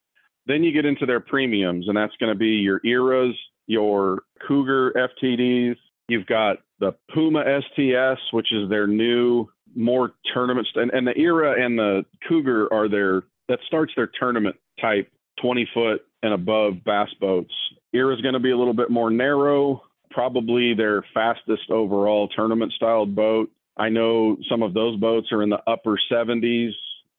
Then 0.48 0.64
you 0.64 0.72
get 0.72 0.86
into 0.86 1.06
their 1.06 1.20
premiums, 1.20 1.88
and 1.88 1.98
that's 1.98 2.16
going 2.20 2.32
to 2.32 2.38
be 2.38 2.48
your 2.48 2.80
Eyras, 2.80 3.34
your 3.68 4.24
Cougar 4.48 4.94
FTDs. 4.94 5.76
You've 6.08 6.26
got 6.26 6.58
the 6.80 6.96
Puma 7.14 7.44
STS, 7.62 8.22
which 8.32 8.54
is 8.54 8.70
their 8.70 8.88
new, 8.88 9.48
more 9.76 10.14
tournaments, 10.34 10.70
and, 10.76 10.90
and 10.92 11.06
the 11.06 11.14
Eyra 11.14 11.60
and 11.60 11.78
the 11.78 12.06
Cougar 12.28 12.72
are 12.72 12.88
their 12.88 13.24
that 13.50 13.60
starts 13.68 13.94
their 13.96 14.10
tournament 14.20 14.56
type 14.82 15.10
20 15.42 15.70
foot 15.74 16.06
and 16.24 16.34
above 16.34 16.84
bass 16.86 17.10
boats. 17.20 17.54
Eyra 17.94 18.14
is 18.16 18.22
going 18.22 18.34
to 18.34 18.40
be 18.40 18.52
a 18.52 18.58
little 18.58 18.74
bit 18.74 18.90
more 18.90 19.10
narrow, 19.10 19.84
probably 20.12 20.74
their 20.74 21.04
fastest 21.14 21.70
overall 21.70 22.28
tournament 22.30 22.74
styled 22.74 23.16
boat. 23.16 23.50
I 23.78 23.90
know 23.90 24.38
some 24.50 24.64
of 24.64 24.74
those 24.74 25.00
boats 25.00 25.32
are 25.32 25.44
in 25.44 25.50
the 25.50 25.62
upper 25.68 26.00
70s 26.12 26.72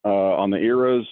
uh, 0.04 0.08
on 0.08 0.50
the 0.50 0.56
Eyras. 0.58 1.04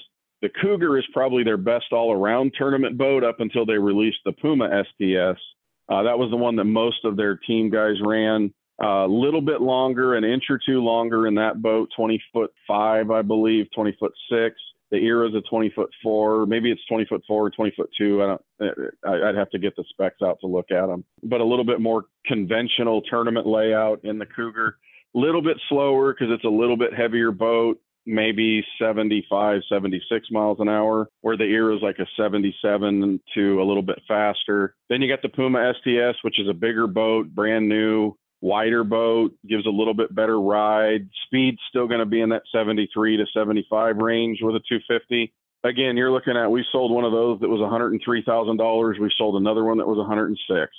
The 0.42 0.50
Cougar 0.60 0.98
is 0.98 1.04
probably 1.12 1.44
their 1.44 1.56
best 1.56 1.86
all 1.92 2.12
around 2.12 2.52
tournament 2.56 2.98
boat 2.98 3.24
up 3.24 3.40
until 3.40 3.64
they 3.64 3.78
released 3.78 4.18
the 4.24 4.32
Puma 4.32 4.68
STS. 4.84 5.40
Uh, 5.88 6.02
that 6.02 6.18
was 6.18 6.30
the 6.30 6.36
one 6.36 6.56
that 6.56 6.64
most 6.64 7.04
of 7.04 7.16
their 7.16 7.36
team 7.36 7.70
guys 7.70 7.96
ran. 8.04 8.52
A 8.80 8.84
uh, 8.84 9.06
little 9.06 9.40
bit 9.40 9.62
longer, 9.62 10.16
an 10.16 10.24
inch 10.24 10.44
or 10.50 10.60
two 10.64 10.82
longer 10.82 11.26
in 11.26 11.36
that 11.36 11.62
boat, 11.62 11.88
20 11.96 12.22
foot 12.32 12.52
five, 12.68 13.10
I 13.10 13.22
believe, 13.22 13.66
20 13.74 13.96
foot 13.98 14.12
six. 14.30 14.56
The 14.90 14.98
Eyra 14.98 15.28
is 15.28 15.34
a 15.34 15.40
20 15.48 15.70
foot 15.70 15.90
four, 16.02 16.46
maybe 16.46 16.70
it's 16.70 16.84
20 16.86 17.06
foot 17.06 17.22
four 17.26 17.46
or 17.46 17.50
20 17.50 17.72
foot 17.74 17.90
two. 17.96 18.22
I 18.22 18.26
don't, 18.26 18.90
I'd 19.04 19.34
have 19.34 19.50
to 19.50 19.58
get 19.58 19.74
the 19.76 19.84
specs 19.88 20.22
out 20.22 20.38
to 20.42 20.46
look 20.46 20.70
at 20.70 20.86
them, 20.86 21.04
but 21.22 21.40
a 21.40 21.44
little 21.44 21.64
bit 21.64 21.80
more 21.80 22.04
conventional 22.26 23.00
tournament 23.02 23.46
layout 23.46 24.04
in 24.04 24.18
the 24.18 24.26
Cougar. 24.26 24.76
A 25.14 25.18
little 25.18 25.42
bit 25.42 25.56
slower 25.68 26.12
because 26.12 26.28
it's 26.30 26.44
a 26.44 26.48
little 26.48 26.76
bit 26.76 26.94
heavier 26.94 27.32
boat 27.32 27.80
maybe 28.06 28.64
75, 28.80 29.62
76 29.68 30.30
miles 30.30 30.58
an 30.60 30.68
hour, 30.68 31.08
where 31.20 31.36
the 31.36 31.44
Eyra 31.44 31.76
is 31.76 31.82
like 31.82 31.98
a 31.98 32.06
77 32.16 33.20
to 33.34 33.60
a 33.60 33.64
little 33.64 33.82
bit 33.82 34.00
faster. 34.06 34.74
Then 34.88 35.02
you 35.02 35.08
got 35.08 35.22
the 35.22 35.28
Puma 35.28 35.72
STS, 35.74 36.22
which 36.22 36.40
is 36.40 36.48
a 36.48 36.54
bigger 36.54 36.86
boat, 36.86 37.34
brand 37.34 37.68
new, 37.68 38.14
wider 38.40 38.84
boat, 38.84 39.32
gives 39.48 39.66
a 39.66 39.70
little 39.70 39.94
bit 39.94 40.14
better 40.14 40.40
ride. 40.40 41.08
Speed's 41.26 41.58
still 41.68 41.88
going 41.88 42.00
to 42.00 42.06
be 42.06 42.20
in 42.20 42.30
that 42.30 42.42
73 42.52 43.16
to 43.16 43.26
75 43.34 43.96
range 43.96 44.38
with 44.42 44.54
a 44.56 44.60
250. 44.60 45.32
Again, 45.64 45.96
you're 45.96 46.12
looking 46.12 46.36
at 46.36 46.50
we 46.50 46.64
sold 46.70 46.92
one 46.92 47.04
of 47.04 47.12
those 47.12 47.40
that 47.40 47.48
was 47.48 47.60
$103,000. 47.60 49.00
We 49.00 49.12
sold 49.18 49.40
another 49.40 49.64
one 49.64 49.78
that 49.78 49.88
was 49.88 49.98
106. 49.98 50.70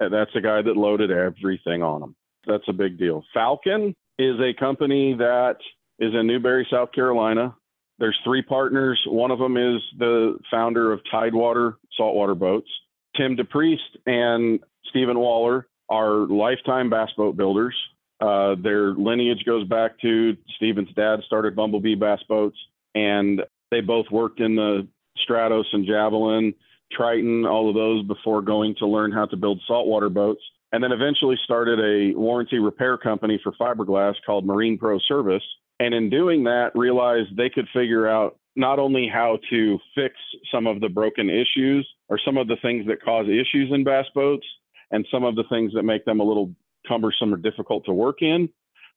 That's 0.00 0.30
a 0.34 0.40
guy 0.40 0.60
that 0.60 0.76
loaded 0.76 1.10
everything 1.10 1.82
on 1.82 2.00
them. 2.00 2.16
That's 2.46 2.68
a 2.68 2.74
big 2.74 2.98
deal. 2.98 3.24
Falcon 3.32 3.94
is 4.18 4.36
a 4.40 4.52
company 4.58 5.14
that 5.14 5.56
is 5.98 6.12
in 6.14 6.26
Newberry, 6.26 6.66
South 6.70 6.92
Carolina. 6.92 7.54
There's 7.98 8.18
three 8.24 8.42
partners. 8.42 9.00
One 9.06 9.30
of 9.30 9.38
them 9.38 9.56
is 9.56 9.80
the 9.98 10.38
founder 10.50 10.92
of 10.92 11.00
Tidewater 11.10 11.78
Saltwater 11.96 12.34
Boats. 12.34 12.68
Tim 13.16 13.36
DePriest 13.36 13.78
and 14.06 14.60
Stephen 14.86 15.18
Waller 15.18 15.68
are 15.88 16.26
lifetime 16.26 16.90
bass 16.90 17.10
boat 17.16 17.36
builders. 17.36 17.76
Uh, 18.20 18.56
their 18.62 18.94
lineage 18.94 19.44
goes 19.44 19.66
back 19.68 19.98
to 20.00 20.36
Stephen's 20.56 20.92
dad 20.94 21.20
started 21.26 21.54
Bumblebee 21.54 21.94
Bass 21.94 22.20
Boats, 22.28 22.56
and 22.94 23.42
they 23.70 23.80
both 23.80 24.06
worked 24.10 24.40
in 24.40 24.56
the 24.56 24.88
Stratos 25.28 25.64
and 25.72 25.86
Javelin, 25.86 26.54
Triton, 26.92 27.44
all 27.44 27.68
of 27.68 27.74
those 27.74 28.04
before 28.06 28.42
going 28.42 28.74
to 28.78 28.86
learn 28.86 29.12
how 29.12 29.26
to 29.26 29.36
build 29.36 29.60
saltwater 29.66 30.08
boats. 30.08 30.42
And 30.72 30.82
then 30.82 30.92
eventually 30.92 31.36
started 31.44 31.78
a 31.78 32.18
warranty 32.18 32.58
repair 32.58 32.98
company 32.98 33.40
for 33.42 33.52
fiberglass 33.52 34.14
called 34.26 34.44
Marine 34.44 34.76
Pro 34.76 34.98
Service, 34.98 35.42
and 35.80 35.94
in 35.94 36.10
doing 36.10 36.44
that, 36.44 36.70
realized 36.74 37.36
they 37.36 37.50
could 37.50 37.66
figure 37.74 38.08
out 38.08 38.38
not 38.56 38.78
only 38.78 39.08
how 39.12 39.38
to 39.50 39.78
fix 39.94 40.14
some 40.52 40.66
of 40.66 40.80
the 40.80 40.88
broken 40.88 41.28
issues 41.28 41.88
or 42.08 42.18
some 42.24 42.36
of 42.36 42.46
the 42.46 42.56
things 42.62 42.86
that 42.86 43.02
cause 43.02 43.26
issues 43.26 43.70
in 43.72 43.82
bass 43.82 44.06
boats 44.14 44.46
and 44.90 45.06
some 45.10 45.24
of 45.24 45.34
the 45.34 45.44
things 45.50 45.72
that 45.74 45.82
make 45.82 46.04
them 46.04 46.20
a 46.20 46.24
little 46.24 46.54
cumbersome 46.86 47.34
or 47.34 47.36
difficult 47.36 47.84
to 47.86 47.92
work 47.92 48.18
in, 48.20 48.48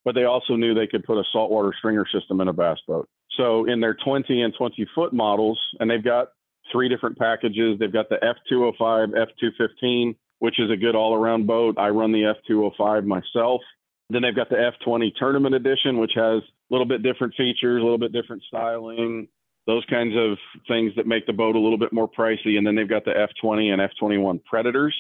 but 0.06 0.14
they 0.14 0.26
also 0.26 0.56
knew 0.56 0.74
they 0.74 0.86
could 0.86 1.04
put 1.04 1.18
a 1.18 1.24
saltwater 1.32 1.74
stringer 1.78 2.06
system 2.14 2.40
in 2.42 2.48
a 2.48 2.54
bass 2.54 2.78
boat. 2.88 3.10
So 3.36 3.66
in 3.66 3.80
their 3.80 3.96
20 3.96 4.42
and 4.42 4.54
20 4.56 4.88
foot 4.94 5.14
models, 5.14 5.60
and 5.80 5.90
they've 5.90 6.04
got 6.04 6.30
three 6.72 6.90
different 6.90 7.18
packages. 7.18 7.80
They've 7.80 7.92
got 7.92 8.10
the 8.10 8.18
F205, 8.18 9.14
F215, 9.14 10.16
which 10.40 10.60
is 10.60 10.70
a 10.72 10.78
good 10.78 10.96
all 10.96 11.16
around 11.16 11.48
boat. 11.48 11.76
I 11.78 11.90
run 11.90 12.12
the 12.12 12.34
F205 12.50 13.06
myself. 13.06 13.62
Then 14.10 14.22
they've 14.22 14.36
got 14.36 14.50
the 14.50 14.72
F20 14.86 15.12
Tournament 15.18 15.56
Edition, 15.56 15.98
which 15.98 16.14
has 16.16 16.42
little 16.70 16.86
bit 16.86 17.04
different 17.04 17.34
features, 17.36 17.82
a 17.82 17.84
little 17.84 17.98
bit 17.98 18.12
different 18.12 18.44
styling, 18.44 19.28
those 19.68 19.86
kinds 19.90 20.16
of 20.16 20.38
things 20.68 20.94
that 20.96 21.06
make 21.06 21.26
the 21.28 21.34
boat 21.34 21.56
a 21.56 21.60
little 21.60 21.78
bit 21.78 21.94
more 21.94 22.10
pricey. 22.10 22.58
And 22.58 22.66
then 22.66 22.76
they've 22.76 22.90
got 22.90 23.06
the 23.06 23.12
F20 23.12 23.74
and 23.74 23.82
F21 23.82 24.44
Predators, 24.46 24.96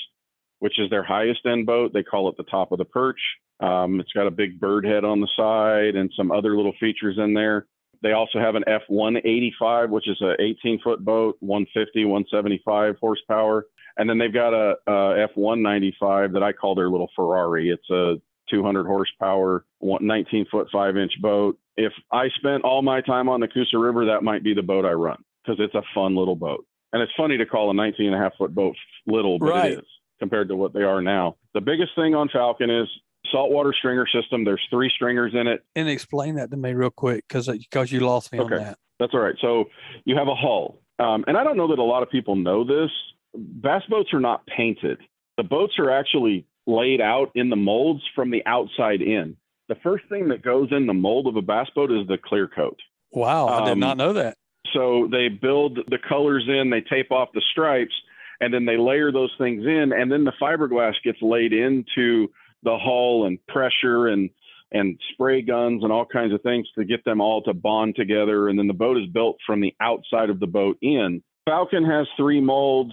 which 0.59 0.77
is 0.79 0.89
their 0.89 1.03
highest 1.03 1.45
end 1.45 1.65
boat. 1.65 1.91
They 1.93 2.03
call 2.03 2.29
it 2.29 2.37
the 2.37 2.43
top 2.43 2.71
of 2.71 2.77
the 2.77 2.85
perch. 2.85 3.19
Um, 3.59 3.99
it's 3.99 4.11
got 4.11 4.27
a 4.27 4.31
big 4.31 4.59
bird 4.59 4.85
head 4.85 5.03
on 5.03 5.21
the 5.21 5.29
side 5.35 5.95
and 5.95 6.11
some 6.15 6.31
other 6.31 6.55
little 6.55 6.73
features 6.79 7.17
in 7.17 7.33
there. 7.33 7.65
They 8.03 8.11
also 8.11 8.39
have 8.39 8.55
an 8.55 8.63
F185, 8.67 9.89
which 9.89 10.07
is 10.07 10.17
an 10.21 10.35
18 10.39 10.81
foot 10.83 11.03
boat, 11.03 11.37
150, 11.39 12.05
175 12.05 12.95
horsepower. 12.99 13.65
And 13.97 14.07
then 14.07 14.19
they've 14.19 14.33
got 14.33 14.53
a 14.53 14.75
a 14.85 15.27
F195 15.35 16.33
that 16.33 16.43
I 16.43 16.53
call 16.53 16.75
their 16.75 16.89
little 16.89 17.09
Ferrari. 17.15 17.71
It's 17.71 17.89
a 17.89 18.21
200 18.49 18.85
horsepower, 18.85 19.65
19 19.81 20.45
foot, 20.51 20.67
five 20.71 20.97
inch 20.97 21.13
boat. 21.21 21.57
If 21.75 21.93
I 22.11 22.29
spent 22.37 22.63
all 22.63 22.81
my 22.81 23.01
time 23.01 23.29
on 23.29 23.39
the 23.39 23.47
Coosa 23.47 23.77
River, 23.77 24.05
that 24.05 24.23
might 24.23 24.43
be 24.43 24.53
the 24.53 24.63
boat 24.63 24.85
I 24.85 24.91
run 24.91 25.23
because 25.43 25.59
it's 25.59 25.75
a 25.75 25.83
fun 25.93 26.15
little 26.15 26.35
boat. 26.35 26.65
And 26.93 27.01
it's 27.01 27.11
funny 27.17 27.37
to 27.37 27.45
call 27.45 27.69
a 27.69 27.73
19 27.73 28.07
and 28.07 28.15
a 28.15 28.17
half 28.17 28.33
foot 28.37 28.55
boat 28.55 28.75
little, 29.05 29.37
but 29.39 29.49
right. 29.49 29.71
it 29.73 29.79
is 29.79 29.85
compared 30.19 30.47
to 30.49 30.55
what 30.55 30.73
they 30.73 30.81
are 30.81 31.01
now. 31.01 31.35
The 31.53 31.61
biggest 31.61 31.91
thing 31.95 32.15
on 32.15 32.29
Falcon 32.29 32.69
is 32.69 32.87
saltwater 33.31 33.73
stringer 33.77 34.07
system. 34.07 34.43
There's 34.43 34.65
three 34.69 34.91
stringers 34.95 35.33
in 35.33 35.47
it. 35.47 35.63
And 35.75 35.89
explain 35.89 36.35
that 36.35 36.51
to 36.51 36.57
me 36.57 36.73
real 36.73 36.89
quick 36.89 37.25
because 37.27 37.47
because 37.47 37.91
you 37.91 38.01
lost 38.01 38.31
me 38.31 38.39
okay. 38.39 38.55
on 38.55 38.63
that. 38.63 38.79
That's 38.99 39.13
all 39.13 39.19
right. 39.19 39.35
So 39.41 39.65
you 40.05 40.15
have 40.15 40.27
a 40.27 40.35
hull, 40.35 40.79
um, 40.99 41.23
and 41.27 41.37
I 41.37 41.43
don't 41.43 41.57
know 41.57 41.67
that 41.67 41.79
a 41.79 41.83
lot 41.83 42.03
of 42.03 42.09
people 42.09 42.35
know 42.35 42.63
this. 42.63 42.89
Bass 43.35 43.83
boats 43.89 44.13
are 44.13 44.19
not 44.19 44.45
painted. 44.47 44.99
The 45.37 45.43
boats 45.43 45.73
are 45.77 45.91
actually 45.91 46.45
laid 46.67 47.01
out 47.01 47.31
in 47.33 47.49
the 47.49 47.55
molds 47.55 48.03
from 48.13 48.29
the 48.29 48.45
outside 48.45 49.01
in. 49.01 49.35
The 49.69 49.75
first 49.83 50.05
thing 50.09 50.29
that 50.29 50.43
goes 50.43 50.69
in 50.71 50.85
the 50.85 50.93
mold 50.93 51.27
of 51.27 51.35
a 51.35 51.41
bass 51.41 51.67
boat 51.75 51.91
is 51.91 52.07
the 52.07 52.17
clear 52.17 52.47
coat. 52.47 52.77
Wow, 53.11 53.47
I 53.47 53.65
did 53.65 53.73
um, 53.73 53.79
not 53.79 53.97
know 53.97 54.13
that. 54.13 54.37
So 54.73 55.07
they 55.11 55.29
build 55.29 55.79
the 55.87 55.97
colors 55.97 56.45
in, 56.47 56.69
they 56.69 56.81
tape 56.81 57.11
off 57.11 57.29
the 57.33 57.41
stripes, 57.51 57.93
and 58.39 58.53
then 58.53 58.65
they 58.65 58.77
layer 58.77 59.11
those 59.11 59.33
things 59.37 59.65
in, 59.65 59.91
and 59.93 60.11
then 60.11 60.23
the 60.23 60.33
fiberglass 60.41 60.93
gets 61.03 61.21
laid 61.21 61.53
into 61.53 62.29
the 62.63 62.77
hull 62.77 63.25
and 63.25 63.39
pressure 63.47 64.07
and 64.07 64.29
and 64.73 64.99
spray 65.13 65.41
guns 65.41 65.81
and 65.83 65.93
all 65.93 66.05
kinds 66.05 66.33
of 66.33 66.41
things 66.41 66.67
to 66.77 66.83
get 66.83 67.05
them 67.05 67.21
all 67.21 67.41
to 67.41 67.53
bond 67.53 67.95
together. 67.95 68.49
And 68.49 68.59
then 68.59 68.67
the 68.67 68.73
boat 68.73 68.97
is 68.97 69.07
built 69.07 69.37
from 69.45 69.61
the 69.61 69.73
outside 69.79 70.29
of 70.29 70.41
the 70.41 70.47
boat 70.47 70.77
in. 70.81 71.23
Falcon 71.45 71.85
has 71.85 72.05
three 72.17 72.41
molds. 72.41 72.91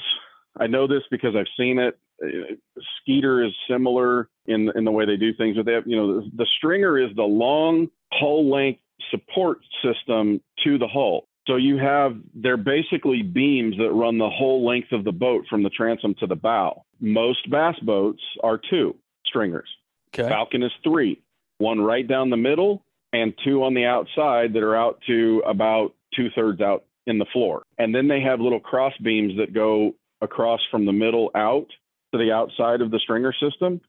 I 0.56 0.68
know 0.68 0.86
this 0.86 1.02
because 1.10 1.34
I've 1.36 1.50
seen 1.58 1.80
it. 1.80 1.98
Uh, 2.22 2.54
Skeeter 3.00 3.44
is 3.44 3.52
similar 3.68 4.28
in 4.46 4.70
in 4.74 4.84
the 4.84 4.90
way 4.90 5.06
they 5.06 5.16
do 5.16 5.32
things, 5.34 5.56
but 5.56 5.66
they 5.66 5.72
have 5.72 5.86
you 5.86 5.96
know 5.96 6.20
the, 6.20 6.30
the 6.36 6.46
stringer 6.58 6.98
is 6.98 7.14
the 7.16 7.22
long 7.22 7.88
hull 8.12 8.50
length 8.50 8.80
support 9.10 9.58
system 9.82 10.40
to 10.64 10.78
the 10.78 10.88
hull. 10.88 11.26
So 11.46 11.56
you 11.56 11.76
have 11.78 12.16
they're 12.34 12.56
basically 12.56 13.22
beams 13.22 13.76
that 13.78 13.92
run 13.92 14.18
the 14.18 14.30
whole 14.30 14.66
length 14.66 14.92
of 14.92 15.04
the 15.04 15.12
boat 15.12 15.44
from 15.48 15.62
the 15.62 15.70
transom 15.70 16.14
to 16.20 16.26
the 16.26 16.36
bow. 16.36 16.84
Most 17.00 17.50
bass 17.50 17.78
boats 17.80 18.22
are 18.42 18.58
two 18.70 18.96
stringers. 19.26 19.68
Okay. 20.14 20.28
Falcon 20.28 20.62
is 20.62 20.72
three, 20.82 21.20
one 21.58 21.80
right 21.80 22.06
down 22.06 22.30
the 22.30 22.36
middle 22.36 22.84
and 23.12 23.34
two 23.44 23.62
on 23.62 23.74
the 23.74 23.84
outside 23.84 24.52
that 24.54 24.62
are 24.62 24.76
out 24.76 25.00
to 25.06 25.42
about 25.46 25.94
two 26.16 26.28
thirds 26.34 26.60
out 26.60 26.84
in 27.06 27.18
the 27.18 27.26
floor. 27.32 27.62
And 27.78 27.94
then 27.94 28.08
they 28.08 28.20
have 28.20 28.40
little 28.40 28.60
cross 28.60 28.94
beams 29.02 29.36
that 29.38 29.52
go 29.52 29.94
across 30.20 30.60
from 30.70 30.86
the 30.86 30.92
middle 30.92 31.30
out 31.34 31.66
to 32.14 32.18
the 32.18 32.32
outside 32.32 32.80
of 32.80 32.90
the 32.90 32.98
stringer 32.98 33.32
system 33.32 33.80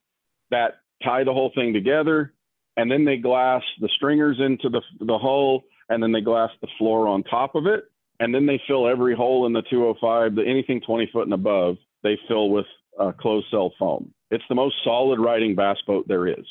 that 0.51 0.80
tie 1.03 1.23
the 1.23 1.34
whole 1.34 1.51
thing 1.55 1.73
together. 1.73 2.34
And 2.78 2.91
then 2.91 3.05
they 3.05 3.17
glass 3.17 3.61
the 3.80 3.89
stringers 3.95 4.38
into 4.39 4.69
the, 4.69 4.82
the 4.99 5.17
hull 5.17 5.63
and 5.89 6.01
then 6.01 6.11
they 6.11 6.21
glass 6.21 6.49
the 6.61 6.67
floor 6.78 7.07
on 7.07 7.23
top 7.23 7.55
of 7.55 7.67
it, 7.67 7.86
and 8.19 8.34
then 8.34 8.45
they 8.45 8.61
fill 8.67 8.88
every 8.88 9.15
hole 9.15 9.45
in 9.45 9.53
the 9.53 9.61
205, 9.69 10.36
the 10.36 10.43
anything 10.43 10.82
20 10.82 11.09
foot 11.11 11.26
and 11.26 11.34
above, 11.34 11.78
they 12.03 12.17
fill 12.28 12.49
with 12.49 12.65
uh, 12.99 13.11
closed 13.11 13.47
cell 13.51 13.73
foam. 13.78 14.13
It's 14.32 14.43
the 14.49 14.55
most 14.55 14.76
solid 14.84 15.19
riding 15.19 15.55
bass 15.55 15.78
boat 15.86 16.07
there 16.07 16.28
is 16.28 16.45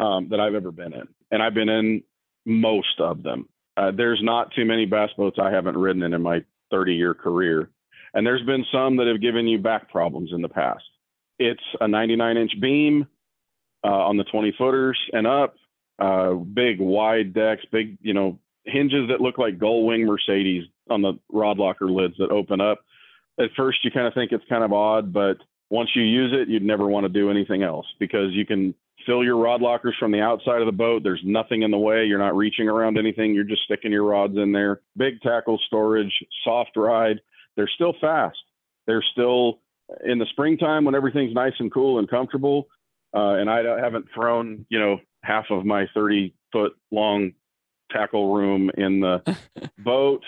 um, 0.00 0.28
that 0.30 0.40
I've 0.40 0.54
ever 0.54 0.72
been 0.72 0.92
in, 0.92 1.06
and 1.30 1.42
I've 1.42 1.54
been 1.54 1.68
in 1.68 2.02
most 2.44 3.00
of 3.00 3.22
them. 3.22 3.48
Uh, 3.76 3.90
there's 3.94 4.20
not 4.22 4.52
too 4.54 4.64
many 4.64 4.86
bass 4.86 5.10
boats 5.16 5.38
I 5.40 5.50
haven't 5.50 5.76
ridden 5.76 6.02
in 6.02 6.14
in 6.14 6.22
my 6.22 6.44
30 6.70 6.94
year 6.94 7.14
career, 7.14 7.70
and 8.14 8.26
there's 8.26 8.44
been 8.44 8.64
some 8.72 8.96
that 8.96 9.06
have 9.06 9.20
given 9.20 9.46
you 9.46 9.58
back 9.58 9.90
problems 9.90 10.30
in 10.32 10.42
the 10.42 10.48
past. 10.48 10.84
It's 11.38 11.62
a 11.80 11.88
99 11.88 12.36
inch 12.36 12.52
beam 12.60 13.06
uh, 13.84 13.88
on 13.88 14.16
the 14.16 14.24
20 14.24 14.54
footers 14.56 14.98
and 15.12 15.26
up, 15.26 15.56
uh, 15.98 16.32
big 16.32 16.80
wide 16.80 17.34
decks, 17.34 17.62
big 17.70 17.98
you 18.00 18.14
know 18.14 18.38
hinges 18.64 19.08
that 19.08 19.20
look 19.20 19.38
like 19.38 19.58
gull 19.58 19.86
wing 19.86 20.04
Mercedes 20.06 20.64
on 20.90 21.02
the 21.02 21.14
rod 21.32 21.58
locker 21.58 21.90
lids 21.90 22.14
that 22.18 22.30
open 22.30 22.60
up. 22.60 22.80
At 23.38 23.50
first, 23.56 23.78
you 23.84 23.90
kind 23.90 24.06
of 24.06 24.14
think 24.14 24.32
it's 24.32 24.44
kind 24.48 24.64
of 24.64 24.72
odd, 24.72 25.12
but 25.12 25.36
once 25.70 25.90
you 25.94 26.02
use 26.02 26.32
it, 26.32 26.48
you'd 26.48 26.62
never 26.62 26.86
want 26.86 27.04
to 27.04 27.08
do 27.08 27.30
anything 27.30 27.62
else 27.62 27.86
because 27.98 28.32
you 28.32 28.46
can 28.46 28.74
fill 29.04 29.22
your 29.22 29.36
rod 29.36 29.60
lockers 29.60 29.94
from 29.98 30.10
the 30.10 30.20
outside 30.20 30.60
of 30.60 30.66
the 30.66 30.72
boat. 30.72 31.02
There's 31.02 31.22
nothing 31.24 31.62
in 31.62 31.70
the 31.70 31.78
way. 31.78 32.04
You're 32.04 32.18
not 32.18 32.36
reaching 32.36 32.68
around 32.68 32.98
anything. 32.98 33.34
You're 33.34 33.44
just 33.44 33.62
sticking 33.62 33.92
your 33.92 34.04
rods 34.04 34.36
in 34.36 34.52
there. 34.52 34.80
Big 34.96 35.20
tackle 35.20 35.60
storage, 35.66 36.12
soft 36.44 36.76
ride. 36.76 37.20
They're 37.56 37.70
still 37.74 37.94
fast. 38.00 38.38
They're 38.86 39.04
still 39.12 39.60
in 40.04 40.18
the 40.18 40.26
springtime 40.30 40.84
when 40.84 40.94
everything's 40.94 41.34
nice 41.34 41.54
and 41.58 41.72
cool 41.72 41.98
and 41.98 42.08
comfortable. 42.08 42.68
Uh, 43.14 43.34
and 43.34 43.48
I 43.48 43.62
haven't 43.80 44.06
thrown, 44.14 44.66
you 44.68 44.78
know, 44.78 44.98
half 45.22 45.46
of 45.50 45.64
my 45.64 45.86
30 45.94 46.34
foot 46.52 46.72
long 46.90 47.32
tackle 47.90 48.34
room 48.34 48.70
in 48.76 49.00
the 49.00 49.36
boat. 49.78 50.22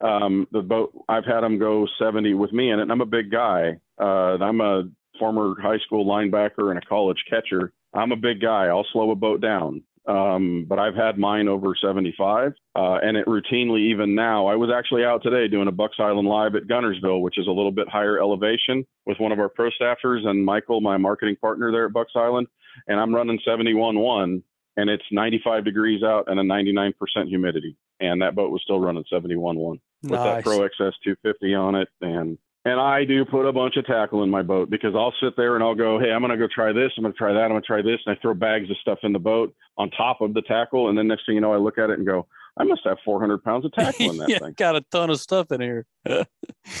Um, 0.00 0.46
the 0.52 0.62
boat, 0.62 0.92
I've 1.08 1.24
had 1.24 1.40
them 1.40 1.58
go 1.58 1.86
70 1.98 2.34
with 2.34 2.52
me 2.52 2.70
in 2.70 2.78
it. 2.78 2.82
And 2.82 2.92
I'm 2.92 3.00
a 3.00 3.06
big 3.06 3.30
guy. 3.30 3.78
Uh, 4.00 4.36
I'm 4.40 4.60
a 4.60 4.84
former 5.18 5.60
high 5.60 5.78
school 5.78 6.06
linebacker 6.06 6.70
and 6.70 6.78
a 6.78 6.86
college 6.86 7.24
catcher. 7.28 7.72
I'm 7.94 8.12
a 8.12 8.16
big 8.16 8.40
guy. 8.40 8.66
I'll 8.66 8.86
slow 8.92 9.10
a 9.10 9.16
boat 9.16 9.40
down. 9.40 9.82
Um, 10.08 10.64
but 10.66 10.78
I've 10.78 10.94
had 10.94 11.18
mine 11.18 11.48
over 11.48 11.74
75, 11.78 12.54
uh, 12.74 12.98
and 13.02 13.14
it 13.14 13.26
routinely, 13.26 13.90
even 13.90 14.14
now, 14.14 14.46
I 14.46 14.56
was 14.56 14.70
actually 14.74 15.04
out 15.04 15.22
today 15.22 15.48
doing 15.48 15.68
a 15.68 15.72
Bucks 15.72 15.96
Island 15.98 16.26
live 16.26 16.54
at 16.54 16.66
Guntersville, 16.66 17.20
which 17.20 17.36
is 17.36 17.46
a 17.46 17.50
little 17.50 17.70
bit 17.70 17.90
higher 17.90 18.18
elevation 18.18 18.86
with 19.04 19.20
one 19.20 19.32
of 19.32 19.38
our 19.38 19.50
pro 19.50 19.68
staffers 19.78 20.26
and 20.26 20.42
Michael, 20.42 20.80
my 20.80 20.96
marketing 20.96 21.36
partner 21.38 21.70
there 21.70 21.84
at 21.84 21.92
Bucks 21.92 22.12
Island, 22.16 22.46
and 22.86 22.98
I'm 22.98 23.14
running 23.14 23.38
71.1, 23.46 24.42
and 24.78 24.88
it's 24.88 25.04
95 25.12 25.66
degrees 25.66 26.02
out 26.02 26.24
and 26.28 26.40
a 26.40 26.42
99% 26.42 26.94
humidity, 27.26 27.76
and 28.00 28.22
that 28.22 28.34
boat 28.34 28.50
was 28.50 28.62
still 28.62 28.80
running 28.80 29.04
71.1 29.12 29.78
with 30.04 30.12
nice. 30.12 30.20
that 30.20 30.42
Pro 30.42 30.60
XS 30.60 30.94
250 31.04 31.54
on 31.54 31.74
it, 31.74 31.88
and 32.00 32.38
and 32.68 32.78
I 32.78 33.04
do 33.04 33.24
put 33.24 33.48
a 33.48 33.52
bunch 33.52 33.76
of 33.78 33.86
tackle 33.86 34.22
in 34.22 34.28
my 34.28 34.42
boat 34.42 34.68
because 34.68 34.94
I'll 34.94 35.14
sit 35.22 35.38
there 35.38 35.54
and 35.54 35.64
I'll 35.64 35.74
go, 35.74 35.98
hey, 35.98 36.10
I'm 36.10 36.20
going 36.20 36.30
to 36.30 36.36
go 36.36 36.46
try 36.54 36.70
this. 36.70 36.92
I'm 36.98 37.02
going 37.02 37.14
to 37.14 37.18
try 37.18 37.32
that. 37.32 37.40
I'm 37.40 37.50
going 37.50 37.62
to 37.62 37.66
try 37.66 37.80
this. 37.80 37.98
And 38.04 38.14
I 38.14 38.20
throw 38.20 38.34
bags 38.34 38.70
of 38.70 38.76
stuff 38.82 38.98
in 39.04 39.14
the 39.14 39.18
boat 39.18 39.54
on 39.78 39.90
top 39.90 40.20
of 40.20 40.34
the 40.34 40.42
tackle. 40.42 40.90
And 40.90 40.98
then 40.98 41.08
next 41.08 41.24
thing 41.24 41.34
you 41.34 41.40
know, 41.40 41.54
I 41.54 41.56
look 41.56 41.78
at 41.78 41.88
it 41.88 41.98
and 41.98 42.06
go, 42.06 42.26
I 42.58 42.64
must 42.64 42.82
have 42.84 42.98
400 43.06 43.42
pounds 43.42 43.64
of 43.64 43.72
tackle 43.72 44.10
in 44.10 44.16
that 44.18 44.28
yeah, 44.28 44.38
thing. 44.38 44.52
Got 44.58 44.76
a 44.76 44.82
ton 44.90 45.08
of 45.08 45.18
stuff 45.18 45.50
in 45.50 45.62
here. 45.62 45.86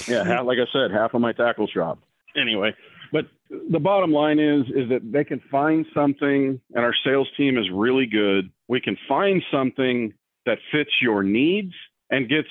yeah, 0.06 0.40
like 0.40 0.58
I 0.58 0.66
said, 0.74 0.90
half 0.90 1.14
of 1.14 1.22
my 1.22 1.32
tackle 1.32 1.66
shop. 1.66 2.00
Anyway, 2.36 2.74
but 3.10 3.24
the 3.48 3.80
bottom 3.80 4.12
line 4.12 4.38
is 4.38 4.66
is 4.66 4.90
that 4.90 5.00
they 5.10 5.24
can 5.24 5.40
find 5.50 5.86
something, 5.94 6.60
and 6.74 6.84
our 6.84 6.94
sales 7.02 7.28
team 7.38 7.56
is 7.56 7.64
really 7.72 8.04
good. 8.04 8.50
We 8.68 8.82
can 8.82 8.98
find 9.08 9.42
something 9.50 10.12
that 10.44 10.58
fits 10.70 10.90
your 11.00 11.22
needs 11.22 11.72
and 12.10 12.28
gets 12.28 12.48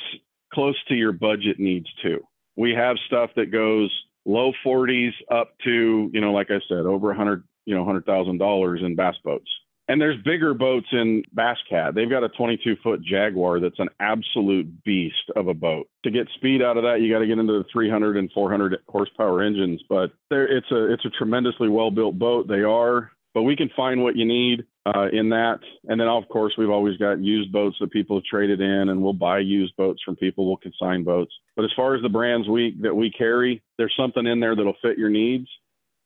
close 0.51 0.75
to 0.87 0.95
your 0.95 1.11
budget 1.11 1.59
needs 1.59 1.87
too 2.01 2.25
we 2.57 2.73
have 2.73 2.97
stuff 3.05 3.29
that 3.35 3.51
goes 3.51 3.91
low 4.25 4.51
40s 4.65 5.13
up 5.31 5.53
to, 5.63 6.09
you 6.11 6.19
know, 6.19 6.33
like 6.33 6.47
I 6.49 6.59
said, 6.67 6.85
over 6.85 7.07
100, 7.07 7.43
you 7.65 7.75
know, 7.75 7.85
$100,000 7.85 8.85
in 8.85 8.95
bass 8.95 9.15
boats. 9.23 9.49
And 9.89 10.01
there's 10.01 10.21
bigger 10.23 10.53
boats 10.53 10.87
in 10.91 11.23
Bass 11.31 11.57
Cat. 11.69 11.95
They've 11.95 12.09
got 12.09 12.23
a 12.23 12.29
22 12.29 12.75
foot 12.83 13.01
Jaguar 13.01 13.61
that's 13.61 13.79
an 13.79 13.87
absolute 14.01 14.83
beast 14.83 15.31
of 15.37 15.47
a 15.47 15.53
boat. 15.53 15.87
To 16.03 16.11
get 16.11 16.27
speed 16.35 16.61
out 16.61 16.75
of 16.75 16.83
that, 16.83 16.99
you 16.99 17.13
got 17.13 17.19
to 17.19 17.27
get 17.27 17.39
into 17.39 17.53
the 17.53 17.65
300 17.71 18.17
and 18.17 18.29
400 18.33 18.79
horsepower 18.89 19.41
engines. 19.41 19.81
But 19.87 20.11
it's 20.29 20.69
a 20.71 20.91
it's 20.91 21.05
a 21.05 21.09
tremendously 21.09 21.69
well 21.69 21.89
built 21.89 22.19
boat. 22.19 22.49
They 22.49 22.63
are, 22.63 23.11
but 23.33 23.43
we 23.43 23.55
can 23.55 23.69
find 23.77 24.03
what 24.03 24.17
you 24.17 24.25
need 24.25 24.65
uh, 24.87 25.07
in 25.11 25.29
that. 25.29 25.59
And 25.87 25.99
then, 25.99 26.07
of 26.07 26.27
course, 26.29 26.53
we've 26.57 26.69
always 26.69 26.97
got 26.97 27.19
used 27.19 27.51
boats 27.51 27.77
that 27.79 27.91
people 27.91 28.17
have 28.17 28.23
traded 28.23 28.61
in, 28.61 28.89
and 28.89 29.01
we'll 29.01 29.13
buy 29.13 29.39
used 29.39 29.75
boats 29.75 30.01
from 30.03 30.15
people. 30.15 30.47
We'll 30.47 30.57
consign 30.57 31.03
boats. 31.03 31.33
But 31.55 31.65
as 31.65 31.71
far 31.75 31.95
as 31.95 32.01
the 32.01 32.09
brands 32.09 32.47
we 32.47 32.77
that 32.81 32.95
we 32.95 33.11
carry, 33.11 33.61
there's 33.77 33.93
something 33.97 34.25
in 34.25 34.39
there 34.39 34.55
that'll 34.55 34.77
fit 34.81 34.97
your 34.97 35.09
needs. 35.09 35.47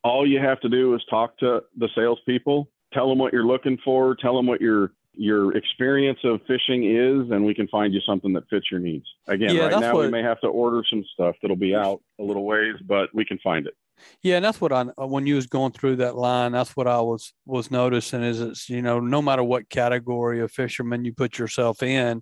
All 0.03 0.27
you 0.27 0.39
have 0.39 0.59
to 0.61 0.69
do 0.69 0.95
is 0.95 1.01
talk 1.09 1.37
to 1.39 1.61
the 1.77 1.89
salespeople, 1.95 2.69
tell 2.93 3.07
them 3.07 3.19
what 3.19 3.33
you're 3.33 3.45
looking 3.45 3.77
for, 3.83 4.15
tell 4.15 4.35
them 4.35 4.47
what 4.47 4.61
your 4.61 4.91
your 5.13 5.55
experience 5.55 6.19
of 6.23 6.39
fishing 6.47 6.85
is, 6.85 7.29
and 7.31 7.45
we 7.45 7.53
can 7.53 7.67
find 7.67 7.93
you 7.93 7.99
something 8.01 8.33
that 8.33 8.49
fits 8.49 8.71
your 8.71 8.79
needs. 8.79 9.05
Again, 9.27 9.55
yeah, 9.55 9.67
right 9.67 9.79
now 9.79 9.93
what... 9.93 10.05
we 10.05 10.11
may 10.11 10.23
have 10.23 10.39
to 10.41 10.47
order 10.47 10.81
some 10.89 11.03
stuff 11.13 11.35
that'll 11.41 11.57
be 11.57 11.75
out 11.75 12.01
a 12.19 12.23
little 12.23 12.45
ways, 12.45 12.75
but 12.87 13.13
we 13.13 13.25
can 13.25 13.37
find 13.43 13.67
it. 13.67 13.75
Yeah, 14.21 14.35
and 14.37 14.45
that's 14.45 14.61
what 14.61 14.71
I 14.71 14.83
when 14.97 15.25
you 15.25 15.35
was 15.35 15.47
going 15.47 15.71
through 15.71 15.97
that 15.97 16.15
line, 16.15 16.51
that's 16.51 16.75
what 16.75 16.87
I 16.87 17.01
was 17.01 17.33
was 17.45 17.71
noticing 17.71 18.23
is 18.23 18.41
it's 18.41 18.69
you 18.69 18.81
know 18.81 18.99
no 18.99 19.21
matter 19.21 19.43
what 19.43 19.69
category 19.69 20.41
of 20.41 20.51
fisherman 20.51 21.05
you 21.05 21.13
put 21.13 21.37
yourself 21.37 21.83
in, 21.83 22.21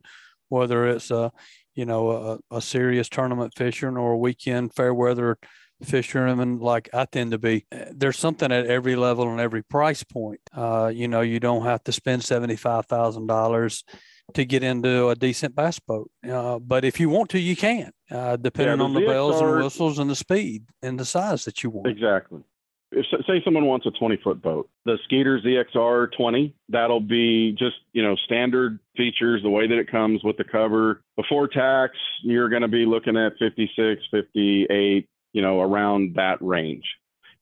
whether 0.49 0.87
it's 0.87 1.11
a 1.11 1.31
you 1.75 1.85
know 1.85 2.11
a, 2.51 2.55
a 2.57 2.61
serious 2.61 3.09
tournament 3.09 3.53
fishing 3.55 3.97
or 3.97 4.13
a 4.13 4.17
weekend 4.17 4.73
fair 4.73 4.93
weather 4.93 5.37
fisherman 5.83 6.59
like 6.59 6.89
I 6.93 7.05
tend 7.05 7.31
to 7.31 7.37
be, 7.37 7.65
there's 7.91 8.19
something 8.19 8.51
at 8.51 8.65
every 8.65 8.95
level 8.95 9.29
and 9.29 9.39
every 9.39 9.63
price 9.63 10.03
point. 10.03 10.41
Uh, 10.53 10.91
you 10.93 11.07
know, 11.07 11.21
you 11.21 11.39
don't 11.39 11.63
have 11.63 11.83
to 11.85 11.91
spend 11.91 12.23
seventy 12.23 12.55
five 12.55 12.85
thousand 12.87 13.27
dollars 13.27 13.83
to 14.35 14.45
get 14.45 14.63
into 14.63 15.09
a 15.09 15.15
decent 15.15 15.55
bass 15.55 15.79
boat. 15.79 16.09
Uh, 16.27 16.59
but 16.59 16.85
if 16.85 16.99
you 16.99 17.09
want 17.09 17.29
to, 17.31 17.39
you 17.39 17.55
can, 17.55 17.91
uh, 18.11 18.35
depending 18.37 18.79
yeah, 18.79 18.85
on 18.85 18.93
the 18.93 19.01
bells 19.01 19.41
and 19.41 19.63
whistles 19.63 19.99
and 19.99 20.09
the 20.09 20.15
speed 20.15 20.65
and 20.81 20.99
the 20.99 21.05
size 21.05 21.45
that 21.45 21.63
you 21.63 21.69
want. 21.69 21.87
Exactly. 21.87 22.41
If 22.91 23.05
say 23.27 23.41
someone 23.45 23.65
wants 23.65 23.85
a 23.85 23.91
20 23.91 24.17
foot 24.23 24.41
boat, 24.41 24.67
the 24.85 24.97
Skeeter 25.05 25.39
ZXR 25.39 26.07
20, 26.17 26.55
that'll 26.69 26.99
be 26.99 27.51
just, 27.51 27.75
you 27.93 28.01
know, 28.01 28.15
standard 28.25 28.79
features, 28.97 29.43
the 29.43 29.49
way 29.49 29.67
that 29.67 29.77
it 29.77 29.91
comes 29.91 30.23
with 30.23 30.37
the 30.37 30.43
cover. 30.43 31.01
Before 31.15 31.47
tax, 31.47 31.93
you're 32.23 32.49
going 32.49 32.63
to 32.63 32.67
be 32.67 32.87
looking 32.87 33.15
at 33.15 33.33
56, 33.37 34.01
58, 34.09 35.07
you 35.33 35.41
know, 35.41 35.61
around 35.61 36.15
that 36.15 36.41
range. 36.41 36.83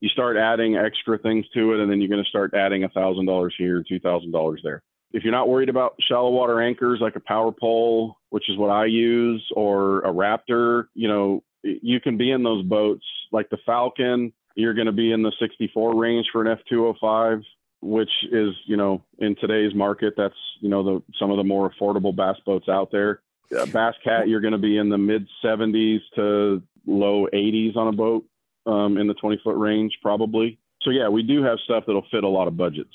You 0.02 0.10
start 0.10 0.36
adding 0.36 0.76
extra 0.76 1.18
things 1.18 1.46
to 1.54 1.74
it, 1.74 1.80
and 1.80 1.90
then 1.90 2.02
you're 2.02 2.10
going 2.10 2.24
to 2.24 2.30
start 2.30 2.54
adding 2.54 2.84
a 2.84 2.90
thousand 2.90 3.26
dollars 3.26 3.56
here, 3.58 3.84
two 3.88 4.00
thousand 4.00 4.32
dollars 4.32 4.60
there 4.64 4.84
if 5.12 5.24
you're 5.24 5.34
not 5.34 5.50
worried 5.50 5.70
about 5.70 5.96
shallow 6.08 6.30
water 6.30 6.62
anchors 6.62 7.00
like 7.02 7.16
a 7.16 7.22
power 7.22 7.52
pole, 7.52 8.18
which 8.30 8.50
is 8.50 8.58
what 8.58 8.70
I 8.70 8.86
use, 8.86 9.46
or 9.56 10.00
a 10.00 10.12
Raptor, 10.12 10.88
you 10.94 11.08
know, 11.08 11.44
you 11.64 12.00
can 12.00 12.18
be 12.18 12.32
in 12.32 12.44
those 12.44 12.64
boats 12.64 13.06
like 13.32 13.50
the 13.50 13.58
Falcon. 13.66 14.34
You're 14.56 14.74
going 14.74 14.88
to 14.88 14.92
be 14.92 15.12
in 15.12 15.24
the 15.24 15.32
64 15.40 15.96
range 15.96 16.28
for 16.32 16.46
an 16.46 16.58
F205, 16.72 17.44
which 17.82 18.10
is, 18.32 18.54
you 18.66 18.78
know, 18.78 19.04
in 19.20 19.36
today's 19.36 19.74
market, 19.74 20.14
that's, 20.18 20.36
you 20.62 20.70
know, 20.70 20.84
the 20.84 21.04
some 21.20 21.32
of 21.32 21.38
the 21.38 21.44
more 21.44 21.72
affordable 21.72 22.16
bass 22.16 22.38
boats 22.46 22.68
out 22.68 22.92
there. 22.92 23.22
Uh, 23.58 23.66
bass 23.68 23.94
Cat, 24.04 24.28
you're 24.28 24.42
going 24.42 24.54
to 24.54 24.58
be 24.58 24.78
in 24.78 24.90
the 24.90 24.98
mid 24.98 25.28
70s 25.44 26.00
to 26.16 26.62
low 26.86 27.28
80s 27.34 27.76
on 27.76 27.88
a 27.88 27.92
boat 27.92 28.26
um, 28.66 28.98
in 28.98 29.08
the 29.08 29.14
20 29.14 29.40
foot 29.44 29.58
range, 29.58 29.98
probably. 30.02 30.60
So 30.82 30.92
yeah, 30.92 31.08
we 31.10 31.24
do 31.24 31.44
have 31.44 31.60
stuff 31.64 31.86
that'll 31.88 32.06
fit 32.12 32.24
a 32.24 32.28
lot 32.28 32.48
of 32.48 32.58
budgets. 32.58 32.94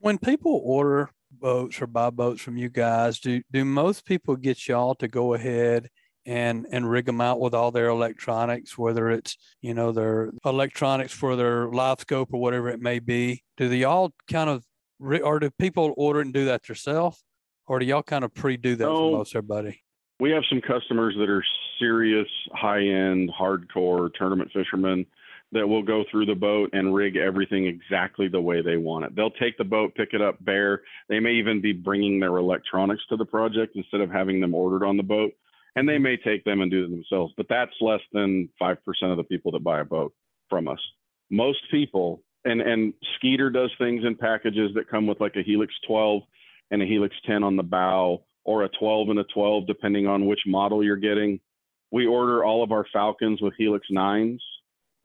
When 0.00 0.18
people 0.18 0.60
order 0.62 1.08
boats 1.44 1.82
or 1.82 1.86
buy 1.86 2.08
boats 2.08 2.40
from 2.40 2.56
you 2.56 2.70
guys, 2.70 3.20
do, 3.20 3.42
do 3.52 3.66
most 3.66 4.06
people 4.06 4.34
get 4.34 4.66
y'all 4.66 4.94
to 4.94 5.06
go 5.06 5.34
ahead 5.34 5.90
and 6.26 6.66
and 6.72 6.90
rig 6.90 7.04
them 7.04 7.20
out 7.20 7.38
with 7.38 7.52
all 7.52 7.70
their 7.70 7.88
electronics, 7.88 8.78
whether 8.78 9.10
it's 9.10 9.36
you 9.60 9.74
know 9.74 9.92
their 9.92 10.32
electronics 10.46 11.12
for 11.12 11.36
their 11.36 11.68
live 11.68 12.00
scope 12.00 12.30
or 12.32 12.40
whatever 12.40 12.70
it 12.70 12.80
may 12.80 12.98
be. 12.98 13.42
Do 13.58 13.68
they 13.68 13.84
all 13.84 14.14
kind 14.30 14.48
of 14.48 14.64
or 14.98 15.38
do 15.38 15.50
people 15.58 15.92
order 15.98 16.22
and 16.22 16.32
do 16.32 16.46
that 16.46 16.62
themselves, 16.62 17.22
or 17.66 17.78
do 17.78 17.84
y'all 17.84 18.02
kind 18.02 18.24
of 18.24 18.32
pre-do 18.32 18.74
that 18.76 18.84
no, 18.84 18.96
for 18.96 19.18
most 19.18 19.36
everybody? 19.36 19.82
We 20.18 20.30
have 20.30 20.44
some 20.48 20.62
customers 20.62 21.14
that 21.18 21.28
are 21.28 21.44
serious, 21.78 22.28
high-end, 22.52 23.30
hardcore 23.38 24.08
tournament 24.14 24.50
fishermen 24.54 25.04
that 25.54 25.66
will 25.66 25.82
go 25.82 26.04
through 26.10 26.26
the 26.26 26.34
boat 26.34 26.70
and 26.74 26.94
rig 26.94 27.16
everything 27.16 27.66
exactly 27.66 28.28
the 28.28 28.40
way 28.40 28.60
they 28.60 28.76
want 28.76 29.06
it. 29.06 29.16
They'll 29.16 29.30
take 29.30 29.56
the 29.56 29.64
boat, 29.64 29.94
pick 29.94 30.10
it 30.12 30.20
up 30.20 30.44
bare. 30.44 30.82
They 31.08 31.20
may 31.20 31.32
even 31.32 31.60
be 31.60 31.72
bringing 31.72 32.20
their 32.20 32.36
electronics 32.36 33.02
to 33.08 33.16
the 33.16 33.24
project 33.24 33.76
instead 33.76 34.02
of 34.02 34.10
having 34.10 34.40
them 34.40 34.54
ordered 34.54 34.84
on 34.84 34.96
the 34.96 35.02
boat 35.02 35.32
and 35.76 35.88
they 35.88 35.94
mm-hmm. 35.94 36.02
may 36.02 36.16
take 36.16 36.44
them 36.44 36.60
and 36.60 36.70
do 36.70 36.82
them 36.82 36.92
themselves, 36.92 37.32
but 37.36 37.46
that's 37.48 37.72
less 37.80 38.00
than 38.12 38.48
5% 38.60 38.76
of 39.02 39.16
the 39.16 39.24
people 39.24 39.52
that 39.52 39.64
buy 39.64 39.80
a 39.80 39.84
boat 39.84 40.14
from 40.48 40.68
us. 40.68 40.80
Most 41.30 41.60
people, 41.70 42.22
and, 42.44 42.60
and 42.60 42.94
Skeeter 43.16 43.50
does 43.50 43.70
things 43.78 44.04
in 44.04 44.16
packages 44.16 44.70
that 44.74 44.88
come 44.88 45.06
with 45.06 45.20
like 45.20 45.36
a 45.36 45.42
Helix 45.42 45.74
12 45.86 46.22
and 46.70 46.82
a 46.82 46.86
Helix 46.86 47.14
10 47.26 47.42
on 47.42 47.56
the 47.56 47.62
bow, 47.62 48.22
or 48.44 48.64
a 48.64 48.68
12 48.68 49.10
and 49.10 49.18
a 49.18 49.24
12, 49.24 49.66
depending 49.66 50.06
on 50.06 50.26
which 50.26 50.40
model 50.46 50.84
you're 50.84 50.96
getting. 50.96 51.40
We 51.90 52.06
order 52.06 52.44
all 52.44 52.62
of 52.62 52.72
our 52.72 52.86
Falcons 52.92 53.40
with 53.40 53.54
Helix 53.56 53.86
9s, 53.90 54.40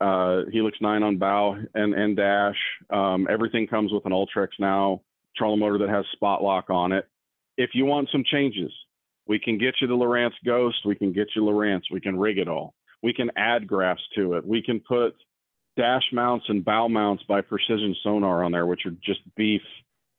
uh, 0.00 0.42
Helix 0.50 0.78
9 0.80 1.02
on 1.02 1.18
bow 1.18 1.56
and, 1.74 1.94
and 1.94 2.16
dash. 2.16 2.56
Um, 2.90 3.26
everything 3.30 3.66
comes 3.66 3.92
with 3.92 4.06
an 4.06 4.12
Ultrex 4.12 4.48
now, 4.58 5.02
trolling 5.36 5.60
motor 5.60 5.78
that 5.78 5.88
has 5.88 6.04
spot 6.12 6.42
lock 6.42 6.70
on 6.70 6.92
it. 6.92 7.06
If 7.56 7.70
you 7.74 7.84
want 7.84 8.08
some 8.10 8.24
changes, 8.24 8.72
we 9.26 9.38
can 9.38 9.58
get 9.58 9.74
you 9.80 9.86
the 9.86 9.94
Lowrance 9.94 10.32
Ghost. 10.44 10.78
We 10.84 10.94
can 10.94 11.12
get 11.12 11.28
you 11.36 11.42
Lowrance. 11.42 11.82
We 11.90 12.00
can 12.00 12.18
rig 12.18 12.38
it 12.38 12.48
all. 12.48 12.74
We 13.02 13.12
can 13.12 13.30
add 13.36 13.66
graphs 13.66 14.02
to 14.16 14.34
it. 14.34 14.46
We 14.46 14.62
can 14.62 14.80
put 14.80 15.14
dash 15.76 16.04
mounts 16.12 16.46
and 16.48 16.64
bow 16.64 16.88
mounts 16.88 17.22
by 17.28 17.40
Precision 17.40 17.94
Sonar 18.02 18.42
on 18.44 18.52
there, 18.52 18.66
which 18.66 18.86
are 18.86 18.94
just 19.04 19.20
beef, 19.36 19.62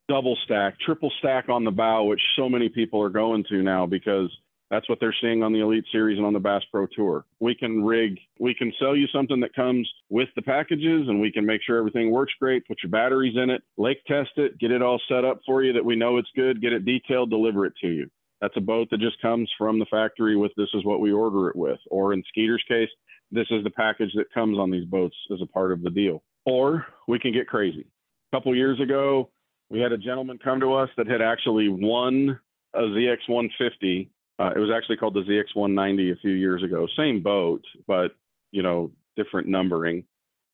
double 0.07 0.37
stack, 0.45 0.79
triple 0.79 1.11
stack 1.19 1.49
on 1.49 1.63
the 1.63 1.71
bow, 1.71 2.05
which 2.05 2.21
so 2.35 2.47
many 2.47 2.69
people 2.69 3.01
are 3.01 3.09
going 3.09 3.43
to 3.49 3.61
now 3.61 3.85
because 3.85 4.29
that's 4.71 4.87
what 4.87 4.99
they're 5.01 5.15
seeing 5.21 5.43
on 5.43 5.51
the 5.51 5.59
Elite 5.59 5.83
Series 5.91 6.17
and 6.17 6.25
on 6.25 6.31
the 6.31 6.39
Bass 6.39 6.63
Pro 6.71 6.87
Tour. 6.87 7.25
We 7.41 7.53
can 7.53 7.83
rig, 7.83 8.17
we 8.39 8.55
can 8.55 8.71
sell 8.79 8.95
you 8.95 9.05
something 9.07 9.41
that 9.41 9.53
comes 9.53 9.87
with 10.09 10.29
the 10.35 10.41
packages 10.41 11.09
and 11.09 11.19
we 11.19 11.31
can 11.31 11.45
make 11.45 11.61
sure 11.61 11.77
everything 11.77 12.09
works 12.09 12.33
great, 12.39 12.65
put 12.65 12.77
your 12.81 12.89
batteries 12.89 13.35
in 13.35 13.49
it, 13.49 13.61
lake 13.77 14.03
test 14.07 14.31
it, 14.37 14.57
get 14.59 14.71
it 14.71 14.81
all 14.81 14.99
set 15.09 15.25
up 15.25 15.41
for 15.45 15.61
you 15.61 15.73
that 15.73 15.83
we 15.83 15.97
know 15.97 16.17
it's 16.17 16.31
good, 16.37 16.61
get 16.61 16.71
it 16.71 16.85
detailed, 16.85 17.29
deliver 17.29 17.65
it 17.65 17.73
to 17.81 17.89
you. 17.89 18.09
That's 18.39 18.57
a 18.57 18.61
boat 18.61 18.87
that 18.89 19.01
just 19.01 19.21
comes 19.21 19.51
from 19.57 19.77
the 19.77 19.85
factory 19.91 20.37
with 20.37 20.53
this 20.55 20.69
is 20.73 20.85
what 20.85 21.01
we 21.01 21.11
order 21.11 21.49
it 21.49 21.55
with. 21.55 21.79
Or 21.91 22.13
in 22.13 22.23
Skeeter's 22.29 22.63
case, 22.67 22.89
this 23.29 23.47
is 23.51 23.63
the 23.63 23.69
package 23.69 24.11
that 24.15 24.33
comes 24.33 24.57
on 24.57 24.71
these 24.71 24.85
boats 24.85 25.15
as 25.33 25.41
a 25.41 25.45
part 25.45 25.71
of 25.71 25.83
the 25.83 25.91
deal. 25.91 26.23
Or 26.45 26.87
we 27.07 27.19
can 27.19 27.33
get 27.33 27.47
crazy. 27.47 27.85
A 28.31 28.37
couple 28.37 28.55
years 28.55 28.79
ago, 28.79 29.29
we 29.69 29.79
had 29.79 29.91
a 29.91 29.97
gentleman 29.97 30.39
come 30.43 30.59
to 30.61 30.73
us 30.73 30.89
that 30.97 31.07
had 31.07 31.21
actually 31.21 31.69
won 31.69 32.39
a 32.73 32.81
ZX150. 32.81 34.09
Uh, 34.39 34.51
it 34.55 34.59
was 34.59 34.69
actually 34.75 34.97
called 34.97 35.13
the 35.13 35.21
ZX190 35.21 36.13
a 36.13 36.15
few 36.17 36.31
years 36.31 36.63
ago. 36.63 36.87
Same 36.97 37.21
boat, 37.21 37.63
but 37.87 38.11
you 38.51 38.63
know, 38.63 38.91
different 39.15 39.47
numbering. 39.47 40.03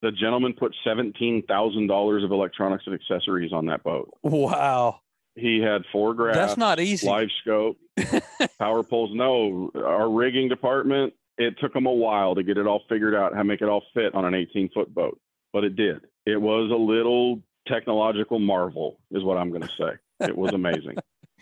The 0.01 0.11
gentleman 0.11 0.53
put 0.53 0.75
seventeen 0.83 1.43
thousand 1.47 1.87
dollars 1.87 2.23
of 2.23 2.31
electronics 2.31 2.83
and 2.85 2.93
accessories 2.93 3.51
on 3.51 3.65
that 3.67 3.83
boat. 3.83 4.09
Wow! 4.21 5.01
He 5.35 5.59
had 5.59 5.83
four 5.91 6.13
graphs. 6.13 6.37
That's 6.37 6.57
not 6.57 6.79
easy. 6.79 7.07
Live 7.07 7.29
scope, 7.41 7.77
power 8.59 8.83
poles. 8.83 9.11
No, 9.13 9.71
our 9.75 10.09
rigging 10.09 10.49
department. 10.49 11.13
It 11.39 11.55
took 11.59 11.73
them 11.73 11.85
a 11.85 11.91
while 11.91 12.33
to 12.33 12.41
get 12.41 12.57
it 12.57 12.65
all 12.65 12.81
figured 12.89 13.13
out, 13.13 13.33
how 13.33 13.39
to 13.39 13.43
make 13.43 13.61
it 13.61 13.69
all 13.69 13.83
fit 13.93 14.15
on 14.15 14.25
an 14.25 14.33
18 14.33 14.69
foot 14.73 14.91
boat, 14.91 15.19
but 15.53 15.63
it 15.63 15.75
did. 15.75 16.01
It 16.25 16.41
was 16.41 16.71
a 16.71 16.75
little 16.75 17.43
technological 17.67 18.39
marvel, 18.39 18.99
is 19.11 19.23
what 19.23 19.37
I'm 19.37 19.49
going 19.49 19.61
to 19.61 19.69
say. 19.77 19.91
It 20.19 20.35
was 20.35 20.53
amazing. 20.53 20.97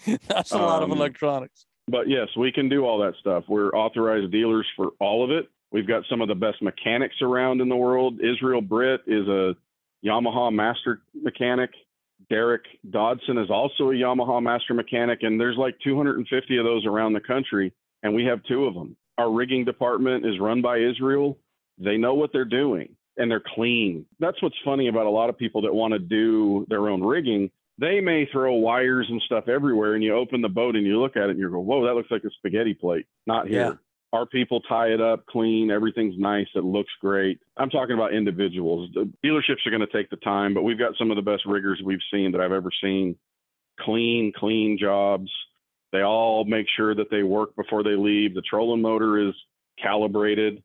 That's 0.28 0.52
a 0.52 0.58
lot 0.58 0.84
um, 0.84 0.92
of 0.92 0.98
electronics. 0.98 1.66
But 1.88 2.10
yes, 2.10 2.28
we 2.38 2.52
can 2.52 2.70
do 2.70 2.86
all 2.86 3.00
that 3.00 3.14
stuff. 3.20 3.44
We're 3.48 3.70
authorized 3.70 4.32
dealers 4.32 4.68
for 4.76 4.92
all 5.00 5.24
of 5.24 5.32
it. 5.32 5.50
We've 5.72 5.88
got 5.88 6.04
some 6.10 6.22
of 6.22 6.28
the 6.28 6.36
best 6.36 6.62
mechanics 6.62 7.16
around 7.22 7.62
in 7.62 7.70
the 7.70 7.76
world. 7.76 8.20
Israel 8.22 8.62
Britt 8.62 9.02
is 9.08 9.28
a 9.28 9.56
Yamaha 10.06 10.54
master 10.54 11.02
mechanic. 11.14 11.72
Derek 12.30 12.64
Dodson 12.90 13.38
is 13.38 13.52
also 13.52 13.92
a 13.92 13.94
Yamaha 13.94 14.42
master 14.42 14.74
mechanic, 14.74 15.20
and 15.22 15.40
there's 15.40 15.58
like 15.58 15.76
250 15.84 16.58
of 16.58 16.64
those 16.64 16.86
around 16.86 17.14
the 17.14 17.20
country, 17.20 17.74
and 18.04 18.16
we 18.16 18.26
have 18.26 18.42
two 18.44 18.66
of 18.66 18.74
them. 18.74 18.96
Our 19.18 19.32
rigging 19.32 19.66
department 19.66 20.26
is 20.26 20.40
run 20.40 20.62
by 20.62 20.78
Israel. 20.78 21.38
They 21.78 21.98
know 21.98 22.14
what 22.14 22.32
they're 22.32 22.46
doing 22.46 22.96
and 23.18 23.32
they're 23.32 23.44
clean. 23.56 24.06
That's 24.20 24.42
what's 24.42 24.56
funny 24.64 24.88
about 24.88 25.06
a 25.06 25.10
lot 25.10 25.30
of 25.30 25.38
people 25.38 25.62
that 25.62 25.74
want 25.74 25.94
to 25.94 26.00
do 26.00 26.66
their 26.70 26.90
own 26.90 27.02
rigging. 27.02 27.50
They 27.78 28.00
may 28.00 28.26
throw 28.32 28.54
wires 28.54 29.08
and 29.10 29.22
stuff 29.26 29.48
everywhere, 29.48 29.96
and 29.96 30.04
you 30.04 30.16
open 30.16 30.42
the 30.42 30.50
boat 30.50 30.76
and 30.76 30.86
you 30.86 31.00
look 31.00 31.18
at 31.18 31.24
it 31.24 31.32
and 31.32 31.40
you 31.40 31.50
go, 31.50 31.60
"Whoa, 31.60 31.86
that 31.86 31.96
looks 31.96 32.12
like 32.12 32.24
a 32.24 32.30
spaghetti 32.32 32.74
plate." 32.74 33.06
Not 33.28 33.48
here. 33.48 33.60
Yeah. 33.60 33.74
Our 34.14 34.26
people 34.26 34.62
tie 34.62 34.94
it 34.94 35.02
up 35.02 35.26
clean. 35.26 35.70
Everything's 35.70 36.18
nice. 36.18 36.48
It 36.56 36.64
looks 36.64 36.92
great. 37.02 37.40
I'm 37.58 37.70
talking 37.70 37.96
about 37.96 38.14
individuals. 38.14 38.90
The 38.94 39.12
dealerships 39.26 39.66
are 39.66 39.72
going 39.72 39.86
to 39.86 39.92
take 39.92 40.10
the 40.10 40.16
time, 40.18 40.54
but 40.54 40.64
we've 40.64 40.80
got 40.80 40.96
some 40.98 41.12
of 41.12 41.18
the 41.18 41.22
best 41.22 41.46
riggers 41.46 41.82
we've 41.84 42.00
seen 42.14 42.32
that 42.32 42.40
I've 42.40 42.54
ever 42.54 42.70
seen. 42.82 43.18
Clean, 43.82 44.32
clean 44.34 44.78
jobs. 44.80 45.30
They 45.92 46.02
all 46.02 46.46
make 46.46 46.68
sure 46.78 46.96
that 46.96 47.10
they 47.12 47.24
work 47.24 47.58
before 47.58 47.84
they 47.84 47.96
leave. 47.98 48.36
The 48.36 48.42
trolling 48.42 48.82
motor 48.82 49.28
is 49.28 49.34
calibrated. 49.82 50.64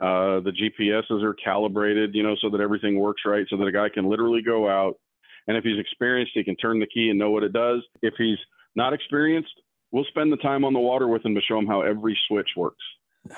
Uh, 0.00 0.40
the 0.40 0.52
GPSs 0.52 1.22
are 1.22 1.34
calibrated, 1.34 2.14
you 2.14 2.22
know, 2.22 2.36
so 2.40 2.50
that 2.50 2.60
everything 2.60 2.98
works 2.98 3.22
right, 3.24 3.46
so 3.48 3.56
that 3.56 3.64
a 3.64 3.72
guy 3.72 3.88
can 3.88 4.10
literally 4.10 4.42
go 4.42 4.68
out. 4.68 4.98
And 5.46 5.56
if 5.56 5.64
he's 5.64 5.78
experienced, 5.78 6.32
he 6.34 6.44
can 6.44 6.56
turn 6.56 6.80
the 6.80 6.86
key 6.86 7.10
and 7.10 7.18
know 7.18 7.30
what 7.30 7.42
it 7.42 7.52
does. 7.52 7.82
If 8.02 8.14
he's 8.16 8.38
not 8.74 8.92
experienced, 8.92 9.52
we'll 9.90 10.04
spend 10.04 10.32
the 10.32 10.36
time 10.38 10.64
on 10.64 10.72
the 10.72 10.80
water 10.80 11.06
with 11.06 11.24
him 11.24 11.34
to 11.34 11.40
show 11.40 11.58
him 11.58 11.66
how 11.66 11.82
every 11.82 12.18
switch 12.28 12.48
works. 12.56 12.82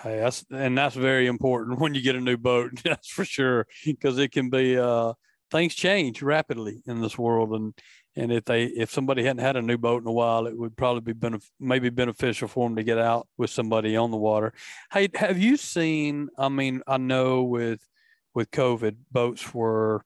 Hey, 0.03 0.19
that's 0.19 0.45
and 0.51 0.77
that's 0.77 0.97
very 0.97 1.27
important 1.27 1.79
when 1.81 1.95
you 1.95 2.03
get 2.03 2.17
a 2.17 2.21
new 2.21 2.37
boat. 2.37 2.73
That's 2.85 3.09
for 3.09 3.25
sure, 3.25 3.67
because 3.85 4.19
it 4.19 4.33
can 4.33 4.51
be 4.51 4.77
uh, 4.77 5.13
things 5.51 5.75
change 5.75 6.23
rapidly 6.23 6.83
in 6.87 7.01
this 7.01 7.17
world, 7.17 7.53
and 7.53 7.73
and 8.17 8.33
if 8.33 8.45
they 8.47 8.65
if 8.65 8.91
somebody 8.91 9.23
hadn't 9.23 9.45
had 9.45 9.57
a 9.57 9.63
new 9.63 9.79
boat 9.79 10.03
in 10.03 10.09
a 10.09 10.13
while, 10.13 10.47
it 10.47 10.59
would 10.59 10.77
probably 10.77 11.13
be 11.13 11.19
benef- 11.19 11.51
maybe 11.61 11.89
beneficial 11.89 12.49
for 12.49 12.69
them 12.69 12.77
to 12.77 12.83
get 12.83 12.99
out 12.99 13.29
with 13.37 13.51
somebody 13.51 13.97
on 13.97 14.11
the 14.11 14.17
water. 14.17 14.53
Hey, 14.91 15.09
have 15.15 15.39
you 15.39 15.57
seen? 15.57 16.31
I 16.37 16.49
mean, 16.49 16.83
I 16.89 16.97
know 16.97 17.45
with 17.45 17.87
with 18.35 18.51
COVID, 18.51 18.97
boats 19.13 19.55
were 19.55 20.05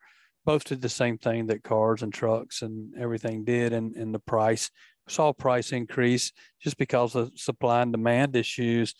both 0.51 0.65
did 0.65 0.83
the 0.83 0.89
same 0.89 1.17
thing 1.17 1.47
that 1.47 1.63
cars 1.63 2.03
and 2.03 2.13
trucks 2.13 2.63
and 2.63 2.93
everything 2.99 3.45
did, 3.45 3.73
and 3.73 3.95
and 3.95 4.13
the 4.13 4.19
price 4.19 4.69
saw 5.07 5.33
price 5.33 5.71
increase 5.71 6.33
just 6.61 6.77
because 6.77 7.15
of 7.15 7.31
supply 7.37 7.83
and 7.83 7.93
demand 7.93 8.35
issues. 8.35 8.97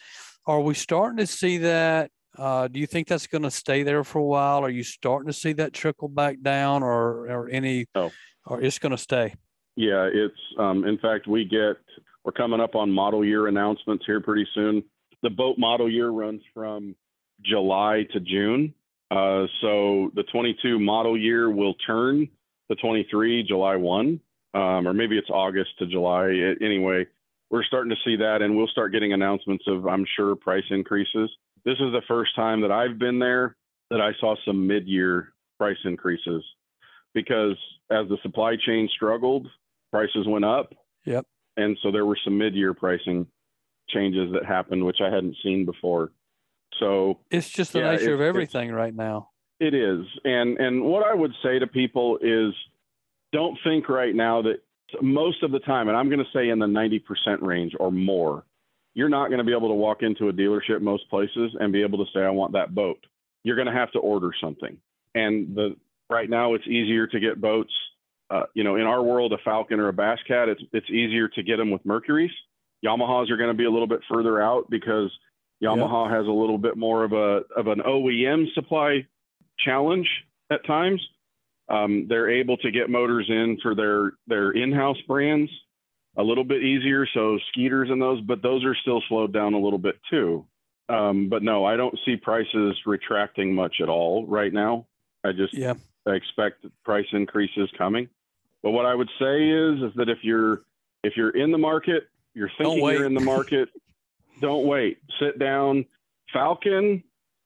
Are 0.47 0.61
we 0.61 0.75
starting 0.75 1.17
to 1.17 1.27
see 1.27 1.59
that? 1.59 2.13
Uh, 2.39 2.69
do 2.69 2.79
you 2.79 2.87
think 2.87 3.09
that's 3.09 3.27
going 3.27 3.43
to 3.43 3.51
stay 3.51 3.83
there 3.83 4.05
for 4.05 4.21
a 4.21 4.31
while? 4.37 4.61
Are 4.65 4.71
you 4.71 4.85
starting 4.85 5.27
to 5.27 5.33
see 5.33 5.53
that 5.55 5.73
trickle 5.73 6.07
back 6.07 6.37
down, 6.41 6.85
or 6.85 7.29
or 7.29 7.49
any? 7.49 7.87
Oh. 7.97 8.13
Or 8.47 8.63
it's 8.63 8.79
going 8.79 8.93
to 8.93 9.05
stay? 9.11 9.35
Yeah, 9.75 10.09
it's. 10.13 10.43
Um, 10.57 10.85
in 10.85 10.99
fact, 10.99 11.27
we 11.27 11.45
get 11.45 11.79
we're 12.25 12.31
coming 12.43 12.61
up 12.61 12.77
on 12.77 12.93
model 12.93 13.25
year 13.25 13.49
announcements 13.49 14.05
here 14.07 14.21
pretty 14.21 14.47
soon. 14.55 14.85
The 15.25 15.31
boat 15.31 15.59
model 15.59 15.91
year 15.91 16.11
runs 16.11 16.43
from 16.55 16.95
July 17.43 18.07
to 18.13 18.21
June. 18.21 18.73
Uh, 19.11 19.47
so 19.61 20.11
the 20.15 20.25
22 20.33 20.79
model 20.79 21.19
year 21.19 21.51
will 21.51 21.75
turn 21.87 22.29
the 22.69 22.77
23 22.77 23.43
July 23.43 23.77
1 23.77 24.21
um, 24.55 24.87
or 24.87 24.93
maybe 24.93 25.17
it's 25.17 25.31
August 25.31 25.71
to 25.79 25.87
July. 25.87 26.55
Anyway, 26.61 27.07
we're 27.51 27.65
starting 27.65 27.91
to 27.91 27.97
see 28.05 28.17
that, 28.17 28.43
and 28.43 28.57
we'll 28.57 28.67
start 28.69 28.93
getting 28.93 29.13
announcements 29.13 29.65
of, 29.67 29.87
I'm 29.87 30.05
sure, 30.17 30.37
price 30.37 30.65
increases. 30.71 31.31
This 31.65 31.75
is 31.75 31.93
the 31.93 32.03
first 32.09 32.35
time 32.35 32.61
that 32.63 32.73
I've 32.73 32.99
been 32.99 33.19
there 33.19 33.57
that 33.91 34.01
I 34.01 34.13
saw 34.21 34.35
some 34.45 34.67
mid-year 34.67 35.33
price 35.59 35.79
increases 35.85 36.45
because 37.13 37.57
as 37.91 38.09
the 38.09 38.19
supply 38.23 38.57
chain 38.57 38.89
struggled, 38.95 39.47
prices 39.93 40.27
went 40.27 40.45
up. 40.45 40.73
Yep. 41.05 41.27
And 41.57 41.77
so 41.83 41.91
there 41.91 42.07
were 42.07 42.19
some 42.25 42.39
mid-year 42.39 42.73
pricing 42.75 43.27
changes 43.89 44.33
that 44.33 44.47
happened, 44.47 44.85
which 44.85 45.01
I 45.01 45.11
hadn't 45.13 45.37
seen 45.43 45.65
before. 45.65 46.13
So 46.79 47.19
it's 47.31 47.49
just 47.49 47.73
the 47.73 47.81
yeah, 47.81 47.93
nature 47.93 48.15
of 48.15 48.21
everything 48.21 48.71
right 48.73 48.95
now. 48.95 49.31
It 49.59 49.75
is. 49.75 50.07
And 50.25 50.59
and 50.59 50.83
what 50.83 51.07
I 51.07 51.15
would 51.15 51.33
say 51.43 51.59
to 51.59 51.67
people 51.67 52.19
is 52.23 52.55
don't 53.33 53.59
think 53.65 53.89
right 53.89 54.15
now 54.15 54.43
that 54.43 54.63
most 55.03 55.43
of 55.43 55.53
the 55.53 55.61
time, 55.61 55.89
and 55.89 55.97
I'm 55.97 56.09
going 56.09 56.25
to 56.25 56.31
say 56.33 56.49
in 56.49 56.59
the 56.59 56.67
90% 56.67 57.43
range 57.43 57.75
or 57.79 57.93
more, 57.93 58.45
you're 58.95 59.09
not 59.09 59.29
going 59.29 59.39
to 59.39 59.45
be 59.45 59.55
able 59.55 59.69
to 59.69 59.75
walk 59.75 60.03
into 60.03 60.29
a 60.29 60.33
dealership 60.33 60.81
most 60.81 61.09
places 61.09 61.55
and 61.61 61.73
be 61.73 61.83
able 61.83 62.05
to 62.05 62.11
say, 62.13 62.21
I 62.21 62.31
want 62.31 62.53
that 62.55 62.75
boat. 62.75 62.99
You're 63.45 63.57
going 63.57 63.69
to 63.69 63.73
have 63.73 63.93
to 63.93 63.99
order 63.99 64.31
something. 64.41 64.77
And 65.15 65.55
the 65.55 65.77
right 66.09 66.29
now 66.29 66.55
it's 66.55 66.67
easier 66.67 67.07
to 67.07 67.21
get 67.21 67.41
boats. 67.41 67.73
Uh, 68.31 68.45
you 68.55 68.63
know, 68.63 68.77
in 68.77 68.83
our 68.83 69.03
world, 69.03 69.33
a 69.33 69.39
Falcon 69.45 69.81
or 69.81 69.89
a 69.89 69.93
Bass 69.93 70.19
Cat, 70.27 70.49
it's 70.49 70.63
it's 70.73 70.89
easier 70.91 71.29
to 71.29 71.43
get 71.43 71.57
them 71.57 71.71
with 71.71 71.85
Mercuries. 71.85 72.31
Yamahas 72.85 73.31
are 73.31 73.37
going 73.37 73.51
to 73.51 73.57
be 73.57 73.65
a 73.65 73.71
little 73.71 73.87
bit 73.87 74.01
further 74.09 74.41
out 74.41 74.71
because 74.71 75.11
Yamaha 75.63 76.09
yep. 76.09 76.19
has 76.19 76.27
a 76.27 76.33
little 76.33 76.59
bit 76.59 76.77
more 76.77 77.05
of 77.05 77.13
a 77.13 77.43
of 77.57 77.67
an 77.67 77.81
OEM 77.81 78.53
supply 78.55 79.07
challenge 79.59 80.09
at 80.51 80.65
times. 80.67 81.07
Um, 81.69 82.07
they're 82.09 82.31
able 82.31 82.57
to 82.59 82.71
get 82.71 82.91
motors 82.91 83.27
in 83.29 83.59
for 83.63 83.75
their 83.75 84.13
their 84.27 84.51
in-house 84.51 85.01
brands 85.07 85.51
a 86.17 86.23
little 86.23 86.45
bit 86.45 86.63
easier. 86.63 87.07
So 87.15 87.39
Skeeters 87.53 87.91
and 87.91 88.01
those, 88.01 88.21
but 88.23 88.43
those 88.43 88.65
are 88.65 88.75
still 88.75 89.03
slowed 89.09 89.33
down 89.33 89.55
a 89.55 89.59
little 89.59 89.79
bit 89.79 89.97
too. 90.11 90.47
Um, 90.89 91.29
but 91.29 91.43
no, 91.43 91.65
I 91.65 91.77
don't 91.77 91.97
see 92.05 92.17
prices 92.17 92.77
retracting 92.85 93.55
much 93.55 93.77
at 93.81 93.89
all 93.89 94.27
right 94.27 94.53
now. 94.53 94.87
I 95.25 95.33
just 95.33 95.55
yeah. 95.55 95.75
I 96.07 96.13
expect 96.13 96.65
price 96.85 97.07
increases 97.13 97.71
coming. 97.79 98.09
But 98.63 98.73
what 98.73 98.87
I 98.87 98.95
would 98.95 99.11
say 99.19 99.49
is 99.49 99.83
is 99.83 99.93
that 99.97 100.09
if 100.09 100.19
you're 100.23 100.63
if 101.05 101.17
you're 101.17 101.31
in 101.31 101.53
the 101.53 101.59
market, 101.59 102.09
you're 102.35 102.51
thinking 102.59 102.79
you're 102.79 103.05
in 103.05 103.15
the 103.15 103.21
market, 103.21 103.69
don't 104.41 104.67
wait. 104.67 104.99
Sit 105.21 105.39
down. 105.39 105.85
Falcon, 106.33 107.03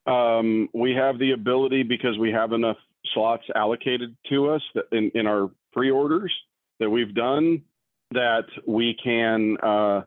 um, 0.07 0.69
we 0.75 0.93
have 0.93 1.19
the 1.19 1.33
ability 1.33 1.83
because 1.83 2.19
we 2.19 2.31
have 2.33 2.53
enough 2.53 2.77
slots 3.13 3.45
allocated 3.55 4.17
to 4.31 4.51
us 4.51 4.63
in, 4.93 5.11
in 5.15 5.27
our 5.27 5.51
pre-orders 5.73 6.33
that 6.81 6.91
we've 6.91 7.15
done 7.15 7.63
that 8.11 8.45
we 8.67 8.97
can 9.03 9.57
uh, 9.63 10.03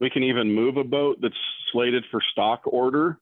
we 0.00 0.10
can 0.10 0.22
even 0.22 0.52
move 0.52 0.76
a 0.76 0.84
boat 0.84 1.18
that's 1.20 1.34
slated 1.72 2.04
for 2.10 2.20
stock 2.32 2.62
order 2.64 3.18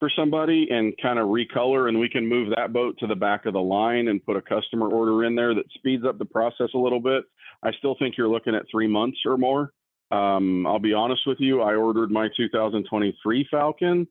for 0.00 0.10
somebody 0.16 0.68
and 0.70 0.94
kind 1.00 1.18
of 1.18 1.28
recolor 1.28 1.88
and 1.88 1.98
we 1.98 2.08
can 2.08 2.26
move 2.26 2.52
that 2.56 2.72
boat 2.72 2.96
to 2.98 3.06
the 3.06 3.14
back 3.14 3.46
of 3.46 3.52
the 3.52 3.60
line 3.60 4.08
and 4.08 4.24
put 4.24 4.36
a 4.36 4.42
customer 4.42 4.88
order 4.88 5.24
in 5.24 5.34
there 5.34 5.54
that 5.54 5.70
speeds 5.74 6.04
up 6.04 6.18
the 6.18 6.24
process 6.24 6.68
a 6.74 6.78
little 6.78 7.00
bit 7.00 7.24
i 7.62 7.70
still 7.72 7.94
think 7.98 8.16
you're 8.16 8.28
looking 8.28 8.54
at 8.54 8.64
three 8.70 8.88
months 8.88 9.18
or 9.24 9.36
more 9.36 9.72
um, 10.12 10.66
i'll 10.66 10.78
be 10.78 10.92
honest 10.92 11.22
with 11.26 11.38
you 11.40 11.60
i 11.60 11.74
ordered 11.74 12.10
my 12.10 12.28
2023 12.36 13.48
falcon 13.50 14.06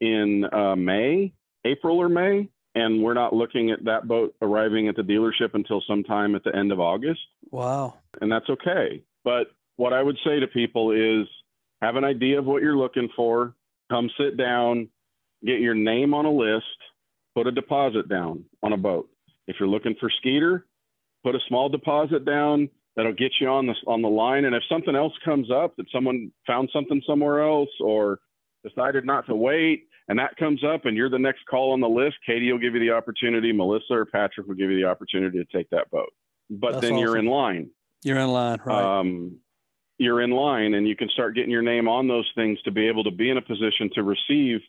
in 0.00 0.44
uh, 0.52 0.76
may 0.76 1.32
april 1.64 1.98
or 1.98 2.08
may 2.08 2.48
and 2.76 3.02
we're 3.02 3.14
not 3.14 3.32
looking 3.32 3.70
at 3.70 3.84
that 3.84 4.08
boat 4.08 4.34
arriving 4.42 4.88
at 4.88 4.96
the 4.96 5.02
dealership 5.02 5.54
until 5.54 5.82
sometime 5.86 6.34
at 6.34 6.44
the 6.44 6.54
end 6.54 6.72
of 6.72 6.80
august 6.80 7.20
wow 7.50 7.94
and 8.20 8.30
that's 8.30 8.48
okay 8.50 9.02
but 9.22 9.46
what 9.76 9.92
i 9.92 10.02
would 10.02 10.18
say 10.24 10.40
to 10.40 10.46
people 10.48 10.90
is 10.90 11.26
have 11.80 11.96
an 11.96 12.04
idea 12.04 12.38
of 12.38 12.44
what 12.44 12.62
you're 12.62 12.76
looking 12.76 13.08
for 13.16 13.54
come 13.90 14.10
sit 14.18 14.36
down 14.36 14.88
get 15.44 15.60
your 15.60 15.74
name 15.74 16.14
on 16.14 16.24
a 16.24 16.30
list, 16.30 16.64
put 17.34 17.46
a 17.46 17.52
deposit 17.52 18.08
down 18.08 18.44
on 18.62 18.72
a 18.72 18.76
boat. 18.76 19.08
If 19.46 19.56
you're 19.60 19.68
looking 19.68 19.94
for 20.00 20.10
Skeeter, 20.18 20.66
put 21.22 21.34
a 21.34 21.40
small 21.48 21.68
deposit 21.68 22.24
down. 22.24 22.70
That'll 22.96 23.12
get 23.12 23.32
you 23.40 23.48
on 23.48 23.66
the 23.66 23.74
on 23.86 24.02
the 24.02 24.08
line. 24.08 24.44
And 24.44 24.54
if 24.54 24.62
something 24.68 24.94
else 24.94 25.12
comes 25.24 25.50
up 25.50 25.74
that 25.76 25.86
someone 25.92 26.30
found 26.46 26.70
something 26.72 27.02
somewhere 27.06 27.42
else 27.42 27.70
or 27.80 28.20
decided 28.64 29.04
not 29.04 29.26
to 29.26 29.34
wait, 29.34 29.84
and 30.08 30.18
that 30.18 30.36
comes 30.36 30.62
up, 30.62 30.84
and 30.84 30.96
you're 30.96 31.10
the 31.10 31.18
next 31.18 31.40
call 31.50 31.72
on 31.72 31.80
the 31.80 31.88
list, 31.88 32.16
Katie 32.26 32.52
will 32.52 32.58
give 32.58 32.74
you 32.74 32.80
the 32.80 32.90
opportunity. 32.90 33.52
Melissa 33.52 33.94
or 33.94 34.06
Patrick 34.06 34.46
will 34.46 34.54
give 34.54 34.70
you 34.70 34.76
the 34.76 34.88
opportunity 34.88 35.42
to 35.42 35.56
take 35.56 35.68
that 35.70 35.90
boat. 35.90 36.12
But 36.50 36.72
That's 36.72 36.82
then 36.82 36.92
awesome. 36.92 37.02
you're 37.02 37.16
in 37.16 37.26
line. 37.26 37.70
You're 38.02 38.18
in 38.18 38.28
line, 38.28 38.60
right? 38.64 39.00
Um, 39.00 39.38
you're 39.98 40.20
in 40.20 40.30
line, 40.30 40.74
and 40.74 40.86
you 40.86 40.94
can 40.94 41.08
start 41.08 41.34
getting 41.34 41.50
your 41.50 41.62
name 41.62 41.88
on 41.88 42.06
those 42.06 42.30
things 42.34 42.60
to 42.62 42.70
be 42.70 42.86
able 42.88 43.04
to 43.04 43.10
be 43.10 43.30
in 43.30 43.38
a 43.38 43.42
position 43.42 43.90
to 43.94 44.02
receive 44.02 44.60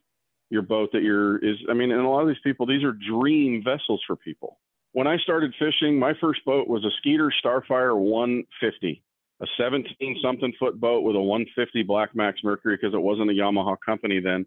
your 0.50 0.62
boat 0.62 0.92
that 0.94 1.02
you're 1.02 1.38
is 1.44 1.58
I 1.70 1.74
mean, 1.74 1.92
and 1.92 2.02
a 2.02 2.08
lot 2.08 2.22
of 2.22 2.28
these 2.28 2.38
people, 2.44 2.66
these 2.66 2.84
are 2.84 2.94
dream 2.94 3.64
vessels 3.64 4.02
for 4.06 4.16
people. 4.16 4.60
When 4.96 5.08
I 5.08 5.18
started 5.18 5.54
fishing, 5.60 6.00
my 6.00 6.14
first 6.22 6.46
boat 6.46 6.70
was 6.70 6.86
a 6.86 6.90
Skeeter 7.00 7.30
Starfire 7.44 7.98
150, 7.98 9.04
a 9.42 9.46
17 9.58 10.20
something 10.24 10.54
foot 10.58 10.80
boat 10.80 11.04
with 11.04 11.18
a 11.18 11.22
150 11.22 11.84
Black 11.84 12.16
Max 12.16 12.40
Mercury 12.46 12.78
because 12.78 12.94
it 12.94 13.02
wasn't 13.02 13.30
a 13.30 13.34
Yamaha 13.34 13.76
company 13.86 14.22
then. 14.22 14.46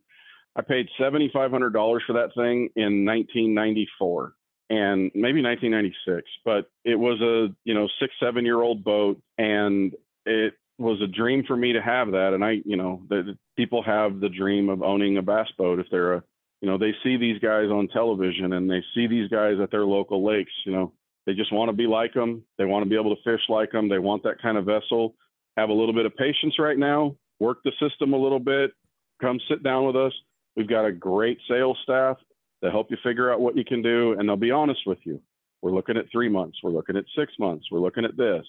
I 0.57 0.63
paid 0.63 0.89
$7,500 0.99 1.99
for 2.07 2.15
that 2.15 2.31
thing 2.35 2.71
in 2.77 3.05
1994 3.05 4.33
and 4.71 5.11
maybe 5.15 5.43
1996, 5.43 6.27
but 6.47 6.71
it 6.83 6.99
was 6.99 7.21
a, 7.21 7.55
you 7.65 7.75
know, 7.75 7.87
six, 8.01 8.15
seven 8.19 8.47
year 8.47 8.63
old 8.63 8.83
boat 8.83 9.21
and 9.37 9.93
it 10.25 10.55
was 10.79 10.99
a 11.03 11.07
dream 11.07 11.45
for 11.47 11.59
me 11.59 11.75
to 11.75 11.83
have 11.83 12.13
that. 12.13 12.33
And 12.33 12.43
I, 12.43 12.63
you 12.65 12.79
know, 12.79 13.03
the, 13.11 13.37
people 13.59 13.83
have 13.83 14.19
the 14.19 14.31
dream 14.31 14.71
of 14.71 14.83
owning 14.83 15.19
a 15.19 15.23
bass 15.23 15.49
boat 15.59 15.79
if 15.79 15.89
they're 15.91 16.15
a, 16.15 16.23
you 16.61 16.69
know, 16.69 16.79
they 16.79 16.93
see 17.03 17.17
these 17.17 17.39
guys 17.41 17.71
on 17.71 17.89
television 17.89 18.53
and 18.53 18.71
they 18.71 18.83
see 18.95 19.07
these 19.07 19.29
guys 19.29 19.55
at 19.63 19.71
their 19.71 19.85
local 19.85 20.25
lakes. 20.25 20.53
You 20.67 20.73
know, 20.73 20.93
they 21.27 21.35
just 21.35 21.53
want 21.53 21.69
to 21.69 21.73
be 21.73 21.87
like 21.87 22.15
them. 22.15 22.43
They 22.59 22.65
want 22.65 22.85
to 22.85 22.89
be 22.89 22.97
able 22.97 23.15
to 23.15 23.23
fish 23.23 23.43
like 23.49 23.71
them. 23.73 23.89
They 23.89 23.99
want 23.99 24.23
that 24.25 24.43
kind 24.43 24.59
of 24.59 24.65
vessel. 24.65 25.15
Have 25.57 25.71
a 25.71 25.75
little 25.75 25.95
bit 25.95 26.07
of 26.07 26.17
patience 26.17 26.59
right 26.59 26.79
now. 26.79 27.17
Work 27.41 27.59
the 27.65 27.73
system 27.81 28.13
a 28.13 28.19
little 28.19 28.41
bit. 28.41 28.73
Come 29.21 29.41
sit 29.49 29.63
down 29.63 29.87
with 29.87 29.97
us. 29.97 30.13
We've 30.57 30.69
got 30.69 30.85
a 30.85 30.93
great 30.93 31.39
sales 31.49 31.79
staff 31.83 32.17
to 32.65 32.71
help 32.71 32.91
you 32.91 32.97
figure 33.05 33.33
out 33.33 33.41
what 33.41 33.57
you 33.57 33.65
can 33.65 33.83
do, 33.83 34.17
and 34.19 34.29
they'll 34.29 34.37
be 34.37 34.51
honest 34.51 34.81
with 34.87 34.99
you. 35.05 35.21
We're 35.63 35.73
looking 35.73 35.97
at 35.97 36.07
three 36.11 36.29
months. 36.29 36.59
We're 36.63 36.71
looking 36.71 36.97
at 36.97 37.05
six 37.17 37.33
months. 37.39 37.67
We're 37.71 37.81
looking 37.81 38.05
at 38.05 38.17
this 38.17 38.45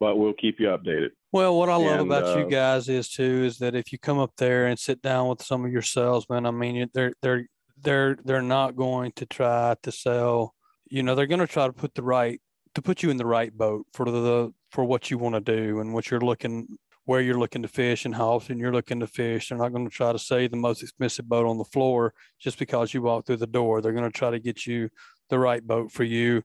but 0.00 0.16
we'll 0.16 0.32
keep 0.32 0.58
you 0.58 0.68
updated. 0.68 1.10
Well, 1.30 1.56
what 1.56 1.68
I 1.68 1.76
love 1.76 2.00
and, 2.00 2.10
about 2.10 2.24
uh, 2.24 2.38
you 2.38 2.50
guys 2.50 2.88
is 2.88 3.08
too 3.08 3.44
is 3.44 3.58
that 3.58 3.76
if 3.76 3.92
you 3.92 3.98
come 3.98 4.18
up 4.18 4.32
there 4.38 4.66
and 4.66 4.78
sit 4.78 5.00
down 5.02 5.28
with 5.28 5.42
some 5.42 5.64
of 5.64 5.70
your 5.70 5.82
salesmen, 5.82 6.46
I 6.46 6.50
mean, 6.50 6.88
they're 6.92 7.12
they're 7.22 7.46
they're 7.80 8.16
they're 8.24 8.42
not 8.42 8.74
going 8.74 9.12
to 9.16 9.26
try 9.26 9.76
to 9.82 9.92
sell. 9.92 10.54
You 10.88 11.04
know, 11.04 11.14
they're 11.14 11.26
going 11.26 11.40
to 11.40 11.46
try 11.46 11.66
to 11.66 11.72
put 11.72 11.94
the 11.94 12.02
right 12.02 12.40
to 12.74 12.82
put 12.82 13.02
you 13.02 13.10
in 13.10 13.18
the 13.18 13.26
right 13.26 13.56
boat 13.56 13.86
for 13.92 14.06
the 14.06 14.52
for 14.72 14.84
what 14.84 15.10
you 15.10 15.18
want 15.18 15.34
to 15.34 15.40
do 15.40 15.80
and 15.80 15.92
what 15.94 16.10
you're 16.10 16.20
looking 16.20 16.66
where 17.04 17.20
you're 17.20 17.38
looking 17.38 17.62
to 17.62 17.68
fish 17.68 18.04
and 18.04 18.14
how 18.14 18.30
often 18.30 18.58
you're 18.58 18.72
looking 18.72 19.00
to 19.00 19.06
fish. 19.06 19.48
They're 19.48 19.58
not 19.58 19.72
going 19.72 19.88
to 19.88 19.94
try 19.94 20.12
to 20.12 20.18
say 20.18 20.46
the 20.46 20.56
most 20.56 20.82
expensive 20.82 21.28
boat 21.28 21.46
on 21.46 21.58
the 21.58 21.64
floor 21.64 22.14
just 22.38 22.58
because 22.58 22.94
you 22.94 23.02
walk 23.02 23.26
through 23.26 23.38
the 23.38 23.46
door. 23.46 23.80
They're 23.80 23.92
going 23.92 24.10
to 24.10 24.18
try 24.18 24.30
to 24.30 24.38
get 24.38 24.66
you 24.66 24.90
the 25.28 25.38
right 25.38 25.64
boat 25.64 25.92
for 25.92 26.04
you, 26.04 26.42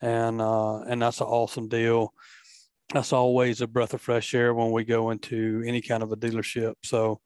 and 0.00 0.40
uh, 0.40 0.80
and 0.82 1.02
that's 1.02 1.20
an 1.20 1.26
awesome 1.26 1.68
deal 1.68 2.12
that's 2.92 3.12
always 3.12 3.60
a 3.60 3.66
breath 3.66 3.94
of 3.94 4.00
fresh 4.00 4.34
air 4.34 4.54
when 4.54 4.70
we 4.70 4.84
go 4.84 5.10
into 5.10 5.62
any 5.66 5.80
kind 5.80 6.02
of 6.02 6.12
a 6.12 6.16
dealership. 6.16 6.74
So 6.82 7.20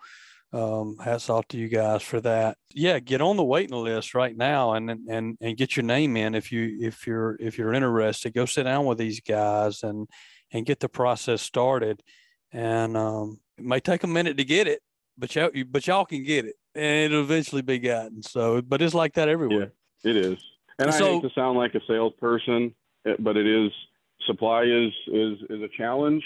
um, 0.52 0.96
hats 1.02 1.28
off 1.28 1.48
to 1.48 1.58
you 1.58 1.68
guys 1.68 2.02
for 2.02 2.20
that. 2.20 2.56
Yeah, 2.72 2.98
get 2.98 3.20
on 3.20 3.36
the 3.36 3.44
waiting 3.44 3.76
list 3.76 4.14
right 4.14 4.36
now 4.36 4.74
and 4.74 4.90
and 4.90 5.36
and 5.40 5.56
get 5.56 5.76
your 5.76 5.84
name 5.84 6.16
in 6.16 6.34
if 6.34 6.52
you 6.52 6.78
if 6.80 7.06
you're 7.06 7.36
if 7.40 7.58
you're 7.58 7.74
interested. 7.74 8.34
Go 8.34 8.46
sit 8.46 8.64
down 8.64 8.86
with 8.86 8.98
these 8.98 9.20
guys 9.20 9.82
and 9.82 10.08
and 10.52 10.66
get 10.66 10.80
the 10.80 10.88
process 10.88 11.42
started. 11.42 12.02
And 12.52 12.96
um, 12.96 13.40
it 13.58 13.64
may 13.64 13.80
take 13.80 14.04
a 14.04 14.06
minute 14.06 14.36
to 14.38 14.44
get 14.44 14.68
it, 14.68 14.80
but 15.18 15.34
y'all 15.34 15.50
but 15.68 15.86
y'all 15.86 16.04
can 16.04 16.22
get 16.22 16.44
it, 16.44 16.54
and 16.74 17.12
it'll 17.12 17.24
eventually 17.24 17.62
be 17.62 17.78
gotten. 17.78 18.22
So, 18.22 18.62
but 18.62 18.80
it's 18.80 18.94
like 18.94 19.14
that 19.14 19.28
everywhere. 19.28 19.72
Yeah, 20.04 20.10
it 20.10 20.16
is. 20.16 20.38
And 20.78 20.90
I 20.90 20.96
hate 20.96 21.22
to 21.22 21.30
sound 21.34 21.58
like 21.58 21.74
a 21.74 21.80
salesperson, 21.88 22.74
eh, 23.06 23.14
but 23.18 23.36
it 23.36 23.46
is 23.46 23.72
supply 24.26 24.62
is 24.62 24.92
is 25.08 25.38
is 25.50 25.62
a 25.62 25.68
challenge. 25.76 26.22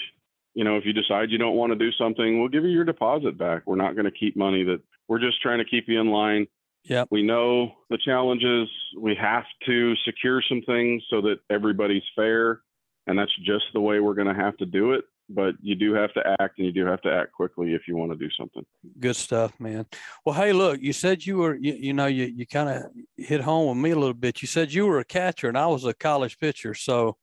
You 0.53 0.63
know, 0.63 0.77
if 0.77 0.85
you 0.85 0.93
decide 0.93 1.31
you 1.31 1.37
don't 1.37 1.55
want 1.55 1.71
to 1.71 1.77
do 1.77 1.91
something, 1.93 2.39
we'll 2.39 2.49
give 2.49 2.63
you 2.63 2.71
your 2.71 2.83
deposit 2.83 3.37
back. 3.37 3.63
We're 3.65 3.75
not 3.75 3.95
going 3.95 4.05
to 4.05 4.11
keep 4.11 4.35
money 4.35 4.63
that 4.65 4.81
we're 5.07 5.19
just 5.19 5.41
trying 5.41 5.59
to 5.59 5.65
keep 5.65 5.85
you 5.87 5.99
in 5.99 6.07
line. 6.07 6.47
Yeah. 6.83 7.05
We 7.11 7.21
know 7.21 7.73
the 7.89 7.97
challenges. 7.97 8.69
We 8.97 9.15
have 9.15 9.43
to 9.65 9.95
secure 10.05 10.41
some 10.47 10.61
things 10.65 11.03
so 11.09 11.21
that 11.21 11.37
everybody's 11.49 12.03
fair. 12.15 12.61
And 13.07 13.17
that's 13.17 13.35
just 13.43 13.65
the 13.73 13.81
way 13.81 13.99
we're 13.99 14.13
going 14.13 14.33
to 14.33 14.41
have 14.41 14.57
to 14.57 14.65
do 14.65 14.93
it. 14.93 15.05
But 15.29 15.55
you 15.61 15.75
do 15.75 15.93
have 15.93 16.13
to 16.13 16.35
act 16.39 16.57
and 16.57 16.67
you 16.67 16.73
do 16.73 16.85
have 16.85 17.01
to 17.03 17.11
act 17.11 17.31
quickly 17.31 17.73
if 17.73 17.83
you 17.87 17.95
want 17.95 18.11
to 18.11 18.17
do 18.17 18.29
something. 18.37 18.65
Good 18.99 19.15
stuff, 19.15 19.57
man. 19.59 19.85
Well, 20.25 20.35
hey, 20.35 20.51
look, 20.51 20.81
you 20.81 20.91
said 20.91 21.25
you 21.25 21.37
were, 21.37 21.55
you, 21.55 21.73
you 21.73 21.93
know, 21.93 22.07
you, 22.07 22.25
you 22.25 22.45
kind 22.45 22.69
of 22.69 22.83
hit 23.15 23.41
home 23.41 23.69
with 23.69 23.83
me 23.83 23.91
a 23.91 23.95
little 23.95 24.13
bit. 24.13 24.41
You 24.41 24.47
said 24.47 24.73
you 24.73 24.87
were 24.87 24.99
a 24.99 25.05
catcher 25.05 25.47
and 25.47 25.57
I 25.57 25.67
was 25.67 25.85
a 25.85 25.93
college 25.93 26.37
pitcher. 26.37 26.73
So, 26.73 27.17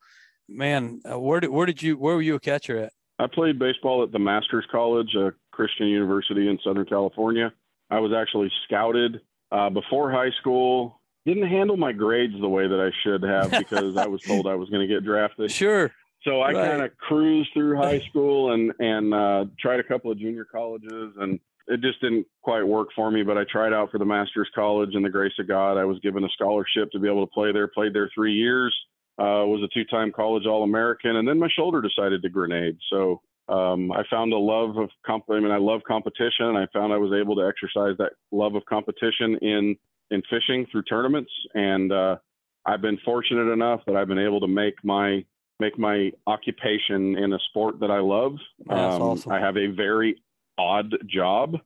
man, 0.48 1.00
uh, 1.10 1.18
where 1.18 1.40
did 1.40 1.50
where 1.50 1.66
did 1.66 1.82
you 1.82 1.96
where 1.96 2.14
were 2.14 2.22
you 2.22 2.34
a 2.34 2.40
catcher 2.40 2.78
at? 2.78 2.92
I 3.18 3.26
played 3.26 3.58
baseball 3.58 4.02
at 4.02 4.12
the 4.12 4.18
Masters 4.18 4.64
College, 4.70 5.14
a 5.14 5.32
Christian 5.52 5.88
university 5.88 6.48
in 6.48 6.58
Southern 6.62 6.86
California. 6.86 7.52
I 7.90 7.98
was 8.00 8.12
actually 8.12 8.50
scouted 8.64 9.20
uh, 9.50 9.70
before 9.70 10.10
high 10.10 10.30
school. 10.40 11.00
Didn't 11.26 11.48
handle 11.48 11.76
my 11.76 11.92
grades 11.92 12.34
the 12.40 12.48
way 12.48 12.68
that 12.68 12.80
I 12.80 12.90
should 13.02 13.22
have 13.22 13.50
because 13.58 13.96
I 13.96 14.06
was 14.06 14.22
told 14.22 14.46
I 14.46 14.54
was 14.54 14.70
going 14.70 14.86
to 14.86 14.92
get 14.92 15.04
drafted. 15.04 15.50
Sure. 15.50 15.90
So 16.22 16.40
I 16.40 16.52
right. 16.52 16.70
kind 16.70 16.82
of 16.82 16.96
cruised 16.98 17.50
through 17.54 17.76
high 17.76 18.00
school 18.10 18.52
and 18.52 18.72
and 18.78 19.12
uh, 19.12 19.44
tried 19.60 19.80
a 19.80 19.84
couple 19.84 20.10
of 20.10 20.18
junior 20.18 20.44
colleges, 20.44 21.14
and 21.18 21.40
it 21.66 21.80
just 21.80 22.00
didn't 22.00 22.26
quite 22.42 22.62
work 22.62 22.88
for 22.94 23.10
me. 23.10 23.22
But 23.24 23.36
I 23.36 23.44
tried 23.50 23.72
out 23.72 23.90
for 23.90 23.98
the 23.98 24.04
Masters 24.04 24.48
College, 24.54 24.90
and 24.94 25.04
the 25.04 25.10
grace 25.10 25.32
of 25.38 25.48
God, 25.48 25.76
I 25.76 25.84
was 25.84 25.98
given 26.00 26.24
a 26.24 26.28
scholarship 26.30 26.90
to 26.92 27.00
be 27.00 27.08
able 27.08 27.26
to 27.26 27.32
play 27.32 27.52
there. 27.52 27.66
Played 27.68 27.94
there 27.94 28.10
three 28.14 28.34
years 28.34 28.74
uh, 29.18 29.44
was 29.46 29.62
a 29.62 29.74
two-time 29.74 30.12
college 30.12 30.46
All-American, 30.46 31.16
and 31.16 31.26
then 31.26 31.38
my 31.38 31.48
shoulder 31.48 31.80
decided 31.80 32.22
to 32.22 32.28
grenade. 32.28 32.76
So 32.90 33.20
um, 33.48 33.90
I 33.92 34.02
found 34.10 34.32
a 34.32 34.38
love 34.38 34.76
of 34.76 34.90
comp. 35.04 35.24
I 35.30 35.40
mean, 35.40 35.50
I 35.50 35.56
love 35.58 35.80
competition, 35.86 36.46
and 36.46 36.58
I 36.58 36.66
found 36.72 36.92
I 36.92 36.98
was 36.98 37.12
able 37.12 37.34
to 37.36 37.46
exercise 37.46 37.96
that 37.98 38.12
love 38.30 38.54
of 38.54 38.64
competition 38.66 39.36
in 39.40 39.76
in 40.10 40.22
fishing 40.30 40.66
through 40.70 40.82
tournaments. 40.82 41.30
And 41.54 41.92
uh, 41.92 42.16
I've 42.64 42.80
been 42.80 42.98
fortunate 43.04 43.52
enough 43.52 43.80
that 43.86 43.96
I've 43.96 44.08
been 44.08 44.18
able 44.18 44.40
to 44.40 44.48
make 44.48 44.74
my 44.84 45.24
make 45.60 45.78
my 45.78 46.12
occupation 46.26 47.18
in 47.18 47.32
a 47.32 47.38
sport 47.48 47.80
that 47.80 47.90
I 47.90 47.98
love. 47.98 48.34
Um, 48.68 48.78
awesome. 48.78 49.32
I 49.32 49.40
have 49.40 49.56
a 49.56 49.66
very 49.66 50.22
odd 50.56 50.94
job. 51.06 51.56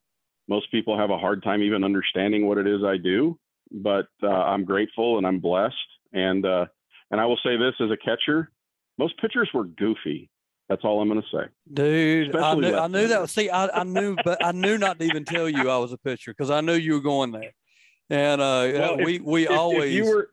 Most 0.49 0.70
people 0.70 0.97
have 0.97 1.11
a 1.11 1.19
hard 1.19 1.43
time 1.43 1.62
even 1.62 1.85
understanding 1.85 2.47
what 2.47 2.59
it 2.59 2.66
is 2.66 2.83
I 2.85 2.97
do, 2.97 3.39
but 3.70 4.07
uh, 4.23 4.29
I'm 4.29 4.65
grateful 4.65 5.19
and 5.19 5.27
I'm 5.27 5.41
blessed. 5.41 5.77
And 6.12 6.45
uh, 6.45 6.66
and 7.13 7.21
I 7.21 7.27
will 7.27 7.39
say 7.45 7.57
this 7.57 7.75
as 7.81 7.91
a 7.91 7.97
catcher, 7.97 8.51
most 8.99 9.21
pitchers 9.21 9.49
were 9.55 9.65
goofy. 9.65 10.29
That's 10.69 10.85
all 10.85 11.01
I'm 11.01 11.09
going 11.09 11.21
to 11.21 11.29
say. 11.37 11.49
Dude, 11.73 12.35
I 12.35 12.55
knew, 12.55 12.75
I 12.75 12.87
knew, 12.87 13.07
that. 13.09 13.29
See, 13.29 13.51
I, 13.51 13.67
I, 13.69 13.85
knew, 13.85 14.17
but 14.25 14.45
I 14.45 14.53
knew 14.53 14.79
not 14.79 14.99
to 14.99 15.05
even 15.05 15.25
tell 15.25 15.49
you 15.49 15.69
I 15.69 15.77
was 15.77 15.93
a 15.93 15.99
pitcher 15.99 16.33
because 16.33 16.51
I 16.51 16.63
knew 16.63 16.75
you 16.75 16.95
were 16.95 17.01
going 17.01 17.33
there. 17.33 17.53
And 18.09 18.41
uh, 18.41 18.71
well, 18.73 18.97
we 18.97 19.17
if, 19.17 19.23
we 19.23 19.45
if, 19.45 19.51
always 19.51 19.91
if 19.91 19.93
you 19.93 20.05
were 20.07 20.31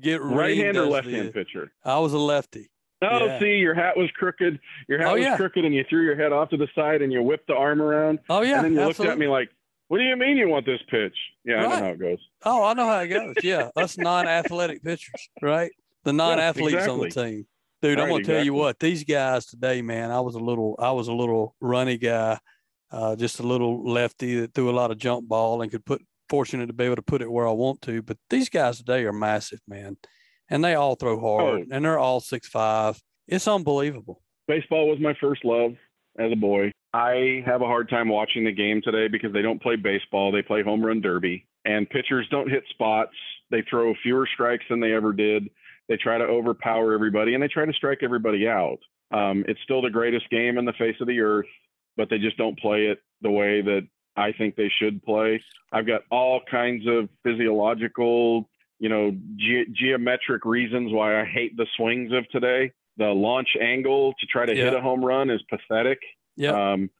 get 0.00 0.22
right 0.22 0.56
hand 0.56 0.76
or 0.76 0.86
left 0.86 1.08
hand 1.08 1.32
pitcher. 1.32 1.72
I 1.84 1.98
was 1.98 2.12
a 2.12 2.18
lefty. 2.18 2.70
Oh, 3.02 3.26
yeah. 3.26 3.38
see, 3.38 3.56
your 3.58 3.74
hat 3.74 3.96
was 3.96 4.10
crooked. 4.12 4.58
Your 4.88 4.98
hat 4.98 5.08
oh, 5.08 5.14
was 5.14 5.22
yeah. 5.22 5.36
crooked, 5.36 5.64
and 5.64 5.74
you 5.74 5.84
threw 5.88 6.02
your 6.02 6.16
head 6.16 6.32
off 6.32 6.50
to 6.50 6.56
the 6.56 6.66
side, 6.74 7.00
and 7.00 7.12
you 7.12 7.22
whipped 7.22 7.46
the 7.46 7.54
arm 7.54 7.80
around. 7.80 8.18
Oh 8.28 8.42
yeah, 8.42 8.56
and 8.56 8.64
then 8.64 8.72
you 8.72 8.80
absolutely. 8.80 9.04
looked 9.06 9.12
at 9.12 9.18
me 9.18 9.28
like, 9.28 9.50
"What 9.86 9.98
do 9.98 10.04
you 10.04 10.16
mean 10.16 10.36
you 10.36 10.48
want 10.48 10.66
this 10.66 10.80
pitch?" 10.90 11.16
Yeah, 11.44 11.54
right. 11.54 11.64
I 11.64 11.68
know 11.68 11.76
how 11.76 11.92
it 11.92 12.00
goes. 12.00 12.18
Oh, 12.44 12.64
I 12.64 12.74
know 12.74 12.86
how 12.86 12.98
it 12.98 13.08
goes. 13.08 13.34
Yeah, 13.44 13.70
us 13.76 13.96
non-athletic 13.96 14.82
pitchers, 14.82 15.28
right? 15.40 15.70
The 16.04 16.12
non-athletes 16.12 16.72
yeah, 16.72 16.78
exactly. 16.78 16.92
on 16.92 17.08
the 17.08 17.10
team. 17.10 17.46
Dude, 17.80 17.98
right, 17.98 18.02
I'm 18.02 18.08
gonna 18.08 18.20
exactly. 18.20 18.34
tell 18.34 18.44
you 18.44 18.54
what, 18.54 18.78
these 18.80 19.04
guys 19.04 19.46
today, 19.46 19.82
man, 19.82 20.10
I 20.10 20.20
was 20.20 20.34
a 20.34 20.40
little 20.40 20.76
I 20.78 20.90
was 20.90 21.08
a 21.08 21.12
little 21.12 21.54
runny 21.60 21.96
guy, 21.96 22.38
uh, 22.90 23.14
just 23.14 23.38
a 23.38 23.44
little 23.44 23.88
lefty 23.88 24.40
that 24.40 24.54
threw 24.54 24.70
a 24.70 24.72
lot 24.72 24.90
of 24.90 24.98
jump 24.98 25.28
ball 25.28 25.62
and 25.62 25.70
could 25.70 25.84
put 25.84 26.02
fortunate 26.28 26.66
to 26.66 26.72
be 26.72 26.84
able 26.84 26.96
to 26.96 27.02
put 27.02 27.22
it 27.22 27.30
where 27.30 27.46
I 27.46 27.52
want 27.52 27.82
to. 27.82 28.02
But 28.02 28.18
these 28.30 28.48
guys 28.48 28.78
today 28.78 29.04
are 29.04 29.12
massive, 29.12 29.60
man. 29.68 29.96
And 30.50 30.64
they 30.64 30.74
all 30.74 30.94
throw 30.94 31.20
hard 31.20 31.60
oh. 31.60 31.74
and 31.74 31.84
they're 31.84 31.98
all 31.98 32.20
six 32.20 32.48
five. 32.48 33.00
It's 33.26 33.46
unbelievable. 33.46 34.22
Baseball 34.46 34.88
was 34.88 34.98
my 34.98 35.14
first 35.20 35.44
love 35.44 35.72
as 36.18 36.32
a 36.32 36.36
boy. 36.36 36.72
I 36.94 37.42
have 37.44 37.60
a 37.60 37.66
hard 37.66 37.90
time 37.90 38.08
watching 38.08 38.44
the 38.44 38.52
game 38.52 38.80
today 38.82 39.08
because 39.08 39.32
they 39.32 39.42
don't 39.42 39.62
play 39.62 39.76
baseball. 39.76 40.32
They 40.32 40.42
play 40.42 40.62
home 40.62 40.84
run 40.84 41.00
derby. 41.00 41.46
And 41.64 41.88
pitchers 41.88 42.26
don't 42.30 42.50
hit 42.50 42.64
spots. 42.70 43.12
They 43.50 43.62
throw 43.68 43.94
fewer 44.02 44.26
strikes 44.32 44.64
than 44.70 44.80
they 44.80 44.94
ever 44.94 45.12
did. 45.12 45.48
They 45.88 45.96
try 45.96 46.18
to 46.18 46.24
overpower 46.24 46.92
everybody 46.92 47.34
and 47.34 47.42
they 47.42 47.48
try 47.48 47.64
to 47.64 47.72
strike 47.72 48.00
everybody 48.02 48.46
out. 48.48 48.78
Um, 49.10 49.44
it's 49.48 49.60
still 49.62 49.80
the 49.82 49.90
greatest 49.90 50.28
game 50.30 50.58
in 50.58 50.64
the 50.64 50.72
face 50.74 50.96
of 51.00 51.06
the 51.06 51.20
earth, 51.20 51.46
but 51.96 52.10
they 52.10 52.18
just 52.18 52.36
don't 52.36 52.58
play 52.58 52.86
it 52.86 52.98
the 53.22 53.30
way 53.30 53.62
that 53.62 53.86
I 54.16 54.32
think 54.32 54.56
they 54.56 54.70
should 54.80 55.02
play. 55.02 55.42
I've 55.72 55.86
got 55.86 56.02
all 56.10 56.40
kinds 56.50 56.86
of 56.86 57.08
physiological, 57.24 58.48
you 58.78 58.88
know, 58.88 59.12
ge- 59.36 59.72
geometric 59.72 60.44
reasons 60.44 60.92
why 60.92 61.20
I 61.20 61.24
hate 61.24 61.56
the 61.56 61.66
swings 61.76 62.12
of 62.12 62.28
today. 62.30 62.72
The 62.96 63.06
launch 63.06 63.48
angle 63.60 64.12
to 64.20 64.26
try 64.26 64.44
to 64.46 64.54
Yeah. 64.54 64.64
hit 64.64 64.74
a 64.74 64.80
home 64.80 65.04
run 65.04 65.30
is 65.30 65.40
pathetic. 65.48 66.00
Yeah. 66.36 66.72
Um, 66.72 66.90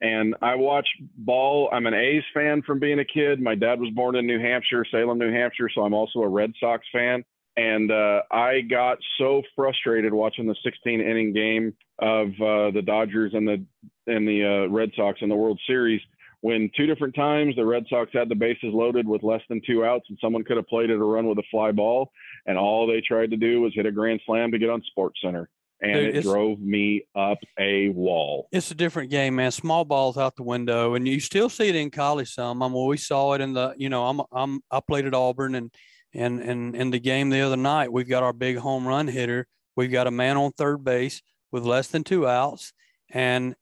and 0.00 0.34
I 0.42 0.54
watch 0.56 0.86
ball. 1.16 1.70
I'm 1.72 1.86
an 1.86 1.94
A's 1.94 2.22
fan 2.34 2.62
from 2.62 2.78
being 2.78 2.98
a 2.98 3.04
kid. 3.04 3.40
My 3.40 3.54
dad 3.54 3.80
was 3.80 3.90
born 3.90 4.14
in 4.14 4.26
New 4.26 4.38
Hampshire, 4.38 4.84
Salem, 4.90 5.18
New 5.18 5.32
Hampshire, 5.32 5.70
so 5.74 5.82
I'm 5.82 5.94
also 5.94 6.20
a 6.20 6.28
Red 6.28 6.52
Sox 6.60 6.86
fan. 6.92 7.24
And 7.56 7.90
uh, 7.90 8.22
I 8.30 8.60
got 8.60 8.98
so 9.18 9.42
frustrated 9.54 10.12
watching 10.12 10.46
the 10.46 10.56
16 10.62 11.00
inning 11.00 11.32
game 11.32 11.74
of 11.98 12.28
uh, 12.40 12.70
the 12.72 12.82
Dodgers 12.84 13.32
and 13.34 13.48
the 13.48 13.64
and 14.06 14.28
the 14.28 14.44
uh, 14.44 14.72
Red 14.72 14.90
Sox 14.94 15.18
in 15.22 15.28
the 15.28 15.34
World 15.34 15.58
Series 15.66 16.00
when 16.42 16.70
two 16.76 16.86
different 16.86 17.14
times 17.14 17.56
the 17.56 17.64
Red 17.64 17.86
Sox 17.88 18.10
had 18.12 18.28
the 18.28 18.34
bases 18.34 18.72
loaded 18.72 19.08
with 19.08 19.22
less 19.22 19.40
than 19.48 19.60
two 19.66 19.84
outs 19.84 20.04
and 20.10 20.18
someone 20.20 20.44
could 20.44 20.56
have 20.56 20.68
played 20.68 20.90
it 20.90 20.96
a 20.96 21.04
run 21.04 21.26
with 21.26 21.38
a 21.38 21.42
fly 21.50 21.72
ball 21.72 22.12
and 22.44 22.58
all 22.58 22.86
they 22.86 23.00
tried 23.00 23.30
to 23.30 23.36
do 23.36 23.62
was 23.62 23.72
hit 23.74 23.86
a 23.86 23.90
grand 23.90 24.20
slam 24.26 24.52
to 24.52 24.58
get 24.58 24.70
on 24.70 24.82
Sports 24.82 25.18
Center 25.22 25.48
and 25.80 25.94
Dude, 25.94 26.16
it 26.16 26.22
drove 26.22 26.58
me 26.60 27.02
up 27.14 27.38
a 27.58 27.90
wall. 27.90 28.48
It's 28.50 28.70
a 28.70 28.74
different 28.74 29.10
game, 29.10 29.36
man. 29.36 29.50
Small 29.50 29.84
balls 29.84 30.16
out 30.16 30.36
the 30.36 30.42
window, 30.42 30.94
and 30.94 31.06
you 31.06 31.20
still 31.20 31.50
see 31.50 31.68
it 31.68 31.76
in 31.76 31.90
college 31.90 32.32
some. 32.32 32.62
I 32.62 32.68
mean, 32.68 32.86
we 32.86 32.96
saw 32.96 33.34
it 33.34 33.42
in 33.42 33.52
the, 33.52 33.74
you 33.76 33.90
know, 33.90 34.06
I'm, 34.06 34.22
I'm, 34.32 34.60
I 34.70 34.80
played 34.80 35.04
at 35.04 35.14
Auburn, 35.14 35.54
and 35.54 35.70
and 36.16 36.40
and 36.40 36.74
in 36.74 36.90
the 36.90 36.98
game 37.00 37.30
the 37.30 37.40
other 37.40 37.56
night, 37.56 37.92
we've 37.92 38.08
got 38.08 38.22
our 38.22 38.32
big 38.32 38.58
home 38.58 38.86
run 38.86 39.08
hitter. 39.08 39.46
We've 39.76 39.92
got 39.92 40.06
a 40.06 40.10
man 40.10 40.36
on 40.36 40.52
third 40.52 40.84
base 40.84 41.22
with 41.52 41.64
less 41.64 41.88
than 41.88 42.04
two 42.04 42.26
outs, 42.26 42.72
and 43.10 43.54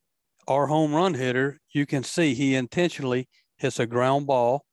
our 0.46 0.66
home 0.66 0.94
run 0.94 1.14
hitter, 1.14 1.58
you 1.72 1.86
can 1.86 2.04
see 2.04 2.34
he 2.34 2.54
intentionally 2.54 3.28
hits 3.56 3.78
a 3.78 3.86
ground 3.86 4.26
ball 4.26 4.64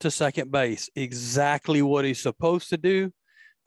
to 0.00 0.10
second 0.10 0.50
base, 0.50 0.90
exactly 0.96 1.80
what 1.80 2.04
he's 2.04 2.20
supposed 2.20 2.68
to 2.70 2.76
do. 2.76 3.12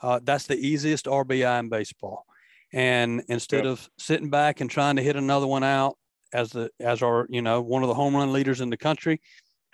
Uh, 0.02 0.20
that's 0.24 0.48
the 0.48 0.58
easiest 0.58 1.06
RBI 1.06 1.60
in 1.60 1.70
baseball. 1.70 2.26
And 2.74 3.24
instead 3.30 3.64
Yep. 3.64 3.72
of 3.72 3.90
sitting 3.98 4.30
back 4.30 4.60
and 4.60 4.70
trying 4.70 4.98
to 4.98 5.02
hit 5.04 5.16
another 5.16 5.48
one 5.48 5.64
out 5.64 5.98
as 6.34 6.52
the 6.52 6.70
as 6.80 7.02
our 7.02 7.26
you 7.30 7.42
know 7.42 7.62
one 7.62 7.84
of 7.84 7.88
the 7.88 7.94
home 7.94 8.16
run 8.16 8.34
leaders 8.34 8.60
in 8.60 8.70
the 8.70 8.78
country, 8.78 9.22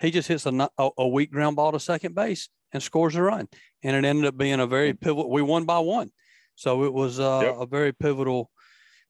he 0.00 0.10
just 0.10 0.28
hits 0.28 0.46
a, 0.46 0.70
a, 0.78 0.90
a 0.98 1.08
weak 1.08 1.32
ground 1.32 1.56
ball 1.56 1.72
to 1.72 1.80
second 1.80 2.14
base 2.14 2.48
and 2.72 2.82
scores 2.82 3.14
a 3.16 3.22
run. 3.22 3.48
And 3.82 3.96
it 3.96 4.08
ended 4.08 4.26
up 4.26 4.36
being 4.36 4.60
a 4.60 4.66
very 4.66 4.94
pivotal. 4.94 5.30
We 5.30 5.42
won 5.42 5.64
by 5.64 5.78
one, 5.80 6.10
so 6.54 6.84
it 6.84 6.92
was 6.92 7.18
uh, 7.20 7.40
Yep. 7.44 7.56
a 7.60 7.66
very 7.66 7.92
pivotal. 7.92 8.50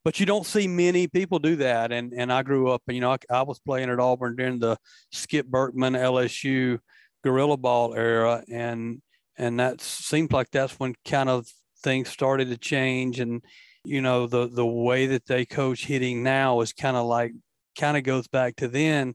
But 0.03 0.19
you 0.19 0.25
don't 0.25 0.45
see 0.45 0.67
many 0.67 1.07
people 1.07 1.39
do 1.39 1.55
that. 1.57 1.91
And 1.91 2.13
and 2.13 2.31
I 2.31 2.43
grew 2.43 2.69
up, 2.69 2.81
you 2.87 2.99
know, 2.99 3.11
I, 3.11 3.17
I 3.29 3.41
was 3.43 3.59
playing 3.59 3.89
at 3.89 3.99
Auburn 3.99 4.35
during 4.35 4.59
the 4.59 4.77
Skip 5.11 5.47
Bertman 5.47 5.95
LSU 5.95 6.79
gorilla 7.23 7.57
ball 7.57 7.93
era, 7.95 8.43
and 8.51 9.01
and 9.37 9.59
that 9.59 9.79
seemed 9.81 10.33
like 10.33 10.49
that's 10.51 10.79
when 10.79 10.95
kind 11.05 11.29
of 11.29 11.47
things 11.83 12.09
started 12.09 12.47
to 12.49 12.57
change 12.57 13.19
and 13.19 13.41
you 13.83 14.01
know 14.01 14.25
the 14.27 14.47
the 14.47 14.65
way 14.65 15.07
that 15.07 15.25
they 15.25 15.45
coach 15.45 15.85
hitting 15.85 16.23
now 16.23 16.61
is 16.61 16.71
kind 16.71 16.95
of 16.95 17.05
like 17.05 17.33
kind 17.77 17.97
of 17.97 18.03
goes 18.03 18.25
back 18.27 18.55
to 18.55 18.69
then 18.69 19.13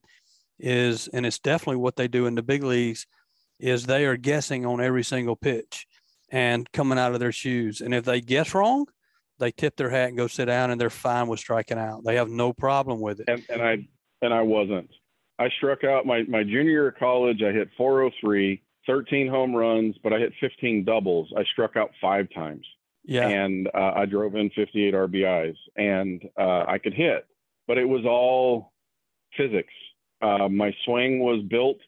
is 0.58 1.08
and 1.08 1.24
it's 1.24 1.38
definitely 1.38 1.76
what 1.76 1.96
they 1.96 2.06
do 2.08 2.26
in 2.26 2.34
the 2.34 2.42
big 2.42 2.62
leagues 2.62 3.06
is 3.58 3.86
they 3.86 4.04
are 4.04 4.16
guessing 4.16 4.64
on 4.64 4.80
every 4.80 5.04
single 5.04 5.36
pitch 5.36 5.86
and 6.30 6.70
coming 6.72 6.98
out 6.98 7.14
of 7.14 7.20
their 7.20 7.32
shoes 7.32 7.80
and 7.80 7.94
if 7.94 8.04
they 8.04 8.20
guess 8.20 8.54
wrong 8.54 8.86
they 9.38 9.50
tip 9.50 9.76
their 9.76 9.90
hat 9.90 10.08
and 10.08 10.16
go 10.16 10.26
sit 10.26 10.46
down 10.46 10.70
and 10.70 10.80
they're 10.80 10.90
fine 10.90 11.28
with 11.28 11.40
striking 11.40 11.78
out 11.78 12.04
they 12.04 12.16
have 12.16 12.28
no 12.28 12.52
problem 12.52 13.00
with 13.00 13.20
it 13.20 13.28
and, 13.28 13.42
and 13.48 13.62
I 13.62 13.88
and 14.22 14.32
I 14.32 14.42
wasn't. 14.42 14.90
I 15.38 15.48
struck 15.56 15.84
out 15.84 16.06
my 16.06 16.22
my 16.24 16.42
junior 16.42 16.70
year 16.70 16.88
of 16.88 16.96
college. 16.96 17.42
I 17.42 17.52
hit 17.52 17.68
403, 17.76 18.62
13 18.86 19.28
home 19.28 19.54
runs, 19.54 19.96
but 20.02 20.12
I 20.12 20.18
hit 20.18 20.32
15 20.40 20.84
doubles. 20.84 21.32
I 21.36 21.44
struck 21.44 21.76
out 21.76 21.90
five 22.00 22.28
times, 22.34 22.66
yeah 23.04 23.28
and 23.28 23.68
uh, 23.74 23.92
I 23.94 24.06
drove 24.06 24.34
in 24.34 24.50
58 24.50 24.94
RBIs, 24.94 25.56
and 25.76 26.22
uh, 26.38 26.64
I 26.66 26.78
could 26.78 26.94
hit, 26.94 27.26
but 27.66 27.78
it 27.78 27.84
was 27.84 28.04
all 28.04 28.72
physics. 29.36 29.72
Uh, 30.20 30.48
my 30.48 30.74
swing 30.84 31.20
was 31.20 31.42
built 31.48 31.78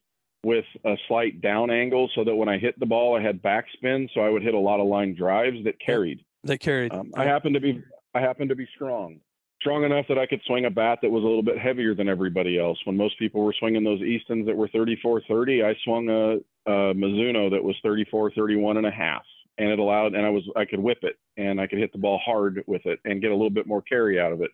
with 0.45 0.65
a 0.85 0.97
slight 1.09 1.41
down 1.41 1.71
angle, 1.71 2.11
so 2.15 2.25
that 2.25 2.35
when 2.35 2.49
I 2.49 2.59
hit 2.59 2.79
the 2.79 2.87
ball, 2.87 3.17
I 3.17 3.23
had 3.23 3.43
backspin, 3.43 4.09
so 4.15 4.21
I 4.21 4.29
would 4.29 4.43
hit 4.43 4.55
a 4.55 4.59
lot 4.59 4.81
of 4.81 4.87
line 4.87 5.15
drives 5.15 5.62
that 5.65 5.79
carried. 5.81 6.25
they 6.45 6.59
carried 6.59 6.93
Um, 6.93 7.12
I 7.15 7.25
happen 7.25 7.53
to 7.53 7.61
be 7.61 7.83
I 8.15 8.21
happen 8.21 8.49
to 8.49 8.57
be 8.57 8.67
strong, 8.75 9.21
strong 9.61 9.85
enough 9.85 10.07
that 10.09 10.19
I 10.19 10.27
could 10.27 10.41
swing 10.47 10.65
a 10.65 10.71
bat 10.71 11.01
that 11.03 11.11
was 11.11 11.23
a 11.23 11.27
little 11.27 11.43
bit 11.43 11.59
heavier 11.59 11.95
than 11.95 12.09
everybody 12.09 12.59
else. 12.59 12.79
When 12.85 12.97
most 12.97 13.19
people 13.19 13.43
were 13.43 13.55
swinging 13.59 13.85
those 13.85 14.01
Eastons 14.01 14.47
that 14.47 14.57
were 14.57 14.69
34, 14.69 15.23
30, 15.29 15.62
I 15.62 15.75
swung 15.85 16.09
a, 16.09 16.37
a 16.71 16.95
Mizuno 16.95 17.51
that 17.51 17.62
was 17.62 17.77
34, 17.83 18.33
31 18.33 18.79
and 18.79 18.87
a 18.87 18.91
half, 18.91 19.23
and 19.59 19.69
it 19.69 19.79
allowed 19.79 20.15
and 20.15 20.25
I 20.25 20.31
was 20.31 20.49
I 20.57 20.65
could 20.65 20.81
whip 20.81 20.99
it 21.03 21.17
and 21.37 21.61
I 21.61 21.67
could 21.67 21.79
hit 21.79 21.93
the 21.93 21.99
ball 21.99 22.19
hard 22.25 22.62
with 22.67 22.87
it 22.87 22.99
and 23.05 23.21
get 23.21 23.31
a 23.31 23.35
little 23.35 23.51
bit 23.51 23.67
more 23.67 23.83
carry 23.83 24.19
out 24.19 24.33
of 24.33 24.41
it. 24.43 24.51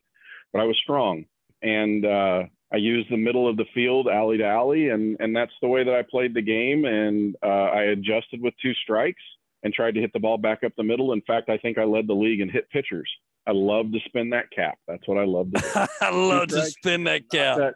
But 0.53 0.61
I 0.61 0.65
was 0.65 0.77
strong 0.83 1.27
and 1.63 2.05
uh, 2.05 2.43
I 2.73 2.77
used 2.77 3.11
the 3.11 3.17
middle 3.17 3.49
of 3.49 3.57
the 3.57 3.65
field, 3.75 4.09
alley 4.09 4.39
to 4.39 4.45
alley, 4.45 4.89
and 4.89 5.17
and 5.21 5.35
that's 5.35 5.53
the 5.63 5.69
way 5.69 5.85
that 5.85 5.95
I 5.95 6.03
played 6.03 6.35
the 6.35 6.43
game. 6.43 6.85
And 6.85 7.37
uh, 7.43 7.47
I 7.47 7.83
adjusted 7.85 8.41
with 8.43 8.55
two 8.61 8.75
strikes 8.75 9.23
and 9.63 9.73
tried 9.73 9.95
to 9.95 10.01
hit 10.01 10.13
the 10.13 10.21
ball 10.21 10.39
back 10.39 10.65
up 10.65 10.73
the 10.77 10.83
middle. 10.83 11.13
In 11.13 11.23
fact, 11.23 11.49
I 11.49 11.59
think 11.59 11.79
I 11.79 11.85
led 11.85 12.07
the 12.07 12.15
league 12.15 12.41
in 12.41 12.49
hit 12.49 12.69
pitchers 12.71 13.09
I 13.47 13.53
love 13.53 13.93
to 13.93 14.01
spin 14.07 14.31
that 14.31 14.51
cap. 14.51 14.79
That's 14.89 15.07
what 15.07 15.19
I 15.19 15.25
love 15.25 15.53
to 15.53 15.61
do. 15.61 15.87
I 16.01 16.11
love 16.11 16.49
to 16.49 16.67
spin 16.67 17.05
that 17.05 17.31
cap. 17.31 17.59
That, 17.59 17.75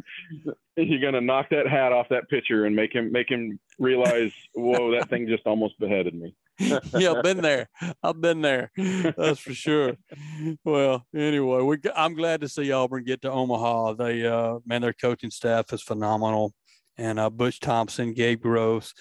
you're 0.76 1.00
gonna 1.00 1.20
knock 1.20 1.50
that 1.50 1.68
hat 1.68 1.92
off 1.92 2.08
that 2.10 2.28
pitcher 2.28 2.64
and 2.64 2.74
make 2.74 2.92
him 2.92 3.12
make 3.12 3.28
him 3.28 3.60
realize, 3.78 4.32
whoa, 4.54 4.90
that 4.92 5.08
thing 5.08 5.28
just 5.28 5.46
almost 5.46 5.78
beheaded 5.78 6.14
me. 6.14 6.34
yeah, 6.94 7.12
I've 7.12 7.22
been 7.22 7.40
there. 7.40 7.68
I've 8.02 8.20
been 8.20 8.42
there. 8.42 8.70
That's 8.76 9.40
for 9.40 9.54
sure. 9.54 9.96
Well, 10.64 11.06
anyway, 11.14 11.62
we 11.62 11.78
I'm 11.96 12.14
glad 12.14 12.42
to 12.42 12.48
see 12.48 12.70
Auburn 12.70 13.04
get 13.04 13.22
to 13.22 13.30
Omaha. 13.30 13.94
They 13.94 14.26
uh 14.26 14.58
man, 14.66 14.82
their 14.82 14.92
coaching 14.92 15.30
staff 15.30 15.72
is 15.72 15.82
phenomenal. 15.82 16.52
And 16.98 17.18
uh, 17.18 17.30
Butch 17.30 17.60
Thompson, 17.60 18.12
Gabe 18.12 18.42
Gross, 18.42 18.92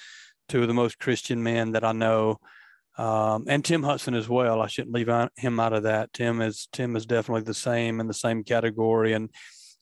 two 0.48 0.62
of 0.62 0.70
the 0.70 0.74
most 0.74 1.00
Christian 1.00 1.44
men 1.44 1.74
that 1.74 1.84
I 1.84 1.92
know. 1.92 2.40
Um, 2.98 3.46
and 3.48 3.64
Tim 3.64 3.84
Hudson 3.84 4.14
as 4.14 4.30
well. 4.30 4.62
I 4.62 4.68
shouldn't 4.68 4.94
leave 4.94 5.10
out, 5.10 5.32
him 5.36 5.60
out 5.60 5.74
of 5.74 5.84
that. 5.84 6.14
Tim 6.14 6.42
is 6.42 6.70
Tim 6.72 6.96
is 6.96 7.06
definitely 7.06 7.44
the 7.44 7.54
same 7.54 8.00
in 8.00 8.08
the 8.08 8.14
same 8.14 8.44
category. 8.44 9.14
And 9.14 9.30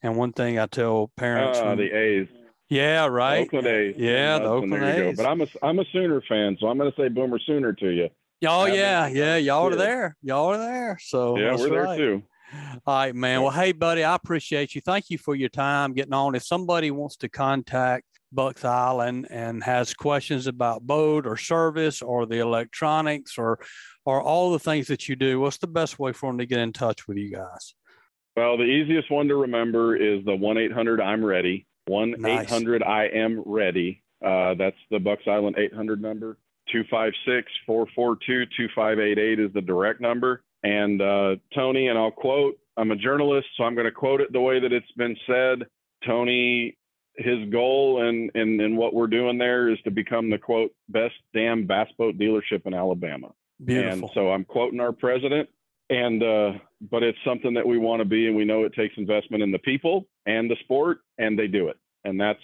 and 0.02 0.16
one 0.16 0.34
thing 0.34 0.58
I 0.58 0.66
tell 0.66 1.12
parents, 1.16 1.60
uh, 1.60 1.66
when, 1.66 1.78
the 1.78 1.92
A's. 1.92 2.28
Yeah, 2.70 3.06
right. 3.06 3.46
Oakland 3.46 3.68
A's. 3.68 3.96
Yeah, 3.98 4.40
the 4.40 4.46
Oakland 4.46 4.84
A's. 4.84 5.18
But 5.18 5.26
I'm 5.26 5.42
a 5.42 5.48
I'm 5.62 5.80
a 5.80 5.86
Sooner 5.92 6.22
fan, 6.28 6.58
so 6.60 6.68
I'm 6.68 6.78
going 6.78 6.92
to 6.92 7.02
say 7.02 7.08
Boomer 7.08 7.40
Sooner 7.40 7.74
to 7.74 7.90
you. 7.90 8.10
Oh 8.46 8.66
yeah, 8.66 9.08
yeah, 9.08 9.38
y'all 9.38 9.68
are 9.68 9.76
there. 9.76 10.16
Y'all 10.22 10.48
are 10.48 10.58
there. 10.58 11.00
So 11.02 11.38
yeah, 11.38 11.56
we're 11.56 11.84
right. 11.84 11.98
there 11.98 12.18
too. 12.18 12.24
All 12.86 12.96
right, 12.96 13.16
man. 13.16 13.42
Well, 13.42 13.52
hey, 13.52 13.72
buddy, 13.72 14.04
I 14.04 14.16
appreciate 14.16 14.74
you. 14.74 14.82
Thank 14.82 15.10
you 15.10 15.18
for 15.18 15.36
your 15.36 15.50
time 15.50 15.94
getting 15.94 16.14
on. 16.14 16.36
If 16.36 16.46
somebody 16.46 16.92
wants 16.92 17.18
to 17.18 17.30
contact 17.30 18.06
Bucks 18.32 18.64
Island 18.64 19.28
and 19.30 19.64
has 19.64 19.94
questions 19.94 20.48
about 20.48 20.84
boat 20.84 21.26
or 21.26 21.36
service 21.36 22.02
or 22.02 22.26
the 22.26 22.40
electronics 22.40 23.38
or 23.38 23.60
or 24.06 24.22
all 24.22 24.52
the 24.52 24.60
things 24.60 24.88
that 24.88 25.10
you 25.10 25.16
do, 25.16 25.40
what's 25.40 25.58
the 25.58 25.68
best 25.68 26.00
way 26.00 26.14
for 26.14 26.30
them 26.30 26.38
to 26.38 26.46
get 26.46 26.60
in 26.60 26.74
touch 26.74 27.08
with 27.08 27.18
you 27.18 27.32
guys? 27.32 27.76
Well, 28.36 28.58
the 28.58 28.64
easiest 28.64 29.12
one 29.12 29.28
to 29.28 29.36
remember 29.36 29.96
is 29.96 30.24
the 30.24 30.36
1 30.36 30.58
800 30.58 31.02
I'm 31.02 31.26
ready. 31.26 31.67
1 31.88 32.26
800 32.26 32.84
I 32.84 33.06
am 33.06 33.44
ready. 33.46 34.04
Uh, 34.24 34.56
that's 34.56 34.78
the 34.90 35.00
Bucks 35.00 35.24
Island 35.28 35.58
800 35.58 36.02
number. 36.02 36.38
256 36.72 37.52
442 37.66 38.46
2588 38.46 39.40
is 39.40 39.54
the 39.54 39.62
direct 39.62 40.02
number. 40.02 40.44
And 40.64 41.02
uh, 41.02 41.36
Tony, 41.56 41.88
and 41.88 41.98
I'll 41.98 42.12
quote, 42.12 42.60
I'm 42.76 42.92
a 42.92 42.96
journalist, 42.96 43.48
so 43.56 43.64
I'm 43.64 43.74
going 43.74 43.86
to 43.86 43.92
quote 43.92 44.22
it 44.22 44.32
the 44.34 44.42
way 44.42 44.60
that 44.60 44.74
it's 44.74 44.92
been 44.98 45.16
said. 45.26 45.68
Tony 46.06 46.78
his 47.18 47.50
goal 47.50 48.08
and, 48.08 48.30
and 48.36 48.62
and 48.62 48.78
what 48.78 48.94
we're 48.94 49.08
doing 49.08 49.38
there 49.38 49.70
is 49.70 49.80
to 49.84 49.92
become 49.92 50.30
the 50.30 50.38
quote 50.38 50.72
best 50.88 51.16
damn 51.34 51.66
bass 51.66 51.88
boat 51.98 52.18
dealership 52.18 52.66
in 52.66 52.74
Alabama. 52.74 53.30
Beautiful. 53.64 53.92
And 53.92 54.10
so 54.14 54.32
I'm 54.32 54.46
quoting 54.46 54.80
our 54.80 54.92
president, 54.92 55.50
and 55.90 56.22
uh, 56.22 56.52
but 56.82 57.04
it's 57.04 57.18
something 57.26 57.54
that 57.54 57.68
we 57.68 57.78
want 57.78 58.02
to 58.02 58.06
be, 58.06 58.28
and 58.28 58.36
we 58.36 58.46
know 58.46 58.64
it 58.64 58.74
takes 58.74 58.96
investment 58.98 59.44
in 59.44 59.52
the 59.52 59.60
people 59.60 60.08
and 60.26 60.50
the 60.50 60.56
sport, 60.62 61.00
and 61.18 61.38
they 61.38 61.48
do 61.48 61.68
it. 61.70 61.78
And 62.04 62.20
that's 62.20 62.40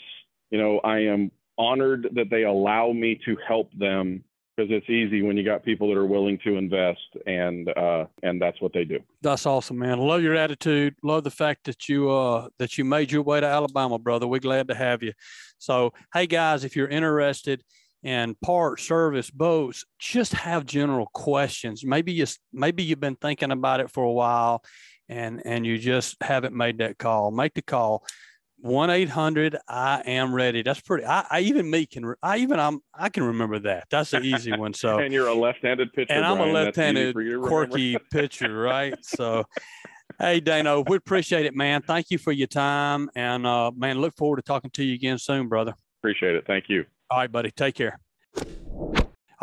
you 0.50 0.60
know 0.60 0.80
I 0.80 1.00
am 1.00 1.32
honored 1.58 2.10
that 2.16 2.30
they 2.30 2.44
allow 2.44 2.92
me 2.92 3.20
to 3.26 3.38
help 3.48 3.72
them 3.78 4.24
because 4.56 4.72
it's 4.72 4.90
easy 4.90 5.22
when 5.22 5.36
you 5.36 5.44
got 5.44 5.64
people 5.64 5.88
that 5.88 5.98
are 5.98 6.06
willing 6.06 6.38
to 6.44 6.58
invest 6.58 7.00
and 7.26 7.70
uh, 7.70 8.06
and 8.22 8.42
that's 8.42 8.62
what 8.62 8.72
they 8.74 8.84
do. 8.84 9.00
That's 9.22 9.46
awesome, 9.46 9.80
man. 9.80 10.00
Love 10.00 10.22
your 10.22 10.36
attitude. 10.36 10.96
Love 11.04 11.24
the 11.24 11.32
fact 11.32 11.64
that 11.66 11.90
you 11.90 12.10
uh 12.10 12.50
that 12.60 12.78
you 12.78 12.86
made 12.86 13.12
your 13.12 13.24
way 13.24 13.40
to 13.40 13.48
Alabama, 13.48 13.98
brother. 13.98 14.28
We're 14.28 14.40
glad 14.40 14.68
to 14.68 14.76
have 14.76 15.02
you. 15.02 15.14
So, 15.58 15.94
hey 16.14 16.28
guys, 16.28 16.64
if 16.64 16.76
you're 16.76 16.88
interested 16.88 17.64
in 18.04 18.36
part 18.44 18.80
service 18.80 19.32
boats, 19.32 19.86
just 20.00 20.34
have 20.34 20.66
general 20.66 21.08
questions. 21.14 21.86
Maybe 21.86 22.14
you 22.14 22.26
maybe 22.52 22.84
you've 22.84 23.00
been 23.00 23.16
thinking 23.16 23.52
about 23.52 23.80
it 23.80 23.90
for 23.90 24.04
a 24.04 24.12
while 24.12 24.64
and 25.10 25.42
and 25.46 25.66
you 25.66 25.78
just 25.78 26.18
haven't 26.22 26.56
made 26.56 26.80
that 26.80 26.98
call. 26.98 27.32
Make 27.32 27.54
the 27.54 27.62
call 27.62 28.06
one 28.58 28.90
eight 28.90 29.10
hundred. 29.10 29.58
I 29.68 30.02
am 30.06 30.34
ready. 30.34 30.64
That's 30.64 30.82
pretty. 30.82 31.06
I, 31.06 31.26
I, 31.30 31.40
even 31.42 31.70
me 31.70 31.86
can. 31.86 32.14
I 32.24 32.38
even 32.38 32.60
I'm. 32.60 32.80
I 32.94 33.10
can 33.10 33.24
remember 33.24 33.60
that. 33.60 33.88
That's 33.90 34.14
an 34.14 34.24
easy 34.24 34.52
one. 34.58 34.74
So 34.74 35.00
and 35.00 35.14
you're 35.14 35.28
a 35.28 35.34
left-handed 35.34 35.94
pitcher, 35.94 36.14
and 36.14 36.26
I'm 36.26 36.38
Brian. 36.38 36.50
a 36.50 36.54
left-handed 36.54 37.16
quirky 37.44 37.98
pitcher, 38.12 38.54
right? 38.54 38.96
So, 39.02 39.44
hey 40.20 40.40
Dano, 40.40 40.84
we 40.88 40.98
appreciate 40.98 41.46
it, 41.46 41.56
man. 41.56 41.82
Thank 41.82 42.10
you 42.10 42.18
for 42.18 42.32
your 42.32 42.48
time, 42.48 43.10
and 43.16 43.46
uh, 43.46 43.72
man, 43.76 44.00
look 44.00 44.16
forward 44.16 44.38
to 44.38 44.44
talking 44.44 44.72
to 44.72 44.84
you 44.84 44.96
again 44.96 45.18
soon, 45.18 45.50
brother. 45.50 45.74
Appreciate 46.00 46.36
it. 46.36 46.46
Thank 46.48 46.66
you. 46.70 46.86
All 47.10 47.20
right, 47.20 47.32
buddy. 47.32 47.52
Take 47.52 47.76
care. 47.76 48.00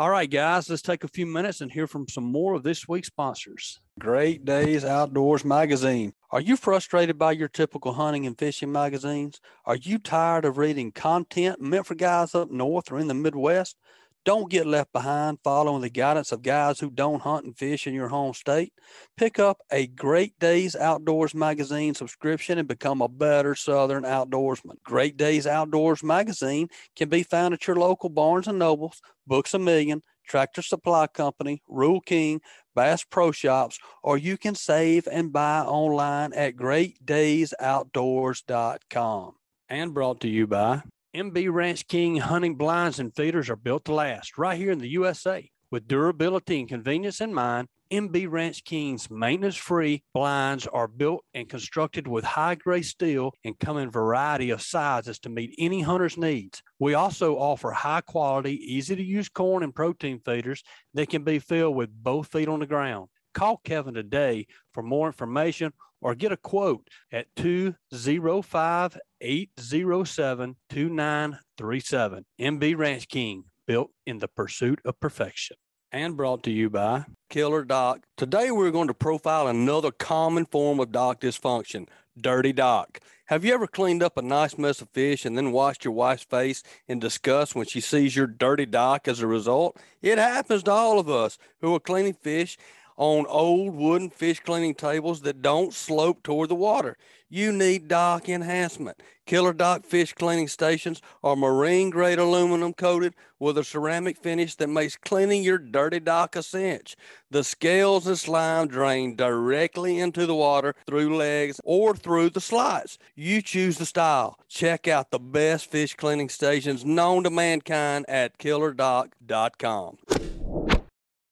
All 0.01 0.09
right, 0.09 0.29
guys, 0.29 0.67
let's 0.67 0.81
take 0.81 1.03
a 1.03 1.07
few 1.07 1.27
minutes 1.27 1.61
and 1.61 1.71
hear 1.71 1.85
from 1.85 2.07
some 2.07 2.23
more 2.23 2.55
of 2.55 2.63
this 2.63 2.87
week's 2.87 3.09
sponsors. 3.09 3.79
Great 3.99 4.43
Days 4.43 4.83
Outdoors 4.83 5.45
Magazine. 5.45 6.13
Are 6.31 6.41
you 6.41 6.57
frustrated 6.57 7.19
by 7.19 7.33
your 7.33 7.47
typical 7.47 7.93
hunting 7.93 8.25
and 8.25 8.35
fishing 8.35 8.71
magazines? 8.71 9.39
Are 9.63 9.75
you 9.75 9.99
tired 9.99 10.43
of 10.43 10.57
reading 10.57 10.91
content 10.91 11.61
meant 11.61 11.85
for 11.85 11.93
guys 11.93 12.33
up 12.33 12.49
north 12.49 12.91
or 12.91 12.97
in 12.97 13.09
the 13.09 13.13
Midwest? 13.13 13.77
Don't 14.23 14.51
get 14.51 14.67
left 14.67 14.93
behind 14.93 15.39
following 15.43 15.81
the 15.81 15.89
guidance 15.89 16.31
of 16.31 16.43
guys 16.43 16.79
who 16.79 16.91
don't 16.91 17.23
hunt 17.23 17.45
and 17.45 17.57
fish 17.57 17.87
in 17.87 17.95
your 17.95 18.09
home 18.09 18.35
state. 18.35 18.71
Pick 19.17 19.39
up 19.39 19.57
a 19.71 19.87
Great 19.87 20.37
Days 20.37 20.75
Outdoors 20.75 21.33
magazine 21.33 21.95
subscription 21.95 22.59
and 22.59 22.67
become 22.67 23.01
a 23.01 23.07
better 23.07 23.55
Southern 23.55 24.03
outdoorsman. 24.03 24.75
Great 24.83 25.17
Days 25.17 25.47
Outdoors 25.47 26.03
magazine 26.03 26.67
can 26.95 27.09
be 27.09 27.23
found 27.23 27.55
at 27.55 27.65
your 27.65 27.77
local 27.77 28.09
Barnes 28.09 28.47
and 28.47 28.59
Nobles, 28.59 29.01
Books 29.25 29.55
a 29.55 29.59
Million, 29.59 30.03
Tractor 30.27 30.61
Supply 30.61 31.07
Company, 31.07 31.63
Rural 31.67 32.01
King, 32.01 32.41
Bass 32.75 33.03
Pro 33.03 33.31
Shops, 33.31 33.79
or 34.03 34.19
you 34.19 34.37
can 34.37 34.53
save 34.53 35.07
and 35.11 35.33
buy 35.33 35.61
online 35.61 36.31
at 36.33 36.55
greatdaysoutdoors.com. 36.55 39.35
And 39.67 39.93
brought 39.95 40.21
to 40.21 40.27
you 40.27 40.47
by 40.47 40.83
MB 41.13 41.51
Ranch 41.51 41.89
King 41.89 42.15
hunting 42.15 42.55
blinds 42.55 42.97
and 42.97 43.13
feeders 43.13 43.49
are 43.49 43.57
built 43.57 43.83
to 43.83 43.93
last 43.93 44.37
right 44.37 44.57
here 44.57 44.71
in 44.71 44.79
the 44.79 44.87
USA. 44.91 45.49
With 45.69 45.85
durability 45.85 46.61
and 46.61 46.69
convenience 46.69 47.19
in 47.19 47.33
mind, 47.33 47.67
MB 47.91 48.31
Ranch 48.31 48.63
King's 48.63 49.11
maintenance 49.11 49.57
free 49.57 50.03
blinds 50.13 50.67
are 50.67 50.87
built 50.87 51.25
and 51.33 51.49
constructed 51.49 52.07
with 52.07 52.23
high 52.23 52.55
grade 52.55 52.85
steel 52.85 53.33
and 53.43 53.59
come 53.59 53.77
in 53.77 53.89
a 53.89 53.91
variety 53.91 54.51
of 54.51 54.61
sizes 54.61 55.19
to 55.19 55.29
meet 55.29 55.53
any 55.57 55.81
hunter's 55.81 56.15
needs. 56.15 56.63
We 56.79 56.93
also 56.93 57.35
offer 57.35 57.71
high 57.71 58.01
quality, 58.01 58.53
easy 58.73 58.95
to 58.95 59.03
use 59.03 59.27
corn 59.27 59.63
and 59.63 59.75
protein 59.75 60.21
feeders 60.23 60.63
that 60.93 61.09
can 61.09 61.25
be 61.25 61.39
filled 61.39 61.75
with 61.75 61.89
both 61.91 62.31
feet 62.31 62.47
on 62.47 62.61
the 62.61 62.65
ground. 62.65 63.09
Call 63.33 63.59
Kevin 63.65 63.95
today 63.95 64.47
for 64.73 64.81
more 64.81 65.07
information 65.07 65.73
or 65.99 66.15
get 66.15 66.31
a 66.31 66.37
quote 66.37 66.87
at 67.11 67.27
205 67.35 68.97
807 69.21 70.55
2937. 70.69 72.25
MB 72.39 72.77
Ranch 72.77 73.07
King, 73.07 73.45
built 73.65 73.91
in 74.05 74.17
the 74.17 74.27
pursuit 74.27 74.79
of 74.83 74.99
perfection. 74.99 75.57
And 75.93 76.15
brought 76.15 76.43
to 76.43 76.51
you 76.51 76.69
by 76.69 77.05
Killer 77.29 77.65
Dock. 77.65 78.05
Today 78.15 78.49
we're 78.49 78.71
going 78.71 78.87
to 78.87 78.93
profile 78.93 79.47
another 79.47 79.91
common 79.91 80.45
form 80.45 80.79
of 80.79 80.91
dock 80.91 81.19
dysfunction 81.19 81.87
dirty 82.19 82.53
dock. 82.53 82.99
Have 83.25 83.45
you 83.45 83.53
ever 83.53 83.67
cleaned 83.67 84.03
up 84.03 84.17
a 84.17 84.21
nice 84.21 84.57
mess 84.57 84.81
of 84.81 84.89
fish 84.89 85.25
and 85.25 85.37
then 85.37 85.51
watched 85.53 85.85
your 85.85 85.93
wife's 85.93 86.23
face 86.23 86.63
in 86.87 86.99
disgust 86.99 87.55
when 87.55 87.65
she 87.65 87.79
sees 87.79 88.15
your 88.15 88.27
dirty 88.27 88.65
dock 88.65 89.07
as 89.07 89.21
a 89.21 89.27
result? 89.27 89.79
It 90.01 90.17
happens 90.17 90.63
to 90.63 90.71
all 90.71 90.99
of 90.99 91.09
us 91.09 91.37
who 91.61 91.73
are 91.73 91.79
cleaning 91.79 92.13
fish 92.13 92.57
on 92.97 93.25
old 93.27 93.75
wooden 93.75 94.09
fish 94.09 94.39
cleaning 94.39 94.75
tables 94.75 95.21
that 95.21 95.41
don't 95.41 95.73
slope 95.73 96.23
toward 96.23 96.49
the 96.49 96.55
water. 96.55 96.97
You 97.29 97.53
need 97.53 97.87
dock 97.87 98.27
enhancement. 98.27 99.01
Killer 99.25 99.53
Dock 99.53 99.85
fish 99.85 100.11
cleaning 100.11 100.49
stations 100.49 101.01
are 101.23 101.37
marine 101.37 101.89
grade 101.89 102.19
aluminum 102.19 102.73
coated 102.73 103.13
with 103.39 103.57
a 103.57 103.63
ceramic 103.63 104.17
finish 104.17 104.55
that 104.55 104.67
makes 104.67 104.97
cleaning 104.97 105.41
your 105.41 105.57
dirty 105.57 106.01
dock 106.01 106.35
a 106.35 106.43
cinch. 106.43 106.97
The 107.29 107.45
scales 107.45 108.05
and 108.07 108.19
slime 108.19 108.67
drain 108.67 109.15
directly 109.15 109.99
into 109.99 110.25
the 110.25 110.35
water 110.35 110.75
through 110.85 111.15
legs 111.15 111.61
or 111.63 111.95
through 111.95 112.31
the 112.31 112.41
slots. 112.41 112.97
You 113.15 113.41
choose 113.41 113.77
the 113.77 113.85
style. 113.85 114.37
Check 114.49 114.89
out 114.89 115.11
the 115.11 115.19
best 115.19 115.71
fish 115.71 115.95
cleaning 115.95 116.27
stations 116.27 116.83
known 116.83 117.23
to 117.23 117.29
mankind 117.29 118.05
at 118.09 118.37
killerdock.com. 118.37 119.97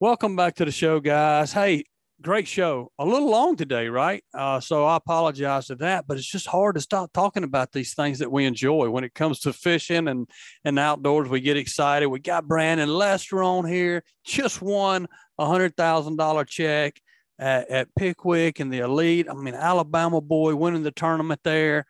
Welcome 0.02 0.38
back 0.38 0.56
to 0.56 0.64
the 0.64 0.72
show, 0.72 1.02
guys. 1.02 1.52
Hey, 1.52 1.84
great 2.22 2.48
show. 2.48 2.90
A 2.98 3.04
little 3.06 3.30
long 3.30 3.58
today, 3.58 3.90
right? 3.90 4.24
Uh, 4.34 4.62
so 4.62 4.86
I 4.86 4.96
apologize 4.96 5.68
for 5.68 5.76
that, 5.76 6.08
but 6.08 6.16
it's 6.16 6.26
just 6.26 6.48
hard 6.48 6.76
to 6.76 6.82
stop 6.82 7.12
talking 7.12 7.44
about 7.44 7.74
these 7.74 7.94
things 7.96 8.20
that 8.20 8.32
we 8.32 8.46
enjoy 8.46 8.90
when 8.90 9.04
it 9.04 9.14
comes 9.14 9.42
to 9.42 9.52
fishing 9.52 10.08
and 10.08 10.30
and 10.64 10.80
outdoors. 10.80 11.28
We 11.28 11.42
get 11.42 11.58
excited. 11.58 12.08
We 12.08 12.22
got 12.22 12.48
Brandon 12.48 12.88
Lester 12.88 13.44
on 13.44 13.66
here. 13.66 14.06
Just 14.24 14.62
won 14.62 15.06
a 15.38 15.46
hundred 15.46 15.76
thousand 15.76 16.16
dollar 16.16 16.46
check 16.46 17.02
at, 17.38 17.70
at 17.70 17.96
Pickwick 17.96 18.62
and 18.62 18.72
the 18.72 18.80
Elite. 18.80 19.28
I 19.30 19.34
mean, 19.34 19.54
Alabama 19.54 20.22
boy 20.22 20.56
winning 20.56 20.84
the 20.84 20.92
tournament 20.92 21.42
there. 21.44 21.86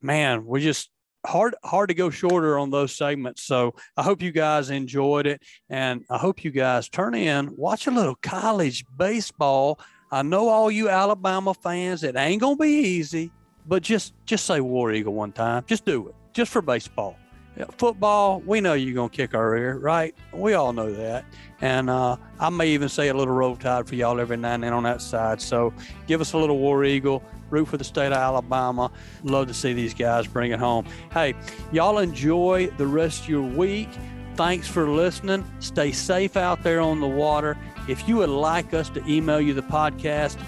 Man, 0.00 0.46
we 0.46 0.62
just 0.62 0.88
hard 1.26 1.54
hard 1.64 1.88
to 1.88 1.94
go 1.94 2.10
shorter 2.10 2.58
on 2.58 2.70
those 2.70 2.94
segments. 2.94 3.42
So 3.42 3.74
I 3.96 4.02
hope 4.02 4.22
you 4.22 4.32
guys 4.32 4.70
enjoyed 4.70 5.26
it, 5.26 5.42
and 5.68 6.04
I 6.10 6.18
hope 6.18 6.44
you 6.44 6.50
guys 6.50 6.88
turn 6.88 7.14
in, 7.14 7.54
watch 7.56 7.86
a 7.86 7.90
little 7.90 8.16
college 8.22 8.84
baseball. 8.96 9.78
I 10.10 10.22
know 10.22 10.48
all 10.48 10.70
you 10.70 10.88
Alabama 10.88 11.54
fans, 11.54 12.02
it 12.02 12.16
ain't 12.16 12.40
gonna 12.40 12.56
be 12.56 12.68
easy, 12.68 13.30
but 13.66 13.82
just 13.82 14.14
just 14.26 14.46
say 14.46 14.60
War 14.60 14.92
Eagle 14.92 15.14
one 15.14 15.32
time. 15.32 15.64
Just 15.66 15.84
do 15.84 16.08
it, 16.08 16.14
just 16.32 16.50
for 16.50 16.62
baseball. 16.62 17.16
Football, 17.76 18.40
we 18.40 18.60
know 18.60 18.72
you're 18.72 18.94
gonna 18.94 19.08
kick 19.08 19.34
our 19.34 19.50
rear, 19.50 19.76
right? 19.76 20.14
We 20.32 20.54
all 20.54 20.72
know 20.72 20.92
that. 20.92 21.24
And 21.60 21.90
uh, 21.90 22.16
I 22.40 22.50
may 22.50 22.68
even 22.68 22.88
say 22.88 23.08
a 23.08 23.14
little 23.14 23.34
roll 23.34 23.56
tide 23.56 23.86
for 23.86 23.94
y'all 23.94 24.18
every 24.18 24.36
now 24.36 24.54
and 24.54 24.64
then 24.64 24.72
on 24.72 24.82
that 24.84 25.02
side. 25.02 25.40
So 25.40 25.72
give 26.06 26.20
us 26.20 26.32
a 26.32 26.38
little 26.38 26.58
War 26.58 26.84
Eagle, 26.84 27.22
root 27.50 27.68
for 27.68 27.76
the 27.76 27.84
state 27.84 28.06
of 28.06 28.14
Alabama. 28.14 28.90
Love 29.22 29.48
to 29.48 29.54
see 29.54 29.72
these 29.72 29.94
guys 29.94 30.26
bring 30.26 30.52
it 30.52 30.58
home. 30.58 30.86
Hey, 31.12 31.34
y'all 31.72 31.98
enjoy 31.98 32.68
the 32.78 32.86
rest 32.86 33.24
of 33.24 33.28
your 33.28 33.42
week. 33.42 33.90
Thanks 34.34 34.66
for 34.66 34.88
listening. 34.88 35.44
Stay 35.60 35.92
safe 35.92 36.36
out 36.36 36.62
there 36.62 36.80
on 36.80 37.00
the 37.00 37.08
water. 37.08 37.58
If 37.86 38.08
you 38.08 38.16
would 38.16 38.30
like 38.30 38.72
us 38.72 38.88
to 38.90 39.06
email 39.06 39.40
you 39.40 39.52
the 39.52 39.62
podcast, 39.62 40.38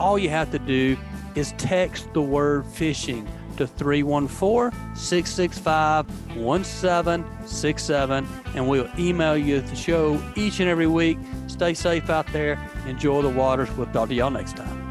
all 0.00 0.18
you 0.18 0.30
have 0.30 0.50
to 0.50 0.58
do 0.58 0.96
is 1.36 1.52
text 1.52 2.12
the 2.12 2.22
word 2.22 2.66
fishing 2.66 3.28
to 3.56 3.66
314 3.66 4.96
665 4.96 6.36
1767 6.36 8.28
and 8.54 8.68
we'll 8.68 8.88
email 8.98 9.36
you 9.36 9.60
the 9.60 9.76
show 9.76 10.20
each 10.36 10.60
and 10.60 10.68
every 10.68 10.86
week. 10.86 11.18
Stay 11.46 11.74
safe 11.74 12.10
out 12.10 12.26
there. 12.32 12.58
Enjoy 12.86 13.22
the 13.22 13.28
waters. 13.28 13.70
We'll 13.72 13.86
talk 13.88 14.08
to 14.08 14.14
y'all 14.14 14.30
next 14.30 14.56
time. 14.56 14.84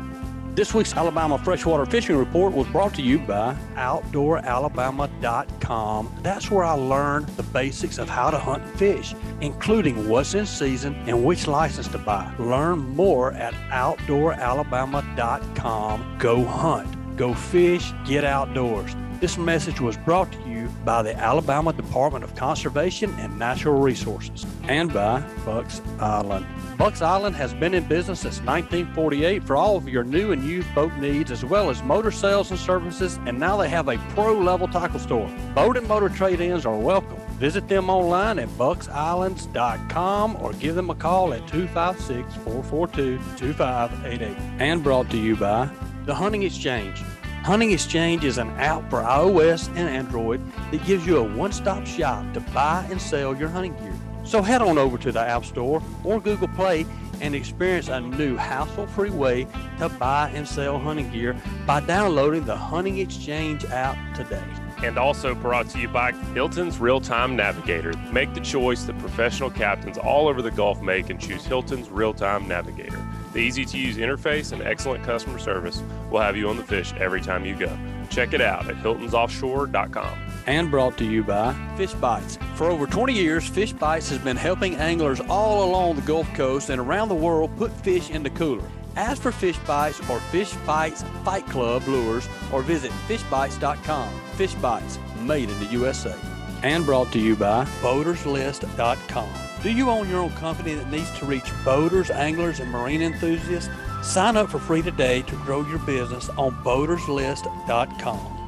This 0.55 0.71
week's 0.71 0.93
Alabama 0.93 1.39
Freshwater 1.39 1.87
Fishing 1.87 2.15
Report 2.15 2.53
was 2.53 2.67
brought 2.67 2.93
to 2.93 3.01
you 3.01 3.17
by 3.17 3.57
OutdoorAlabama.com. 3.73 6.19
That's 6.21 6.51
where 6.51 6.63
I 6.63 6.73
learned 6.73 7.25
the 7.29 7.41
basics 7.41 7.97
of 7.97 8.07
how 8.07 8.29
to 8.29 8.37
hunt 8.37 8.63
fish, 8.77 9.15
including 9.41 10.07
what's 10.07 10.35
in 10.35 10.45
season 10.45 10.93
and 11.07 11.25
which 11.25 11.47
license 11.47 11.87
to 11.87 11.97
buy. 11.97 12.31
Learn 12.37 12.81
more 12.95 13.31
at 13.31 13.55
OutdoorAlabama.com. 13.71 16.17
Go 16.19 16.45
hunt, 16.45 16.87
go 17.15 17.33
fish, 17.33 17.91
get 18.05 18.23
outdoors. 18.23 18.95
This 19.19 19.37
message 19.37 19.79
was 19.79 19.95
brought 19.95 20.31
to 20.33 20.49
you 20.49 20.67
by 20.83 21.01
the 21.01 21.15
Alabama 21.15 21.71
Department 21.71 22.25
of 22.25 22.35
Conservation 22.35 23.13
and 23.19 23.39
Natural 23.39 23.79
Resources 23.79 24.45
and 24.63 24.93
by 24.93 25.21
Bucks 25.45 25.81
Island. 25.99 26.45
Bucks 26.77 27.01
Island 27.01 27.35
has 27.37 27.53
been 27.53 27.73
in 27.73 27.87
business 27.87 28.19
since 28.19 28.39
1948 28.39 29.43
for 29.43 29.55
all 29.55 29.77
of 29.77 29.87
your 29.87 30.03
new 30.03 30.33
and 30.33 30.43
used 30.43 30.73
boat 30.75 30.91
needs, 30.97 31.31
as 31.31 31.45
well 31.45 31.69
as 31.69 31.81
motor 31.83 32.11
sales 32.11 32.51
and 32.51 32.59
services, 32.59 33.17
and 33.25 33.39
now 33.39 33.55
they 33.55 33.69
have 33.69 33.87
a 33.87 33.97
pro 34.09 34.37
level 34.37 34.67
tackle 34.67 34.99
store. 34.99 35.31
Boat 35.55 35.77
and 35.77 35.87
motor 35.87 36.09
trade 36.09 36.41
ins 36.41 36.65
are 36.65 36.77
welcome. 36.77 37.17
Visit 37.37 37.69
them 37.69 37.89
online 37.89 38.39
at 38.39 38.49
bucksislands.com 38.49 40.35
or 40.41 40.53
give 40.53 40.75
them 40.75 40.89
a 40.89 40.95
call 40.95 41.33
at 41.33 41.47
256 41.47 42.35
442 42.43 43.17
2588. 43.37 44.37
And 44.59 44.83
brought 44.83 45.09
to 45.11 45.17
you 45.17 45.35
by 45.35 45.69
the 46.05 46.13
Hunting 46.13 46.43
Exchange. 46.43 47.01
Hunting 47.43 47.71
Exchange 47.71 48.23
is 48.23 48.37
an 48.37 48.49
app 48.51 48.89
for 48.89 49.01
iOS 49.01 49.67
and 49.69 49.89
Android 49.89 50.41
that 50.71 50.83
gives 50.85 51.05
you 51.05 51.17
a 51.17 51.23
one 51.23 51.51
stop 51.51 51.85
shop 51.85 52.33
to 52.33 52.39
buy 52.39 52.85
and 52.89 53.01
sell 53.01 53.35
your 53.35 53.49
hunting 53.49 53.75
gear. 53.77 53.93
So 54.25 54.41
head 54.41 54.61
on 54.61 54.77
over 54.77 54.97
to 54.97 55.11
the 55.11 55.19
App 55.19 55.45
Store 55.45 55.81
or 56.03 56.19
Google 56.19 56.47
Play 56.49 56.85
and 57.21 57.35
experience 57.35 57.87
a 57.89 58.01
new 58.01 58.35
hassle 58.35 58.87
free 58.87 59.09
way 59.09 59.47
to 59.79 59.89
buy 59.89 60.29
and 60.33 60.47
sell 60.47 60.79
hunting 60.79 61.09
gear 61.11 61.35
by 61.65 61.79
downloading 61.81 62.45
the 62.45 62.55
Hunting 62.55 62.97
Exchange 62.97 63.65
app 63.65 63.97
today. 64.15 64.43
And 64.83 64.97
also 64.97 65.33
brought 65.33 65.69
to 65.69 65.79
you 65.79 65.87
by 65.87 66.11
Hilton's 66.33 66.79
Real 66.79 66.99
Time 66.99 67.37
Navigator. 67.37 67.93
Make 68.11 68.33
the 68.33 68.41
choice 68.41 68.83
that 68.83 68.97
professional 68.99 69.49
captains 69.49 69.97
all 69.97 70.27
over 70.27 70.41
the 70.41 70.51
Gulf 70.51 70.81
make 70.81 71.09
and 71.09 71.19
choose 71.19 71.45
Hilton's 71.45 71.89
Real 71.89 72.13
Time 72.13 72.47
Navigator. 72.47 73.01
The 73.33 73.39
easy 73.39 73.65
to 73.65 73.77
use 73.77 73.97
interface 73.97 74.51
and 74.51 74.61
excellent 74.61 75.03
customer 75.03 75.39
service 75.39 75.81
will 76.11 76.21
have 76.21 76.37
you 76.37 76.47
on 76.49 76.57
the 76.57 76.63
fish 76.63 76.93
every 76.93 77.19
time 77.19 77.45
you 77.45 77.55
go. 77.55 77.77
Check 78.09 78.33
it 78.33 78.41
out 78.41 78.69
at 78.69 78.75
hiltonsoffshore.com. 78.75 80.19
And 80.45 80.69
brought 80.69 80.97
to 80.99 81.05
you 81.05 81.23
by 81.23 81.53
Fish 81.75 81.93
Bites. 81.93 82.37
For 82.55 82.69
over 82.69 82.85
20 82.85 83.13
years, 83.13 83.47
Fish 83.47 83.73
Bites 83.73 84.09
has 84.09 84.19
been 84.19 84.37
helping 84.37 84.75
anglers 84.75 85.19
all 85.21 85.63
along 85.63 85.95
the 85.95 86.01
Gulf 86.03 86.31
Coast 86.35 86.69
and 86.69 86.79
around 86.79 87.09
the 87.09 87.15
world 87.15 87.55
put 87.57 87.71
fish 87.71 88.11
in 88.11 88.21
the 88.21 88.29
cooler. 88.29 88.69
Ask 88.95 89.21
for 89.21 89.31
Fish 89.31 89.57
Bites 89.59 89.99
or 90.09 90.19
Fish 90.19 90.53
Bites 90.67 91.03
Fight 91.23 91.47
Club 91.47 91.87
lures 91.87 92.27
or 92.51 92.61
visit 92.61 92.91
fishbites.com. 93.07 94.21
Fish 94.35 94.53
Bites, 94.55 94.99
made 95.21 95.49
in 95.49 95.59
the 95.59 95.65
USA. 95.67 96.15
And 96.61 96.85
brought 96.85 97.11
to 97.13 97.19
you 97.19 97.35
by 97.35 97.65
boaterslist.com. 97.81 99.52
Do 99.63 99.71
you 99.71 99.89
own 99.89 100.09
your 100.09 100.19
own 100.19 100.31
company 100.31 100.73
that 100.75 100.91
needs 100.91 101.09
to 101.19 101.25
reach 101.25 101.49
boaters, 101.63 102.11
anglers, 102.11 102.59
and 102.59 102.69
marine 102.69 103.01
enthusiasts? 103.01 103.69
Sign 104.01 104.35
up 104.35 104.49
for 104.49 104.59
free 104.59 104.81
today 104.81 105.21
to 105.21 105.35
grow 105.37 105.65
your 105.65 105.79
business 105.79 106.27
on 106.31 106.51
boaterslist.com. 106.65 108.42